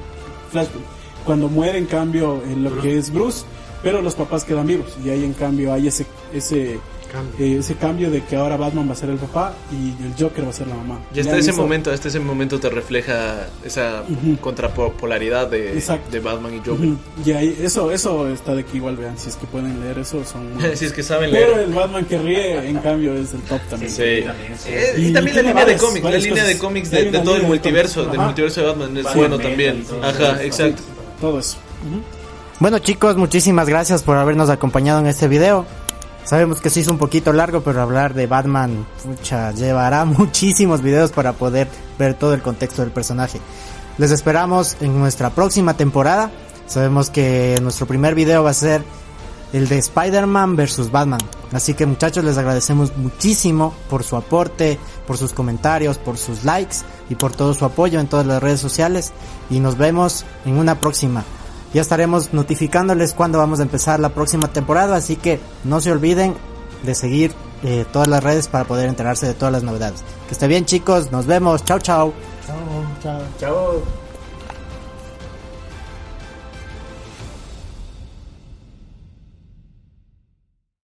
Flashpoint. 0.50 0.86
Cuando 1.24 1.48
muere, 1.48 1.78
en 1.78 1.86
cambio, 1.86 2.42
en 2.44 2.62
lo 2.64 2.80
que 2.82 2.98
es 2.98 3.10
Bruce, 3.12 3.44
pero 3.82 4.02
los 4.02 4.14
papás 4.14 4.44
quedan 4.44 4.66
vivos. 4.66 4.94
Y 5.04 5.08
ahí, 5.08 5.24
en 5.24 5.32
cambio, 5.32 5.72
hay 5.72 5.88
ese, 5.88 6.04
ese, 6.34 6.78
Cambio. 7.14 7.46
eh, 7.46 7.58
ese 7.60 7.74
cambio 7.76 8.10
de 8.10 8.22
que 8.24 8.36
ahora 8.36 8.56
Batman 8.56 8.88
va 8.88 8.92
a 8.92 8.96
ser 8.96 9.08
el 9.08 9.16
papá 9.16 9.54
y 9.72 9.90
el 10.04 10.12
Joker 10.18 10.44
va 10.44 10.50
a 10.50 10.52
ser 10.52 10.66
la 10.66 10.74
mamá. 10.74 10.98
Y 11.14 11.20
hasta 11.20 11.38
ese 11.38 11.50
eso- 11.52 11.62
momento, 11.62 11.90
hasta 11.92 12.08
ese 12.08 12.20
momento 12.20 12.60
te 12.60 12.68
refleja 12.68 13.46
esa 13.64 14.02
Ujú. 14.08 14.36
contrapolaridad 14.40 15.48
de, 15.48 15.80
de 16.10 16.20
Batman 16.20 16.54
y 16.54 16.58
Joker. 16.58 16.72
Ujú. 16.88 16.96
Y 17.24 17.32
ahí, 17.32 17.58
eso, 17.62 17.90
eso 17.90 18.28
está 18.28 18.54
de 18.54 18.64
que 18.64 18.76
igual 18.76 18.96
vean, 18.96 19.16
si 19.16 19.28
es 19.28 19.36
que 19.36 19.46
pueden 19.46 19.80
leer 19.80 19.98
eso, 20.00 20.24
son... 20.24 20.48
si 20.74 20.84
es 20.86 20.92
que 20.92 21.02
saben 21.02 21.30
Pero 21.30 21.56
leer. 21.56 21.68
el 21.68 21.74
Batman 21.74 22.04
que 22.04 22.18
ríe, 22.18 22.68
en 22.68 22.78
cambio, 22.78 23.14
es 23.14 23.32
el 23.32 23.40
top 23.42 23.60
también. 23.70 23.90
Sí. 23.90 24.22
también 24.26 24.52
es- 24.52 24.66
Eh, 24.66 24.94
Y 24.98 25.06
y 25.06 25.12
también 25.12 25.36
la 25.36 25.42
línea 25.42 25.54
de 25.54 25.60
varias- 25.72 25.80
cómics, 25.82 26.04
la 26.04 26.18
línea 26.18 26.44
de 26.44 26.58
cómics 26.58 26.90
de, 26.90 27.10
de 27.10 27.18
todo 27.20 27.36
el 27.36 27.42
de 27.42 27.46
multiverso, 27.48 28.04
del 28.06 28.20
multiverso 28.20 28.60
de 28.60 28.66
Batman 28.66 28.96
es 28.96 29.14
bueno 29.14 29.38
también. 29.38 29.84
Ajá, 30.02 30.42
exacto. 30.42 30.82
Todo 31.20 31.38
eso. 31.38 31.56
Bueno 32.60 32.78
chicos, 32.78 33.16
muchísimas 33.16 33.68
gracias 33.68 34.02
por 34.02 34.16
habernos 34.16 34.48
acompañado 34.48 35.00
en 35.00 35.06
este 35.06 35.28
video. 35.28 35.66
Sabemos 36.24 36.60
que 36.60 36.70
se 36.70 36.80
hizo 36.80 36.90
un 36.90 36.98
poquito 36.98 37.32
largo, 37.32 37.60
pero 37.60 37.82
hablar 37.82 38.14
de 38.14 38.26
Batman 38.26 38.86
pucha, 39.02 39.52
llevará 39.52 40.04
muchísimos 40.04 40.80
videos 40.80 41.12
para 41.12 41.34
poder 41.34 41.68
ver 41.98 42.14
todo 42.14 42.34
el 42.34 42.42
contexto 42.42 42.82
del 42.82 42.90
personaje. 42.90 43.40
Les 43.98 44.10
esperamos 44.10 44.76
en 44.80 44.98
nuestra 44.98 45.30
próxima 45.30 45.76
temporada. 45.76 46.30
Sabemos 46.66 47.10
que 47.10 47.58
nuestro 47.62 47.86
primer 47.86 48.14
video 48.14 48.42
va 48.42 48.50
a 48.50 48.54
ser 48.54 48.82
el 49.52 49.68
de 49.68 49.78
Spider-Man 49.78 50.56
versus 50.56 50.90
Batman. 50.90 51.20
Así 51.52 51.74
que 51.74 51.86
muchachos 51.86 52.24
les 52.24 52.36
agradecemos 52.38 52.96
muchísimo 52.96 53.72
por 53.88 54.02
su 54.02 54.16
aporte, 54.16 54.80
por 55.06 55.16
sus 55.16 55.32
comentarios, 55.32 55.98
por 55.98 56.18
sus 56.18 56.42
likes 56.42 56.78
y 57.08 57.14
por 57.14 57.32
todo 57.32 57.54
su 57.54 57.64
apoyo 57.64 58.00
en 58.00 58.08
todas 58.08 58.26
las 58.26 58.42
redes 58.42 58.58
sociales. 58.58 59.12
Y 59.50 59.60
nos 59.60 59.78
vemos 59.78 60.24
en 60.44 60.58
una 60.58 60.80
próxima. 60.80 61.22
Ya 61.74 61.82
estaremos 61.82 62.32
notificándoles 62.32 63.12
cuando 63.12 63.38
vamos 63.38 63.58
a 63.58 63.62
empezar 63.62 64.00
la 64.00 64.10
próxima 64.10 64.48
temporada, 64.48 64.96
así 64.96 65.16
que 65.16 65.40
no 65.64 65.80
se 65.80 65.90
olviden 65.90 66.34
de 66.84 66.94
seguir 66.94 67.32
eh, 67.64 67.84
todas 67.92 68.08
las 68.08 68.22
redes 68.22 68.46
para 68.46 68.64
poder 68.64 68.88
enterarse 68.88 69.26
de 69.26 69.34
todas 69.34 69.52
las 69.52 69.64
novedades. 69.64 70.04
Que 70.28 70.34
esté 70.34 70.46
bien 70.46 70.64
chicos, 70.66 71.10
nos 71.10 71.26
vemos, 71.26 71.64
chao 71.64 71.80
chao. 71.80 72.14
Chao, 72.46 72.56
chao. 73.02 73.22
Chao. 73.38 74.03